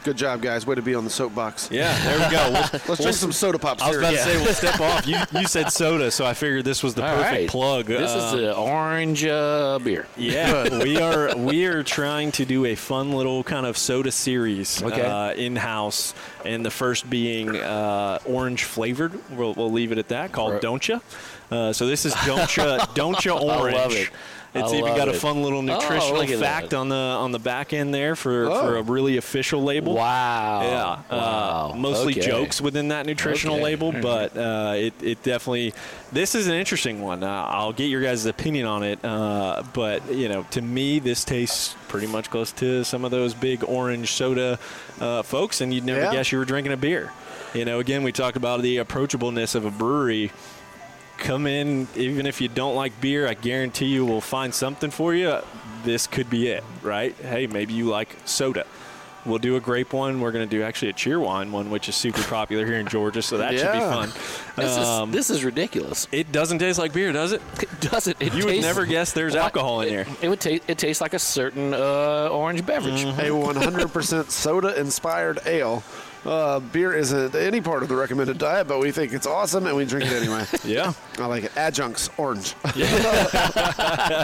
Good 0.07 0.17
job, 0.17 0.41
guys. 0.41 0.65
Way 0.65 0.77
to 0.77 0.83
be 0.83 0.95
on 0.95 1.03
the 1.03 1.11
soapbox. 1.11 1.69
Yeah, 1.69 1.93
there 2.05 2.17
we 2.29 2.31
go. 2.37 2.47
We'll- 2.73 2.81
Let's 2.87 3.03
drink 3.03 3.17
some 3.17 3.33
soda 3.33 3.59
pop. 3.59 3.83
I 3.83 3.89
was 3.89 3.99
about 3.99 4.11
to 4.13 4.19
syrup. 4.19 4.37
say 4.39 4.45
we'll 4.45 4.55
step 4.55 4.81
off. 4.81 5.05
You 5.05 5.19
you 5.41 5.47
said 5.49 5.73
soda, 5.73 6.13
so 6.13 6.25
I 6.25 6.33
figured 6.33 6.65
this 6.65 6.81
was 6.85 6.95
the 6.95 7.03
All 7.05 7.17
perfect 7.17 7.33
right. 7.33 7.49
plug. 7.49 7.87
This 7.87 8.13
Uh, 8.13 8.17
is 8.19 8.33
the 8.41 8.55
orange 8.55 9.25
uh, 9.25 9.81
beer. 9.83 10.07
Yeah, 10.17 10.79
we 10.85 10.99
are 10.99 11.37
we 11.37 11.67
are 11.67 11.83
trying 11.83 12.31
to 12.33 12.45
do 12.45 12.67
a 12.67 12.77
fun 12.77 13.11
little 13.11 13.43
kind 13.43 13.67
of 13.67 13.77
soda 13.77 14.13
series 14.13 14.81
Okay. 14.81 15.03
uh, 15.03 15.33
in 15.35 15.57
house, 15.57 16.15
and 16.45 16.65
the 16.65 16.71
first 16.71 17.11
being 17.11 17.57
uh, 17.57 18.21
orange 18.27 18.63
flavored. 18.63 19.13
We'll, 19.37 19.55
we'll 19.55 19.73
leave 19.73 19.91
it 19.91 19.99
at 19.99 20.07
that. 20.09 20.31
Called 20.31 20.53
Right. 20.53 20.63
Don't 20.63 20.87
Ya. 20.89 21.01
Uh, 21.51 21.73
so 21.73 21.87
this 21.89 22.05
is 22.07 22.15
Don't 22.25 22.57
Ya 22.57 22.87
Don't 22.95 23.25
Ya 23.25 23.37
Orange. 23.37 24.13
It. 24.57 24.61
It's 24.61 24.73
I 24.73 24.77
even 24.77 24.97
got 24.97 25.09
a 25.09 25.13
fun 25.13 25.43
little 25.43 25.59
Oh, 25.59 25.63
nutritional 25.63 26.23
at 26.23 26.29
fact 26.41 26.71
that. 26.71 26.77
on 26.77 26.89
the 26.89 26.95
on 26.97 27.33
the 27.33 27.39
back 27.39 27.73
end 27.73 27.93
there 27.95 28.17
for, 28.17 28.47
Oh. 28.51 28.61
for 28.63 28.77
a 28.77 28.83
really 28.83 29.17
official 29.17 29.63
label. 29.63 29.95
Wow. 29.95 30.61
Yeah, 30.63 31.17
Wow. 31.17 31.71
Uh, 31.73 31.77
mostly 31.77 32.13
Okay. 32.13 32.27
jokes 32.27 32.61
within 32.61 32.89
that 32.89 33.07
nutritional 33.07 33.57
Okay. 33.57 33.65
label, 33.65 33.93
Mhm. 33.93 34.03
but 34.03 34.37
uh, 34.37 34.75
it, 34.77 34.95
it 35.03 35.23
definitely. 35.23 35.75
This 36.13 36.35
is 36.35 36.47
an 36.47 36.55
interesting 36.55 37.03
one. 37.03 37.23
Uh, 37.23 37.47
I'll 37.49 37.73
get 37.73 37.87
your 37.87 38.01
guys' 38.03 38.27
opinion 38.27 38.67
on 38.67 38.83
it, 38.83 39.05
uh, 39.05 39.63
but 39.73 40.11
you 40.13 40.29
know, 40.29 40.45
to 40.53 40.63
me, 40.63 40.99
this 40.99 41.25
tastes 41.25 41.75
pretty 41.89 42.07
much 42.07 42.31
close 42.31 42.53
to 42.53 42.85
some 42.85 43.05
of 43.05 43.11
those 43.11 43.35
big 43.35 43.63
orange 43.67 44.13
soda 44.13 44.59
uh, 45.01 45.23
folks, 45.23 45.61
and 45.61 45.73
you'd 45.75 45.85
never 45.85 46.01
Yeah. 46.03 46.13
guess 46.13 46.33
you 46.33 46.39
were 46.39 46.45
drinking 46.45 46.73
a 46.73 46.77
beer. 46.77 47.13
You 47.55 47.65
know, 47.65 47.79
again, 47.79 48.03
we 48.03 48.13
talked 48.13 48.37
about 48.37 48.63
the 48.63 48.79
approachableness 48.79 49.55
of 49.55 49.65
a 49.65 49.71
brewery. 49.71 50.31
Come 51.19 51.47
in, 51.47 51.89
even 51.97 52.27
if 52.27 52.41
you 52.41 52.49
don't 52.49 52.75
like 52.75 53.01
beer, 53.01 53.27
I 53.27 53.35
guarantee 53.35 53.87
you 53.87 54.05
we'll 54.05 54.21
find 54.21 54.55
something 54.55 54.91
for 54.91 55.15
you. 55.15 55.39
This 55.85 56.07
could 56.07 56.29
be 56.29 56.49
it, 56.49 56.63
right? 56.83 57.15
Hey, 57.17 57.47
maybe 57.47 57.73
you 57.73 57.87
like 57.87 58.17
soda. 58.25 58.67
We'll 59.25 59.39
do 59.39 59.57
a 59.57 59.61
grape 59.61 59.93
one. 59.93 60.21
We're 60.21 60.31
going 60.31 60.49
to 60.49 60.57
do 60.57 60.63
actually 60.63 60.91
a 60.91 60.93
Cheerwine 60.93 61.51
one, 61.51 61.69
which 61.69 61.89
is 61.89 61.97
super 61.97 62.23
popular 62.23 62.65
here 62.65 62.77
in 62.77 62.87
Georgia, 62.87 63.23
so 63.23 63.39
that 63.39 63.59
should 63.59 63.73
be 63.73 63.81
fun. 63.81 64.11
This, 64.55 64.77
Um, 64.79 65.09
is, 65.11 65.15
this 65.17 65.31
is 65.31 65.45
ridiculous. 65.45 66.07
it 66.13 66.31
doesn't 66.31 66.59
taste 66.61 66.79
like 66.79 66.93
beer, 66.93 67.13
does 67.13 67.33
it? 67.33 67.43
It 67.61 67.81
doesn't. 67.81 68.17
It 68.23 68.35
You 68.35 68.47
would 68.47 68.61
never 68.61 68.85
guess 68.87 69.13
there's 69.13 69.35
Well, 69.35 69.43
alcohol 69.43 69.81
in 69.81 69.89
it, 69.89 69.91
there. 69.91 70.07
It 70.23 70.29
would 70.29 70.41
taste. 70.41 70.63
It 70.69 70.79
tastes 70.79 71.01
like 71.01 71.13
a 71.15 71.19
certain 71.19 71.75
uh, 71.75 72.29
orange 72.31 72.65
beverage. 72.65 73.03
a 73.03 73.07
100% 73.31 74.31
soda 74.31 74.79
inspired 74.79 75.41
ale. 75.45 75.83
Uh, 76.27 76.59
beer 76.59 76.93
isn't 76.93 77.35
any 77.37 77.61
part 77.61 77.83
of 77.85 77.89
the 77.89 77.95
recommended 77.95 78.37
diet, 78.39 78.67
but 78.67 78.81
we 78.81 78.91
think 78.91 79.13
it's 79.13 79.27
awesome 79.29 79.67
and 79.67 79.77
we 79.77 79.85
drink 79.85 80.11
it 80.11 80.13
anyway. 80.23 80.45
Yeah. 80.65 80.93
I 81.19 81.27
like 81.27 81.45
it. 81.45 81.53
Adjuncts, 81.57 82.11
orange. 82.19 82.55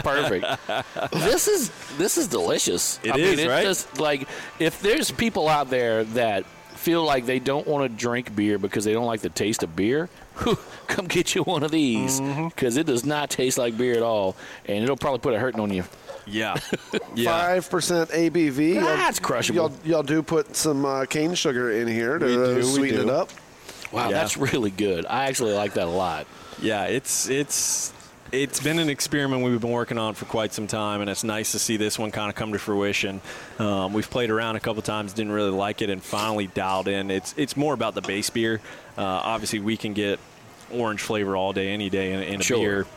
Perfect. 0.03 0.45
this 1.13 1.47
is 1.47 1.71
this 1.97 2.17
is 2.17 2.27
delicious. 2.27 2.99
It 3.03 3.11
I 3.13 3.17
is, 3.17 3.37
mean, 3.37 3.47
it 3.47 3.49
right? 3.49 3.63
Just 3.63 3.99
like 3.99 4.27
if 4.59 4.81
there's 4.81 5.09
people 5.11 5.47
out 5.47 5.69
there 5.69 6.03
that 6.05 6.43
feel 6.83 7.03
like 7.03 7.25
they 7.25 7.39
don't 7.39 7.65
want 7.65 7.89
to 7.89 7.97
drink 7.97 8.35
beer 8.35 8.57
because 8.59 8.83
they 8.85 8.93
don't 8.93 9.05
like 9.05 9.21
the 9.21 9.29
taste 9.29 9.63
of 9.63 9.75
beer, 9.75 10.09
whew, 10.39 10.57
come 10.87 11.07
get 11.07 11.33
you 11.35 11.43
one 11.43 11.63
of 11.63 11.71
these 11.71 12.19
Mm-hmm. 12.19 12.47
because 12.49 12.77
it 12.77 12.85
does 12.85 13.05
not 13.05 13.29
taste 13.29 13.57
like 13.57 13.77
beer 13.77 13.95
at 13.95 14.03
all, 14.03 14.35
and 14.65 14.83
it'll 14.83 14.97
probably 14.97 15.19
put 15.19 15.33
a 15.33 15.39
hurting 15.39 15.59
on 15.61 15.71
you. 15.73 15.83
Yeah. 16.27 16.55
Yeah. 17.15 17.29
Five 17.29 17.69
percent 17.69 18.09
ABV. 18.09 18.75
That's 18.81 19.19
Y'all- 19.19 19.25
crushable. 19.27 19.55
Y'all, 19.55 19.71
y'all 19.85 20.03
do 20.03 20.23
put 20.23 20.55
some 20.55 20.83
uh, 20.83 21.05
cane 21.05 21.35
sugar 21.35 21.71
in 21.71 21.87
here 21.87 22.17
to 22.17 22.27
do, 22.27 22.59
uh, 22.59 22.63
sweeten 22.63 23.01
it 23.01 23.09
up. 23.09 23.29
Wow, 23.91 24.09
Yeah. 24.09 24.13
that's 24.17 24.35
really 24.37 24.71
good. 24.71 25.05
I 25.05 25.25
actually 25.25 25.53
like 25.53 25.75
that 25.75 25.85
a 25.85 25.91
lot. 25.91 26.25
Yeah, 26.59 26.85
it's 26.85 27.29
it's 27.29 27.92
it's 28.33 28.59
been 28.59 28.79
an 28.79 28.89
experiment 28.89 29.43
we've 29.43 29.61
been 29.61 29.69
working 29.69 29.99
on 29.99 30.15
for 30.15 30.25
quite 30.25 30.53
some 30.53 30.65
time, 30.65 31.01
and 31.01 31.09
it's 31.09 31.23
nice 31.23 31.51
to 31.51 31.59
see 31.59 31.77
this 31.77 31.99
one 31.99 32.11
kind 32.11 32.29
of 32.29 32.35
come 32.35 32.51
to 32.53 32.59
fruition. 32.59 33.21
Um, 33.59 33.93
we've 33.93 34.09
played 34.09 34.31
around 34.31 34.55
a 34.55 34.59
couple 34.59 34.81
times, 34.81 35.13
didn't 35.13 35.31
really 35.31 35.51
like 35.51 35.83
it, 35.83 35.89
and 35.91 36.01
finally 36.03 36.47
dialed 36.47 36.87
in. 36.87 37.11
It's 37.11 37.35
it's 37.37 37.55
more 37.55 37.73
about 37.75 37.93
the 37.93 38.01
base 38.01 38.31
beer. 38.31 38.59
Uh, 38.97 39.03
obviously, 39.03 39.59
we 39.59 39.77
can 39.77 39.93
get 39.93 40.19
orange 40.71 41.01
flavor 41.01 41.37
all 41.37 41.53
day, 41.53 41.69
any 41.69 41.91
day 41.91 42.11
in, 42.11 42.21
in 42.23 42.39
a 42.39 42.43
Sure. 42.43 42.57
beer. 42.57 42.87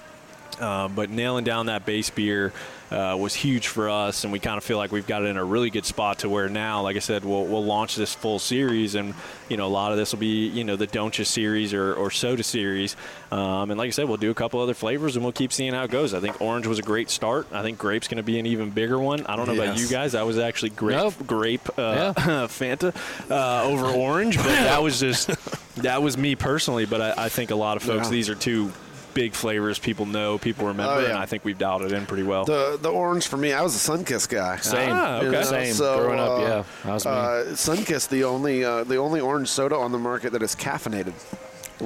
Uh, 0.60 0.88
but 0.88 1.10
nailing 1.10 1.44
down 1.44 1.66
that 1.66 1.84
base 1.84 2.10
beer 2.10 2.52
uh, 2.90 3.16
was 3.18 3.34
huge 3.34 3.66
for 3.66 3.90
us, 3.90 4.22
and 4.24 4.32
we 4.32 4.38
kind 4.38 4.56
of 4.56 4.62
feel 4.64 4.78
like 4.78 4.92
we've 4.92 5.06
got 5.08 5.22
it 5.22 5.26
in 5.26 5.36
a 5.36 5.44
really 5.44 5.70
good 5.70 5.84
spot 5.84 6.20
to 6.20 6.28
where 6.28 6.48
now, 6.48 6.82
like 6.82 6.94
I 6.96 7.00
said, 7.00 7.24
we'll, 7.24 7.44
we'll 7.44 7.64
launch 7.64 7.96
this 7.96 8.14
full 8.14 8.38
series, 8.38 8.94
and 8.94 9.12
you 9.48 9.56
know 9.56 9.66
a 9.66 9.68
lot 9.68 9.90
of 9.90 9.98
this 9.98 10.12
will 10.12 10.20
be 10.20 10.46
you 10.46 10.62
know 10.62 10.76
the 10.76 10.86
Don'tcha 10.86 11.26
series 11.26 11.74
or, 11.74 11.94
or 11.94 12.10
Soda 12.12 12.44
series, 12.44 12.94
um, 13.32 13.70
and 13.72 13.76
like 13.78 13.88
I 13.88 13.90
said, 13.90 14.06
we'll 14.06 14.18
do 14.18 14.30
a 14.30 14.34
couple 14.34 14.60
other 14.60 14.72
flavors, 14.72 15.16
and 15.16 15.24
we'll 15.24 15.32
keep 15.32 15.52
seeing 15.52 15.74
how 15.74 15.82
it 15.82 15.90
goes. 15.90 16.14
I 16.14 16.20
think 16.20 16.40
orange 16.40 16.66
was 16.68 16.78
a 16.78 16.82
great 16.82 17.10
start. 17.10 17.48
I 17.52 17.62
think 17.62 17.76
grape's 17.76 18.06
going 18.06 18.18
to 18.18 18.22
be 18.22 18.38
an 18.38 18.46
even 18.46 18.70
bigger 18.70 18.98
one. 19.00 19.26
I 19.26 19.34
don't 19.34 19.48
know 19.48 19.54
about 19.60 19.78
you 19.80 19.88
guys. 19.88 20.14
I 20.14 20.22
was 20.22 20.38
actually 20.38 20.70
grape 20.70 20.96
Nope. 20.96 21.14
grape 21.26 21.68
uh, 21.76 22.12
Fanta 22.46 22.94
uh, 23.30 23.64
over 23.64 23.86
orange, 23.86 24.36
but 24.36 24.44
that 24.44 24.80
was 24.82 25.00
just 25.00 25.28
that 25.82 26.02
was 26.02 26.16
me 26.16 26.36
personally. 26.36 26.86
But 26.86 27.00
I, 27.00 27.24
I 27.24 27.28
think 27.30 27.50
a 27.50 27.56
lot 27.56 27.76
of 27.76 27.82
folks 27.82 28.06
Yeah. 28.06 28.10
these 28.12 28.28
are 28.30 28.36
two 28.36 28.72
big 29.16 29.32
flavors 29.34 29.78
people 29.80 30.06
know, 30.06 30.38
people 30.38 30.66
remember, 30.68 30.92
Oh, 30.92 30.98
yeah. 31.00 31.08
and 31.08 31.18
I 31.18 31.26
think 31.26 31.44
we've 31.44 31.58
dialed 31.58 31.82
it 31.82 31.90
in 31.92 32.06
pretty 32.06 32.22
well. 32.22 32.44
The 32.44 32.78
the 32.80 32.90
orange 32.90 33.26
for 33.26 33.36
me, 33.38 33.52
I 33.52 33.62
was 33.62 33.74
a 33.74 33.90
Sunkist 33.90 34.28
guy. 34.28 34.58
Same. 34.58 34.90
Ah, 34.92 35.18
okay. 35.22 35.42
Same. 35.42 35.72
So, 35.74 35.98
Growing 36.04 36.20
up, 36.20 36.38
uh, 36.38 36.42
yeah, 36.42 36.62
that 36.84 36.92
was 36.94 37.04
me. 37.06 37.10
Uh, 37.10 37.16
Sunkist, 37.56 38.08
the 38.10 38.22
only 38.24 38.64
uh, 38.64 38.84
the 38.84 38.96
only 38.96 39.18
orange 39.20 39.48
soda 39.48 39.74
on 39.76 39.90
the 39.90 39.98
market 39.98 40.30
that 40.32 40.42
is 40.42 40.54
caffeinated. 40.54 41.14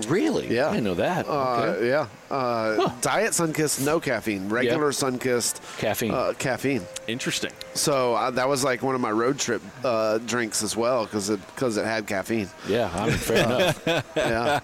really? 0.09 0.53
Yeah. 0.55 0.69
I 0.69 0.73
didn't 0.73 0.85
know 0.85 0.95
that. 0.95 1.27
Uh, 1.29 1.75
okay. 1.79 1.89
Yeah, 1.89 2.07
uh, 2.31 2.91
Diet 3.01 3.33
Sunkist, 3.33 3.85
no 3.85 3.99
caffeine. 4.01 4.49
Regular 4.49 4.91
Sunkist, 4.93 5.61
Caffeine. 5.79 6.13
uh, 6.13 6.33
caffeine. 6.39 6.83
Interesting. 7.07 7.51
So 7.75 8.15
uh, 8.15 8.31
that 8.33 8.49
was 8.49 8.63
like 8.65 8.83
one 8.83 8.95
of 8.95 9.01
my 9.01 9.11
road 9.11 9.39
trip 9.39 9.63
uh, 9.85 10.19
drinks 10.19 10.63
as 10.63 10.77
well 10.77 11.05
because 11.05 11.31
it 11.31 11.41
because 11.55 11.77
it 11.77 11.85
had 11.85 12.07
caffeine. 12.07 12.49
Yeah, 12.69 12.91
I 12.95 13.07
mean, 13.09 13.17
fair 13.17 13.45
enough. 13.45 13.83
Yeah, 14.17 14.61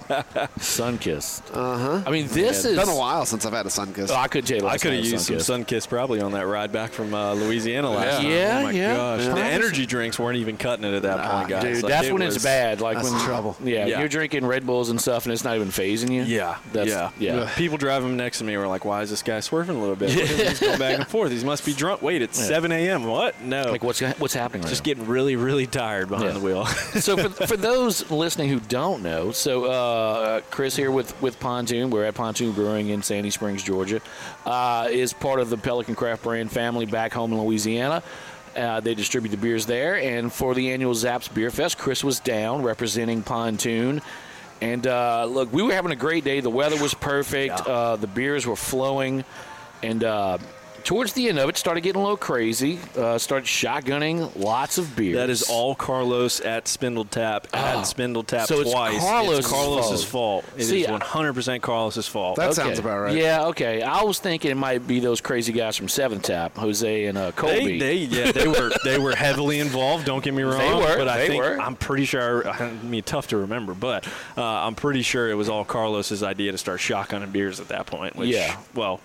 Sunkist. 0.59 1.43
Uh 1.55 1.79
huh. 1.79 2.03
I 2.07 2.11
mean, 2.11 2.27
this 2.29 2.59
it's 2.59 2.65
is. 2.67 2.79
been 2.79 2.89
a 2.89 2.97
while 2.97 3.25
since 3.27 3.45
I've 3.47 3.53
had 3.53 3.67
a 3.67 3.69
Sunkist. 3.71 4.11
Oh, 4.11 4.15
I 4.17 4.29
could 4.29 4.47
tell. 4.47 4.67
I 4.67 4.79
could 4.79 4.93
have 4.93 5.03
night 5.03 5.11
used 5.11 5.27
some 5.27 5.37
Sunkist. 5.37 5.65
Sunkist 5.67 5.89
probably 5.89 6.21
on 6.21 6.33
that 6.33 6.47
ride 6.47 6.73
back 6.73 6.91
from 6.93 7.15
uh, 7.15 7.35
Louisiana 7.35 7.91
last 7.91 8.23
Yeah. 8.23 8.29
time. 8.31 8.33
Yeah, 8.33 8.59
oh 8.59 8.63
my 8.65 8.71
yeah. 8.73 8.97
gosh, 8.97 9.25
the 9.27 9.41
energy 9.45 9.87
drinks 9.87 10.19
weren't 10.19 10.39
even 10.39 10.57
cutting 10.57 10.85
it 10.85 10.95
at 10.95 11.03
that 11.03 11.31
point, 11.31 11.49
guys. 11.49 11.63
Dude, 11.63 11.83
Like, 11.85 11.91
that's 11.91 12.07
it 12.09 12.13
when 12.13 12.23
it's 12.23 12.43
bad. 12.43 12.81
Like 12.81 12.97
that's 12.99 13.11
when 13.11 13.21
trouble. 13.23 13.57
Yeah, 13.63 13.87
Yeah. 13.87 13.99
you're 14.01 14.09
drinking 14.09 14.47
Red 14.47 14.67
Bulls 14.67 14.91
and 14.91 15.01
stuff, 15.01 15.25
and 15.27 15.33
it's 15.33 15.45
not 15.45 15.57
even 15.57 15.69
phasing 15.69 16.11
you. 16.11 16.23
Yeah, 16.23 16.59
That's, 16.73 16.89
yeah, 16.91 17.11
yeah. 17.19 17.49
People 17.57 17.79
driving 17.79 18.17
next 18.17 18.39
to 18.39 18.45
me 18.45 18.57
were 18.57 18.67
like, 18.69 18.85
"Why 18.85 19.01
is 19.03 19.11
this 19.11 19.23
guy 19.23 19.41
swerving 19.41 19.77
a 19.77 19.81
little 19.81 19.97
bit? 19.97 20.11
He's 20.11 20.61
going 20.61 20.79
back 20.79 20.99
and 20.99 21.09
forth. 21.09 21.33
He 21.33 21.43
must 21.43 21.65
be 21.65 21.73
drunk. 21.73 22.03
Wait, 22.03 22.21
it's 22.23 22.39
7 22.39 22.71
a.m. 22.71 23.05
What? 23.05 23.41
No, 23.41 23.71
Like 23.71 23.83
what's 23.83 24.01
what's 24.01 24.35
happening 24.35 24.63
right 24.63 24.69
just 24.69 24.83
now? 24.83 24.85
getting 24.85 25.07
really, 25.07 25.37
really 25.37 25.67
tired 25.67 26.09
behind 26.09 26.29
Yeah. 26.29 26.35
the 26.35 26.41
wheel. 26.41 26.67
so 27.01 27.17
for, 27.17 27.47
for 27.47 27.57
those 27.57 28.11
listening 28.11 28.51
who 28.51 28.61
don't 28.61 29.03
know, 29.03 29.33
so 29.33 29.65
uh, 29.65 30.41
Kris 30.51 30.77
here 30.77 30.91
with, 30.91 31.21
with 31.23 31.41
Pontoon, 31.41 31.89
we're 31.91 32.05
at 32.05 32.15
Pontoon 32.15 32.53
Brewing 32.53 32.91
in 32.91 33.03
Sandy 33.03 33.31
Springs, 33.31 33.63
Georgia, 33.63 34.01
uh, 34.45 34.89
is 34.91 35.13
part 35.15 35.41
of 35.41 35.49
the 35.51 35.57
Pelican 35.57 35.95
Craft 35.95 36.23
Brand 36.25 36.53
family 36.53 36.85
back 36.87 37.13
home 37.15 37.33
in 37.33 37.41
Louisiana. 37.43 38.03
Uh, 38.55 38.81
they 38.81 38.95
distribute 38.95 39.31
the 39.31 39.37
beers 39.37 39.67
there, 39.67 39.97
and 39.97 40.33
for 40.33 40.55
the 40.55 40.73
annual 40.73 40.95
Zapp's 40.95 41.29
Beer 41.29 41.51
Fest, 41.51 41.77
Kris 41.79 42.03
was 42.05 42.21
down 42.21 42.63
representing 42.63 43.23
Pontoon. 43.23 44.01
And 44.61 44.87
uh, 44.87 45.27
look, 45.27 45.53
we 45.53 45.63
were 45.63 45.73
having 45.73 45.93
a 45.93 45.97
great 45.97 46.25
day. 46.25 46.41
The 46.41 46.51
weather 46.51 46.81
was 46.81 46.95
perfect. 46.95 47.61
Uh, 47.61 47.97
the 47.97 48.07
beers 48.07 48.47
were 48.47 48.57
flowing, 48.57 49.25
and 49.83 50.03
uh, 50.03 50.39
towards 50.87 51.13
the 51.13 51.29
end 51.29 51.39
of 51.39 51.49
it, 51.51 51.57
started 51.59 51.83
getting 51.83 52.01
a 52.01 52.03
little 52.03 52.17
crazy. 52.17 52.79
Uh, 52.97 53.19
started 53.19 53.45
shotgunning 53.47 54.31
lots 54.37 54.79
of 54.79 54.95
beers. 54.97 55.17
that 55.17 55.29
is 55.29 55.43
all 55.43 55.75
Carlos 55.75 56.41
at 56.41 56.65
Spindletap 56.67 57.47
at 57.53 57.79
Spindletap. 57.85 58.47
So 58.47 58.61
it's 58.61 58.71
twice. 58.71 58.99
Carlos's 59.01 59.47
Carlos's 59.47 60.05
fault. 60.05 60.45
It 60.55 60.61
is 60.63 60.69
See, 60.69 60.87
I- 60.87 60.99
100% 60.99 61.61
Carlos's 61.61 62.07
fault. 62.07 62.37
That 62.37 62.55
sounds 62.55 62.79
about 62.79 62.99
right. 63.01 63.17
Yeah, 63.17 63.47
okay. 63.47 63.83
I 63.83 64.03
was 64.05 64.19
thinking 64.21 64.51
it 64.51 64.57
might 64.57 64.87
be 64.87 65.01
those 65.01 65.21
crazy 65.21 65.53
guys 65.53 65.77
from 65.77 65.89
Seventh 65.89 66.23
Tap, 66.23 66.57
Jose 66.57 67.05
and 67.07 67.19
uh, 67.19 67.33
Colby. 67.33 67.79
They, 67.79 68.07
they, 68.07 68.25
yeah, 68.25 68.33
they 68.33 68.47
were 68.49 68.71
they 68.85 68.99
were 68.99 69.15
heavily 69.17 69.59
involved. 69.59 70.07
Don't 70.07 70.23
get 70.25 70.33
me 70.35 70.45
wrong. 70.45 70.59
They 70.59 70.73
were, 70.73 70.97
but 70.97 71.09
I 71.09 71.19
they 71.19 71.27
think 71.29 71.43
were. 71.43 71.61
I'm 71.61 71.75
pretty 71.77 72.05
sure. 72.05 72.49
I 72.49 72.71
mean, 72.71 73.03
tough 73.03 73.27
to 73.29 73.37
remember, 73.39 73.75
but 73.75 74.07
uh, 74.37 74.43
I'm 74.45 74.77
pretty 74.77 75.03
sure 75.03 75.29
it 75.29 75.35
was 75.35 75.49
all 75.49 75.65
Carlos's 75.65 76.23
idea 76.23 76.53
to 76.53 76.59
start 76.59 76.79
shotgunning 76.81 77.33
beers 77.33 77.59
at 77.59 77.69
that 77.69 77.87
point. 77.87 78.15
Which, 78.17 78.31
Yeah. 78.31 78.57
well, 78.75 79.01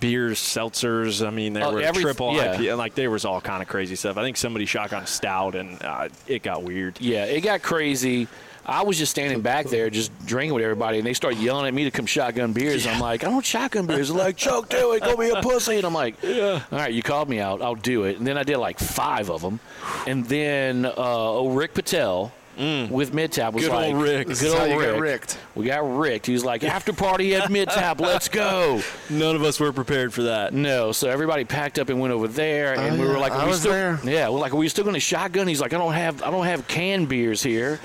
beers, 0.00 0.38
seltzers. 0.38 1.26
I 1.26 1.30
mean, 1.30 1.52
there 1.52 1.64
Oh, 1.64 1.72
were 1.72 1.80
every- 1.80 2.02
triple 2.02 2.34
yeah. 2.34 2.56
IPA. 2.56 2.76
Like 2.78 2.94
there 2.94 3.10
was 3.10 3.24
all 3.24 3.40
kind 3.40 3.62
of 3.62 3.68
crazy 3.68 3.96
stuff. 3.96 4.16
I 4.16 4.22
think 4.22 4.36
somebody 4.36 4.66
shotgun 4.66 5.06
stout, 5.06 5.54
and 5.54 5.82
uh, 5.82 6.08
it 6.26 6.42
got 6.42 6.62
weird. 6.62 7.00
yeah, 7.00 7.24
it 7.24 7.40
got 7.42 7.62
crazy. 7.62 8.28
I 8.68 8.82
was 8.82 8.98
just 8.98 9.12
standing 9.12 9.42
back 9.42 9.66
there, 9.66 9.90
just 9.90 10.10
drinking 10.26 10.52
with 10.54 10.64
everybody, 10.64 10.98
and 10.98 11.06
they 11.06 11.12
started 11.14 11.38
yelling 11.38 11.66
at 11.68 11.72
me 11.74 11.84
to 11.84 11.92
come 11.92 12.04
shotgun 12.04 12.52
beers. 12.52 12.84
I'm 12.84 12.98
like, 12.98 13.22
I 13.22 13.30
don't 13.30 13.44
shotgun 13.46 13.86
beers. 13.86 14.08
They're 14.08 14.18
like, 14.18 14.36
Chuck, 14.36 14.68
do 14.68 14.90
it. 14.94 15.04
Go 15.04 15.16
be 15.16 15.28
a 15.30 15.40
pussy. 15.40 15.76
And 15.76 15.86
I'm 15.86 15.94
like, 15.94 16.16
yeah. 16.20 16.62
All 16.72 16.78
right, 16.78 16.92
you 16.92 17.00
called 17.00 17.28
me 17.28 17.38
out. 17.38 17.62
I'll 17.62 17.76
do 17.76 18.02
it. 18.02 18.18
And 18.18 18.26
then 18.26 18.36
I 18.36 18.42
did 18.42 18.56
like 18.58 18.80
five 18.80 19.30
of 19.30 19.40
them. 19.40 19.60
And 20.08 20.24
then 20.26 20.84
uh, 20.84 20.92
oh, 20.96 21.50
Rick 21.50 21.74
Patel 21.74 22.32
with 22.56 23.12
Mid 23.12 23.32
Tap 23.32 23.52
was 23.54 23.64
Good 23.64 23.72
old 23.72 24.02
Rick. 24.02 24.28
Good 24.28 24.58
old 24.60 24.70
you 24.70 24.78
Rick. 24.80 24.92
get 24.94 25.00
ricked. 25.00 25.38
We 25.54 25.66
got 25.66 25.98
ricked. 25.98 26.26
He 26.26 26.32
was 26.32 26.44
like, 26.44 26.64
after 26.64 26.92
party 26.92 27.34
at 27.34 27.50
Mid 27.50 27.68
Tap, 27.68 28.00
let's 28.00 28.28
go. 28.28 28.80
None 29.10 29.36
of 29.36 29.42
us 29.42 29.60
were 29.60 29.72
prepared 29.72 30.12
for 30.14 30.22
that. 30.24 30.52
No, 30.54 30.92
so 30.92 31.08
everybody 31.10 31.44
packed 31.44 31.78
up 31.78 31.88
and 31.88 32.00
went 32.00 32.12
over 32.14 32.28
there, 32.28 32.74
and 32.74 32.96
Oh, 32.98 33.02
we 33.02 33.08
were 33.08 33.18
like, 33.18 33.32
I 33.32 33.44
we 33.44 33.50
was 33.50 33.60
still, 33.60 33.72
there. 33.72 34.00
Yeah, 34.04 34.28
we're 34.30 34.38
like, 34.38 34.52
are 34.52 34.56
we 34.56 34.68
still 34.68 34.84
going 34.84 34.94
to 34.94 35.00
shotgun? 35.00 35.46
He's 35.48 35.60
like, 35.60 35.72
I 35.74 35.78
don't 35.78 35.92
have, 35.94 36.22
I 36.22 36.30
don't 36.30 36.46
have 36.46 36.66
canned 36.68 37.08
beers 37.08 37.42
here, 37.42 37.78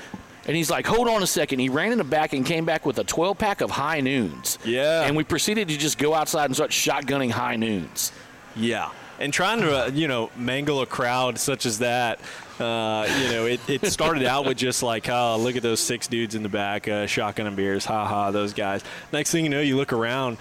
and 0.48 0.56
he's 0.56 0.70
like, 0.72 0.86
hold 0.88 1.08
on 1.08 1.22
a 1.22 1.28
second. 1.28 1.60
He 1.60 1.70
ran 1.70 1.92
in 1.92 1.98
the 1.98 2.04
back 2.04 2.34
and 2.34 2.46
came 2.46 2.66
back 2.66 2.86
with 2.86 2.98
a 3.00 3.04
12 3.04 3.38
pack 3.38 3.62
of 3.62 3.70
High 3.72 4.00
Noons. 4.02 4.58
Yeah. 4.64 5.04
and 5.04 5.16
we 5.16 5.24
proceeded 5.24 5.68
to 5.68 5.78
just 5.78 5.98
go 5.98 6.14
outside 6.14 6.46
and 6.46 6.56
start 6.56 6.72
shotgunning 6.72 7.32
High 7.32 7.58
Noons. 7.58 8.12
Yeah. 8.56 8.90
And 9.20 9.32
trying 9.32 9.62
to, 9.62 9.86
uh, 9.86 9.88
you 9.94 10.08
know, 10.08 10.32
mangle 10.36 10.82
a 10.82 10.88
crowd 10.88 11.38
such 11.38 11.68
as 11.68 11.78
that, 11.80 12.20
uh, 12.62 13.08
you 13.22 13.32
know, 13.32 13.46
it, 13.46 13.60
it 13.68 13.86
started 13.92 14.24
out 14.24 14.46
with 14.46 14.58
just 14.58 14.84
like, 14.84 15.10
oh, 15.10 15.38
look 15.38 15.56
at 15.56 15.64
those 15.64 15.80
six 15.80 16.08
dudes 16.08 16.36
in 16.36 16.44
the 16.44 16.50
back, 16.50 16.88
uh, 16.88 17.08
shotgun 17.08 17.48
and 17.48 17.56
beers, 17.56 17.86
ha 17.86 18.06
ha, 18.06 18.32
those 18.32 18.54
guys. 18.54 18.84
Next 19.12 19.32
thing 19.32 19.44
you 19.44 19.50
know, 19.50 19.62
you 19.62 19.76
look 19.76 19.92
around, 19.92 20.38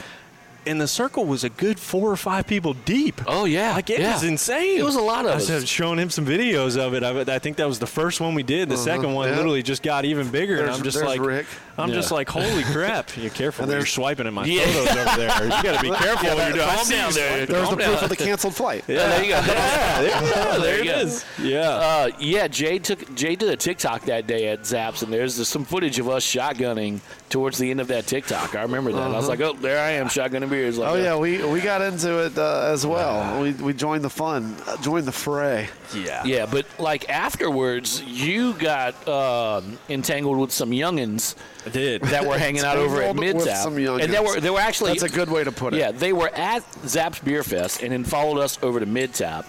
and 0.67 0.81
the 0.81 0.87
circle 0.87 1.25
was 1.25 1.43
a 1.43 1.49
good 1.49 1.81
four 1.81 2.11
or 2.11 2.17
five 2.17 2.47
people 2.47 2.75
deep. 2.75 3.21
Oh, 3.27 3.45
yeah, 3.47 3.73
like 3.75 3.91
it 3.91 4.01
yeah. 4.01 4.13
was 4.13 4.25
insane. 4.25 4.79
It 4.79 4.85
was 4.85 4.97
a 4.97 5.01
lot 5.01 5.25
of 5.25 5.33
I 5.33 5.35
us. 5.35 5.51
was 5.51 5.69
showing 5.69 5.99
him 5.99 6.11
some 6.11 6.27
videos 6.27 6.77
of 6.77 6.95
it. 6.95 7.03
I, 7.03 7.35
I 7.35 7.39
think 7.39 7.57
that 7.57 7.67
was 7.67 7.79
the 7.79 7.87
first 7.87 8.21
one 8.21 8.35
we 8.35 8.43
did. 8.43 8.69
The 8.69 8.77
second 8.77 9.15
one 9.15 9.29
yeah. 9.29 9.37
literally 9.37 9.63
just 9.63 9.83
got 9.83 10.05
even 10.05 10.31
bigger, 10.31 10.61
and 10.61 10.71
I'm 10.71 10.83
just 10.83 11.03
like, 11.03 11.21
Rick. 11.21 11.47
I'm 11.79 11.93
just 11.93 12.11
like, 12.13 12.29
holy 12.29 12.63
crap! 12.73 13.17
You're 13.17 13.31
careful. 13.31 13.63
And 13.65 13.71
when 13.71 13.79
You're 13.79 13.87
swiping 13.87 14.27
in 14.27 14.35
my 14.35 14.45
Yeah. 14.45 14.67
photos 14.67 14.97
over 14.97 15.17
there. 15.17 15.45
You 15.45 15.51
got 15.51 15.77
to 15.77 15.83
be 15.83 15.91
careful 15.97 16.29
when 16.29 16.37
you're 16.55 16.65
doing. 16.65 16.69
Calm 16.77 16.89
down 16.89 17.13
there. 17.13 17.47
There's 17.47 17.65
Calm 17.69 17.75
the 17.79 17.83
down. 17.85 17.91
proof 17.91 18.03
of 18.03 18.09
the 18.11 18.17
canceled 18.17 18.55
flight. 18.55 18.85
Yeah, 18.87 19.09
there 19.09 19.23
you 19.25 19.31
go. 19.31 19.41
Yeah, 19.41 20.01
there, 20.03 20.59
there 20.61 20.79
it 20.79 20.85
you 20.85 20.91
go. 20.93 20.99
is. 20.99 21.25
Yeah. 21.43 21.61
Uh, 21.71 22.11
yeah, 22.19 22.49
Jay 22.49 22.79
took 22.79 23.15
Jay 23.15 23.37
did 23.37 23.49
a 23.49 23.57
TikTok 23.57 24.03
that 24.03 24.27
day 24.27 24.49
at 24.49 24.67
Zapp's, 24.67 25.03
and 25.03 25.13
there's 25.13 25.47
some 25.49 25.65
footage 25.65 25.99
of 25.99 26.09
us 26.09 26.25
shotgunning 26.27 27.01
towards 27.31 27.59
the 27.59 27.71
end 27.71 27.81
of 27.81 27.89
that 27.89 28.07
TikTok. 28.07 28.55
I 28.57 28.63
remember 28.63 28.93
that. 28.93 29.01
I 29.03 29.17
was 29.17 29.29
like, 29.29 29.41
oh, 29.41 29.53
there 29.55 29.81
I 29.81 29.93
am 29.93 30.07
shotgunning 30.09 30.51
beers. 30.51 30.79
Like, 30.79 30.91
Oh 30.91 30.95
uh, 30.95 30.97
yeah, 30.97 31.17
we 31.17 31.43
we 31.45 31.61
got 31.61 31.81
into 31.83 32.19
it 32.25 32.37
uh, 32.37 32.69
as 32.73 32.87
well. 32.87 33.41
We 33.41 33.53
we 33.53 33.73
joined 33.73 34.05
the 34.05 34.11
fun, 34.11 34.57
uh, 34.67 34.77
joined 34.83 35.07
the 35.07 35.13
fray. 35.13 35.69
yeah. 35.95 36.25
Yeah, 36.25 36.47
but 36.47 36.67
like 36.79 37.09
afterwards, 37.09 38.03
you 38.03 38.53
got 38.55 39.07
um, 39.09 39.79
entangled 39.89 40.39
with 40.39 40.53
some 40.53 40.71
youngins 40.71 41.35
I 41.67 41.71
did. 41.71 42.03
that 42.03 42.27
were 42.27 42.39
hanging 42.39 42.63
out 42.63 42.77
over 42.77 43.03
at 43.03 43.17
Mid 43.17 43.41
some 43.41 43.77
and 43.77 44.13
they 44.13 44.21
were 44.21 44.41
they 44.41 44.51
were 44.51 44.61
actually 44.61 44.93
That's 44.93 45.13
a 45.13 45.17
good 45.17 45.31
way 45.31 45.45
to 45.45 45.53
put 45.53 45.75
it. 45.75 45.79
Yeah, 45.79 45.91
they 45.93 46.13
were 46.13 46.29
at 46.31 46.63
Zapp's 46.87 47.19
Beer 47.21 47.43
Fest 47.43 47.83
and 47.83 47.93
then 47.93 48.05
followed 48.05 48.41
us 48.41 48.59
over 48.63 48.81
to 48.81 48.87
Mid 48.87 49.15
Tap. 49.15 49.47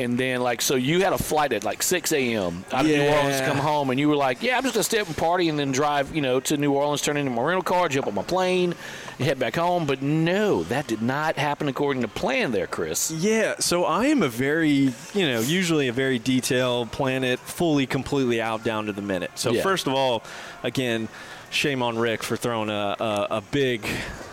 And 0.00 0.16
then, 0.16 0.42
like, 0.42 0.62
so 0.62 0.76
you 0.76 1.02
had 1.02 1.12
a 1.12 1.18
flight 1.18 1.52
at 1.52 1.64
like 1.64 1.82
6 1.82 2.12
a.m. 2.12 2.64
out 2.70 2.82
of 2.82 2.86
New 2.86 2.92
Yeah. 3.02 3.16
Orleans 3.18 3.40
to 3.40 3.46
come 3.46 3.56
home, 3.56 3.90
and 3.90 3.98
you 3.98 4.08
were 4.08 4.14
like, 4.14 4.44
"Yeah, 4.44 4.56
I'm 4.56 4.62
just 4.62 4.74
gonna 4.74 4.84
stay 4.84 5.00
up 5.00 5.08
and 5.08 5.16
party, 5.16 5.48
and 5.48 5.58
then 5.58 5.72
drive, 5.72 6.14
you 6.14 6.22
know, 6.22 6.38
to 6.38 6.56
New 6.56 6.70
Orleans, 6.70 7.02
turn 7.02 7.16
into 7.16 7.32
my 7.32 7.42
rental 7.42 7.64
car, 7.64 7.88
jump 7.88 8.06
on 8.06 8.14
my 8.14 8.22
plane, 8.22 8.76
and 9.18 9.26
head 9.26 9.40
back 9.40 9.56
home." 9.56 9.86
But 9.86 10.00
no, 10.00 10.62
that 10.64 10.86
did 10.86 11.02
not 11.02 11.34
happen 11.36 11.66
according 11.66 12.02
to 12.02 12.08
plan, 12.08 12.52
there, 12.52 12.68
Kris. 12.68 13.10
Yeah, 13.10 13.56
so 13.58 13.86
I 13.86 14.06
am 14.06 14.22
a 14.22 14.28
very, 14.28 14.92
you 15.14 15.26
know, 15.28 15.40
usually 15.40 15.88
a 15.88 15.92
very 15.92 16.20
detailed, 16.20 16.92
plan 16.92 17.24
it 17.24 17.40
fully, 17.40 17.84
completely 17.84 18.40
out 18.40 18.62
down 18.62 18.86
to 18.86 18.92
the 18.92 19.02
minute. 19.02 19.32
So 19.34 19.50
Yeah. 19.50 19.62
first 19.62 19.88
of 19.88 19.94
all, 19.94 20.22
again, 20.62 21.08
shame 21.50 21.82
on 21.82 21.98
Rick 21.98 22.22
for 22.22 22.36
throwing 22.36 22.70
a, 22.70 22.96
a, 22.98 23.26
a 23.30 23.40
big 23.50 23.84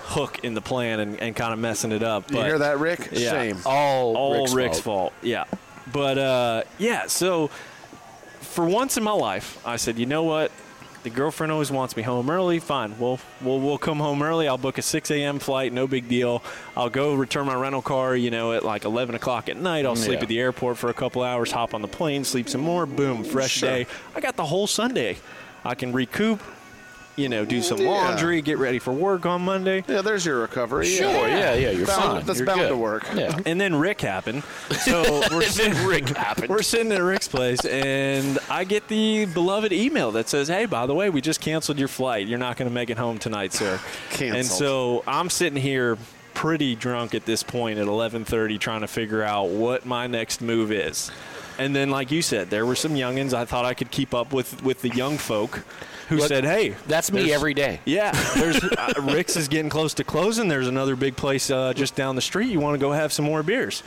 hook 0.07 0.39
in 0.43 0.53
the 0.53 0.61
plan 0.61 0.99
and, 0.99 1.19
and 1.19 1.35
kind 1.35 1.53
of 1.53 1.59
messing 1.59 1.91
it 1.91 2.03
up. 2.03 2.29
You 2.31 2.41
hear 2.41 2.59
that, 2.59 2.79
Rick? 2.79 3.09
Yeah. 3.11 3.31
Shame. 3.31 3.57
All, 3.65 4.15
all 4.15 4.39
Rick's, 4.41 4.53
Rick's, 4.53 4.79
fault. 4.79 5.11
fault. 5.11 5.23
Yeah, 5.23 5.45
but 5.91 6.17
uh, 6.17 6.63
yeah. 6.77 7.07
So 7.07 7.47
for 8.41 8.65
once 8.65 8.97
in 8.97 9.03
my 9.03 9.11
life, 9.11 9.59
I 9.65 9.77
said, 9.77 9.97
you 9.97 10.05
know 10.05 10.23
what? 10.23 10.51
The 11.03 11.09
girlfriend 11.11 11.51
always 11.51 11.69
wants 11.69 11.95
me 11.95 12.01
home 12.01 12.31
early. 12.31 12.57
Fine, 12.57 12.97
we'll 12.97 13.19
we'll 13.39 13.59
we'll 13.59 13.77
come 13.77 13.99
home 13.99 14.23
early. 14.23 14.47
I'll 14.47 14.57
book 14.57 14.79
a 14.79 14.81
6 14.81 15.11
a.m. 15.11 15.37
flight. 15.37 15.71
No 15.71 15.85
big 15.85 16.07
deal. 16.09 16.41
I'll 16.75 16.89
go 16.89 17.13
return 17.13 17.45
my 17.45 17.53
rental 17.53 17.83
car. 17.83 18.15
You 18.15 18.31
know, 18.31 18.53
at 18.53 18.65
like 18.65 18.85
11 18.85 19.13
o'clock 19.13 19.47
at 19.47 19.55
night. 19.57 19.85
I'll 19.85 19.95
sleep 19.95 20.17
Yeah. 20.17 20.23
at 20.23 20.27
the 20.29 20.39
airport 20.39 20.79
for 20.79 20.89
a 20.89 20.95
couple 20.95 21.21
hours. 21.21 21.51
Hop 21.51 21.75
on 21.75 21.83
the 21.83 21.87
plane, 21.87 22.23
sleep 22.23 22.49
some 22.49 22.61
more. 22.61 22.87
Boom, 22.87 23.23
fresh 23.23 23.51
Sure. 23.51 23.69
day. 23.69 23.87
I 24.15 24.19
got 24.19 24.35
the 24.35 24.45
whole 24.45 24.65
Sunday. 24.65 25.17
I 25.63 25.75
can 25.75 25.93
recoup. 25.93 26.41
You 27.17 27.29
know, 27.29 27.45
do 27.45 27.61
some 27.61 27.77
Yeah. 27.79 27.87
laundry, 27.91 28.41
get 28.41 28.57
ready 28.57 28.77
for 28.77 28.91
work 28.91 29.25
on 29.25 29.41
Monday. 29.43 29.85
Yeah, 29.87 30.01
there's 30.01 30.25
your 30.25 30.41
recovery. 30.41 30.85
Sure, 30.87 31.07
yeah, 31.07 31.51
oh, 31.51 31.55
yeah, 31.55 31.69
you're 31.69 31.87
Bound- 31.87 32.01
fine. 32.03 32.25
That's 32.25 32.39
You're 32.39 32.45
bound 32.45 32.59
good. 32.59 32.69
to 32.69 32.75
work. 32.77 33.05
Yeah. 33.15 33.37
And 33.45 33.61
then 33.61 33.75
Rick 33.75 34.01
happened. 34.01 34.43
So 34.81 35.01
we're 35.31 35.43
and 35.43 35.51
then 35.53 35.87
Rick 35.87 36.09
happened. 36.09 36.49
We're 36.49 36.61
sitting 36.61 36.91
at 36.91 37.01
Rick's 37.01 37.29
place, 37.29 37.63
and 37.63 38.37
I 38.49 38.65
get 38.65 38.89
the 38.89 39.25
beloved 39.25 39.71
email 39.71 40.11
that 40.11 40.27
says, 40.27 40.49
"Hey, 40.49 40.65
by 40.65 40.85
the 40.87 40.93
way, 40.93 41.09
we 41.09 41.21
just 41.21 41.39
canceled 41.39 41.79
your 41.79 41.87
flight. 41.87 42.27
You're 42.27 42.37
not 42.39 42.57
going 42.57 42.67
to 42.67 42.73
make 42.73 42.89
it 42.89 42.97
home 42.97 43.17
tonight, 43.17 43.53
sir." 43.53 43.79
Canceled. 44.11 44.35
And 44.37 44.45
so 44.45 45.03
I'm 45.07 45.29
sitting 45.29 45.61
here, 45.61 45.97
pretty 46.33 46.75
drunk 46.75 47.15
at 47.15 47.25
this 47.25 47.43
point 47.43 47.79
at 47.79 47.87
11:30, 47.87 48.57
trying 48.59 48.81
to 48.81 48.87
figure 48.87 49.23
out 49.23 49.47
what 49.47 49.85
my 49.85 50.05
next 50.07 50.41
move 50.41 50.69
is. 50.69 51.11
And 51.57 51.73
then, 51.73 51.89
like 51.89 52.11
you 52.11 52.21
said, 52.21 52.49
there 52.49 52.65
were 52.65 52.75
some 52.75 52.95
youngins. 52.95 53.33
I 53.33 53.45
thought 53.45 53.63
I 53.63 53.73
could 53.73 53.89
keep 53.89 54.13
up 54.13 54.33
with 54.33 54.61
with 54.63 54.81
the 54.81 54.89
young 54.89 55.17
folk, 55.17 55.63
who 56.09 56.17
Look, 56.17 56.27
said, 56.27 56.43
"Hey, 56.43 56.75
That's 56.87 57.11
me 57.11 57.33
every 57.33 57.53
day. 57.53 57.79
yeah, 57.85 58.11
there's 58.35 58.63
uh, 58.63 58.93
Rick's 59.01 59.35
is 59.35 59.47
getting 59.47 59.69
close 59.69 59.93
to 59.95 60.03
closing. 60.03 60.47
There's 60.47 60.67
another 60.67 60.95
big 60.95 61.15
place 61.15 61.49
uh, 61.49 61.73
just 61.73 61.95
down 61.95 62.15
the 62.15 62.21
street. 62.21 62.49
You 62.49 62.59
want 62.59 62.75
to 62.75 62.79
go 62.79 62.91
have 62.91 63.11
some 63.11 63.25
more 63.25 63.43
beers? 63.43 63.83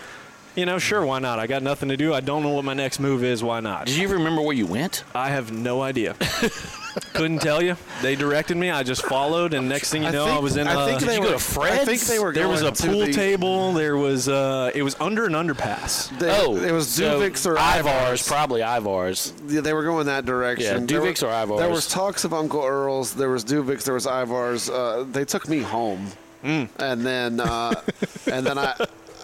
You 0.57 0.67
know, 0.67 0.79
sure, 0.79 1.05
why 1.07 1.21
not? 1.21 1.39
I 1.39 1.47
got 1.47 1.63
nothing 1.63 1.89
to 1.91 1.97
do. 1.97 2.13
I 2.13 2.21
don't 2.21 2.43
know 2.43 2.49
what 2.51 2.65
my 2.65 2.75
next 2.75 2.99
move 2.99 3.23
is. 3.23 3.45
Why 3.45 3.61
not? 3.61 3.87
Did 3.87 3.97
you 3.97 4.09
remember 4.09 4.43
where 4.43 4.55
you 4.57 4.67
went? 4.67 5.05
I 5.15 5.29
have 5.29 5.53
no 5.53 5.83
idea. 5.83 6.15
Couldn't 7.13 7.39
tell 7.39 7.63
you. 7.63 7.77
They 8.03 8.17
directed 8.17 8.57
me. 8.57 8.71
I 8.71 8.83
just 8.83 9.05
followed, 9.05 9.55
and 9.55 9.69
next 9.69 9.91
thing 9.91 10.03
you 10.03 10.11
know, 10.11 10.25
I, 10.25 10.31
think- 10.31 10.43
was 10.43 10.57
in. 10.57 10.67
I 10.67 10.87
think 10.87 10.99
Did 11.01 11.09
they 11.09 11.15
you 11.15 11.21
were, 11.21 11.27
go 11.29 11.33
to 11.35 11.39
Fred's? 11.39 11.83
I 11.83 11.85
think 11.85 12.01
they 12.03 12.19
were. 12.19 12.33
there 12.33 12.49
was 12.49 12.63
a 12.63 12.73
to 12.73 12.87
pool 12.89 13.01
the- 13.07 13.13
table. 13.13 13.73
There 13.73 13.97
was. 13.97 14.29
Uh, 14.29 14.73
it 14.75 14.83
was 14.83 14.97
under 14.99 15.27
an 15.27 15.33
underpass. 15.35 16.17
They, 16.19 16.29
oh, 16.31 16.57
it 16.57 16.73
was 16.73 16.89
so 16.89 17.21
Duvix 17.21 17.47
or 17.47 17.57
Ivar's, 17.57 18.27
probably 18.27 18.63
Ivar's. 18.63 19.33
Yeah, 19.47 19.61
they 19.61 19.73
were 19.75 19.85
going 19.85 20.07
that 20.07 20.25
direction. 20.27 20.81
Yeah, 20.81 20.87
There 20.87 21.01
Duvix 21.03 21.23
or 21.23 21.31
Ivar's. 21.31 21.61
There 21.61 21.71
was 21.71 21.87
talks 21.87 22.25
of 22.25 22.35
Uncle 22.35 22.65
Earl's. 22.65 23.15
There 23.15 23.31
was 23.31 23.45
Duvix. 23.45 23.85
There 23.85 23.95
was 23.95 24.07
Ivar's. 24.07 24.69
Uh, 24.69 25.05
they 25.09 25.25
took 25.25 25.49
me 25.49 25.61
home, 25.61 26.09
and 26.43 26.69
then 27.07 27.39
uh, 27.39 27.81
and 28.27 28.45
then 28.45 28.59
I 28.59 28.75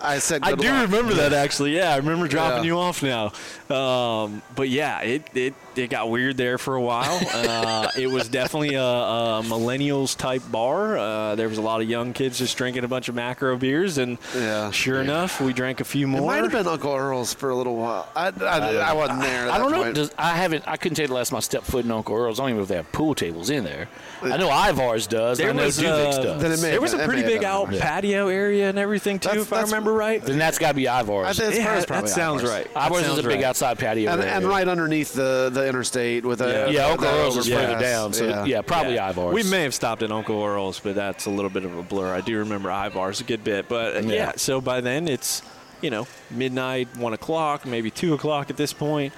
I 0.04 0.18
said. 0.18 0.42
I 0.44 0.54
do 0.54 0.68
luck. 0.70 0.82
remember 0.82 1.14
that 1.14 1.32
actually. 1.32 1.74
Yeah, 1.76 1.92
I 1.92 1.96
remember 1.96 2.28
dropping 2.28 2.64
Yeah. 2.64 2.74
you 2.74 2.78
off 2.78 3.02
now. 3.02 3.32
Um, 3.74 4.42
but 4.54 4.68
yeah, 4.68 5.00
it, 5.00 5.28
it 5.34 5.54
it 5.76 5.90
got 5.90 6.10
weird 6.10 6.36
there 6.36 6.58
for 6.58 6.74
a 6.74 6.80
while. 6.80 7.20
Uh, 7.32 7.88
it 7.98 8.06
was 8.08 8.28
definitely 8.28 8.74
a, 8.74 8.82
a 8.82 9.42
millennials 9.44 10.16
type 10.16 10.42
bar. 10.50 10.96
Uh, 10.98 11.34
there 11.34 11.48
was 11.48 11.58
a 11.58 11.62
lot 11.62 11.80
of 11.80 11.88
young 11.88 12.12
kids 12.12 12.38
just 12.38 12.56
drinking 12.56 12.84
a 12.84 12.88
bunch 12.88 13.08
of 13.08 13.14
macro 13.14 13.56
beers, 13.56 13.98
and 13.98 14.18
Yeah. 14.34 14.70
sure 14.70 15.00
enough, 15.00 15.40
we 15.40 15.52
drank 15.52 15.80
a 15.80 15.84
few 15.84 16.06
more. 16.06 16.20
It 16.22 16.26
might 16.26 16.42
have 16.42 16.52
been 16.52 16.66
Uncle 16.66 16.94
Earl's 16.94 17.34
for 17.34 17.50
a 17.50 17.54
little 17.56 17.76
while. 17.76 18.08
I, 18.14 18.28
I, 18.40 18.58
I, 18.76 18.92
wasn't 18.92 19.20
there. 19.20 19.46
At 19.48 19.50
I 19.54 19.58
don't 19.58 19.72
that 19.72 19.78
know. 19.86 19.92
Does, 19.92 20.10
I 20.18 20.30
haven't. 20.36 20.64
I 20.66 20.76
couldn't 20.76 20.96
tell 20.96 21.04
you 21.04 21.08
the 21.08 21.14
last 21.14 21.30
time 21.30 21.36
I 21.38 21.40
stepped 21.40 21.66
foot 21.66 21.84
in 21.84 21.90
Uncle 21.90 22.16
Earl's. 22.16 22.38
I 22.40 22.44
don't 22.44 22.50
even 22.50 22.58
know 22.58 22.62
if 22.62 22.68
they 22.68 22.76
have 22.76 22.90
pool 22.92 23.14
tables 23.14 23.50
in 23.50 23.64
there. 23.64 23.88
I 24.22 24.36
know 24.36 24.48
Ivar's 24.50 25.06
does. 25.06 25.38
There 25.38 25.50
I 25.50 25.52
know 25.52 25.64
was, 25.64 25.78
Duvix 25.78 26.14
uh, 26.14 26.22
does. 26.22 26.42
Then 26.42 26.52
it 26.52 26.60
may 26.62 26.70
there 26.70 26.80
was 26.80 26.92
a 26.94 26.96
been- 26.96 27.04
it 27.04 27.08
pretty 27.08 27.22
big 27.22 27.40
been 27.40 27.44
out 27.50 27.66
Ivar's. 27.68 27.80
patio 27.80 28.28
area 28.28 28.68
and 28.70 28.78
everything 28.78 29.18
too, 29.18 29.28
That's- 29.28 29.46
if 29.46 29.52
I 29.52 29.62
remember 29.62 29.92
right. 29.92 30.22
then 30.22 30.38
that's 30.38 30.58
got 30.58 30.68
to 30.68 30.74
be 30.74 30.88
I 30.88 31.00
Ivar's. 31.00 31.36
think 31.38 31.50
it's 31.50 31.58
Yeah, 31.58 31.84
probably 31.84 32.08
that 32.08 32.14
sounds 32.14 32.42
Ivar's. 32.42 32.50
right. 32.54 32.74
That 32.74 32.86
Ivar's 32.86 33.00
is 33.02 33.06
sounds 33.08 33.18
a 33.18 33.22
big 33.22 33.30
right. 33.36 33.44
outside 33.44 33.78
patio. 33.78 34.10
And, 34.12 34.22
area. 34.22 34.34
and 34.34 34.46
right 34.46 34.66
underneath 34.66 35.12
the, 35.12 35.50
the 35.52 35.63
interstate 35.66 36.24
with 36.24 36.40
a 36.40 36.48
Yeah. 36.48 36.66
Yeah, 36.68 36.86
Uncle 36.88 37.06
Earl's 37.06 37.36
is 37.36 37.48
further 37.48 37.78
down. 37.78 38.12
So 38.12 38.44
yeah, 38.44 38.60
probably 38.62 38.94
Yeah. 38.94 39.08
Ivar's. 39.08 39.34
We 39.34 39.42
may 39.44 39.62
have 39.62 39.74
stopped 39.74 40.02
at 40.02 40.10
Uncle 40.12 40.42
Earl's, 40.42 40.80
but 40.80 40.94
that's 40.94 41.26
a 41.26 41.30
little 41.30 41.50
bit 41.50 41.64
of 41.64 41.76
a 41.76 41.82
blur. 41.82 42.14
I 42.14 42.20
do 42.20 42.38
remember 42.38 42.70
Ivar's 42.70 43.20
a 43.20 43.24
good 43.24 43.44
bit, 43.44 43.68
but 43.68 43.96
uh, 43.96 44.00
yeah. 44.00 44.12
Yeah. 44.14 44.32
So 44.36 44.60
by 44.60 44.80
then 44.80 45.08
it's 45.08 45.42
you 45.82 45.90
know 45.90 46.06
midnight, 46.30 46.88
one 46.96 47.12
o'clock, 47.12 47.66
maybe 47.66 47.90
two 47.90 48.14
o'clock 48.14 48.50
at 48.50 48.56
this 48.56 48.72
point. 48.72 49.12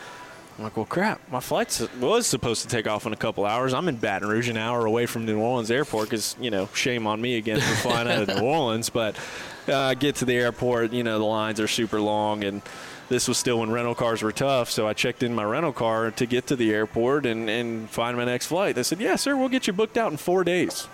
I'm 0.59 0.65
like, 0.65 0.77
well, 0.79 0.87
crap. 0.87 1.21
My 1.31 1.41
flight 1.41 1.87
was 2.01 2.27
supposed 2.27 2.63
to 2.63 2.69
take 2.69 2.87
off 2.89 3.05
in 3.05 3.13
a 3.13 3.17
couple 3.17 3.45
hours. 3.45 3.75
I'm 3.75 3.89
in 3.89 3.97
Baton 3.97 4.27
Rouge, 4.27 4.49
an 4.49 4.57
hour 4.57 4.87
away 4.87 5.05
from 5.05 5.27
New 5.27 5.39
Orleans 5.39 5.71
Airport, 5.71 6.09
because 6.09 6.35
you 6.41 6.51
know, 6.51 6.67
shame 6.73 7.07
on 7.07 7.21
me 7.21 7.37
again 7.37 7.61
for 7.61 7.75
flying 7.77 8.09
out 8.09 8.23
of 8.27 8.29
New 8.29 8.41
Orleans. 8.43 8.89
But 8.89 9.17
uh, 9.69 9.93
get 9.93 10.15
to 10.17 10.25
the 10.25 10.33
airport, 10.35 10.95
you 10.95 11.03
know, 11.03 11.19
the 11.19 11.27
lines 11.27 11.61
are 11.61 11.69
super 11.69 12.01
long, 12.01 12.43
and 12.43 12.63
this 13.09 13.29
was 13.29 13.39
still 13.39 13.61
when 13.61 13.71
rental 13.71 13.95
cars 13.95 14.23
were 14.23 14.33
tough. 14.33 14.71
So 14.71 14.87
I 14.89 14.93
checked 14.93 15.23
in 15.23 15.35
my 15.35 15.45
rental 15.45 15.73
car 15.73 16.11
to 16.11 16.27
get 16.27 16.47
to 16.49 16.57
the 16.57 16.73
airport 16.75 17.27
and, 17.27 17.49
and 17.49 17.89
find 17.89 18.17
my 18.17 18.25
next 18.25 18.47
flight. 18.47 18.75
They 18.75 18.83
said, 18.83 19.01
yeah, 19.01 19.17
sir, 19.17 19.37
we'll 19.37 19.49
get 19.49 19.67
you 19.67 19.73
booked 19.73 19.97
out 19.97 20.11
in 20.11 20.17
four 20.19 20.45
days. 20.45 20.89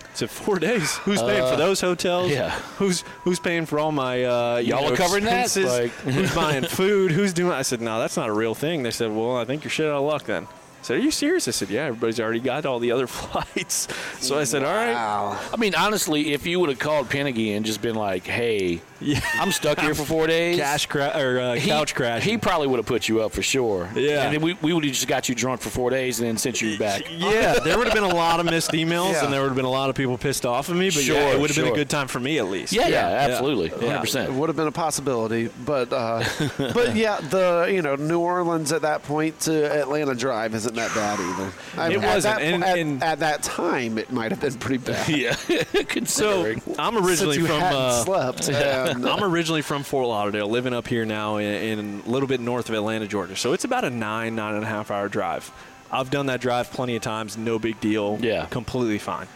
I 0.00 0.14
said, 0.18 0.30
four 0.30 0.58
days? 0.58 0.96
Who's 0.98 1.22
paying 1.22 1.48
for 1.48 1.56
those 1.56 1.80
hotels? 1.80 2.30
yeah. 2.32 2.50
Who's 2.78 3.02
who's 3.22 3.38
paying 3.38 3.66
for 3.66 3.78
all 3.78 3.92
my 3.92 4.24
uh, 4.24 4.56
you 4.56 4.70
Y'all 4.70 4.82
know, 4.82 4.94
are 4.94 4.96
covering 4.96 5.24
that? 5.24 5.54
Like- 5.56 5.90
who's 6.02 6.34
buying 6.34 6.64
food? 6.68 7.12
Who's 7.12 7.32
doing? 7.32 7.52
I 7.52 7.62
said, 7.62 7.80
no, 7.80 7.98
that's 8.00 8.16
not 8.16 8.28
a 8.28 8.32
real 8.32 8.54
thing. 8.54 8.82
They 8.82 8.90
said, 8.90 9.12
well, 9.14 9.36
I 9.36 9.44
think 9.44 9.62
you're 9.64 9.70
shit 9.70 9.86
out 9.86 9.98
of 9.98 10.04
luck 10.04 10.24
then. 10.24 10.44
I 10.46 10.82
said, 10.82 10.96
are 10.98 11.00
you 11.00 11.10
serious? 11.10 11.46
I 11.48 11.50
said, 11.50 11.70
yeah, 11.70 11.82
everybody's 11.86 12.20
already 12.20 12.38
got 12.40 12.64
all 12.64 12.78
the 12.78 12.92
other 12.92 13.06
flights. 13.08 13.88
So 14.20 14.38
I 14.38 14.44
said, 14.44 14.62
all 14.64 14.72
right. 14.74 14.92
Wow. 14.92 15.38
I 15.52 15.56
mean, 15.56 15.74
honestly, 15.74 16.32
if 16.32 16.46
you 16.46 16.58
would 16.60 16.68
have 16.70 16.78
called 16.78 17.08
Pennigy 17.10 17.56
and 17.56 17.66
just 17.66 17.82
been 17.82 17.96
like, 17.96 18.24
"Hey, 18.26 18.80
Yeah. 19.00 19.20
I'm 19.34 19.52
stuck 19.52 19.78
here 19.80 19.94
for 19.94 20.04
four 20.04 20.26
days," 20.38 20.58
Cash 20.58 20.86
cra- 20.86 21.12
or 21.16 21.38
uh, 21.40 21.54
he- 21.54 21.68
couch 21.68 21.94
crash. 21.94 22.22
He 22.24 22.36
probably 22.38 22.66
would 22.66 22.78
have 22.78 22.86
put 22.86 23.08
you 23.08 23.22
up 23.22 23.32
for 23.32 23.42
sure. 23.42 23.88
Yeah. 23.94 24.22
and 24.24 24.34
then 24.34 24.40
we, 24.42 24.54
we 24.54 24.72
would 24.72 24.84
have 24.84 24.92
just 24.92 25.06
got 25.08 25.28
you 25.28 25.34
drunk 25.34 25.60
for 25.60 25.70
four 25.70 25.90
days 25.90 26.18
and 26.20 26.28
then 26.28 26.36
sent 26.36 26.60
you 26.60 26.78
back. 26.78 27.02
Yeah, 27.10 27.58
there 27.60 27.76
would 27.78 27.86
have 27.86 27.94
been 27.94 28.04
a 28.04 28.14
lot 28.14 28.40
of 28.40 28.46
missed 28.46 28.70
emails, 28.72 29.12
Yeah. 29.12 29.24
and 29.24 29.32
there 29.32 29.40
would 29.42 29.48
have 29.48 29.56
been 29.56 29.64
a 29.64 29.70
lot 29.70 29.90
of 29.90 29.96
people 29.96 30.16
pissed 30.18 30.44
off 30.46 30.68
at 30.70 30.76
me. 30.76 30.88
But 30.90 31.04
yeah, 31.04 31.14
Sure, 31.14 31.32
it 31.34 31.40
would 31.40 31.50
have 31.50 31.56
been 31.56 31.72
a 31.72 31.76
good 31.76 31.90
time 31.90 32.08
for 32.08 32.20
me 32.20 32.38
at 32.38 32.46
least. 32.46 32.72
Yeah, 32.72 32.88
yeah, 32.88 33.06
absolutely, 33.06 33.68
hundred 33.68 34.00
percent. 34.00 34.30
It 34.30 34.34
would 34.34 34.48
have 34.48 34.56
been 34.56 34.66
a 34.68 34.72
possibility, 34.72 35.48
but 35.64 35.92
uh, 35.92 36.24
but 36.58 36.94
yeah, 36.96 37.20
the 37.20 37.68
you 37.70 37.82
know 37.82 37.96
New 37.96 38.18
Orleans 38.20 38.72
at 38.72 38.82
that 38.82 39.02
point 39.04 39.38
to 39.40 39.70
Atlanta 39.80 40.14
Drive 40.14 40.54
isn't 40.54 40.74
that 40.74 40.94
bad 40.94 41.18
either. 41.20 41.52
I 41.76 41.88
It 41.90 41.96
at 42.02 42.14
wasn't, 42.14 42.38
that 42.38 42.42
and- 42.42 42.62
po- 42.62 42.68
at, 42.68 42.78
and- 42.78 43.02
at 43.02 43.18
that 43.20 43.42
time, 43.42 43.98
it 43.98 44.10
might 44.12 44.30
have 44.32 44.40
been 44.40 44.54
pretty 44.54 44.78
bad. 44.78 45.08
Yeah, 45.08 45.32
So 45.34 45.84
considering. 45.84 46.62
I'm 46.78 46.96
originally 46.96 47.36
Since 47.36 47.36
you 47.36 47.46
from. 47.46 47.60
hadn't 47.60 47.78
Uh, 47.80 48.04
slept. 48.04 48.48
and- 48.48 48.87
I'm 49.06 49.24
originally 49.24 49.62
from 49.62 49.82
Fort 49.82 50.06
Lauderdale, 50.08 50.48
living 50.48 50.72
up 50.74 50.86
here 50.88 51.04
now 51.04 51.36
in, 51.36 51.78
in 51.78 52.02
a 52.06 52.10
little 52.10 52.28
bit 52.28 52.40
north 52.40 52.68
of 52.68 52.74
Atlanta, 52.74 53.06
Georgia. 53.06 53.36
So 53.36 53.52
it's 53.52 53.64
about 53.64 53.84
a 53.84 53.90
nine, 53.90 54.34
nine 54.34 54.54
and 54.54 54.64
a 54.64 54.66
half 54.68 54.90
hour 54.90 55.08
drive. 55.08 55.50
I've 55.90 56.10
done 56.10 56.26
that 56.26 56.40
drive 56.40 56.70
plenty 56.70 56.96
of 56.96 57.02
times, 57.02 57.36
no 57.38 57.58
big 57.58 57.80
deal. 57.80 58.18
Yeah. 58.20 58.46
Completely 58.46 58.98
fine. 58.98 59.26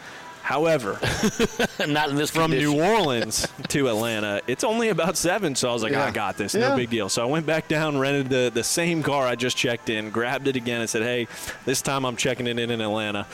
However, 0.42 0.98
Not 1.86 2.11
in 2.11 2.16
this 2.16 2.30
from 2.30 2.50
condition. 2.50 2.72
New 2.72 2.82
Orleans 2.82 3.46
to 3.68 3.88
Atlanta, 3.88 4.40
it's 4.48 4.64
only 4.64 4.88
about 4.88 5.16
seven. 5.16 5.55
So 5.55 5.70
I 5.70 5.72
was 5.72 5.82
like, 5.84 5.92
Yeah. 5.92 6.05
I 6.05 6.11
got 6.11 6.36
this, 6.36 6.55
Yeah. 6.55 6.70
no 6.70 6.76
big 6.76 6.90
deal. 6.90 7.09
So 7.09 7.22
I 7.22 7.26
went 7.26 7.46
back 7.46 7.68
down, 7.68 7.96
rented 7.96 8.28
the, 8.28 8.50
the 8.53 8.64
same 8.64 9.03
car 9.05 9.24
I 9.26 9.36
just 9.36 9.57
checked 9.57 9.88
in, 9.88 10.11
grabbed 10.11 10.48
it 10.48 10.57
again, 10.57 10.80
and 10.80 10.90
said, 10.90 11.03
hey, 11.03 11.28
this 11.64 11.80
time 11.80 12.05
I'm 12.05 12.16
checking 12.16 12.48
it 12.48 12.59
in 12.59 12.70
in 12.72 12.80
Atlanta. 12.80 13.26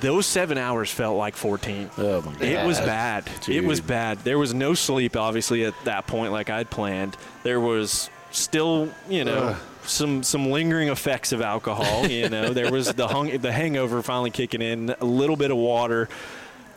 Those 0.00 0.26
seven 0.26 0.58
hours 0.58 0.90
felt 0.90 1.16
like 1.16 1.36
14. 1.36 1.90
Oh, 1.98 2.20
my 2.22 2.32
God. 2.32 2.42
It 2.42 2.66
was 2.66 2.78
bad. 2.78 3.24
It 3.48 3.64
was 3.64 3.80
bad. 3.80 4.18
There 4.20 4.38
was 4.38 4.52
no 4.54 4.74
sleep, 4.74 5.16
obviously, 5.16 5.64
at 5.64 5.74
that 5.84 6.06
point, 6.06 6.32
like 6.32 6.50
I'd 6.50 6.70
planned. 6.70 7.16
There 7.42 7.60
was 7.60 8.10
still, 8.30 8.90
you 9.08 9.24
know, 9.24 9.56
some 9.84 10.22
some 10.22 10.50
lingering 10.50 10.88
effects 10.88 11.32
of 11.32 11.40
alcohol. 11.40 12.06
You 12.06 12.28
know, 12.28 12.52
there 12.52 12.70
was 12.70 12.92
the 12.92 13.08
hung, 13.08 13.36
the 13.38 13.52
hangover 13.52 14.02
finally 14.02 14.30
kicking 14.30 14.62
in. 14.62 14.94
A 15.00 15.04
little 15.04 15.36
bit 15.36 15.50
of 15.50 15.56
water. 15.56 16.08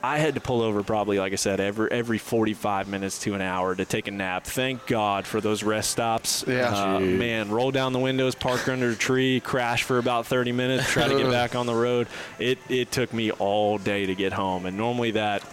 I 0.04 0.20
had 0.20 0.36
to 0.36 0.42
pull 0.42 0.62
over 0.62 0.84
probably, 0.84 1.20
like 1.20 1.34
I 1.34 1.38
said, 1.38 1.60
every 1.60 1.92
every 1.92 2.18
45 2.18 2.88
minutes 2.88 3.20
to 3.20 3.34
an 3.34 3.42
hour 3.42 3.76
to 3.76 3.86
take 3.86 4.08
a 4.08 4.12
nap. 4.12 4.46
Thank 4.46 4.86
God 4.86 5.26
for 5.26 5.42
those 5.42 5.64
rest 5.64 5.92
stops. 5.92 6.44
Yeah. 6.48 6.96
Uh, 6.96 7.00
man, 7.00 7.50
roll 7.50 7.72
down 7.72 7.94
the 7.94 8.00
windows, 8.00 8.36
park 8.36 8.68
under 8.68 8.92
a 8.92 8.96
tree, 8.96 9.40
crash 9.40 9.84
for 9.84 9.98
about 9.98 10.26
30 10.28 10.52
minutes, 10.52 10.90
try 10.92 11.08
to 11.08 11.18
get 11.18 11.30
back 11.32 11.56
on 11.56 11.66
the 11.66 11.76
road. 11.76 12.08
It 12.40 12.60
it 12.70 12.92
took 12.92 13.14
me 13.14 13.32
all 13.32 13.78
day 13.78 14.06
to 14.06 14.16
get 14.16 14.34
home, 14.34 14.66
and 14.66 14.78
normally 14.78 15.12
that 15.12 15.44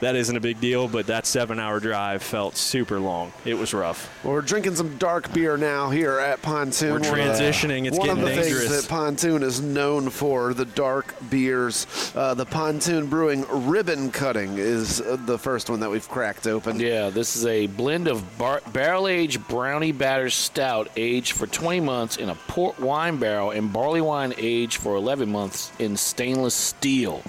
that 0.00 0.16
isn't 0.16 0.36
a 0.36 0.40
big 0.40 0.60
deal, 0.60 0.88
but 0.88 1.06
that 1.08 1.26
seven-hour 1.26 1.80
drive 1.80 2.22
felt 2.22 2.56
super 2.56 2.98
long. 2.98 3.32
It 3.44 3.54
was 3.54 3.74
rough. 3.74 4.08
Well, 4.24 4.34
we're 4.34 4.40
drinking 4.42 4.76
some 4.76 4.96
dark 4.96 5.32
beer 5.32 5.56
now 5.56 5.90
here 5.90 6.18
at 6.18 6.40
Pontoon. 6.42 7.02
We're 7.02 7.10
One 7.10 7.20
of 7.20 7.26
the- 7.36 7.42
transitioning. 7.42 7.86
It's 7.86 7.98
one 7.98 8.08
getting 8.08 8.22
of 8.22 8.28
the 8.28 8.34
dangerous. 8.34 8.68
things 8.68 8.82
that 8.82 8.88
Pontoon 8.88 9.42
is 9.42 9.60
known 9.60 10.10
for, 10.10 10.54
the 10.54 10.64
dark 10.64 11.14
beers. 11.30 11.86
Uh, 12.14 12.34
the 12.34 12.46
Pontoon 12.46 13.06
Brewing 13.06 13.44
Ribbon 13.50 14.10
Cutting 14.10 14.58
is 14.58 15.00
uh, 15.00 15.16
the 15.26 15.38
first 15.38 15.68
one 15.70 15.80
that 15.80 15.90
we've 15.90 16.08
cracked 16.08 16.46
open. 16.46 16.80
Yeah, 16.80 17.10
this 17.10 17.36
is 17.36 17.46
a 17.46 17.66
blend 17.66 18.08
of 18.08 18.38
bar- 18.38 18.62
barrel 18.72 19.06
aged 19.08 19.46
brownie 19.48 19.92
batter 19.92 20.30
stout 20.30 20.88
aged 20.96 21.32
for 21.32 21.46
20 21.46 21.80
months 21.80 22.16
in 22.16 22.28
a 22.30 22.34
port 22.34 22.78
wine 22.80 23.16
barrel 23.18 23.50
and 23.50 23.72
barley 23.72 24.00
wine 24.00 24.34
aged 24.38 24.78
for 24.78 24.96
11 24.96 25.30
months 25.30 25.72
in 25.78 25.96
stainless 25.96 26.54
steel. 26.54 27.22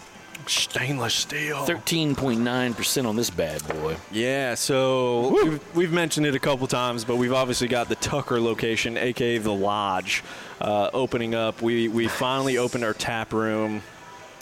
Stainless 0.47 1.13
steel. 1.13 1.57
13.9% 1.65 3.07
on 3.07 3.15
this 3.15 3.29
bad 3.29 3.65
boy. 3.67 3.95
Yeah, 4.11 4.55
so 4.55 5.29
we've, 5.29 5.75
we've 5.75 5.91
mentioned 5.91 6.25
it 6.25 6.35
a 6.35 6.39
couple 6.39 6.67
times, 6.67 7.05
but 7.05 7.17
we've 7.17 7.33
obviously 7.33 7.67
got 7.67 7.89
the 7.89 7.95
Tucker 7.95 8.39
location, 8.39 8.97
aka 8.97 9.37
the 9.37 9.53
Lodge, 9.53 10.23
uh, 10.59 10.89
opening 10.93 11.35
up. 11.35 11.61
We 11.61 11.87
we 11.87 12.07
finally 12.07 12.57
opened 12.57 12.83
our 12.83 12.93
tap 12.93 13.33
room. 13.33 13.81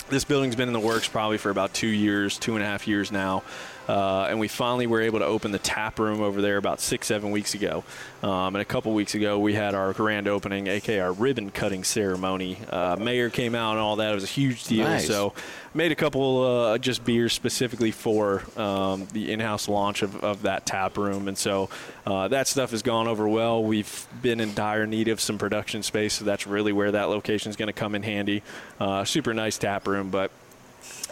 This 0.10 0.24
building's 0.24 0.56
been 0.56 0.68
in 0.68 0.74
the 0.74 0.80
works 0.80 1.08
probably 1.08 1.38
for 1.38 1.52
about 1.52 1.74
two 1.74 1.88
years, 1.88 2.40
two 2.40 2.56
and 2.56 2.64
a 2.64 2.68
half 2.68 2.88
years 2.88 3.12
now. 3.12 3.44
Uh, 3.90 4.28
and 4.30 4.40
we 4.40 4.48
finally 4.48 4.86
were 4.86 5.02
able 5.02 5.18
to 5.18 5.26
open 5.26 5.52
the 5.52 5.58
tap 5.58 5.98
room 5.98 6.22
over 6.22 6.44
there 6.44 6.58
about 6.58 6.80
six, 6.80 7.08
seven 7.08 7.32
weeks 7.32 7.56
ago. 7.56 7.84
Um, 8.22 8.56
and 8.56 8.58
a 8.58 8.66
couple 8.66 8.94
weeks 8.94 9.16
ago, 9.16 9.40
we 9.40 9.56
had 9.56 9.74
our 9.74 9.94
grand 9.94 10.28
opening, 10.28 10.68
aka 10.68 11.00
our 11.00 11.12
ribbon 11.12 11.50
cutting 11.50 11.84
ceremony. 11.84 12.60
Uh, 12.70 12.98
mayor 13.00 13.32
came 13.32 13.56
out 13.56 13.72
and 13.72 13.80
all 13.80 13.96
that. 13.96 14.12
It 14.12 14.14
was 14.14 14.26
a 14.26 14.28
huge 14.28 14.66
deal. 14.66 14.86
Nice. 14.86 15.08
So 15.08 15.34
made 15.74 15.92
a 15.92 15.96
couple 15.96 16.44
uh, 16.44 16.78
just 16.78 17.04
beers 17.04 17.34
specifically 17.34 17.90
for 17.90 18.44
um, 18.60 19.08
the 19.14 19.32
in-house 19.32 19.68
launch 19.68 20.04
of, 20.04 20.24
of 20.24 20.44
that 20.44 20.68
tap 20.68 20.98
room 20.98 21.28
and 21.28 21.38
so 21.38 21.70
uh, 22.06 22.28
that 22.28 22.48
stuff 22.48 22.72
has 22.72 22.82
gone 22.82 23.08
over 23.08 23.28
well 23.28 23.64
we've 23.64 24.08
been 24.22 24.40
in 24.40 24.54
dire 24.56 24.88
need 24.88 25.08
of 25.08 25.22
some 25.22 25.38
production 25.38 25.84
space 25.84 26.14
so 26.14 26.26
that's 26.26 26.48
really 26.48 26.74
where 26.74 26.92
that 26.92 27.10
location 27.10 27.52
is 27.52 27.56
going 27.56 27.68
to 27.68 27.74
come 27.74 27.94
in 27.94 28.02
handy 28.02 28.42
uh, 28.80 29.04
super 29.06 29.34
nice 29.34 29.58
tap 29.58 29.88
room 29.88 30.10
but 30.10 30.32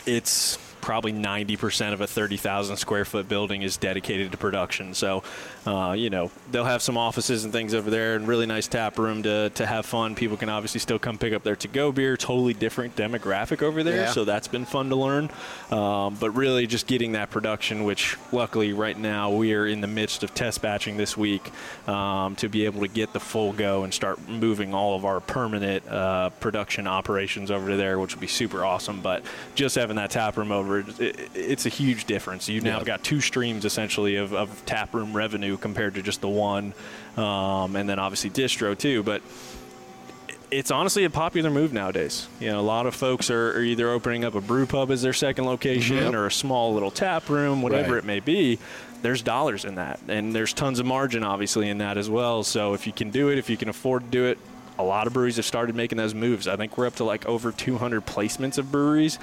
it's 0.06 0.58
probably 0.88 1.12
90% 1.12 1.92
of 1.92 2.00
a 2.00 2.08
30,000 2.08 2.78
square 2.78 3.04
foot 3.04 3.28
building 3.28 3.62
is 3.62 3.76
dedicated 3.76 4.32
to 4.32 4.38
production. 4.38 4.94
So, 4.94 5.22
uh, 5.66 5.92
you 5.98 6.10
know, 6.10 6.32
they'll 6.50 6.64
have 6.64 6.82
some 6.82 6.98
offices 6.98 7.44
and 7.44 7.52
things 7.52 7.74
over 7.74 7.90
there 7.90 8.16
and 8.16 8.26
really 8.26 8.46
nice 8.46 8.70
tap 8.70 8.98
room 8.98 9.22
to, 9.24 9.50
to 9.50 9.66
have 9.66 9.86
fun. 9.86 10.16
People 10.16 10.38
can 10.38 10.48
obviously 10.48 10.80
still 10.80 10.98
come 10.98 11.18
pick 11.18 11.34
up 11.34 11.44
their 11.44 11.58
to 11.58 11.68
go 11.68 11.92
beer. 11.92 12.16
Totally 12.16 12.54
different 12.54 12.96
demographic 12.96 13.62
over 13.62 13.84
there. 13.84 14.04
Yeah. 14.04 14.12
So 14.12 14.24
that's 14.24 14.48
been 14.48 14.64
fun 14.64 14.88
to 14.88 14.96
learn. 14.96 15.30
Um, 15.72 16.16
but 16.22 16.32
really 16.32 16.66
just 16.68 16.88
getting 16.88 17.12
that 17.12 17.32
production, 17.32 17.84
which 17.84 18.16
luckily 18.32 18.72
right 18.72 18.98
now 18.98 19.30
we 19.30 19.54
are 19.56 19.68
in 19.68 19.82
the 19.82 19.88
midst 19.88 20.24
of 20.24 20.34
test 20.34 20.62
batching 20.62 20.96
this 20.96 21.18
week 21.18 21.52
um, 21.90 22.38
to 22.38 22.48
be 22.48 22.64
able 22.64 22.80
to 22.80 22.88
get 22.88 23.12
the 23.12 23.20
full 23.20 23.52
go 23.52 23.84
and 23.84 23.94
start 23.94 24.26
moving 24.30 24.74
all 24.74 24.96
of 24.96 25.04
our 25.04 25.20
permanent 25.20 25.86
uh, 25.90 26.30
production 26.40 26.88
operations 26.88 27.52
over 27.52 27.72
to 27.72 27.76
there, 27.76 28.00
which 28.00 28.16
will 28.16 28.22
be 28.22 28.28
super 28.28 28.64
awesome. 28.64 29.02
But 29.02 29.26
just 29.54 29.76
having 29.76 29.98
that 29.98 30.12
tap 30.12 30.38
room 30.38 30.54
over, 30.54 30.77
it, 30.80 31.30
it's 31.36 31.66
a 31.66 31.70
huge 31.70 32.06
difference. 32.06 32.48
You've 32.50 32.64
now 32.64 32.80
Yeah. 32.80 32.84
got 32.86 33.04
two 33.04 33.22
streams 33.22 33.66
essentially 33.66 34.16
of, 34.18 34.34
of 34.34 34.66
tap 34.66 34.94
room 34.94 35.14
revenue 35.16 35.58
compared 35.58 35.96
to 35.96 36.02
just 36.02 36.22
the 36.22 36.30
one, 36.30 36.74
um, 37.16 37.76
and 37.76 37.88
then 37.90 38.00
obviously 38.00 38.30
distro 38.30 38.78
too. 38.78 39.04
But 39.04 39.22
it's 40.50 40.72
honestly 40.72 41.04
a 41.04 41.10
popular 41.10 41.50
move 41.50 41.74
nowadays. 41.74 42.28
You 42.40 42.48
know, 42.52 42.60
a 42.60 42.62
lot 42.62 42.86
of 42.86 42.96
folks 42.96 43.30
are, 43.30 43.52
are 43.58 43.62
either 43.62 43.90
opening 43.90 44.24
up 44.24 44.34
a 44.36 44.42
brew 44.42 44.66
pub 44.66 44.92
as 44.92 45.02
their 45.02 45.12
second 45.14 45.46
location 45.46 46.16
or 46.16 46.26
a 46.26 46.32
small 46.32 46.74
little 46.74 46.92
tap 46.92 47.28
room, 47.30 47.62
whatever 47.62 47.94
Right. 47.96 48.04
it 48.04 48.06
may 48.06 48.20
be. 48.22 48.58
There's 49.02 49.22
dollars 49.22 49.66
in 49.66 49.76
that, 49.76 50.00
and 50.08 50.34
there's 50.34 50.54
tons 50.54 50.80
of 50.80 50.86
margin 50.86 51.24
obviously 51.24 51.70
in 51.70 51.80
that 51.80 51.98
as 51.98 52.10
well. 52.10 52.44
So 52.44 52.74
if 52.74 52.88
you 52.88 52.94
can 52.94 53.12
do 53.12 53.30
it, 53.30 53.38
if 53.38 53.50
you 53.50 53.58
can 53.58 53.70
afford 53.70 54.06
to 54.06 54.10
do 54.10 54.26
it, 54.26 54.38
a 54.80 54.84
lot 54.84 55.08
of 55.08 55.14
breweries 55.14 55.38
have 55.38 55.46
started 55.46 55.76
making 55.76 55.98
those 55.98 56.14
moves. 56.14 56.48
I 56.48 56.56
think 56.56 56.78
we're 56.78 56.88
up 56.88 56.96
to 56.98 57.04
like 57.04 57.26
over 57.26 57.52
200 57.52 58.06
placements 58.06 58.58
of 58.58 58.72
breweries. 58.72 59.18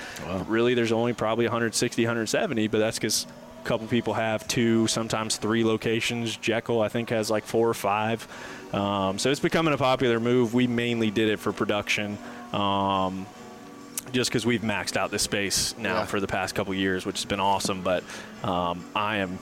Really, 0.46 0.74
there's 0.74 0.92
only 0.92 1.12
probably 1.12 1.44
160, 1.46 2.02
170, 2.02 2.68
but 2.68 2.78
that's 2.78 2.98
because 2.98 3.26
a 3.62 3.66
couple 3.66 3.86
people 3.86 4.14
have 4.14 4.46
two, 4.48 4.86
sometimes 4.88 5.36
three 5.36 5.64
locations. 5.64 6.36
Jekyll, 6.36 6.80
I 6.82 6.88
think, 6.88 7.11
has 7.11 7.30
like 7.30 7.44
four 7.44 7.68
or 7.68 7.74
five. 7.74 8.26
Um, 8.74 9.18
so 9.18 9.30
it's 9.30 9.40
becoming 9.40 9.72
a 9.72 9.78
popular 9.78 10.18
move. 10.20 10.52
We 10.55 10.66
mainly 10.66 11.11
did 11.11 11.28
it 11.28 11.38
for 11.38 11.52
production. 11.52 12.18
Um, 12.52 13.26
just 14.12 14.30
because 14.30 14.44
we've 14.46 14.61
maxed 14.62 14.96
out 14.96 15.11
this 15.11 15.22
space 15.22 15.74
now 15.78 16.00
Yeah. 16.00 16.05
for 16.07 16.20
the 16.20 16.26
past 16.26 16.55
couple 16.55 16.74
years, 16.74 17.05
which 17.07 17.16
has 17.18 17.24
been 17.24 17.40
awesome. 17.40 17.82
But 17.82 18.05
um, 18.42 18.84
I 18.94 19.16
am 19.18 19.38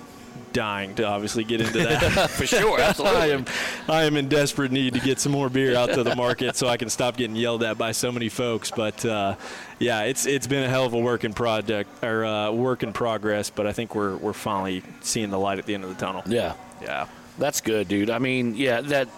dying 0.52 0.94
to 0.96 1.04
obviously 1.04 1.44
get 1.44 1.60
into 1.60 1.78
that. 1.78 2.30
For 2.30 2.46
sure, 2.46 2.80
I 3.04 3.28
am, 3.28 3.44
I 3.88 4.04
am 4.04 4.16
in 4.16 4.28
desperate 4.28 4.72
need 4.72 4.94
to 4.94 5.00
get 5.00 5.20
some 5.20 5.32
more 5.32 5.48
beer 5.48 5.76
out 5.76 5.90
to 5.94 6.02
the 6.02 6.14
market 6.16 6.56
so 6.56 6.68
I 6.68 6.76
can 6.76 6.90
stop 6.90 7.16
getting 7.16 7.36
yelled 7.36 7.62
at 7.62 7.78
by 7.78 7.92
so 7.92 8.12
many 8.12 8.28
folks. 8.28 8.70
But 8.70 9.04
uh, 9.04 9.36
yeah, 9.78 10.02
it's 10.02 10.26
it's 10.26 10.46
been 10.46 10.62
a 10.62 10.68
hell 10.68 10.84
of 10.86 10.94
a 10.94 10.98
work 10.98 11.24
in 11.24 11.32
project 11.32 12.02
or 12.02 12.24
uh, 12.24 12.50
work 12.50 12.82
in 12.82 12.92
progress. 12.92 13.50
But 13.50 13.66
I 13.66 13.72
think 13.72 13.94
we're 13.94 14.16
we're 14.16 14.32
finally 14.32 14.82
seeing 15.00 15.30
the 15.30 15.38
light 15.38 15.58
at 15.58 15.66
the 15.66 15.74
end 15.74 15.84
of 15.84 15.90
the 15.90 15.96
tunnel. 15.96 16.22
Yeah. 16.26 16.54
Yeah. 16.80 17.06
That's 17.38 17.60
good, 17.60 17.88
dude. 17.88 18.10
I 18.10 18.18
mean, 18.18 18.54
yeah, 18.54 18.80
that 18.82 19.08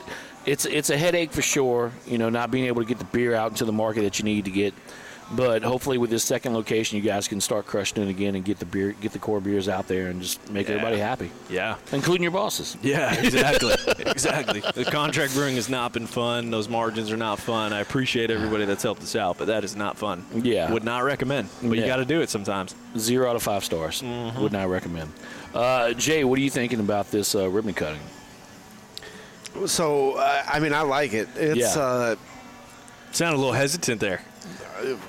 it's 0.46 0.64
it's 0.66 0.90
a 0.90 0.96
headache 0.96 1.32
for 1.32 1.42
sure. 1.42 1.92
You 2.06 2.18
know, 2.18 2.30
not 2.30 2.50
being 2.50 2.66
able 2.66 2.82
to 2.82 2.88
get 2.88 2.98
the 2.98 3.04
beer 3.04 3.34
out 3.34 3.50
into 3.50 3.64
the 3.64 3.72
market 3.72 4.02
that 4.02 4.18
you 4.18 4.24
need 4.24 4.44
to 4.44 4.50
get. 4.50 4.74
But 5.32 5.62
hopefully, 5.62 5.96
with 5.98 6.10
this 6.10 6.22
second 6.22 6.52
location, 6.54 6.96
you 6.96 7.02
guys 7.02 7.26
can 7.28 7.40
start 7.40 7.66
crushing 7.66 8.02
it 8.02 8.08
again 8.10 8.34
and 8.34 8.44
get 8.44 8.58
the 8.58 8.66
beer, 8.66 8.92
get 8.92 9.12
the 9.12 9.18
core 9.18 9.40
beers 9.40 9.68
out 9.68 9.88
there, 9.88 10.08
and 10.08 10.20
just 10.20 10.50
make 10.50 10.68
Yeah. 10.68 10.74
everybody 10.74 10.98
happy, 10.98 11.30
Yeah. 11.48 11.76
including 11.92 12.22
your 12.22 12.30
bosses. 12.30 12.76
Yeah, 12.82 13.12
exactly. 13.20 13.72
exactly. 14.06 14.60
The 14.74 14.84
contract 14.84 15.32
brewing 15.34 15.56
has 15.56 15.68
not 15.70 15.92
been 15.94 16.06
fun. 16.06 16.50
Those 16.50 16.68
margins 16.68 17.10
are 17.10 17.16
not 17.16 17.38
fun. 17.40 17.72
I 17.72 17.80
appreciate 17.80 18.30
everybody 18.30 18.64
that's 18.66 18.82
helped 18.82 19.02
us 19.02 19.16
out, 19.16 19.38
but 19.38 19.46
that 19.46 19.64
is 19.64 19.74
not 19.74 19.96
fun. 19.96 20.24
Yeah. 20.34 20.70
Would 20.70 20.84
not 20.84 21.04
recommend. 21.04 21.48
But 21.62 21.78
you 21.78 21.86
got 21.86 21.96
to 21.96 22.04
do 22.04 22.20
it 22.20 22.28
sometimes. 22.28 22.74
Zero 22.98 23.28
out 23.30 23.34
of 23.36 23.42
five 23.42 23.64
stars. 23.64 24.02
Mm-hmm. 24.02 24.40
Would 24.42 24.52
not 24.52 24.68
recommend. 24.68 25.10
Uh, 25.54 25.92
Jay, 25.94 26.22
what 26.24 26.38
are 26.38 26.42
you 26.42 26.50
thinking 26.50 26.80
about 26.80 27.10
this 27.10 27.34
uh, 27.34 27.48
ribbon 27.48 27.72
cutting? 27.74 28.00
So, 29.66 30.12
uh, 30.16 30.42
I 30.46 30.58
mean, 30.60 30.72
I 30.74 30.82
like 30.82 31.12
it. 31.12 31.28
It's, 31.36 31.76
Yeah. 31.76 31.82
uh, 31.82 32.16
Sound 33.12 33.34
a 33.34 33.38
little 33.38 33.52
hesitant 33.52 34.00
there. 34.00 34.20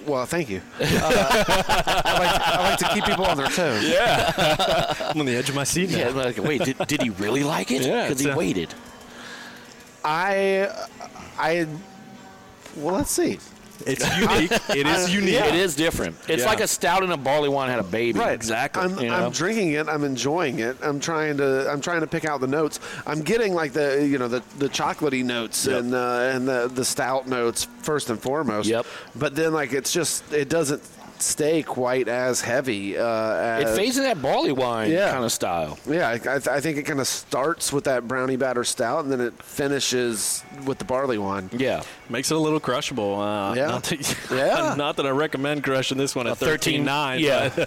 Well, 0.06 0.26
thank 0.26 0.50
you. 0.50 0.62
Uh, 0.80 0.84
I, 2.06 2.18
like 2.20 2.34
to, 2.36 2.48
I 2.48 2.70
like 2.70 2.80
to 2.80 2.90
keep 2.94 3.06
people 3.06 3.26
on 3.26 3.38
their 3.38 3.48
toes. 3.48 3.84
Yeah. 3.88 4.94
I'm 5.00 5.20
on 5.20 5.26
the 5.26 5.36
edge 5.36 5.50
of 5.50 5.56
my 5.56 5.64
seat 5.64 5.92
now. 5.92 5.98
Yeah, 5.98 6.10
like, 6.10 6.38
wait, 6.38 6.64
did, 6.64 6.78
did 6.88 7.02
he 7.02 7.10
really 7.12 7.44
like 7.44 7.72
it? 7.72 7.82
Yeah, 7.82 8.08
because 8.08 8.20
he 8.20 8.30
a- 8.30 8.36
waited. 8.36 8.74
I, 10.04 10.70
I, 11.38 11.68
well, 12.76 12.96
let's 12.96 13.12
see. 13.12 13.40
It's 13.86 14.04
unique. 14.20 14.52
It 14.70 14.88
is 14.88 15.14
unique. 15.14 15.36
It 15.42 15.56
is 15.56 15.76
different. 15.76 16.16
It's 16.28 16.44
Yeah. 16.44 16.50
like 16.50 16.60
a 16.62 16.68
stout 16.68 17.04
and 17.04 17.12
a 17.12 17.18
barley 17.18 17.50
wine 17.50 17.70
had 17.70 17.80
a 17.80 17.84
baby. 17.84 18.20
Right, 18.20 18.34
Exactly. 18.34 18.84
I'm, 18.84 19.00
You 19.00 19.10
know? 19.10 19.26
I'm 19.26 19.32
drinking 19.32 19.72
it. 19.72 19.88
I'm 19.88 20.04
enjoying 20.04 20.60
it. 20.60 20.78
I'm 20.82 21.00
trying 21.00 21.38
to. 21.38 21.70
I'm 21.70 21.82
trying 21.82 22.02
to 22.02 22.08
pick 22.08 22.26
out 22.26 22.42
the 22.42 22.48
notes. 22.48 22.80
I'm 23.06 23.22
getting 23.22 23.54
like 23.54 23.74
the 23.74 24.06
you 24.08 24.18
know 24.18 24.28
the 24.28 24.42
the 24.60 24.70
chocolatey 24.70 25.24
notes 25.24 25.66
Yep. 25.66 25.80
and 25.80 25.94
uh, 25.96 26.32
and 26.34 26.48
the 26.48 26.68
the 26.74 26.86
stout 26.86 27.28
notes 27.28 27.68
first 27.82 28.10
and 28.10 28.22
foremost. 28.22 28.68
Yep. 28.68 28.86
But 29.16 29.36
then 29.36 29.54
like 29.54 29.74
it's 29.74 29.92
just 29.92 30.32
it 30.34 30.50
doesn't. 30.50 30.82
Stay 31.22 31.64
quite 31.64 32.08
as 32.08 32.42
heavy. 32.42 32.98
Uh, 32.98 33.60
It 33.60 33.70
fades 33.76 33.98
in 33.98 34.04
that 34.04 34.22
barley 34.22 34.52
wine 34.52 34.92
Yeah. 34.92 35.12
kind 35.12 35.24
of 35.24 35.32
style. 35.32 35.78
Yeah, 35.88 36.10
I, 36.10 36.14
I, 36.14 36.18
th- 36.18 36.48
I 36.48 36.60
think 36.62 36.78
it 36.78 36.84
kind 36.84 37.00
of 37.00 37.08
starts 37.08 37.72
with 37.74 37.84
that 37.86 38.08
brownie 38.08 38.36
batter 38.36 38.64
stout, 38.64 39.04
and 39.04 39.12
then 39.12 39.22
it 39.22 39.34
finishes 39.42 40.44
with 40.66 40.78
the 40.78 40.86
barley 40.86 41.18
wine. 41.18 41.50
Yeah. 41.54 41.84
Makes 42.10 42.32
it 42.32 42.36
a 42.36 42.40
little 42.40 42.60
crushable. 42.60 43.20
Uh, 43.20 43.56
Yeah. 43.56 43.68
Not 43.68 43.84
that, 43.84 44.18
Yeah. 44.32 44.76
not 44.78 44.96
that 44.98 45.06
I 45.06 45.10
recommend 45.10 45.64
crushing 45.64 45.98
this 45.98 46.16
one 46.16 46.28
at 46.28 46.38
13.9. 46.38 47.20
Yeah. 47.20 47.50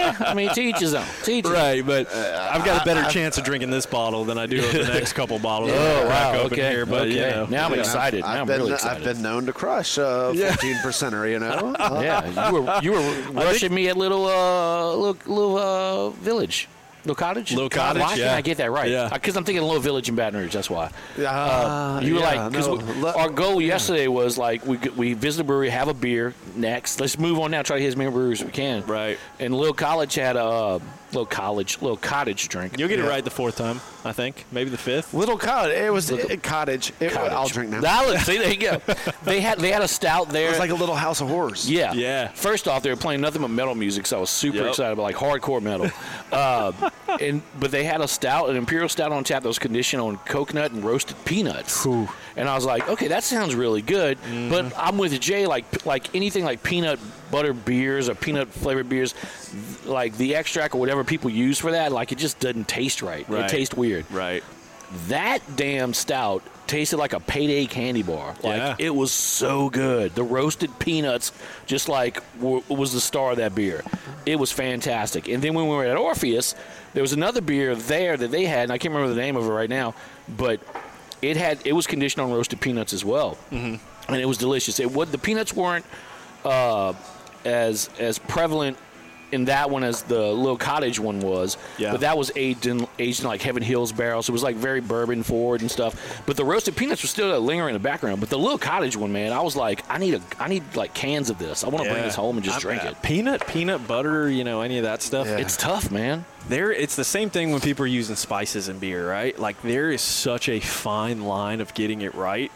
Eh, 0.00 0.14
I 0.20 0.34
mean, 0.34 0.48
to 0.54 0.60
each 0.60 0.78
his 0.78 0.94
own. 0.94 1.04
To 1.24 1.30
each 1.32 1.44
his 1.44 1.52
own. 1.52 1.58
Right, 1.58 1.84
but 1.86 2.12
I've 2.14 2.64
got 2.64 2.82
a 2.82 2.84
better 2.84 3.08
chance 3.10 3.36
of 3.38 3.44
drinking 3.44 3.70
this 3.70 3.84
bottle 3.86 4.24
than 4.24 4.38
I 4.38 4.46
do 4.46 4.64
of 4.64 4.72
the 4.72 4.84
next 4.94 5.12
couple 5.12 5.38
bottles. 5.38 5.72
Oh, 5.74 6.00
I'm 6.00 6.06
crack 6.06 6.32
wow. 6.34 6.40
open 6.40 6.52
Okay. 6.58 6.70
Here, 6.70 6.86
but 6.86 7.02
okay. 7.02 7.10
you 7.14 7.20
know, 7.20 7.46
now 7.46 7.66
I'm 7.66 7.72
yeah. 7.74 7.78
excited. 7.80 8.20
Now 8.20 8.28
I've 8.28 8.40
I'm 8.40 8.46
been 8.46 8.60
really 8.62 8.74
I've 8.74 9.04
been 9.04 9.20
known 9.22 9.46
to 9.46 9.52
crush 9.52 9.98
a 9.98 10.32
fourteen 10.34 10.76
percenter. 10.76 11.30
You 11.30 11.38
know. 11.38 11.74
Uh, 11.78 12.00
yeah, 12.02 12.48
you 12.48 12.54
were 12.62 12.78
you 12.82 12.89
were 12.90 13.32
rushing 13.32 13.74
me 13.74 13.88
at 13.88 13.96
little 13.96 14.26
uh 14.26 14.94
little 14.94 15.32
little 15.32 15.56
uh 15.56 16.10
village. 16.10 16.68
Little 17.04 17.14
cottage? 17.14 17.52
Little 17.52 17.70
Cottage, 17.70 18.02
Why 18.02 18.16
can't. 18.16 18.30
I 18.30 18.42
get 18.42 18.58
that 18.58 18.70
right? 18.70 18.90
Yeah. 18.90 19.08
Because 19.10 19.34
I'm 19.34 19.44
thinking 19.44 19.64
Little 19.64 19.80
Village 19.80 20.10
in 20.10 20.16
Baton 20.16 20.38
Rouge. 20.38 20.52
That's 20.52 20.68
why. 20.68 20.90
Uh, 21.18 22.00
you 22.02 22.14
were 22.14 22.20
yeah, 22.20 22.44
like, 22.44 22.52
because 22.52 22.66
no, 22.68 23.08
our 23.12 23.30
goal 23.30 23.58
yesterday 23.58 24.06
was 24.06 24.36
like 24.36 24.66
we 24.66 24.76
we 24.96 25.14
visit 25.14 25.38
the 25.38 25.44
brewery, 25.44 25.70
have 25.70 25.88
a 25.88 25.94
beer. 25.94 26.34
Next, 26.56 27.00
let's 27.00 27.18
move 27.18 27.38
on 27.38 27.52
now. 27.52 27.62
Try 27.62 27.76
to 27.76 27.82
hit 27.82 27.88
as 27.88 27.96
many 27.96 28.10
breweries 28.10 28.42
as 28.42 28.46
we 28.46 28.52
can. 28.52 28.84
Right. 28.84 29.18
And 29.38 29.54
Little 29.54 29.72
College 29.72 30.14
had 30.14 30.36
a 30.36 30.44
uh, 30.44 30.78
little 31.12 31.26
college, 31.26 31.80
little 31.82 31.96
cottage 31.96 32.48
drink. 32.48 32.78
You'll 32.78 32.88
get 32.88 32.98
it 32.98 33.04
right 33.08 33.24
the 33.24 33.30
fourth 33.30 33.56
time, 33.56 33.80
I 34.04 34.12
think. 34.12 34.44
Maybe 34.52 34.70
the 34.70 34.78
fifth. 34.78 35.12
Little 35.14 35.36
cottage. 35.38 35.76
It 35.76 35.92
was 35.92 36.10
a 36.10 36.36
cottage. 36.36 36.92
It, 37.00 37.12
Cottage. 37.12 37.32
I'll 37.32 37.48
drink 37.48 37.70
now. 37.70 37.80
That 37.80 38.06
was, 38.06 38.22
see, 38.22 38.38
there 38.38 38.50
you 38.52 38.56
go. 38.58 38.80
they 39.24 39.40
had 39.40 39.58
they 39.58 39.70
had 39.72 39.82
a 39.82 39.88
stout 39.88 40.28
there. 40.30 40.46
It 40.46 40.50
was 40.50 40.58
like 40.58 40.70
a 40.70 40.74
little 40.74 40.94
house 40.94 41.20
of 41.20 41.28
horrors. 41.28 41.70
Yeah. 41.70 41.92
Yeah. 41.92 42.28
First 42.28 42.68
off, 42.68 42.82
they 42.82 42.90
were 42.90 42.96
playing 42.96 43.20
nothing 43.20 43.42
but 43.42 43.48
metal 43.50 43.74
music, 43.74 44.06
so 44.06 44.18
I 44.18 44.20
was 44.20 44.30
super 44.30 44.58
Yep. 44.58 44.66
excited 44.68 44.92
about 44.92 45.02
like 45.02 45.16
hardcore 45.16 45.62
metal. 45.62 45.90
uh, 46.32 46.90
and 47.20 47.42
but 47.58 47.70
they 47.70 47.84
had 47.84 48.00
a 48.00 48.08
stout, 48.08 48.50
an 48.50 48.56
imperial 48.56 48.88
stout 48.88 49.12
on 49.12 49.24
tap 49.24 49.42
that 49.42 49.48
was 49.48 49.58
conditioned 49.58 50.00
on 50.02 50.16
coconut 50.18 50.72
and 50.72 50.84
roasted 50.84 51.16
peanuts. 51.24 51.84
And 51.86 52.48
I 52.48 52.54
was 52.54 52.64
like, 52.64 52.88
okay, 52.88 53.08
that 53.08 53.24
sounds 53.24 53.54
really 53.54 53.82
good. 53.82 54.18
But 54.48 54.72
I'm 54.76 54.96
with 54.98 55.18
Jay, 55.20 55.46
like 55.46 55.84
like 55.84 56.14
anything 56.14 56.44
like 56.44 56.62
peanut 56.62 56.98
butter 57.30 57.52
beers 57.52 58.08
or 58.08 58.14
peanut 58.14 58.48
flavored 58.48 58.88
beers, 58.88 59.14
like 59.84 60.16
the 60.16 60.34
extract 60.34 60.74
or 60.74 60.78
whatever 60.78 61.04
people 61.04 61.30
use 61.30 61.58
for 61.58 61.72
that, 61.72 61.92
like 61.92 62.12
it 62.12 62.18
just 62.18 62.38
doesn't 62.40 62.68
taste 62.68 63.02
right. 63.02 63.26
It 63.28 63.48
tastes 63.48 63.74
weird. 63.74 64.10
Right. 64.10 64.42
That 65.08 65.40
damn 65.56 65.94
stout 65.94 66.42
tasted 66.66 66.96
like 66.96 67.12
a 67.12 67.20
payday 67.20 67.66
candy 67.66 68.02
bar. 68.02 68.34
Like 68.42 68.56
Yeah. 68.58 68.76
it 68.78 68.94
was 68.94 69.12
so 69.12 69.70
good. 69.70 70.14
The 70.14 70.22
roasted 70.22 70.76
peanuts, 70.78 71.32
just 71.66 71.88
like 71.88 72.22
w- 72.38 72.62
was 72.68 72.92
the 72.92 73.00
star 73.00 73.32
of 73.32 73.36
that 73.38 73.54
beer. 73.54 73.82
It 74.26 74.36
was 74.36 74.52
fantastic. 74.52 75.28
And 75.28 75.42
then 75.42 75.54
when 75.54 75.66
we 75.68 75.74
were 75.74 75.84
at 75.84 75.96
Orpheus, 75.96 76.54
there 76.92 77.02
was 77.02 77.12
another 77.12 77.40
beer 77.40 77.74
there 77.74 78.16
that 78.16 78.30
they 78.30 78.44
had, 78.46 78.64
and 78.64 78.72
I 78.72 78.78
can't 78.78 78.92
remember 78.94 79.14
the 79.14 79.20
name 79.20 79.36
of 79.36 79.44
it 79.46 79.50
right 79.50 79.70
now, 79.70 79.94
but 80.28 80.60
it 81.22 81.36
had 81.36 81.58
it 81.64 81.72
was 81.72 81.86
conditioned 81.86 82.24
on 82.24 82.32
roasted 82.32 82.60
peanuts 82.60 82.92
as 82.92 83.04
well, 83.04 83.36
mm-hmm. 83.52 83.76
and 84.12 84.20
it 84.20 84.26
was 84.26 84.38
delicious. 84.38 84.80
It 84.80 84.90
would 84.90 85.12
the 85.12 85.18
peanuts 85.18 85.54
weren't 85.54 85.84
uh, 86.44 86.94
as 87.44 87.90
as 87.98 88.18
prevalent 88.18 88.76
in 89.32 89.44
that 89.46 89.70
one 89.70 89.84
as 89.84 90.02
the 90.02 90.32
little 90.32 90.56
cottage 90.56 90.98
one 90.98 91.20
was. 91.20 91.56
Yeah. 91.78 91.92
But 91.92 92.00
that 92.00 92.18
was 92.18 92.32
aged 92.36 92.66
in 92.66 92.86
aged 92.98 93.20
in 93.20 93.26
like 93.26 93.42
Heaven 93.42 93.62
Hills 93.62 93.92
barrels. 93.92 94.26
So 94.26 94.32
it 94.32 94.34
was 94.34 94.42
like 94.42 94.56
very 94.56 94.80
bourbon 94.80 95.22
forward 95.22 95.60
and 95.60 95.70
stuff. 95.70 96.22
But 96.26 96.36
the 96.36 96.44
roasted 96.44 96.76
peanuts 96.76 97.02
were 97.02 97.08
still 97.08 97.38
lingering 97.40 97.74
in 97.74 97.80
the 97.80 97.88
background. 97.88 98.20
But 98.20 98.30
the 98.30 98.38
little 98.38 98.58
cottage 98.58 98.96
one, 98.96 99.12
man, 99.12 99.32
I 99.32 99.40
was 99.40 99.56
like, 99.56 99.84
I 99.88 99.98
need 99.98 100.14
a 100.14 100.20
I 100.38 100.48
need 100.48 100.74
like 100.74 100.94
cans 100.94 101.30
of 101.30 101.38
this. 101.38 101.64
I 101.64 101.68
want 101.68 101.84
to 101.84 101.90
bring 101.90 102.02
this 102.02 102.14
home 102.14 102.36
and 102.36 102.44
just 102.44 102.56
I'm- 102.56 102.60
drink 102.62 102.84
uh, 102.84 102.88
it. 102.88 103.02
Peanut, 103.02 103.46
peanut 103.46 103.86
butter, 103.86 104.28
you 104.28 104.44
know, 104.44 104.60
any 104.60 104.78
of 104.78 104.84
that 104.84 105.02
stuff. 105.02 105.26
Yeah. 105.26 105.38
It's 105.38 105.56
tough, 105.56 105.90
man. 105.90 106.24
There, 106.48 106.72
it's 106.72 106.96
the 106.96 107.04
same 107.04 107.30
thing 107.30 107.50
when 107.52 107.60
people 107.60 107.84
are 107.84 107.88
using 107.88 108.16
spices 108.16 108.68
in 108.68 108.78
beer, 108.78 109.08
right? 109.08 109.38
Like 109.38 109.60
there 109.62 109.90
is 109.90 110.00
such 110.00 110.48
a 110.48 110.58
fine 110.58 111.22
line 111.22 111.60
of 111.60 111.74
getting 111.74 112.00
it 112.00 112.14
right 112.14 112.50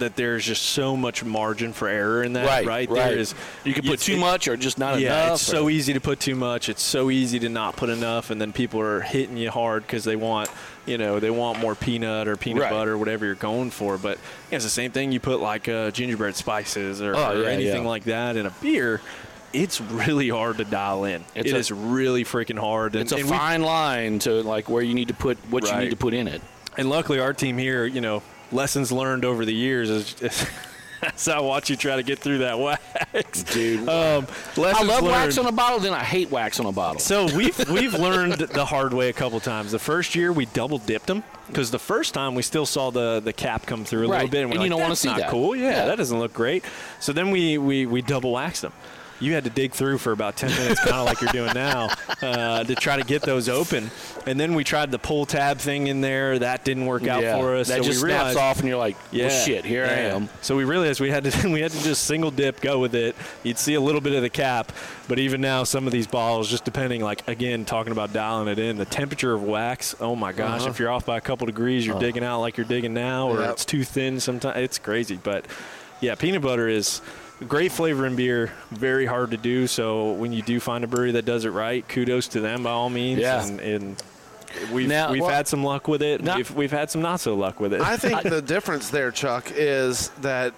that 0.00 0.16
there's 0.16 0.44
just 0.44 0.62
so 0.62 0.96
much 0.96 1.24
margin 1.24 1.72
for 1.72 1.88
error 1.88 2.22
in 2.22 2.34
that, 2.34 2.46
Right, 2.46 2.66
right? 2.66 2.88
right. 2.90 3.10
There 3.10 3.18
is. 3.18 3.34
You 3.64 3.72
can 3.74 3.82
put 3.82 3.94
it's- 3.94 4.04
too 4.06 4.14
it- 4.14 4.18
much 4.18 4.48
or 4.48 4.56
just 4.56 4.78
not 4.78 4.98
yeah, 5.00 5.24
enough. 5.24 5.34
it's 5.34 5.42
so 5.42 5.68
easy 5.68 5.92
to 5.94 6.00
put 6.00 6.20
too 6.20 6.34
much. 6.34 6.68
It's 6.68 6.82
so 6.82 7.10
easy 7.10 7.38
to 7.40 7.48
not 7.48 7.76
put 7.76 7.88
enough, 7.90 8.30
and 8.30 8.40
then 8.40 8.52
people 8.52 8.80
are 8.80 9.00
hitting 9.00 9.36
you 9.36 9.50
hard 9.50 9.82
because 9.86 10.04
they 10.04 10.16
want, 10.16 10.50
you 10.86 10.98
know, 10.98 11.18
they 11.20 11.30
want 11.30 11.58
more 11.60 11.74
peanut 11.74 12.28
or 12.28 12.36
peanut 12.36 12.62
Right. 12.64 12.70
butter, 12.72 12.96
whatever 12.98 13.24
you're 13.26 13.34
going 13.34 13.70
for. 13.70 13.98
But 13.98 14.18
yeah, 14.50 14.56
it's 14.56 14.64
the 14.64 14.70
same 14.70 14.90
thing. 14.92 15.12
You 15.12 15.20
put 15.20 15.40
like 15.40 15.68
uh, 15.68 15.90
gingerbread 15.90 16.36
spices 16.36 17.00
or, 17.02 17.14
Oh, 17.16 17.32
or 17.38 17.42
yeah, 17.42 17.48
anything 17.50 17.82
yeah. 17.82 17.88
like 17.88 18.04
that 18.04 18.36
in 18.36 18.46
a 18.46 18.50
beer. 18.62 19.00
It's 19.52 19.80
really 19.80 20.28
hard 20.28 20.58
to 20.58 20.64
dial 20.64 21.04
in. 21.04 21.24
It's 21.34 21.50
It 21.50 21.54
a- 21.54 21.58
is 21.58 21.72
really 21.72 22.24
freaking 22.24 22.58
hard. 22.58 22.94
And, 22.94 23.02
It's 23.02 23.12
a 23.12 23.16
and 23.16 23.24
we- 23.24 23.30
fine 23.30 23.62
line 23.62 24.18
to 24.20 24.42
like 24.42 24.68
where 24.68 24.82
you 24.82 24.92
need 24.92 25.08
to 25.08 25.14
put 25.14 25.38
what 25.48 25.64
you 25.64 25.74
need 25.78 25.90
to 25.90 25.96
put 25.96 26.12
in 26.14 26.28
it. 26.28 26.42
and 26.76 26.90
luckily, 26.90 27.20
our 27.20 27.32
team 27.32 27.56
here, 27.56 27.86
you 27.86 28.02
know, 28.02 28.22
lessons 28.52 28.92
learned 28.92 29.24
over 29.24 29.44
the 29.44 29.54
years 29.54 29.90
is. 29.90 30.14
is 30.22 30.46
As 31.02 31.28
I 31.28 31.40
watch 31.40 31.68
you 31.68 31.76
try 31.76 31.96
to 31.96 32.02
get 32.02 32.18
through 32.20 32.38
that 32.38 32.58
wax, 32.58 33.42
Dude. 33.42 33.80
Um, 33.88 34.26
I 34.56 34.82
love 34.82 35.02
learned. 35.02 35.06
wax 35.08 35.36
on 35.36 35.44
a 35.46 35.52
bottle, 35.52 35.78
then 35.78 35.92
I 35.92 36.02
hate 36.02 36.30
wax 36.30 36.58
on 36.58 36.64
a 36.64 36.72
bottle. 36.72 36.98
So 36.98 37.26
we've 37.36 37.56
we've 37.70 37.92
learned 37.92 38.32
the 38.34 38.64
hard 38.64 38.94
way 38.94 39.10
a 39.10 39.12
couple 39.12 39.38
times. 39.40 39.72
The 39.72 39.78
first 39.78 40.14
year 40.14 40.32
we 40.32 40.46
double 40.46 40.78
dipped 40.78 41.06
them 41.06 41.22
because 41.48 41.70
the 41.70 41.78
first 41.78 42.14
time 42.14 42.34
we 42.34 42.40
still 42.42 42.64
saw 42.64 42.90
the 42.90 43.20
the 43.20 43.34
cap 43.34 43.66
come 43.66 43.84
through 43.84 44.06
a 44.06 44.08
little 44.08 44.26
bit, 44.28 44.42
and, 44.44 44.50
And 44.52 44.52
we're 44.52 44.54
you 44.54 44.60
like, 44.62 44.70
don't 44.70 44.80
wanna 44.80 44.88
"That's 44.92 45.00
see 45.02 45.08
not 45.08 45.18
that." 45.18 45.30
Cool, 45.30 45.54
yeah, 45.54 45.70
Yeah. 45.70 45.84
that 45.86 45.98
doesn't 45.98 46.18
look 46.18 46.32
great. 46.32 46.64
So 46.98 47.12
then 47.12 47.30
we 47.30 47.58
we 47.58 47.84
we 47.84 48.00
double 48.00 48.32
waxed 48.32 48.62
them. 48.62 48.72
You 49.20 49.32
had 49.34 49.44
to 49.44 49.50
dig 49.50 49.72
through 49.72 49.98
for 49.98 50.12
about 50.12 50.36
ten 50.36 50.50
minutes, 50.50 50.80
kind 50.80 50.96
of 50.96 51.06
like 51.06 51.20
you're 51.22 51.32
doing 51.32 51.54
now, 51.54 51.88
uh, 52.22 52.64
to 52.64 52.74
try 52.74 52.96
to 52.96 53.04
get 53.04 53.22
those 53.22 53.48
open. 53.48 53.90
And 54.26 54.38
then 54.38 54.54
we 54.54 54.62
tried 54.64 54.90
the 54.90 54.98
pull 54.98 55.24
tab 55.24 55.58
thing 55.58 55.86
in 55.86 56.00
there. 56.00 56.38
That 56.38 56.64
didn't 56.64 56.86
work 56.86 57.06
out 57.06 57.22
Yeah. 57.22 57.38
for 57.38 57.56
us. 57.56 57.68
That 57.68 57.78
so 57.78 57.84
just 57.84 58.02
we 58.04 58.10
snaps 58.10 58.36
off, 58.36 58.58
and 58.60 58.68
you're 58.68 58.76
like, 58.78 58.96
yeah. 59.10 59.28
well, 59.28 59.44
shit, 59.44 59.64
here 59.64 59.84
I 59.84 59.88
am. 60.14 60.28
So 60.42 60.56
we 60.56 60.64
realized 60.64 61.00
we 61.00 61.10
had 61.10 61.24
to 61.24 61.48
we 61.52 61.60
had 61.60 61.70
to 61.70 61.82
just 61.82 62.04
single 62.04 62.30
dip, 62.30 62.60
go 62.60 62.78
with 62.78 62.94
it. 62.94 63.16
You'd 63.42 63.58
see 63.58 63.74
a 63.74 63.80
little 63.80 64.00
bit 64.00 64.12
of 64.12 64.22
the 64.22 64.28
cap, 64.30 64.72
but 65.08 65.18
even 65.18 65.40
now, 65.40 65.64
some 65.64 65.86
of 65.86 65.92
these 65.92 66.06
bottles, 66.06 66.50
just 66.50 66.64
depending, 66.64 67.00
like 67.02 67.26
again, 67.28 67.64
talking 67.64 67.92
about 67.92 68.12
dialing 68.12 68.48
it 68.48 68.58
in, 68.58 68.76
the 68.76 68.84
temperature 68.84 69.32
of 69.32 69.42
wax. 69.42 69.94
Oh 70.00 70.14
my 70.14 70.32
gosh, 70.32 70.60
Uh-huh. 70.62 70.70
if 70.70 70.78
you're 70.78 70.90
off 70.90 71.06
by 71.06 71.16
a 71.16 71.20
couple 71.22 71.46
degrees, 71.46 71.86
you're 71.86 71.98
digging 71.98 72.22
out 72.24 72.40
like 72.40 72.56
you're 72.56 72.66
digging 72.66 72.92
now, 72.94 73.28
or 73.28 73.40
Yep. 73.40 73.50
it's 73.50 73.64
too 73.64 73.82
thin. 73.84 74.20
Sometimes 74.20 74.58
it's 74.58 74.78
crazy, 74.78 75.18
but 75.22 75.46
yeah, 76.00 76.14
peanut 76.16 76.42
butter 76.42 76.68
is. 76.68 77.00
A 77.40 77.44
Great 77.44 77.72
flavor 77.72 78.06
in 78.06 78.16
beer, 78.16 78.52
very 78.70 79.06
hard 79.06 79.30
to 79.32 79.36
do. 79.36 79.66
So 79.66 80.12
when 80.12 80.32
you 80.32 80.42
do 80.42 80.58
find 80.60 80.84
a 80.84 80.86
brewery 80.86 81.12
that 81.12 81.24
does 81.24 81.44
it 81.44 81.50
right, 81.50 81.86
kudos 81.86 82.28
to 82.28 82.40
them 82.40 82.62
by 82.62 82.70
all 82.70 82.88
means. 82.90 83.20
Yeah. 83.20 83.44
And, 83.46 83.60
and 83.60 84.02
we've 84.72 84.88
Now- 84.88 85.12
we've 85.12 85.20
well- 85.22 85.30
had 85.30 85.46
some 85.46 85.62
luck 85.62 85.86
with 85.88 86.02
it. 86.02 86.22
Now- 86.22 86.36
we've, 86.36 86.50
we've 86.54 86.70
had 86.70 86.90
some 86.90 87.02
not 87.02 87.20
so 87.20 87.34
luck 87.34 87.60
with 87.60 87.74
it. 87.74 87.80
I 87.80 87.96
think 87.96 88.22
the 88.24 88.40
difference 88.40 88.88
there, 88.90 89.10
Chuck, 89.10 89.52
is 89.54 90.08
that 90.22 90.54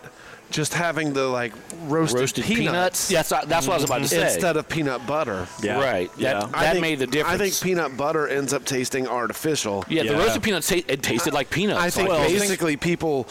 just 0.50 0.72
having 0.72 1.12
the 1.12 1.26
like 1.26 1.52
roasted, 1.88 2.20
Roasted 2.20 2.44
peanuts. 2.44 3.10
Yes, 3.10 3.32
I- 3.32 3.44
that's 3.44 3.66
what 3.66 3.74
I 3.74 3.76
was 3.76 3.84
about 3.84 3.98
to 3.98 4.05
mm-hmm. 4.05 4.09
say. 4.28 4.34
instead 4.34 4.56
of 4.56 4.68
peanut 4.68 5.05
butter. 5.05 5.48
Yeah. 5.62 5.80
Right. 5.82 6.10
Yeah. 6.16 6.34
That, 6.40 6.52
that 6.52 6.72
think- 6.74 6.82
made 6.82 6.98
the 7.00 7.06
difference. 7.09 7.34
I 7.34 7.44
think 7.44 7.60
peanut 7.60 7.96
butter 7.96 8.28
ends 8.28 8.52
up 8.52 8.64
tasting 8.64 9.09
artificial. 9.09 9.84
Yeah, 9.88 10.05
the 10.05 10.14
roasted 10.14 10.44
peanuts, 10.44 10.68
ta- 10.68 10.76
it 10.86 11.02
tasted 11.02 11.34
like 11.34 11.50
peanuts. 11.50 11.80
I 11.80 11.90
think 11.90 12.09
Like, 12.09 12.28
basically 12.28 12.76
people 12.76 13.26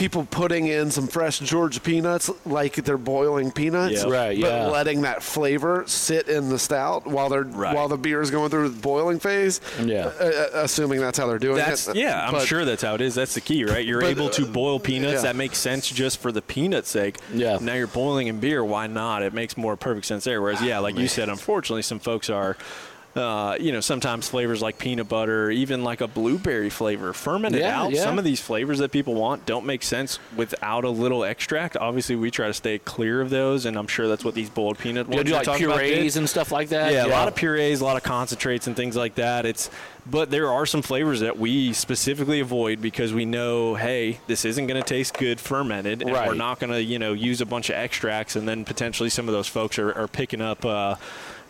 people 0.00 0.26
putting 0.30 0.66
in 0.68 0.90
some 0.90 1.06
fresh 1.06 1.40
Georgia 1.40 1.78
peanuts 1.78 2.30
like 2.46 2.74
they're 2.76 2.96
boiling 2.96 3.52
peanuts, 3.52 4.02
Yeah. 4.02 4.10
Right, 4.10 4.40
But 4.40 4.48
yeah. 4.50 4.66
letting 4.68 5.02
that 5.02 5.22
flavor 5.22 5.84
sit 5.86 6.26
in 6.26 6.48
the 6.48 6.58
stout 6.58 7.06
while 7.06 7.28
they're 7.28 7.42
Right. 7.42 7.74
while 7.76 7.86
the 7.86 7.98
beer 7.98 8.22
is 8.22 8.30
going 8.30 8.48
through 8.48 8.70
the 8.70 8.80
boiling 8.80 9.18
phase. 9.20 9.60
Yeah. 9.78 10.10
uh, 10.18 10.24
uh, 10.24 10.46
assuming 10.54 11.00
that's 11.00 11.18
how 11.18 11.26
they're 11.26 11.38
doing 11.38 11.56
That's 11.56 11.86
it. 11.86 11.96
yeah, 11.96 12.26
I'm 12.26 12.32
But- 12.32 12.46
sure 12.48 12.64
that's 12.64 12.82
how 12.82 12.94
it 12.94 13.02
is. 13.02 13.14
That's 13.14 13.34
the 13.34 13.42
key, 13.42 13.62
right? 13.64 13.84
You're 13.84 14.00
But, 14.00 14.10
able 14.10 14.30
to 14.30 14.44
uh, 14.44 14.46
boil 14.46 14.80
peanuts. 14.80 15.16
yeah. 15.16 15.20
That 15.20 15.36
makes 15.36 15.58
sense 15.58 15.86
just 15.90 16.18
for 16.18 16.32
the 16.32 16.40
peanut 16.40 16.86
sake. 16.86 17.18
Yeah. 17.34 17.58
Now 17.60 17.74
you're 17.74 17.86
boiling 17.86 18.28
in 18.28 18.40
beer. 18.40 18.64
Why 18.64 18.86
not? 18.86 19.22
It 19.22 19.34
makes 19.34 19.58
more 19.58 19.76
perfect 19.76 20.06
sense 20.06 20.24
there. 20.24 20.40
Whereas, 20.40 20.62
yeah, 20.62 20.78
like 20.78 20.96
you 20.96 21.08
said, 21.08 21.28
unfortunately, 21.28 21.82
some 21.82 21.98
folks 21.98 22.30
are. 22.30 22.56
Uh, 23.16 23.56
you 23.58 23.72
know, 23.72 23.80
sometimes 23.80 24.28
flavors 24.28 24.62
like 24.62 24.78
peanut 24.78 25.08
butter, 25.08 25.50
even 25.50 25.82
like 25.82 26.00
a 26.00 26.06
blueberry 26.06 26.70
flavor, 26.70 27.12
fermented 27.12 27.60
Yeah, 27.60 27.82
out. 27.82 27.90
yeah. 27.90 28.04
Some 28.04 28.18
of 28.18 28.24
these 28.24 28.40
flavors 28.40 28.78
that 28.78 28.92
people 28.92 29.14
want 29.14 29.46
don't 29.46 29.66
make 29.66 29.82
sense 29.82 30.20
without 30.36 30.84
a 30.84 30.90
little 30.90 31.24
extract. 31.24 31.76
Obviously, 31.76 32.14
we 32.14 32.30
try 32.30 32.46
to 32.46 32.54
stay 32.54 32.78
clear 32.78 33.20
of 33.20 33.28
those, 33.28 33.66
and 33.66 33.76
I'm 33.76 33.88
sure 33.88 34.06
that's 34.06 34.24
what 34.24 34.34
these 34.34 34.48
boiled 34.48 34.78
peanut 34.78 35.08
ones 35.08 35.24
do 35.24 35.32
like 35.32 35.44
purees 35.58 36.16
and 36.16 36.28
stuff 36.28 36.52
like 36.52 36.68
that. 36.68 36.92
Yeah, 36.92 37.06
a 37.06 37.08
lot 37.08 37.26
of 37.26 37.34
purees, 37.34 37.80
a 37.80 37.84
lot 37.84 37.96
of 37.96 38.04
concentrates 38.04 38.68
and 38.68 38.76
things 38.76 38.94
like 38.94 39.16
that. 39.16 39.44
It's 39.44 39.70
but 40.08 40.30
there 40.30 40.50
are 40.50 40.64
some 40.64 40.80
flavors 40.80 41.20
that 41.20 41.36
we 41.38 41.72
specifically 41.72 42.40
avoid 42.40 42.80
because 42.80 43.12
we 43.12 43.24
know, 43.24 43.74
hey, 43.74 44.18
this 44.28 44.44
isn't 44.44 44.66
going 44.68 44.80
to 44.80 44.88
taste 44.88 45.14
good 45.18 45.40
fermented, 45.40 46.02
and 46.02 46.12
we're 46.12 46.34
not 46.34 46.58
going 46.60 46.70
to, 46.72 46.82
you 46.82 46.98
know, 46.98 47.12
use 47.12 47.40
a 47.40 47.46
bunch 47.46 47.70
of 47.70 47.76
extracts, 47.76 48.36
and 48.36 48.48
then 48.48 48.64
potentially 48.64 49.10
some 49.10 49.28
of 49.28 49.34
those 49.34 49.48
folks 49.48 49.78
are, 49.78 49.92
are 49.92 50.08
picking 50.08 50.40
up, 50.40 50.64
uh, 50.64 50.94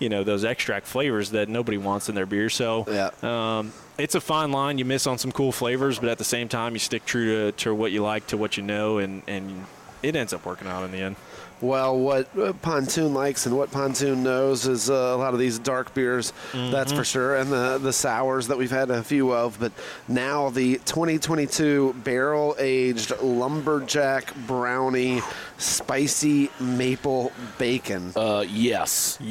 you 0.00 0.08
know, 0.08 0.24
those 0.24 0.44
extract 0.44 0.86
flavors 0.86 1.30
that 1.30 1.48
nobody 1.48 1.78
wants 1.78 2.08
in 2.08 2.14
their 2.16 2.26
beer. 2.26 2.50
So 2.50 2.84
Yeah. 2.88 3.10
um, 3.58 3.72
it's 3.98 4.14
a 4.16 4.20
fine 4.20 4.50
line. 4.50 4.78
You 4.78 4.84
miss 4.84 5.06
on 5.06 5.18
some 5.18 5.30
cool 5.30 5.52
flavors, 5.52 5.98
but 6.00 6.08
at 6.08 6.18
the 6.18 6.24
same 6.24 6.48
time, 6.48 6.72
you 6.72 6.78
stick 6.80 7.04
true 7.04 7.52
to, 7.52 7.52
to 7.64 7.74
what 7.74 7.92
you 7.92 8.02
like, 8.02 8.26
to 8.28 8.36
what 8.36 8.56
you 8.56 8.62
know, 8.64 8.98
and 8.98 9.22
and 9.28 9.66
it 10.02 10.16
ends 10.16 10.32
up 10.32 10.44
working 10.46 10.66
out 10.66 10.82
in 10.84 10.90
the 10.90 10.98
end. 10.98 11.16
Well, 11.62 11.98
what 11.98 12.26
Pontoon 12.62 13.12
likes 13.12 13.44
and 13.44 13.54
what 13.54 13.70
Pontoon 13.70 14.22
knows 14.22 14.66
is 14.66 14.88
uh, 14.88 14.94
a 14.94 15.16
lot 15.18 15.34
of 15.34 15.38
these 15.38 15.58
dark 15.58 15.92
beers, 15.92 16.32
that's 16.54 16.90
for 16.90 17.04
sure, 17.04 17.36
and 17.36 17.52
the, 17.52 17.76
the 17.76 17.92
sours 17.92 18.46
that 18.48 18.56
we've 18.56 18.70
had 18.70 18.88
a 18.90 19.02
few 19.02 19.34
of. 19.34 19.60
But 19.60 19.72
now 20.08 20.48
the 20.48 20.76
2022 20.86 21.96
barrel 22.02 22.56
aged 22.58 23.12
lumberjack 23.20 24.34
brownie 24.46 25.20
spicy 25.60 26.50
maple 26.58 27.32
bacon. 27.58 28.12
Uh, 28.16 28.44
yes. 28.48 29.18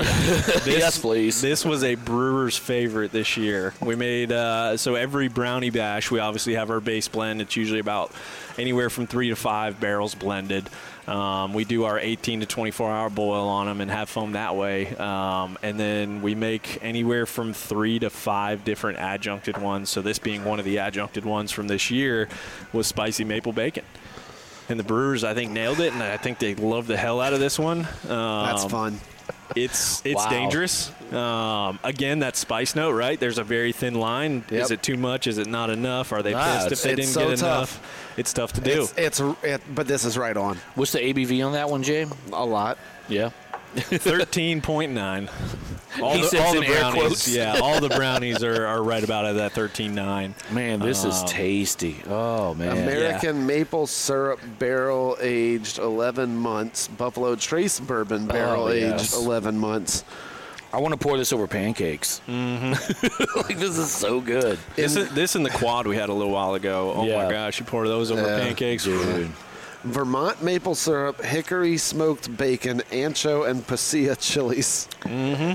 This, 0.59 0.79
yes, 0.79 0.99
please. 0.99 1.41
This 1.41 1.63
was 1.63 1.83
a 1.83 1.95
brewer's 1.95 2.57
favorite 2.57 3.11
this 3.11 3.37
year. 3.37 3.73
We 3.81 3.95
made 3.95 4.31
uh, 4.31 4.77
so 4.77 4.95
every 4.95 5.27
brownie 5.27 5.69
bash. 5.69 6.11
We 6.11 6.19
obviously 6.19 6.55
have 6.55 6.69
our 6.69 6.79
base 6.79 7.07
blend. 7.07 7.41
It's 7.41 7.55
usually 7.55 7.79
about 7.79 8.11
anywhere 8.57 8.89
from 8.89 9.07
three 9.07 9.29
to 9.29 9.35
five 9.35 9.79
barrels 9.79 10.15
blended. 10.15 10.69
Um, 11.07 11.53
we 11.53 11.65
do 11.65 11.85
our 11.85 11.97
18 11.97 12.41
to 12.41 12.45
24 12.45 12.91
hour 12.91 13.09
boil 13.09 13.47
on 13.47 13.65
them 13.65 13.81
and 13.81 13.89
have 13.89 14.09
foam 14.09 14.33
that 14.33 14.55
way. 14.55 14.95
Um, 14.95 15.57
and 15.63 15.79
then 15.79 16.21
we 16.21 16.35
make 16.35 16.77
anywhere 16.83 17.25
from 17.25 17.53
three 17.53 17.97
to 17.99 18.09
five 18.09 18.63
different 18.63 18.99
adjuncted 18.99 19.57
ones. 19.57 19.89
So 19.89 20.01
this 20.01 20.19
being 20.19 20.45
one 20.45 20.59
of 20.59 20.65
the 20.65 20.77
adjuncted 20.77 21.25
ones 21.25 21.51
from 21.51 21.67
this 21.67 21.89
year 21.89 22.29
was 22.73 22.85
spicy 22.85 23.23
maple 23.23 23.53
bacon. 23.53 23.85
And 24.69 24.79
the 24.79 24.83
brewers, 24.83 25.23
I 25.23 25.33
think, 25.33 25.51
nailed 25.51 25.79
it, 25.79 25.93
and 25.93 26.01
I 26.03 26.17
think 26.17 26.37
they 26.39 26.53
love 26.55 26.85
the 26.87 26.95
hell 26.97 27.19
out 27.21 27.33
of 27.33 27.39
this 27.39 27.57
one. 27.57 27.87
Um, 28.07 28.45
That's 28.45 28.65
fun. 28.65 28.99
it's 29.55 30.01
it's 30.05 30.15
Wow. 30.23 30.29
dangerous. 30.29 30.91
Um, 31.11 31.79
again, 31.83 32.19
that 32.19 32.35
spice 32.35 32.75
note, 32.75 32.91
right? 32.91 33.19
There's 33.19 33.39
a 33.39 33.43
very 33.43 33.71
thin 33.71 33.95
line. 33.95 34.43
Is 34.51 34.69
it 34.69 34.83
too 34.83 34.95
much? 34.95 35.25
Is 35.25 35.39
it 35.39 35.47
not 35.47 35.71
enough? 35.71 36.11
Are 36.11 36.21
they 36.21 36.35
Ah, 36.35 36.43
pissed 36.43 36.67
if 36.67 36.71
it's- 36.73 36.83
they 36.83 36.89
it's 36.91 36.97
didn't 37.01 37.13
so 37.13 37.29
get 37.29 37.39
tough. 37.39 37.79
enough? 37.79 38.13
It's 38.17 38.31
tough 38.33 38.53
to 38.53 38.61
do. 38.61 38.83
It's, 38.95 39.19
it's 39.19 39.19
it, 39.43 39.61
but 39.73 39.87
this 39.87 40.05
is 40.05 40.17
right 40.19 40.37
on 40.37 40.57
What's 40.75 40.91
the 40.91 40.99
ABV 40.99 41.41
on 41.43 41.53
that 41.53 41.67
one, 41.69 41.81
Jay? 41.81 42.05
a 42.31 42.45
lot. 42.45 42.77
Yeah. 43.07 43.31
Thirteen 43.75 44.61
point 44.61 44.91
nine. 44.93 45.29
All 46.01 46.13
He 46.13 46.21
the, 46.21 46.39
all 46.39 46.53
the 46.53 46.61
brownies, 46.67 47.35
yeah, 47.35 47.59
all 47.63 47.81
the 47.81 47.89
brownies 47.95 48.43
are, 48.43 48.67
are 48.67 48.81
right 48.83 49.03
about 49.03 49.25
at 49.25 49.35
that 49.37 49.53
thirteen 49.53 49.95
nine. 49.95 50.35
Man, 50.51 50.79
this 50.79 51.03
is 51.03 51.23
tasty. 51.23 52.01
Oh 52.07 52.53
man. 52.53 52.77
American 52.77 53.47
maple 53.47 53.87
syrup 53.87 54.39
barrel 54.59 55.17
aged 55.19 55.79
11 55.79 56.37
months. 56.37 56.87
Buffalo 56.89 57.35
Trace 57.35 57.79
bourbon 57.79 58.27
barrel 58.27 58.65
Oh, 58.65 58.69
aged 58.69 58.85
yes. 58.99 59.15
11 59.17 59.57
months. 59.57 60.03
I 60.71 60.77
want 60.77 60.93
to 60.93 60.97
pour 60.99 61.17
this 61.17 61.33
over 61.33 61.47
pancakes. 61.47 62.21
Mm-hmm. 62.27 63.37
like 63.47 63.57
this 63.57 63.75
is 63.79 63.89
so 63.91 64.21
good. 64.21 64.59
This, 64.75 64.95
is, 64.95 65.09
this 65.13 65.35
in 65.35 65.41
the 65.41 65.49
quad 65.49 65.87
we 65.87 65.95
had 65.95 66.09
a 66.09 66.13
little 66.13 66.31
while 66.31 66.53
ago. 66.53 66.93
Oh 66.95 67.05
Yeah. 67.07 67.23
my 67.25 67.31
gosh, 67.31 67.59
you 67.59 67.65
pour 67.65 67.87
those 67.87 68.11
over 68.11 68.21
Yeah. 68.21 68.39
pancakes. 68.45 68.83
Dude. 68.83 69.31
Vermont 69.83 70.43
maple 70.43 70.75
syrup, 70.75 71.23
hickory 71.23 71.77
smoked 71.77 72.35
bacon, 72.35 72.81
ancho, 72.91 73.49
and 73.49 73.65
pasilla 73.65 74.19
chilies. 74.19 74.87
Mm-hmm. 75.01 75.53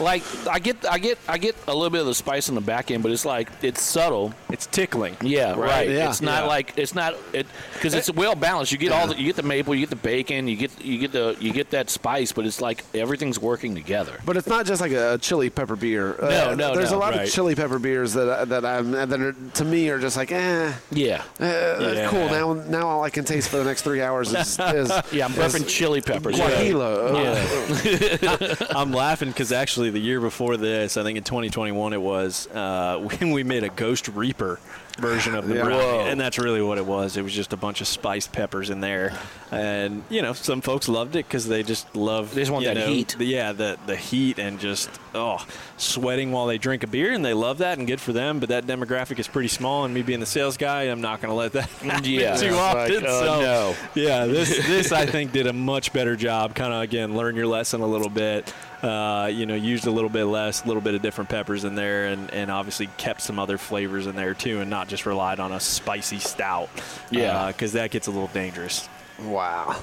Like 0.00 0.22
I 0.48 0.58
get, 0.58 0.84
I 0.90 0.98
get, 0.98 1.18
I 1.28 1.38
get 1.38 1.54
a 1.68 1.74
little 1.74 1.90
bit 1.90 2.00
of 2.00 2.06
the 2.06 2.14
spice 2.14 2.48
on 2.48 2.54
the 2.54 2.60
back 2.60 2.90
end, 2.90 3.02
but 3.02 3.12
it's 3.12 3.24
like 3.24 3.48
it's 3.62 3.82
subtle. 3.82 4.32
It's 4.50 4.66
tickling. 4.66 5.16
Yeah, 5.20 5.54
right. 5.58 5.88
Yeah. 5.88 6.08
It's 6.08 6.20
not 6.22 6.42
Yeah. 6.44 6.48
like 6.48 6.72
it's 6.76 6.94
not 6.94 7.14
it 7.32 7.46
because 7.74 7.94
it's 7.94 8.10
well 8.12 8.34
balanced. 8.34 8.72
You 8.72 8.78
get 8.78 8.92
all 8.92 9.06
the, 9.08 9.16
you 9.18 9.26
get 9.26 9.36
the 9.36 9.42
maple, 9.42 9.74
you 9.74 9.80
get 9.80 9.90
the 9.90 9.96
bacon, 9.96 10.48
you 10.48 10.56
get 10.56 10.80
you 10.82 10.98
get 10.98 11.12
the 11.12 11.36
you 11.40 11.52
get 11.52 11.70
that 11.70 11.90
spice, 11.90 12.32
but 12.32 12.46
it's 12.46 12.60
like 12.60 12.84
everything's 12.94 13.38
working 13.38 13.74
together. 13.74 14.18
But 14.24 14.36
it's 14.36 14.46
not 14.46 14.66
just 14.66 14.80
like 14.80 14.92
a 14.92 15.18
chili 15.18 15.50
pepper 15.50 15.76
beer. 15.76 16.14
Uh, 16.20 16.28
No, 16.30 16.54
no, 16.54 16.74
There's 16.74 16.90
no, 16.92 16.96
a 16.96 17.00
lot 17.00 17.12
right. 17.14 17.26
of 17.28 17.32
chili 17.32 17.54
pepper 17.54 17.78
beers 17.78 18.14
that 18.14 18.48
that 18.48 18.64
I'm 18.64 18.92
that 18.92 19.12
are, 19.20 19.32
to 19.54 19.64
me 19.64 19.88
are 19.90 19.98
just 19.98 20.16
like 20.16 20.32
eh, 20.32 20.72
Yeah, 20.90 21.22
uh, 21.40 21.44
Yeah. 21.78 22.08
cool. 22.08 22.26
Now 22.28 22.54
now 22.54 22.88
all 22.88 23.04
I 23.04 23.10
can 23.10 23.24
taste 23.24 23.48
for 23.50 23.58
the 23.58 23.64
next 23.64 23.82
three 23.82 24.00
hours 24.02 24.32
is, 24.32 24.58
is 24.58 24.88
yeah. 25.12 25.26
I'm 25.26 25.32
is 25.32 25.38
prepping 25.38 25.68
chili 25.68 26.00
peppers. 26.00 26.36
guajillo. 26.38 27.22
Yeah. 27.22 28.66
I'm 28.78 28.92
laughing 28.92 29.28
because 29.28 29.52
actually 29.52 29.89
the 29.90 30.00
year 30.00 30.20
before 30.20 30.56
this, 30.56 30.96
I 30.96 31.02
think 31.02 31.18
in 31.18 31.24
2021 31.24 31.92
it 31.92 32.00
was, 32.00 32.46
uh, 32.48 32.98
when 33.18 33.30
we 33.32 33.42
made 33.44 33.64
a 33.64 33.68
Ghost 33.68 34.08
Reaper 34.08 34.58
version 34.98 35.34
of 35.34 35.48
the 35.48 35.54
Yeah. 35.56 35.64
brownie, 35.64 35.82
Whoa. 35.82 36.06
and 36.06 36.20
that's 36.20 36.38
really 36.38 36.60
what 36.62 36.76
it 36.78 36.84
was. 36.84 37.16
It 37.16 37.22
was 37.22 37.32
just 37.32 37.52
a 37.52 37.56
bunch 37.56 37.80
of 37.80 37.86
spiced 37.88 38.32
peppers 38.32 38.68
in 38.70 38.80
there, 38.80 39.16
and 39.50 40.02
you 40.10 40.20
know 40.22 40.32
some 40.34 40.60
folks 40.60 40.88
loved 40.88 41.16
it 41.16 41.26
because 41.26 41.48
they 41.48 41.62
just 41.62 41.94
love 41.96 42.34
They 42.34 42.42
just 42.42 42.50
want 42.52 42.64
that 42.66 42.76
know, 42.76 42.86
heat. 42.86 43.14
the- 43.18 43.24
yeah, 43.24 43.52
the 43.52 43.78
the 43.86 43.96
heat 43.96 44.38
and 44.38 44.58
just 44.60 44.90
oh, 45.14 45.44
sweating 45.80 46.30
while 46.32 46.46
they 46.46 46.58
drink 46.58 46.82
a 46.82 46.86
beer, 46.86 47.12
and 47.12 47.24
they 47.24 47.34
love 47.34 47.58
that 47.58 47.78
and 47.78 47.86
good 47.86 48.00
for 48.00 48.12
them. 48.12 48.38
But 48.40 48.50
that 48.50 48.66
demographic 48.66 49.18
is 49.18 49.26
pretty 49.28 49.48
small, 49.48 49.84
and 49.84 49.92
me 49.94 50.02
being 50.02 50.20
the 50.20 50.26
sales 50.26 50.56
guy, 50.56 50.82
I'm 50.84 51.00
not 51.00 51.20
going 51.20 51.30
to 51.30 51.34
let 51.36 51.52
that 51.52 51.68
happen 51.82 52.04
Yeah. 52.10 52.36
too 52.36 52.54
often. 52.54 52.94
like, 52.96 53.04
oh, 53.06 53.20
so 53.22 53.40
no. 53.40 53.74
yeah, 54.00 54.26
this 54.26 54.48
this 54.66 54.92
I 54.92 55.06
think 55.06 55.32
did 55.32 55.46
a 55.46 55.52
much 55.52 55.92
better 55.92 56.16
job. 56.16 56.54
Kind 56.54 56.72
of 56.72 56.82
again, 56.82 57.16
learn 57.16 57.34
your 57.36 57.46
lesson 57.46 57.80
a 57.80 57.86
little 57.86 58.10
bit. 58.10 58.52
Uh, 58.82 59.28
you 59.30 59.44
know, 59.44 59.54
used 59.54 59.86
a 59.86 59.90
little 59.90 60.08
bit 60.08 60.24
less, 60.24 60.64
a 60.64 60.66
little 60.66 60.80
bit 60.80 60.94
of 60.94 61.02
different 61.02 61.28
peppers 61.28 61.64
in 61.64 61.74
there, 61.74 62.06
and, 62.06 62.32
and 62.32 62.50
obviously 62.50 62.88
kept 62.96 63.20
some 63.20 63.38
other 63.38 63.58
flavors 63.58 64.06
in 64.06 64.16
there 64.16 64.32
too, 64.32 64.60
and 64.60 64.70
not 64.70 64.88
just 64.88 65.04
relied 65.04 65.38
on 65.38 65.52
a 65.52 65.60
spicy 65.60 66.18
stout. 66.18 66.70
Yeah. 67.10 67.48
because 67.48 67.72
that 67.74 67.90
gets 67.90 68.06
a 68.06 68.10
little 68.10 68.28
dangerous. 68.28 68.88
Wow, 69.22 69.76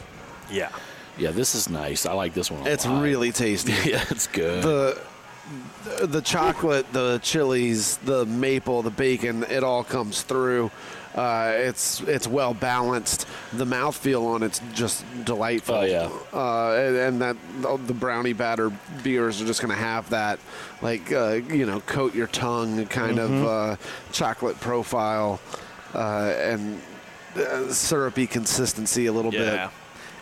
Yeah, 0.51 0.69
Yeah, 1.19 1.29
this 1.29 1.53
is 1.53 1.69
nice. 1.69 2.07
I 2.07 2.13
like 2.13 2.33
this 2.33 2.49
one. 2.49 2.65
A 2.65 2.71
it's 2.71 2.87
lot. 2.87 3.03
really 3.03 3.31
tasty. 3.31 3.71
yeah, 3.85 4.03
it's 4.09 4.25
good. 4.25 4.63
the 4.63 4.99
the 6.01 6.21
chocolate, 6.21 6.91
the 6.93 7.19
chilies, 7.23 7.97
the 7.97 8.25
maple, 8.25 8.81
the 8.81 8.89
bacon, 8.91 9.43
it 9.43 9.63
all 9.63 9.83
comes 9.83 10.21
through. 10.23 10.71
Uh, 11.15 11.51
it's 11.55 12.01
it's 12.01 12.27
well 12.27 12.53
balanced. 12.53 13.25
The 13.53 13.65
mouthfeel 13.65 14.23
on 14.23 14.43
it's 14.43 14.61
just 14.75 15.03
delightful. 15.25 15.75
Oh, 15.75 15.81
yeah. 15.81 16.09
Uh, 16.31 16.73
and, 16.73 16.95
and 16.95 17.21
that 17.21 17.87
the 17.87 17.93
brownie 17.93 18.33
batter 18.33 18.71
beers 19.01 19.41
are 19.41 19.45
just 19.45 19.59
going 19.59 19.73
to 19.73 19.81
have 19.81 20.07
that, 20.11 20.39
like 20.83 21.11
uh, 21.11 21.39
you 21.49 21.65
know, 21.65 21.79
coat 21.81 22.13
your 22.13 22.27
tongue 22.27 22.85
kind 22.87 23.17
Mm-hmm. 23.17 23.43
of 23.43 23.47
uh, 23.47 23.75
chocolate 24.11 24.59
profile, 24.59 25.39
uh, 25.95 26.33
and 26.37 26.79
uh, 27.35 27.71
syrupy 27.71 28.27
consistency 28.27 29.07
a 29.07 29.11
little 29.11 29.33
yeah. 29.33 29.71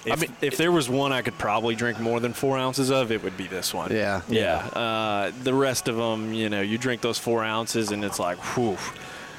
If, 0.06 0.22
mean, 0.22 0.36
if 0.42 0.58
there 0.58 0.72
was 0.72 0.90
one 0.90 1.12
I 1.12 1.22
could 1.22 1.38
probably 1.38 1.76
drink 1.76 2.00
more 2.00 2.20
than 2.20 2.34
four 2.34 2.58
ounces 2.58 2.90
of, 2.92 3.12
it 3.12 3.24
would 3.24 3.38
be 3.38 3.48
this 3.48 3.74
one. 3.74 3.90
bit. 3.90 3.98
Yeah. 3.98 4.22
Yeah. 4.28 4.58
Uh, 4.68 5.32
the 5.44 5.54
rest 5.54 5.88
of 5.88 5.96
them, 5.96 6.34
you 6.34 6.50
know, 6.50 6.62
you 6.62 6.78
drink 6.78 7.02
those 7.02 7.18
four 7.18 7.44
ounces 7.44 7.92
and 7.92 8.04
it's 8.04 8.20
like, 8.20 8.38
whew. 8.56 8.78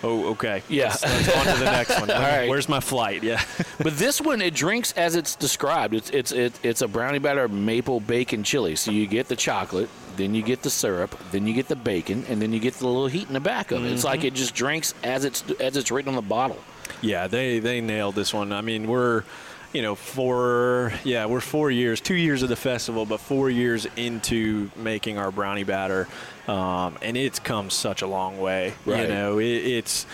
Oh, 0.02 0.30
okay. 0.32 0.62
Yeah. 0.68 0.88
Let's, 0.88 1.02
let's 1.04 1.36
on 1.36 1.54
to 1.54 1.58
the 1.58 1.70
next 1.70 1.98
one. 1.98 2.10
All 2.12 2.20
right. 2.20 2.48
Where's 2.48 2.68
my 2.68 2.80
flight? 2.80 3.22
Yeah. 3.22 3.42
But 3.78 3.98
this 3.98 4.22
one, 4.22 4.40
it 4.40 4.54
drinks 4.54 4.92
as 4.92 5.16
it's 5.16 5.36
described. 5.36 5.92
It's 5.92 6.08
it's 6.08 6.32
it, 6.32 6.58
it's 6.62 6.80
a 6.80 6.88
brownie 6.88 7.18
batter 7.18 7.46
maple 7.46 8.00
bacon 8.00 8.42
chili. 8.42 8.74
So 8.74 8.90
you 8.90 9.06
get 9.06 9.28
the 9.28 9.36
chocolate, 9.36 9.90
then 10.16 10.34
you 10.34 10.42
get 10.42 10.62
the 10.62 10.70
syrup, 10.70 11.14
then 11.30 11.46
you 11.46 11.52
get 11.52 11.68
the 11.68 11.76
bacon, 11.76 12.24
and 12.30 12.40
then 12.40 12.54
you 12.54 12.58
get 12.58 12.72
the 12.74 12.86
little 12.86 13.06
heat 13.06 13.28
in 13.28 13.34
the 13.34 13.40
back 13.40 13.72
of 13.72 13.84
it. 13.84 13.92
It's 13.92 14.02
like 14.02 14.24
it 14.24 14.32
just 14.32 14.54
drinks 14.54 14.94
as 15.04 15.26
it's 15.26 15.44
as 15.60 15.76
it's 15.76 15.90
written 15.90 16.08
on 16.08 16.14
the 16.16 16.22
bottle. 16.22 16.58
Yeah, 17.02 17.26
they 17.26 17.58
they 17.58 17.82
nailed 17.82 18.14
this 18.14 18.32
one. 18.32 18.50
I 18.50 18.62
mean, 18.62 18.88
we're 18.88 19.24
you 19.72 19.82
know 19.82 19.94
four 19.94 20.92
yeah 21.04 21.26
we're 21.26 21.40
four 21.40 21.70
years, 21.70 22.00
two 22.00 22.14
years 22.14 22.42
of 22.42 22.48
the 22.48 22.56
festival, 22.56 23.06
but 23.06 23.20
four 23.20 23.50
years 23.50 23.86
into 23.96 24.70
making 24.76 25.18
our 25.18 25.30
brownie 25.30 25.64
batter, 25.64 26.08
um, 26.48 26.96
and 27.02 27.16
it's 27.16 27.38
come 27.38 27.70
such 27.70 28.02
a 28.02 28.06
long 28.06 28.38
way. 28.38 28.74
Right. 28.84 29.02
You 29.02 29.08
know, 29.08 29.38
it, 29.38 29.44
it's. 29.46 30.06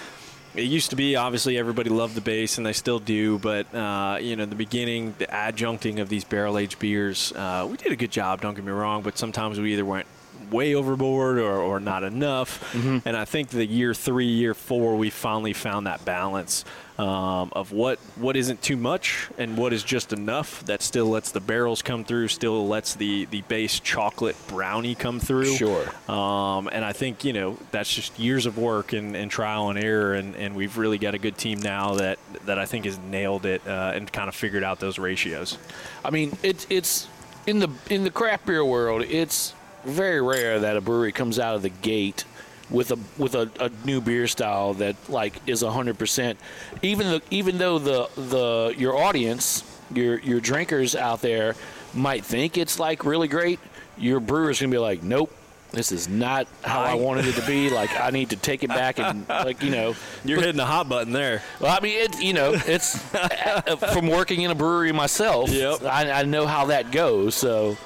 It 0.55 0.65
used 0.65 0.91
to 0.91 0.97
be 0.97 1.17
obviously 1.17 1.57
everybody 1.57 1.89
loved 1.89 2.15
the 2.15 2.21
base, 2.21 2.59
and 2.59 2.67
they 2.67 2.75
still 2.75 2.99
do. 2.99 3.39
But 3.39 3.75
uh, 3.75 4.19
you 4.21 4.37
know, 4.37 4.45
the 4.45 4.55
beginning, 4.55 5.15
the 5.17 5.25
adjuncting 5.25 5.99
of 5.99 6.11
these 6.11 6.25
barrel 6.25 6.59
aged 6.59 6.79
beers, 6.79 7.33
uh, 7.33 7.67
we 7.71 7.79
did 7.79 7.91
a 7.91 7.97
good 7.97 8.11
job. 8.11 8.43
Don't 8.43 8.53
get 8.53 8.63
me 8.63 8.71
wrong, 8.71 9.01
but 9.01 9.17
sometimes 9.17 9.59
we 9.59 9.73
either 9.73 9.87
went 9.87 10.07
way 10.51 10.75
overboard 10.75 11.39
or, 11.39 11.57
or 11.57 11.81
not 11.81 12.05
enough. 12.05 12.75
And 12.75 13.17
I 13.17 13.25
think 13.25 13.49
the 13.49 13.65
year 13.65 13.95
three, 13.95 14.27
year 14.27 14.53
four, 14.53 14.97
we 14.97 15.09
finally 15.09 15.55
found 15.55 15.87
that 15.87 16.05
balance 16.05 16.67
um, 16.99 17.51
of 17.53 17.73
what 17.73 17.99
what 18.17 18.37
isn't 18.37 18.63
too 18.63 18.77
much 18.77 19.29
and 19.39 19.57
what 19.57 19.73
is 19.73 19.83
just 19.83 20.13
enough 20.13 20.65
that 20.67 20.83
still 20.83 21.07
lets 21.07 21.31
the 21.33 21.41
barrels 21.41 21.83
come 21.83 22.05
through, 22.05 22.29
still 22.29 22.67
lets 22.69 22.95
the 22.95 23.25
the 23.27 23.43
base 23.43 23.81
chocolate 23.81 24.37
brownie 24.49 24.95
come 24.95 25.19
through. 25.19 25.55
Sure. 25.57 25.89
Um, 26.11 26.69
and 26.71 26.85
I 26.85 26.93
think 26.93 27.25
you 27.25 27.33
know 27.33 27.59
that's 27.71 27.93
just 27.93 28.19
years 28.19 28.47
of 28.47 28.59
work 28.59 28.93
and, 28.93 29.17
and 29.17 29.31
trial 29.31 29.71
and 29.71 29.79
error, 29.79 30.15
and, 30.15 30.37
and 30.37 30.55
we've 30.55 30.77
really 30.77 30.99
got 30.99 31.15
a 31.15 31.19
good 31.19 31.39
team 31.39 31.61
now 31.61 31.95
that 31.95 32.19
that 32.45 32.59
I 32.59 32.67
think 32.67 32.85
has 32.85 32.99
nailed 32.99 33.47
it 33.47 33.67
uh, 33.67 33.93
and 33.95 34.13
kind 34.13 34.29
of 34.29 34.35
figured 34.35 34.65
out 34.65 34.81
those 34.81 34.99
ratios. 34.99 35.59
I 36.05 36.11
mean, 36.11 36.37
it's 36.43 36.67
it's 36.69 37.09
in 37.47 37.59
the 37.59 37.71
in 37.89 38.05
the 38.05 38.11
craft 38.11 38.47
beer 38.47 38.65
world, 38.65 39.03
it's 39.03 39.55
very 39.85 40.21
rare 40.21 40.61
that 40.61 40.77
a 40.77 40.81
brewery 40.81 41.13
comes 41.13 41.39
out 41.39 41.57
of 41.57 41.63
the 41.63 41.69
gate 41.69 42.25
with 42.73 42.91
a 42.91 42.99
with 43.19 43.35
a, 43.35 43.51
a 43.61 43.71
new 43.87 44.01
beer 44.01 44.27
style 44.27 44.75
that 44.75 44.97
like 45.09 45.35
is 45.47 45.63
hundred 45.63 45.99
percent. 45.99 46.39
Even 46.83 47.07
the 47.09 47.23
even 47.31 47.59
though 47.59 47.79
the 47.79 48.09
the 48.17 48.75
your 48.77 48.97
audience, 48.97 49.63
your 49.95 50.19
your 50.21 50.41
drinkers 50.41 50.97
out 50.97 51.21
there 51.21 51.55
might 51.95 52.25
think 52.25 52.57
it's 52.57 52.79
like 52.79 53.05
really 53.05 53.29
great, 53.29 53.61
your 53.99 54.19
brewer's 54.19 54.61
gonna 54.61 54.73
be 54.73 54.79
like, 54.79 55.03
nope. 55.03 55.31
this 55.73 55.93
is 55.93 56.09
not 56.09 56.47
how 56.63 56.81
I 56.83 56.95
wanted 56.95 57.27
it 57.27 57.35
to 57.37 57.47
be. 57.47 57.71
Like 57.73 57.99
I 57.99 58.11
need 58.11 58.31
to 58.31 58.37
take 58.37 58.63
it 58.63 58.69
back 58.69 58.99
and 58.99 59.29
like 59.29 59.63
you 59.63 59.71
know. 59.71 59.95
You're 60.25 60.41
hitting 60.41 60.57
the 60.57 60.67
hot 60.67 60.89
button 60.89 61.13
there. 61.13 61.43
Well, 61.61 61.75
I 61.77 61.81
mean, 61.81 61.99
it, 61.99 62.21
you 62.21 62.33
know, 62.33 62.53
it's 62.55 63.15
uh, 63.15 63.77
from 63.93 64.09
working 64.09 64.43
in 64.43 64.51
a 64.51 64.55
brewery 64.55 64.93
myself. 64.93 65.51
Yep. 65.51 65.85
I, 65.85 66.11
I 66.11 66.23
know 66.25 66.47
how 66.47 66.67
that 66.67 66.91
goes. 66.91 67.35
So 67.35 67.77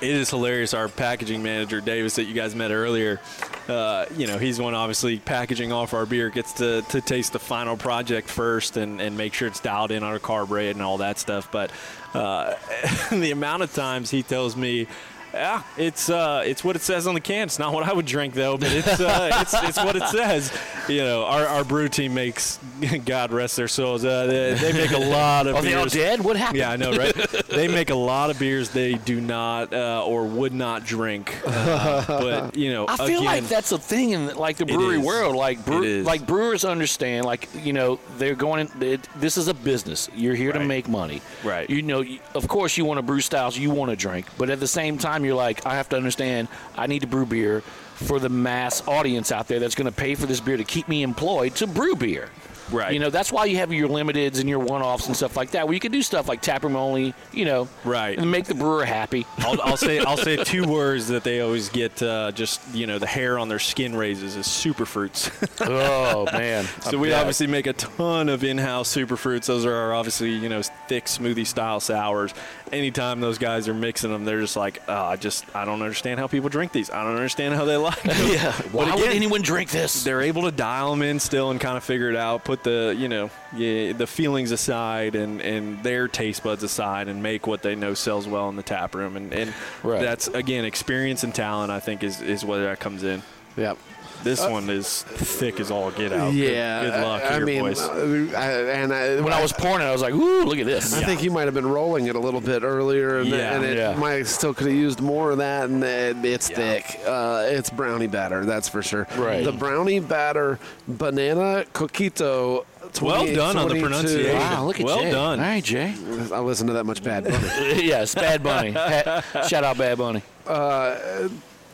It 0.00 0.10
is 0.10 0.30
hilarious. 0.30 0.72
Our 0.72 0.88
packaging 0.88 1.42
manager, 1.42 1.82
Davis, 1.82 2.16
that 2.16 2.24
you 2.24 2.32
guys 2.32 2.54
met 2.54 2.70
earlier, 2.70 3.20
uh, 3.68 4.06
you 4.16 4.26
know, 4.26 4.38
he's 4.38 4.58
one 4.58 4.74
obviously 4.74 5.18
packaging 5.18 5.72
off 5.72 5.92
our 5.92 6.06
beer, 6.06 6.30
gets 6.30 6.54
to, 6.54 6.80
to 6.88 7.02
taste 7.02 7.34
the 7.34 7.38
final 7.38 7.76
project 7.76 8.26
first 8.28 8.78
and, 8.78 8.98
and 8.98 9.18
make 9.18 9.34
sure 9.34 9.46
it's 9.46 9.60
dialed 9.60 9.90
in 9.90 10.02
on 10.02 10.16
a 10.16 10.18
carb 10.18 10.48
rate 10.48 10.70
and 10.70 10.80
all 10.80 10.98
that 10.98 11.18
stuff. 11.18 11.52
But 11.52 11.70
uh, 12.14 12.54
the 13.10 13.30
amount 13.30 13.62
of 13.62 13.74
times 13.74 14.10
he 14.10 14.22
tells 14.22 14.56
me, 14.56 14.86
yeah, 15.32 15.62
it's 15.76 16.10
uh, 16.10 16.42
it's 16.44 16.64
what 16.64 16.76
it 16.76 16.82
says 16.82 17.06
on 17.06 17.14
the 17.14 17.20
can. 17.20 17.44
It's 17.44 17.58
not 17.58 17.72
what 17.72 17.84
I 17.84 17.92
would 17.92 18.06
drink 18.06 18.34
though, 18.34 18.56
but 18.56 18.72
it's 18.72 19.00
uh, 19.00 19.30
it's, 19.40 19.54
it's 19.62 19.78
what 19.78 19.96
it 19.96 20.02
says. 20.08 20.52
You 20.88 21.02
know, 21.02 21.24
our, 21.24 21.46
our 21.46 21.64
brew 21.64 21.88
team 21.88 22.14
makes 22.14 22.58
God 23.04 23.32
rest 23.32 23.56
their 23.56 23.68
souls. 23.68 24.04
Uh, 24.04 24.26
they, 24.26 24.54
they 24.54 24.72
make 24.72 24.90
a 24.90 24.98
lot 24.98 25.46
of 25.46 25.56
are 25.56 25.62
they 25.62 25.74
all 25.74 25.84
beers. 25.84 25.92
dead? 25.92 26.20
What 26.20 26.36
happened? 26.36 26.58
Yeah, 26.58 26.70
I 26.70 26.76
know, 26.76 26.92
right? 26.92 27.14
they 27.48 27.68
make 27.68 27.90
a 27.90 27.94
lot 27.94 28.30
of 28.30 28.38
beers 28.38 28.70
they 28.70 28.94
do 28.94 29.20
not 29.20 29.72
uh, 29.72 30.04
or 30.04 30.24
would 30.24 30.52
not 30.52 30.84
drink. 30.84 31.36
Uh, 31.46 32.04
but 32.06 32.56
you 32.56 32.72
know, 32.72 32.86
I 32.88 32.96
feel 32.96 33.20
again, 33.20 33.24
like 33.24 33.48
that's 33.48 33.72
a 33.72 33.78
thing 33.78 34.10
in 34.10 34.34
like 34.36 34.56
the 34.56 34.66
brewery 34.66 34.98
world. 34.98 35.36
Like 35.36 35.58
is. 35.68 36.06
like 36.06 36.26
brewers 36.26 36.64
understand. 36.64 37.26
Like 37.26 37.48
you 37.62 37.72
know, 37.72 38.00
they're 38.18 38.34
going. 38.34 38.66
In, 38.66 38.82
it, 38.82 39.08
this 39.16 39.36
is 39.36 39.48
a 39.48 39.54
business. 39.54 40.08
You're 40.14 40.34
here 40.34 40.52
to 40.52 40.60
make 40.60 40.88
money. 40.88 41.22
Right. 41.44 41.68
You 41.68 41.82
know, 41.82 42.04
of 42.34 42.48
course, 42.48 42.76
you 42.76 42.84
want 42.84 42.98
to 42.98 43.02
brew 43.02 43.20
styles 43.20 43.56
you 43.56 43.70
want 43.70 43.90
to 43.90 43.96
drink, 43.96 44.26
but 44.38 44.50
at 44.50 44.60
the 44.60 44.66
same 44.66 44.98
time, 44.98 45.19
you're 45.24 45.34
like, 45.34 45.66
I 45.66 45.74
have 45.74 45.88
to 45.90 45.96
understand. 45.96 46.48
I 46.76 46.86
need 46.86 47.00
to 47.00 47.06
brew 47.06 47.26
beer 47.26 47.62
for 47.94 48.18
the 48.18 48.28
mass 48.28 48.86
audience 48.88 49.30
out 49.30 49.46
there 49.48 49.60
that's 49.60 49.74
going 49.74 49.86
to 49.86 49.92
pay 49.92 50.14
for 50.14 50.26
this 50.26 50.40
beer 50.40 50.56
to 50.56 50.64
keep 50.64 50.88
me 50.88 51.02
employed 51.02 51.54
to 51.56 51.66
brew 51.66 51.94
beer. 51.94 52.30
Right. 52.72 52.92
You 52.92 53.00
know, 53.00 53.10
that's 53.10 53.32
why 53.32 53.46
you 53.46 53.56
have 53.56 53.72
your 53.72 53.88
limiteds 53.88 54.40
and 54.40 54.48
your 54.48 54.58
one-offs 54.58 55.06
and 55.06 55.16
stuff 55.16 55.36
like 55.36 55.52
that, 55.52 55.66
where 55.66 55.74
you 55.74 55.80
can 55.80 55.92
do 55.92 56.02
stuff 56.02 56.28
like 56.28 56.40
taproom 56.40 56.76
only. 56.76 57.14
You 57.32 57.44
know. 57.44 57.68
Right. 57.84 58.18
And 58.18 58.30
make 58.30 58.46
the 58.46 58.54
brewer 58.54 58.84
happy. 58.84 59.26
I'll, 59.38 59.60
I'll 59.62 59.76
say 59.76 59.98
I'll 60.06 60.16
say 60.16 60.36
two 60.36 60.66
words 60.66 61.08
that 61.08 61.24
they 61.24 61.40
always 61.40 61.68
get. 61.68 62.02
Uh, 62.02 62.32
just 62.32 62.60
you 62.74 62.86
know, 62.86 62.98
the 62.98 63.06
hair 63.06 63.38
on 63.38 63.48
their 63.48 63.58
skin 63.58 63.96
raises 63.96 64.36
is 64.36 64.46
super 64.46 64.86
fruits. 64.86 65.30
oh 65.60 66.26
man. 66.32 66.64
so 66.82 66.98
we 66.98 67.12
obviously 67.12 67.46
make 67.46 67.66
a 67.66 67.72
ton 67.72 68.28
of 68.28 68.44
in-house 68.44 68.88
super 68.88 69.16
fruits. 69.16 69.46
Those 69.46 69.66
are 69.66 69.74
our 69.74 69.94
obviously 69.94 70.30
you 70.30 70.48
know 70.48 70.62
thick 70.88 71.06
smoothie 71.06 71.46
style 71.46 71.80
sours. 71.80 72.34
Anytime 72.72 73.20
those 73.20 73.38
guys 73.38 73.68
are 73.68 73.74
mixing 73.74 74.10
them, 74.12 74.24
they're 74.24 74.40
just 74.40 74.56
like, 74.56 74.80
oh, 74.88 74.94
I 74.94 75.16
just 75.16 75.44
I 75.54 75.64
don't 75.64 75.82
understand 75.82 76.20
how 76.20 76.26
people 76.26 76.48
drink 76.48 76.72
these. 76.72 76.90
I 76.90 77.02
don't 77.04 77.16
understand 77.16 77.54
how 77.54 77.64
they 77.64 77.76
like 77.88 78.02
them. 78.02 78.16
Yeah. 78.30 78.52
Why 78.72 78.90
But 78.90 78.98
would 79.00 79.08
anyone 79.10 79.42
drink 79.42 79.70
this? 79.70 80.04
they're 80.04 80.20
able 80.22 80.42
to 80.42 80.50
dial 80.52 80.90
them 80.90 81.02
in 81.02 81.18
still 81.20 81.50
and 81.50 81.60
kind 81.60 81.76
of 81.76 81.84
figure 81.84 82.10
it 82.10 82.16
out. 82.16 82.44
Put 82.44 82.62
the 82.62 82.94
you 82.96 83.08
know 83.08 83.30
yeah, 83.56 83.92
the 83.92 84.06
feelings 84.06 84.50
aside 84.52 85.14
and, 85.16 85.40
and 85.40 85.82
their 85.82 86.06
taste 86.08 86.42
buds 86.44 86.62
aside 86.62 87.08
and 87.08 87.22
make 87.22 87.46
what 87.46 87.62
they 87.62 87.74
know 87.74 87.94
sells 87.94 88.28
well 88.28 88.48
in 88.48 88.56
the 88.56 88.62
tap 88.62 88.94
room. 88.94 89.16
And, 89.16 89.32
and 89.32 89.54
Right. 89.82 90.00
that's 90.00 90.28
again 90.28 90.64
experience 90.64 91.24
and 91.24 91.34
talent. 91.34 91.70
I 91.72 91.80
think 91.80 92.02
is 92.04 92.20
is 92.20 92.44
where 92.44 92.62
that 92.64 92.78
comes 92.80 93.02
in. 93.02 93.22
Yep. 93.56 93.78
This 94.22 94.40
one 94.46 94.68
is 94.68 95.02
thick 95.02 95.60
as 95.60 95.70
all 95.70 95.90
get 95.90 96.12
out. 96.12 96.32
Yeah. 96.32 96.82
Good, 96.84 97.02
luck 97.02 97.22
I 97.24 97.34
here, 97.36 97.46
mean, 97.46 97.60
boys. 97.62 97.80
uh, 97.80 98.32
I, 98.36 98.50
and 98.72 98.92
I, 98.92 99.20
when 99.20 99.32
I 99.32 99.40
was 99.40 99.52
pouring 99.52 99.80
it, 99.80 99.88
I 99.88 99.92
was 99.92 100.02
like, 100.02 100.12
"Ooh, 100.14 100.44
look 100.44 100.58
at 100.58 100.66
this!" 100.66 100.92
I 100.94 101.02
think 101.04 101.22
you 101.22 101.30
might 101.30 101.44
have 101.44 101.54
been 101.54 101.66
rolling 101.66 102.06
it 102.06 102.16
a 102.16 102.18
little 102.20 102.40
bit 102.40 102.62
earlier, 102.62 103.18
and, 103.20 103.28
Yeah. 103.28 103.54
and 103.56 103.64
it 103.64 103.78
Yeah. 103.78 103.94
might 103.96 104.26
still 104.26 104.52
could 104.54 104.66
have 104.66 104.76
used 104.76 105.00
more 105.00 105.30
of 105.30 105.38
that. 105.38 105.68
And 105.70 105.82
it, 105.82 106.16
it's 106.24 106.48
thick. 106.48 107.00
Uh, 107.06 107.44
it's 107.48 107.70
brownie 107.70 108.06
batter, 108.08 108.44
that's 108.44 108.68
for 108.68 108.82
sure. 108.82 109.06
Right. 109.16 109.44
The 109.44 109.52
brownie 109.52 110.00
batter 110.00 110.58
banana 110.86 111.64
coquito. 111.72 112.64
well 113.00 113.24
done 113.34 113.56
on 113.56 113.68
the 113.68 113.80
pronunciation. 113.80 114.36
Wow, 114.36 114.66
look 114.66 114.80
at 114.80 114.86
Well 114.86 115.00
Jay. 115.00 115.10
done. 115.12 115.38
All 115.40 115.46
right, 115.46 115.62
Jay. 115.64 115.94
I 116.32 116.40
listen 116.40 116.66
to 116.66 116.72
that 116.74 116.84
much 116.84 117.02
bad. 117.02 117.24
Bunny. 117.24 117.84
yes, 117.86 118.14
Bad 118.14 118.42
Bunny. 118.42 118.72
Shout 119.48 119.64
out 119.64 119.78
Bad 119.78 119.96
Bunny. 119.98 120.22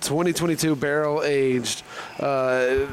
2022 0.06 0.76
barrel 0.76 1.22
aged, 1.24 1.82
uh, 2.20 2.86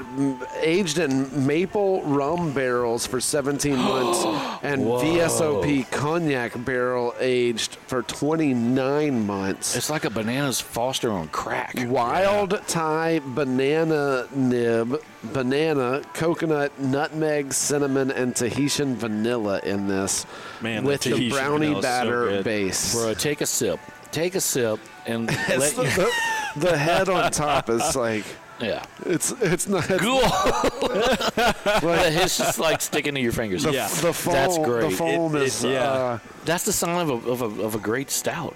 aged 0.61 0.97
in 0.97 1.45
maple 1.45 2.01
rum 2.03 2.51
barrels 2.53 3.05
for 3.05 3.21
17 3.21 3.77
months, 3.77 4.25
and 4.63 4.81
VSOP 4.81 5.89
cognac 5.91 6.53
barrel 6.65 7.13
aged 7.19 7.75
for 7.87 8.01
29 8.01 9.27
months. 9.27 9.75
It's 9.75 9.91
like 9.91 10.05
a 10.05 10.09
bananas 10.09 10.59
Foster 10.59 11.11
on 11.11 11.27
crack. 11.27 11.75
Wild 11.85 12.59
Thai 12.67 13.19
banana 13.19 14.27
nib, 14.35 14.99
banana, 15.23 16.01
coconut, 16.13 16.77
nutmeg, 16.79 17.53
cinnamon, 17.53 18.09
and 18.09 18.35
Tahitian 18.35 18.95
vanilla 18.95 19.59
in 19.63 19.87
this. 19.87 20.25
Man, 20.61 20.83
with 20.83 21.01
the 21.01 21.11
Tahitian 21.11 21.29
brownie 21.29 21.67
vanilla's 21.67 21.85
so 21.85 21.89
batter 21.89 22.43
base. 22.43 22.95
Bro, 22.95 23.13
take 23.15 23.41
a 23.41 23.45
sip. 23.45 23.79
Take 24.11 24.33
a 24.33 24.41
sip 24.41 24.79
and 25.05 25.27
let 25.49 25.75
the, 25.75 25.83
your, 25.83 26.09
the, 26.55 26.59
the 26.71 26.77
head 26.77 27.09
on 27.09 27.31
top 27.31 27.69
is 27.69 27.95
like 27.95 28.23
yeah. 28.61 28.85
it's 29.05 29.31
it's 29.41 29.67
not 29.67 29.83
Cool. 29.85 30.21
it's 31.83 32.37
just 32.37 32.59
like 32.67 32.81
sticking 32.81 33.15
to 33.15 33.21
your 33.21 33.31
fingers. 33.31 33.65
Yeah. 33.65 33.87
the 33.87 34.13
foam. 34.13 34.33
That's 34.33 34.57
great. 34.57 34.89
The 34.91 34.95
foam 34.95 35.35
It- 35.35 35.43
is 35.43 35.63
it- 35.63 35.71
yeah. 35.73 35.83
uh, 35.91 36.19
That's 36.45 36.65
the 36.65 36.73
sign 36.73 37.01
of 37.01 37.09
a, 37.09 37.29
of 37.31 37.41
a, 37.41 37.63
of 37.63 37.75
a 37.75 37.79
great 37.79 38.09
stout. 38.11 38.55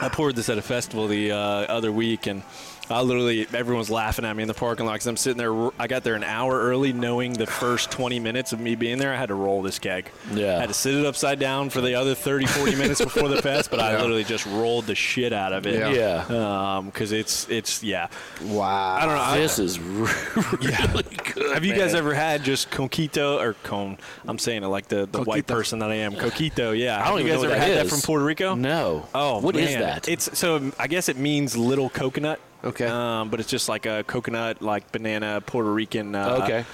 I 0.00 0.08
poured 0.08 0.36
this 0.36 0.48
at 0.48 0.58
a 0.58 0.62
festival 0.62 1.08
the 1.08 1.32
uh, 1.32 1.36
other 1.36 1.90
week, 1.90 2.26
and 2.26 2.42
I 2.90 3.00
literally 3.00 3.46
everyone's 3.54 3.88
laughing 3.90 4.24
at 4.24 4.36
me 4.36 4.42
in 4.42 4.48
the 4.48 4.54
parking 4.54 4.84
lot 4.84 4.94
because 4.94 5.06
I'm 5.06 5.16
sitting 5.16 5.38
there. 5.38 5.70
I 5.78 5.86
got 5.86 6.02
there 6.04 6.14
an 6.14 6.24
hour 6.24 6.60
early, 6.60 6.92
knowing 6.92 7.32
the 7.32 7.46
first 7.46 7.90
20 7.90 8.18
minutes 8.20 8.52
of 8.52 8.60
me 8.60 8.74
being 8.74 8.98
there, 8.98 9.12
I 9.12 9.16
had 9.16 9.28
to 9.28 9.34
roll 9.34 9.62
this 9.62 9.78
keg. 9.78 10.10
Yeah. 10.34 10.56
I 10.56 10.60
had 10.60 10.68
to 10.68 10.74
sit 10.74 10.94
it 10.94 11.06
upside 11.06 11.38
down 11.38 11.70
for 11.70 11.80
the 11.80 11.94
other 11.94 12.14
30, 12.14 12.46
40 12.46 12.74
minutes 12.76 13.00
before 13.00 13.28
the 13.28 13.40
fest, 13.40 13.70
but 13.70 13.80
I 13.80 13.96
literally 13.98 14.24
just 14.24 14.44
rolled 14.46 14.86
the 14.86 14.94
shit 14.94 15.32
out 15.32 15.52
of 15.52 15.66
it. 15.66 15.78
Yeah. 15.78 16.26
Yeah. 16.28 16.76
Um, 16.76 16.86
because 16.86 17.12
it's 17.12 17.48
it's 17.48 17.82
yeah. 17.82 18.08
wow. 18.44 18.96
I 18.96 19.06
don't 19.06 19.14
know. 19.14 19.20
I- 19.22 19.38
This 19.38 19.58
is 19.58 19.78
really 19.80 21.02
good. 21.34 21.52
Have 21.54 21.64
you 21.64 21.74
guys 21.74 21.94
ever 21.94 22.12
had 22.14 22.42
just 22.44 22.70
coquito 22.70 23.38
or 23.40 23.54
con? 23.62 23.96
I'm 24.26 24.38
saying 24.38 24.64
it 24.64 24.68
like 24.68 24.88
the, 24.88 25.06
the 25.10 25.22
white 25.22 25.46
person 25.46 25.78
that 25.78 25.90
I 25.90 25.96
am. 25.96 26.14
Coquito, 26.14 26.76
yeah. 26.78 27.00
I 27.00 27.08
don't 27.08 27.18
Have 27.18 27.20
even 27.20 27.26
you 27.26 27.32
guys 27.32 27.42
know 27.42 27.50
ever 27.50 27.58
that 27.60 27.68
had 27.68 27.70
is. 27.86 27.90
that 27.90 27.96
from 27.96 28.00
Puerto 28.02 28.24
Rico? 28.24 28.54
No. 28.54 29.08
Oh, 29.14 29.38
what 29.40 29.56
is 29.56 29.70
man. 29.70 29.80
that? 29.80 30.08
It's 30.08 30.36
so 30.38 30.72
I 30.78 30.88
guess 30.88 31.08
it 31.08 31.16
means 31.16 31.56
little 31.56 31.88
coconut. 31.88 32.40
Okay. 32.64 32.86
Um, 32.86 33.28
but 33.28 33.40
it's 33.40 33.50
just 33.50 33.68
like 33.68 33.86
a 33.86 34.04
coconut, 34.04 34.62
like 34.62 34.90
banana 34.92 35.42
Puerto 35.44 35.72
Rican. 35.72 36.14
Uh, 36.14 36.40
okay. 36.42 36.64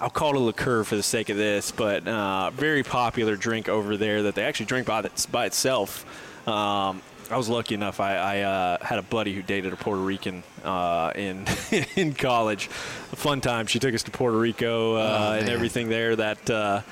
I'll 0.00 0.10
call 0.10 0.30
it 0.30 0.36
a 0.36 0.40
liqueur 0.40 0.84
for 0.84 0.94
the 0.94 1.02
sake 1.02 1.28
of 1.30 1.36
this, 1.36 1.72
but 1.72 2.06
uh, 2.06 2.50
very 2.50 2.84
popular 2.84 3.34
drink 3.34 3.68
over 3.68 3.96
there 3.96 4.22
that 4.24 4.36
they 4.36 4.44
actually 4.44 4.66
drink 4.66 4.86
by 4.86 5.00
its, 5.00 5.26
by 5.26 5.46
itself. 5.46 6.04
Um, 6.46 7.02
I 7.30 7.36
was 7.36 7.48
lucky 7.48 7.74
enough. 7.74 8.00
I, 8.00 8.16
I 8.16 8.40
uh, 8.40 8.84
had 8.84 8.98
a 8.98 9.02
buddy 9.02 9.34
who 9.34 9.42
dated 9.42 9.72
a 9.72 9.76
Puerto 9.76 10.00
Rican 10.00 10.42
uh, 10.64 11.12
in 11.14 11.44
in 11.96 12.14
college. 12.14 12.66
A 13.12 13.16
fun 13.16 13.40
time. 13.40 13.66
She 13.66 13.78
took 13.78 13.94
us 13.94 14.02
to 14.04 14.10
Puerto 14.10 14.38
Rico 14.38 14.94
uh, 14.94 15.36
and 15.38 15.48
everything 15.48 15.88
there. 15.88 16.16
That 16.16 16.48
uh, 16.48 16.82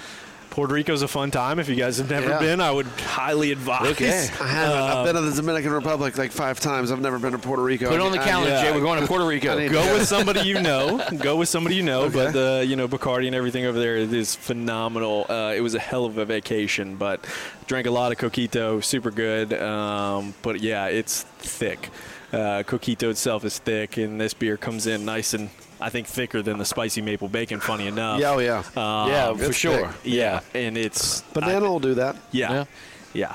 Puerto 0.56 0.72
Rico's 0.72 1.02
a 1.02 1.08
fun 1.08 1.30
time. 1.30 1.58
If 1.58 1.68
you 1.68 1.74
guys 1.76 1.98
have 1.98 2.08
never 2.08 2.30
Yeah. 2.30 2.38
been, 2.38 2.60
I 2.62 2.70
would 2.70 2.86
highly 2.86 3.52
advise. 3.52 3.88
Okay. 3.90 4.26
I 4.40 4.46
haven't. 4.48 4.78
Um, 4.78 4.96
I've 4.98 5.04
been 5.04 5.14
to 5.16 5.20
the 5.20 5.36
Dominican 5.36 5.70
Republic 5.72 6.16
like 6.16 6.32
five 6.32 6.60
times. 6.60 6.90
I've 6.90 6.98
never 7.02 7.18
been 7.18 7.32
to 7.32 7.38
Puerto 7.38 7.62
Rico. 7.62 7.88
Put 7.90 7.96
it 7.96 8.00
on 8.00 8.10
the 8.10 8.22
I- 8.22 8.24
calendar, 8.24 8.52
yeah. 8.54 8.62
Jay. 8.62 8.72
We're 8.72 8.80
going 8.80 8.98
to 8.98 9.06
Puerto 9.12 9.26
Rico. 9.26 9.68
Go 9.68 9.92
with 9.92 10.08
somebody 10.16 10.40
you 10.48 10.58
know. 10.62 10.98
Go 11.18 11.36
with 11.36 11.50
somebody 11.50 11.76
you 11.76 11.82
know. 11.82 12.04
Okay. 12.04 12.14
But 12.14 12.32
the 12.32 12.64
you 12.66 12.74
know 12.74 12.88
Bacardi 12.88 13.26
and 13.26 13.34
everything 13.36 13.66
over 13.66 13.78
there 13.78 13.96
is 13.98 14.34
phenomenal. 14.34 15.26
Uh, 15.28 15.52
it 15.54 15.60
was 15.60 15.74
a 15.74 15.78
hell 15.78 16.06
of 16.06 16.16
a 16.16 16.24
vacation, 16.24 16.96
but 16.96 17.22
drank 17.66 17.86
a 17.86 17.90
lot 17.90 18.10
of 18.10 18.16
coquito, 18.16 18.82
super 18.82 19.10
good. 19.10 19.52
Um, 19.52 20.32
but 20.40 20.62
yeah, 20.62 20.86
it's 20.86 21.20
thick. 21.38 21.90
Uh, 22.32 22.62
coquito 22.62 23.10
itself 23.10 23.44
is 23.44 23.58
thick, 23.58 23.98
and 23.98 24.18
this 24.18 24.32
beer 24.32 24.56
comes 24.56 24.86
in 24.86 25.04
nice 25.04 25.34
and 25.34 25.50
I 25.80 25.90
think 25.90 26.06
thicker 26.06 26.40
than 26.42 26.58
the 26.58 26.64
spicy 26.64 27.02
maple 27.02 27.28
bacon. 27.28 27.60
Funny 27.60 27.86
enough. 27.86 28.18
Yeah, 28.20 28.30
oh 28.32 28.38
yeah. 28.38 28.58
Um, 28.76 29.10
yeah, 29.10 29.34
for 29.34 29.52
sure. 29.52 29.88
thick. 29.88 29.96
yeah, 30.04 30.40
and 30.54 30.76
it's 30.78 31.20
Banana 31.34 31.66
I- 31.66 31.68
will 31.68 31.80
do 31.80 31.94
that. 31.94 32.16
yeah, 32.32 32.52
Yeah. 32.52 32.64
yeah, 33.12 33.34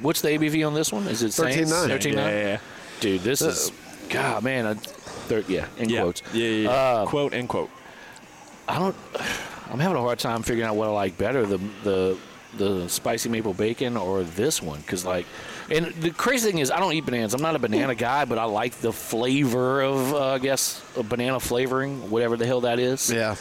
What's 0.00 0.20
the 0.22 0.28
ABV 0.28 0.66
on 0.66 0.74
this 0.74 0.92
one? 0.92 1.06
Is 1.08 1.22
it 1.22 1.32
13.9. 1.32 1.86
Thirteen 1.88 2.14
yeah, 2.14 2.28
yeah, 2.28 2.46
yeah. 2.46 2.58
Dude, 3.00 3.20
this 3.22 3.42
is 3.42 3.72
God, 4.08 4.42
man. 4.44 4.66
I, 4.66 4.74
thir- 4.74 5.44
yeah, 5.48 5.66
in 5.78 5.88
Yeah. 5.88 6.02
quotes. 6.02 6.22
Yeah, 6.32 6.44
yeah, 6.46 6.62
yeah. 6.62 6.70
Uh, 6.70 7.06
quote 7.06 7.32
and 7.34 7.48
quote. 7.48 7.70
I 8.68 8.78
don't. 8.78 8.96
I'm 9.70 9.78
having 9.78 9.96
a 9.96 10.00
hard 10.00 10.18
time 10.18 10.42
figuring 10.42 10.68
out 10.68 10.76
what 10.76 10.88
I 10.88 10.92
like 10.92 11.18
better 11.18 11.44
the 11.46 11.58
the 11.84 12.16
the 12.56 12.88
spicy 12.88 13.28
maple 13.28 13.54
bacon 13.54 13.96
or 13.96 14.22
this 14.24 14.60
one 14.62 14.80
because 14.80 15.04
like, 15.04 15.26
and 15.70 15.86
the 16.02 16.10
crazy 16.10 16.50
thing 16.50 16.60
is 16.60 16.70
I 16.70 16.78
don't 16.80 16.92
eat 16.92 17.04
bananas. 17.04 17.34
I'm 17.34 17.42
not 17.42 17.54
a 17.56 17.58
banana 17.58 17.94
guy, 17.94 18.24
but 18.24 18.38
I 18.38 18.44
like 18.44 18.74
the 18.76 18.92
flavor 18.92 19.82
of 19.82 20.12
uh, 20.14 20.32
I 20.34 20.38
guess 20.38 20.82
a 20.96 21.02
banana 21.02 21.40
flavoring, 21.40 22.10
whatever 22.10 22.36
the 22.36 22.46
hell 22.46 22.62
that 22.62 22.78
is. 22.78 23.10
Yeah. 23.10 23.36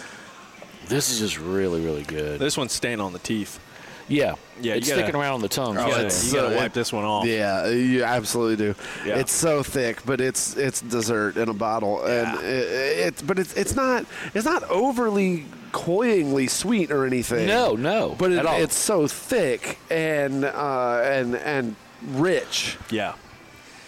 This 0.88 1.12
is 1.12 1.20
just 1.20 1.40
really 1.40 1.82
really 1.84 2.04
good. 2.04 2.40
This 2.40 2.58
one's 2.58 2.72
staying 2.74 3.00
on 3.00 3.14
the 3.14 3.20
teeth. 3.20 3.60
Yeah, 4.08 4.34
Yeah, 4.60 4.74
it's 4.74 4.88
you 4.88 4.94
gotta- 4.96 5.04
sticking 5.06 5.22
around 5.22 5.34
on 5.36 5.42
the 5.42 5.48
tongue. 5.48 5.76
You 5.76 5.82
for 5.84 5.90
gotta, 5.90 6.26
you 6.26 6.34
gotta 6.34 6.56
wipe 6.56 6.66
it- 6.68 6.74
this 6.74 6.92
one 6.92 7.06
off. 7.06 7.28
Yeah, 7.28 7.68
you 7.70 8.04
absolutely 8.04 8.56
do. 8.56 8.76
Yeah. 9.06 9.18
It's 9.20 9.32
so 9.32 9.62
thick, 9.62 10.04
but 10.04 10.20
it's 10.20 10.58
it's 10.58 10.82
dessert 10.82 11.38
in 11.38 11.48
a 11.48 11.54
bottle, 11.54 12.02
and 12.04 12.28
Yeah. 12.42 12.48
it, 12.48 12.98
it's 13.08 13.22
but 13.22 13.38
it's 13.38 13.54
it's 13.54 13.76
not 13.76 14.06
it's 14.34 14.46
not 14.46 14.64
overly 14.64 15.46
cloyingly 15.72 16.48
sweet 16.48 16.90
or 16.90 17.06
anything. 17.06 17.46
No, 17.46 17.76
no, 17.76 18.16
but 18.18 18.32
it, 18.32 18.40
at 18.40 18.48
all. 18.48 18.60
it's 18.60 18.76
so 18.76 19.06
thick 19.06 19.78
and 19.92 20.44
uh, 20.44 21.02
and 21.04 21.36
and 21.36 21.76
rich. 22.08 22.78
Yeah. 22.90 23.14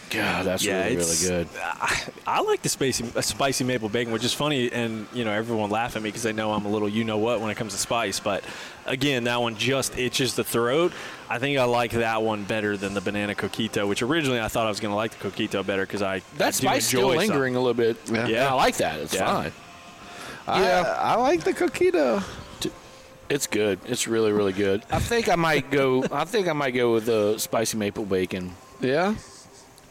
God, 0.10 0.46
that's 0.46 0.66
Yeah, 0.66 0.84
really, 0.84 0.98
really 0.98 1.16
good. 1.26 1.48
I, 1.64 2.02
I 2.28 2.42
like 2.42 2.62
the 2.62 2.68
spicy, 2.68 3.06
uh, 3.16 3.22
spicy 3.22 3.64
maple 3.64 3.88
bacon, 3.88 4.12
which 4.12 4.26
is 4.26 4.34
funny, 4.34 4.70
and 4.70 5.08
you 5.14 5.24
know 5.24 5.32
everyone 5.32 5.70
laugh 5.70 5.96
at 5.96 6.02
me 6.02 6.10
because 6.10 6.24
they 6.24 6.34
know 6.34 6.52
I'm 6.52 6.66
a 6.66 6.70
little 6.70 6.90
you 6.90 7.06
know 7.06 7.18
what 7.18 7.40
when 7.40 7.50
it 7.50 7.56
comes 7.56 7.72
to 7.72 7.80
spice. 7.80 8.20
But 8.20 8.44
again, 8.86 9.24
that 9.24 9.40
one 9.42 9.56
just 9.56 9.98
itches 9.98 10.36
the 10.36 10.44
throat. 10.44 10.92
I 11.30 11.40
think 11.40 11.58
I 11.58 11.64
like 11.64 11.92
that 11.92 12.22
one 12.24 12.44
better 12.44 12.76
than 12.76 12.94
the 12.94 13.00
banana 13.00 13.36
coquito, 13.36 13.88
which 13.88 14.02
originally 14.02 14.42
I 14.42 14.50
thought 14.50 14.66
I 14.66 14.70
was 14.70 14.82
going 14.82 14.92
to 14.92 14.98
like 14.98 15.18
the 15.18 15.30
coquito 15.30 15.66
better 15.66 15.86
because 15.86 16.02
I 16.02 16.22
That 16.36 16.48
I 16.48 16.50
do 16.50 16.58
spice 16.58 16.88
still 16.88 17.10
enjoy 17.12 17.22
some. 17.22 17.30
lingering 17.30 17.56
a 17.56 17.60
little 17.62 17.74
bit. 17.74 17.96
Yeah. 18.12 18.28
Yeah, 18.28 18.50
I 18.50 18.54
like 18.56 18.76
that. 18.78 19.00
It's 19.00 19.14
Yeah. 19.14 19.26
fine. 19.26 19.52
Yeah, 20.48 20.98
I, 21.00 21.16
like 21.16 21.46
the 21.46 21.54
coquito. 21.54 22.22
It's 23.32 23.48
good. 23.48 23.80
It's 23.86 24.10
really, 24.10 24.34
really 24.34 24.52
good. 24.52 24.84
I 24.92 25.00
think 25.00 25.30
I 25.30 25.36
might 25.36 25.72
go. 25.72 26.04
I 26.12 26.26
think 26.26 26.50
I 26.50 26.54
might 26.54 26.72
go 26.72 26.92
with 26.92 27.06
the 27.06 27.38
spicy 27.38 27.78
maple 27.78 28.04
bacon. 28.04 28.52
Yeah, 28.82 29.16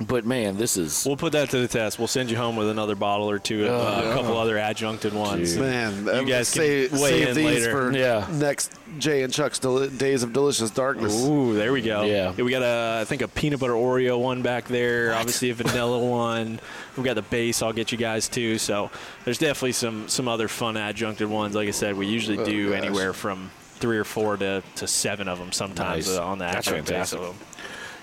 But 0.00 0.24
man, 0.24 0.56
this 0.56 0.78
is 0.78 1.04
We'll 1.06 1.18
put 1.18 1.32
that 1.32 1.50
to 1.50 1.58
the 1.58 1.68
test. 1.68 1.98
We'll 1.98 2.08
send 2.08 2.30
you 2.30 2.36
home 2.38 2.56
with 2.56 2.70
another 2.70 2.94
bottle 2.94 3.28
or 3.28 3.38
two, 3.38 3.66
of, 3.66 3.70
uh, 3.70 4.08
a 4.10 4.14
couple 4.14 4.34
other 4.38 4.56
adjuncted 4.56 5.12
ones. 5.12 5.58
man. 5.58 6.04
You 6.06 6.10
uh, 6.10 6.22
guys 6.22 6.50
can 6.50 6.62
save, 6.62 6.92
weigh 6.92 6.98
save 7.10 7.28
in 7.28 7.36
these 7.36 7.44
later. 7.66 7.70
for 7.70 7.92
Yeah. 7.96 8.26
next 8.32 8.72
Jay 8.98 9.22
and 9.22 9.30
Chuck's 9.32 9.58
Del- 9.58 9.88
Days 9.88 10.22
of 10.22 10.32
Delicious 10.32 10.70
Darkness. 10.70 11.22
Ooh, 11.26 11.54
there 11.54 11.70
we 11.72 11.82
go. 11.82 12.04
Yeah. 12.04 12.32
we 12.32 12.50
got 12.50 12.62
a, 12.62 13.00
I 13.02 13.04
think 13.04 13.20
a 13.20 13.28
peanut 13.28 13.60
butter 13.60 13.74
Oreo 13.74 14.18
one 14.18 14.40
back 14.40 14.68
there. 14.68 15.12
Obviously 15.14 15.50
a 15.50 15.54
vanilla 15.54 15.98
one. 16.08 16.60
We've 16.96 17.04
got 17.04 17.14
the 17.14 17.22
base. 17.22 17.60
I'll 17.62 17.74
get 17.74 17.92
you 17.92 17.98
guys 17.98 18.26
too. 18.26 18.56
So 18.56 18.90
there's 19.26 19.36
definitely 19.38 19.72
some 19.72 20.08
some 20.08 20.28
other 20.28 20.48
fun 20.48 20.78
adjuncted 20.78 21.28
ones. 21.28 21.54
Like 21.54 21.68
I 21.68 21.72
said, 21.72 21.94
we 21.96 22.06
usually 22.06 22.42
do 22.42 22.70
gosh. 22.70 22.78
anywhere 22.78 23.12
from 23.12 23.50
three 23.80 23.98
or 23.98 24.04
four 24.04 24.36
to, 24.38 24.62
to 24.76 24.86
seven 24.86 25.26
of 25.28 25.38
them 25.38 25.52
sometimes 25.52 26.06
Nice. 26.08 26.16
uh, 26.18 26.24
on 26.26 26.38
the 26.38 26.44
That's 26.46 26.68
adjunct 26.68 26.88
base. 26.88 27.10
fantastic. 27.12 27.36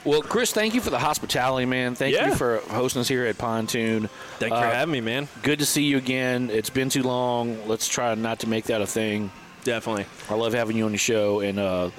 Well, 0.06 0.22
Kris. 0.22 0.52
Thank 0.54 0.74
you 0.74 0.80
for 0.82 0.90
the 0.90 1.00
hospitality, 1.00 1.66
man. 1.66 1.96
Thank 1.96 2.16
Yeah. 2.16 2.30
you 2.30 2.36
for 2.36 2.58
hosting 2.70 3.02
us 3.02 3.08
here 3.08 3.26
at 3.26 3.38
Pontoon. 3.38 4.10
thank 4.40 4.52
you 4.54 4.60
for 4.60 4.66
Uh, 4.66 4.72
having 4.72 4.94
me, 4.94 5.02
man. 5.02 5.28
Good 5.44 5.60
to 5.60 5.66
see 5.66 5.84
you 5.84 5.98
again. 5.98 6.50
It's 6.52 6.70
been 6.70 6.90
too 6.90 7.04
long. 7.04 7.58
Let's 7.68 7.88
try 7.88 8.14
not 8.16 8.40
to 8.40 8.48
make 8.50 8.66
that 8.66 8.82
a 8.82 8.88
thing. 8.88 9.32
Definitely. 9.66 10.06
I 10.30 10.36
love 10.36 10.54
having 10.54 10.78
you 10.78 10.86
on 10.86 10.94
the 10.94 10.98
show, 10.98 11.42
and 11.42 11.60
uh, 11.60 11.90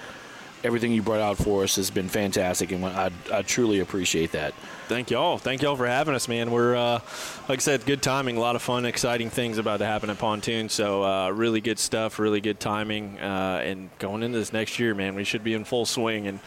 everything 0.65 0.93
you 0.93 1.03
brought 1.03 1.21
out 1.21 1.37
for 1.37 1.65
us 1.65 1.77
has 1.77 1.91
been 1.91 2.09
fantastic, 2.09 2.73
and 2.73 2.83
I, 2.87 3.11
I 3.31 3.43
truly 3.43 3.81
appreciate 3.81 4.33
that. 4.33 4.55
Thank 4.89 5.11
y'all. 5.11 5.37
Thank 5.37 5.61
y'all 5.61 5.77
for 5.77 5.87
having 5.87 6.15
us, 6.15 6.29
man. 6.29 6.51
We're, 6.51 6.75
uh, 6.77 7.01
like 7.47 7.59
I 7.59 7.61
said, 7.61 7.85
good 7.85 8.01
timing. 8.01 8.39
A 8.39 8.41
lot 8.41 8.57
of 8.57 8.63
fun, 8.63 8.87
exciting 8.87 9.29
things 9.29 9.59
about 9.59 9.81
to 9.81 9.85
happen 9.87 10.09
at 10.09 10.19
Pontoon. 10.19 10.71
So, 10.71 11.03
uh, 11.05 11.29
really 11.31 11.61
good 11.61 11.79
stuff, 11.79 12.19
really 12.19 12.41
good 12.41 12.59
timing. 12.59 13.19
Uh, 13.21 13.61
and 13.63 13.91
going 13.99 14.23
into 14.23 14.39
this 14.39 14.51
next 14.51 14.79
year, 14.79 14.95
man, 14.95 15.15
we 15.15 15.25
should 15.25 15.45
be 15.45 15.53
in 15.53 15.65
full 15.65 15.85
swing. 15.85 16.27
And 16.27 16.41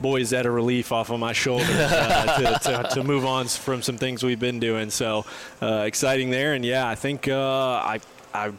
boy, 0.00 0.20
is 0.20 0.30
that 0.30 0.46
a 0.46 0.50
relief 0.50 0.92
off 0.92 1.10
of 1.10 1.20
my 1.20 1.32
shoulders 1.32 1.68
uh, 1.70 2.58
to, 2.58 2.70
to, 2.70 2.94
to 2.94 3.04
move 3.04 3.24
on 3.24 3.46
from 3.46 3.82
some 3.82 3.98
things 3.98 4.22
we've 4.22 4.40
been 4.40 4.60
doing. 4.60 4.90
So, 4.90 5.24
uh, 5.62 5.84
exciting 5.86 6.30
there. 6.30 6.54
And 6.54 6.64
yeah, 6.64 6.88
I 6.88 6.94
think 6.94 7.28
uh, 7.28 7.36
I, 7.36 8.00
I 8.32 8.52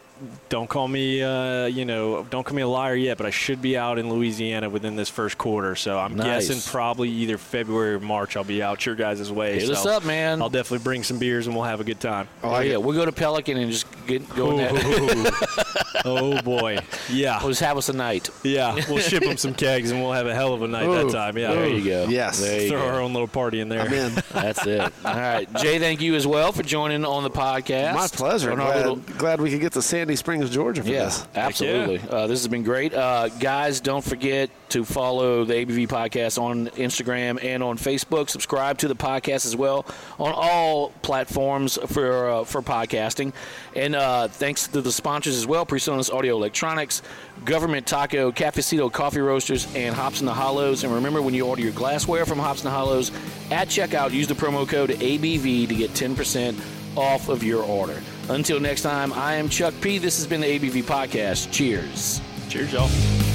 don't 0.49 0.69
call 0.69 0.87
me, 0.87 1.21
uh, 1.21 1.65
you 1.65 1.83
know, 1.85 2.23
don't 2.29 2.43
call 2.45 2.55
me 2.55 2.61
a 2.61 2.67
liar 2.67 2.95
yet, 2.95 3.17
but 3.17 3.25
I 3.25 3.29
should 3.31 3.61
be 3.61 3.77
out 3.77 3.99
in 3.99 4.09
Louisiana 4.09 4.69
within 4.69 4.95
this 4.95 5.09
first 5.09 5.37
quarter. 5.37 5.75
So 5.75 5.97
I'm 5.99 6.15
Nice. 6.15 6.47
guessing 6.47 6.71
probably 6.71 7.09
either 7.09 7.37
February 7.37 7.95
or 7.95 7.99
March 7.99 8.37
I'll 8.37 8.43
be 8.43 8.63
out 8.63 8.85
your 8.85 8.95
guys' 8.95 9.31
way. 9.31 9.55
Hit 9.59 9.67
so 9.67 9.73
us 9.73 9.85
up, 9.85 10.05
man. 10.05 10.41
I'll 10.41 10.49
definitely 10.49 10.83
bring 10.83 11.03
some 11.03 11.19
beers 11.19 11.47
and 11.47 11.55
we'll 11.55 11.65
have 11.65 11.81
a 11.81 11.83
good 11.83 11.99
time. 11.99 12.27
Oh, 12.43 12.59
yeah, 12.59 12.77
we'll 12.77 12.95
go 12.95 13.05
to 13.05 13.11
Pelican 13.11 13.57
and 13.57 13.71
just 13.71 13.85
get 14.07 14.27
go 14.35 14.51
in 14.51 14.57
that. 14.57 16.01
oh 16.05 16.41
boy, 16.41 16.77
yeah, 17.09 17.39
We'll 17.39 17.49
just 17.49 17.61
have 17.61 17.77
us 17.77 17.89
a 17.89 17.93
night. 17.93 18.29
yeah. 18.43 18.75
We'll 18.87 18.99
ship 18.99 19.23
them 19.23 19.37
some 19.37 19.53
kegs 19.53 19.91
and 19.91 20.01
we'll 20.01 20.11
have 20.13 20.27
a 20.27 20.33
hell 20.35 20.53
of 20.53 20.61
a 20.61 20.67
night 20.67 20.87
that 20.87 21.09
time. 21.11 21.37
Yeah, 21.37 21.53
There 21.53 21.67
you 21.67 21.83
go. 21.83 22.05
Yes. 22.07 22.39
There 22.39 22.61
you 22.61 22.69
Throw 22.69 22.79
go. 22.81 22.87
our 22.87 23.01
own 23.01 23.13
little 23.13 23.27
party 23.27 23.59
in 23.59 23.69
there. 23.69 23.81
I'm 23.81 23.93
in. 23.93 24.13
That's 24.31 24.65
it. 24.65 24.81
All 24.81 24.91
right, 25.15 25.51
Jay. 25.55 25.79
Thank 25.79 26.01
you 26.01 26.15
as 26.15 26.25
well 26.27 26.51
for 26.51 26.63
joining 26.63 27.03
on 27.05 27.23
the 27.23 27.29
podcast. 27.29 27.95
My 27.95 28.07
pleasure. 28.07 28.55
Glad, 28.55 28.75
little- 28.77 28.95
glad 29.17 29.41
we 29.41 29.49
could 29.51 29.61
get 29.61 29.73
to 29.73 29.81
Sandy 30.05 30.15
Springs, 30.17 30.51
Georgia 30.51 30.83
for 30.83 30.89
Yeah, 30.89 31.05
this. 31.05 31.25
absolutely. 31.33 31.99
Uh, 32.07 32.27
this 32.27 32.39
has 32.39 32.47
been 32.47 32.61
great. 32.61 32.93
Uh, 32.93 33.27
guys, 33.39 33.79
don't 33.81 34.03
forget 34.03 34.51
to 34.69 34.85
follow 34.85 35.43
the 35.45 35.55
ABV 35.55 35.87
podcast 35.87 36.39
on 36.39 36.67
Instagram 36.77 37.43
and 37.43 37.63
on 37.63 37.75
Facebook. 37.79 38.29
Subscribe 38.29 38.77
to 38.77 38.87
the 38.87 38.95
podcast 38.95 39.47
as 39.47 39.55
well 39.55 39.83
on 40.19 40.31
all 40.35 40.89
platforms 41.01 41.79
for 41.87 42.29
uh, 42.29 42.43
for 42.43 42.61
podcasting. 42.61 43.33
And 43.75 43.95
uh, 43.95 44.27
thanks 44.27 44.67
to 44.67 44.81
the 44.81 44.91
sponsors 44.91 45.35
as 45.37 45.47
well 45.47 45.65
PreSonus 45.65 46.13
Audio 46.13 46.35
Electronics, 46.35 47.01
Government 47.43 47.87
Taco, 47.87 48.31
Cafecito 48.31 48.91
Coffee 48.91 49.21
Roasters, 49.21 49.65
and 49.75 49.95
Hops 49.95 50.19
in 50.19 50.27
the 50.27 50.33
Hollows. 50.35 50.83
And 50.83 50.93
remember, 50.93 51.23
when 51.23 51.33
you 51.33 51.47
order 51.47 51.63
your 51.63 51.71
glassware 51.71 52.27
from 52.27 52.37
Hops 52.37 52.59
in 52.61 52.65
the 52.65 52.69
Hollows, 52.75 53.09
at 53.49 53.69
checkout, 53.69 54.11
use 54.11 54.27
the 54.27 54.35
promo 54.35 54.69
code 54.69 54.91
ABV 54.91 55.67
to 55.67 55.73
get 55.73 55.89
10% 55.93 56.59
off 56.95 57.27
of 57.27 57.43
your 57.43 57.63
order. 57.63 57.99
Until 58.29 58.59
next 58.59 58.81
time, 58.81 59.13
I 59.13 59.35
am 59.35 59.49
Chuck 59.49 59.73
P. 59.81 59.97
This 59.97 60.17
has 60.17 60.25
been 60.27 60.41
the 60.41 60.59
ABV 60.59 60.83
Podcast. 60.83 61.51
Cheers. 61.51 62.21
Cheers, 62.49 62.73
y'all. 62.73 63.34